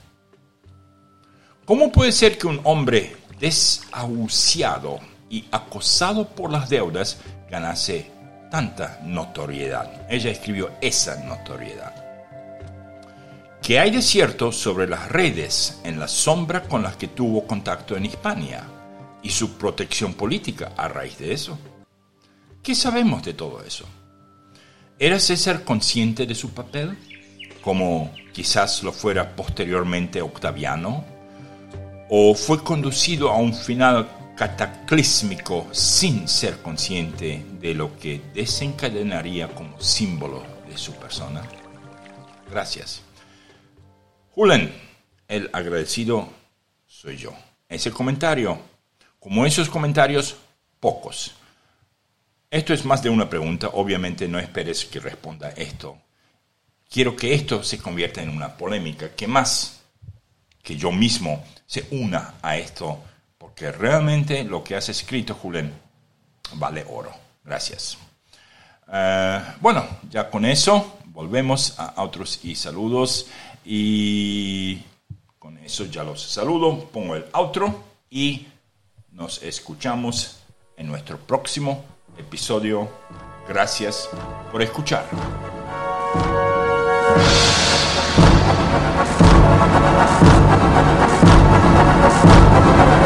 ¿Cómo 1.65 1.93
puede 1.93 2.12
ser 2.12 2.36
que 2.36 2.47
un 2.47 2.61
hombre 2.65 3.16
desahuciado 3.39 5.13
y 5.28 5.44
acosado 5.51 6.28
por 6.28 6.51
las 6.51 6.68
deudas, 6.68 7.18
ganase 7.51 8.10
tanta 8.51 9.01
notoriedad. 9.05 10.06
Ella 10.09 10.30
escribió 10.30 10.70
esa 10.80 11.16
notoriedad. 11.24 12.05
¿Qué 13.62 13.80
hay 13.80 13.90
de 13.90 14.02
cierto 14.02 14.52
sobre 14.52 14.86
las 14.86 15.09
redes 15.09 15.80
en 15.84 15.98
la 15.98 16.06
sombra 16.06 16.64
con 16.64 16.82
las 16.82 16.96
que 16.96 17.09
tuvo 17.09 17.46
contacto 17.46 17.96
en 17.96 18.05
Hispania 18.05 18.62
y 19.22 19.30
su 19.30 19.56
protección 19.56 20.12
política 20.14 20.72
a 20.76 20.86
raíz 20.86 21.18
de 21.18 21.32
eso? 21.32 21.59
¿Qué 22.62 22.74
sabemos 22.74 23.22
de 23.22 23.32
todo 23.32 23.64
eso? 23.64 23.86
¿Era 24.98 25.18
César 25.18 25.64
consciente 25.64 26.26
de 26.26 26.34
su 26.34 26.51
papel? 26.51 26.96
Como 27.62 28.12
quizás 28.32 28.82
lo 28.82 28.92
fuera 28.92 29.34
posteriormente 29.34 30.20
Octaviano? 30.20 31.05
¿O 32.10 32.34
fue 32.34 32.62
conducido 32.62 33.30
a 33.30 33.38
un 33.38 33.55
final 33.55 34.06
cataclísmico 34.36 35.69
sin 35.73 36.28
ser 36.28 36.61
consciente 36.61 37.44
de 37.61 37.74
lo 37.74 37.98
que 37.98 38.20
desencadenaría 38.35 39.48
como 39.48 39.81
símbolo 39.81 40.44
de 40.69 40.77
su 40.77 40.94
persona? 40.94 41.43
Gracias. 42.51 43.02
Julen, 44.31 44.74
el 45.28 45.48
agradecido 45.52 46.28
soy 46.86 47.16
yo. 47.16 47.32
Ese 47.69 47.90
comentario, 47.90 48.59
como 49.19 49.47
esos 49.47 49.69
comentarios, 49.69 50.36
pocos. 50.81 51.32
Esto 52.51 52.73
es 52.73 52.85
más 52.85 53.02
de 53.02 53.11
una 53.11 53.28
pregunta, 53.28 53.69
obviamente 53.73 54.28
no 54.28 54.39
esperes 54.39 54.85
que 54.85 55.01
responda 55.01 55.51
esto. 55.51 55.98
Quiero 56.89 57.16
que 57.16 57.35
esto 57.35 57.62
se 57.65 57.78
convierta 57.78 58.23
en 58.23 58.28
una 58.28 58.56
polémica, 58.56 59.11
que 59.15 59.27
más 59.27 59.82
que 60.62 60.77
yo 60.77 60.93
mismo 60.93 61.44
se 61.66 61.86
una 61.90 62.35
a 62.43 62.56
esto, 62.56 63.02
porque 63.55 63.70
realmente 63.70 64.43
lo 64.43 64.64
que 64.64 64.74
has 64.74 64.89
escrito, 64.89 65.35
Julen, 65.35 65.72
vale 66.55 66.85
oro. 66.90 67.12
Gracias. 67.44 67.97
Eh, 68.93 69.40
bueno, 69.60 69.86
ya 70.10 70.28
con 70.28 70.44
eso 70.44 70.98
volvemos 71.06 71.78
a 71.78 72.02
otros 72.02 72.40
y 72.43 72.56
saludos. 72.56 73.28
Y 73.64 74.82
con 75.39 75.56
eso 75.59 75.85
ya 75.85 76.02
los 76.02 76.20
saludo, 76.20 76.81
pongo 76.86 77.14
el 77.14 77.26
outro 77.32 77.85
y 78.10 78.48
nos 79.12 79.40
escuchamos 79.44 80.40
en 80.76 80.89
nuestro 80.89 81.16
próximo 81.16 81.85
episodio. 82.18 82.90
Gracias 83.47 84.10
por 84.51 84.62
escuchar. 84.62 85.06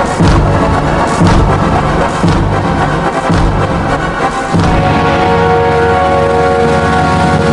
Thank 0.00 0.22
you. 2.92 2.97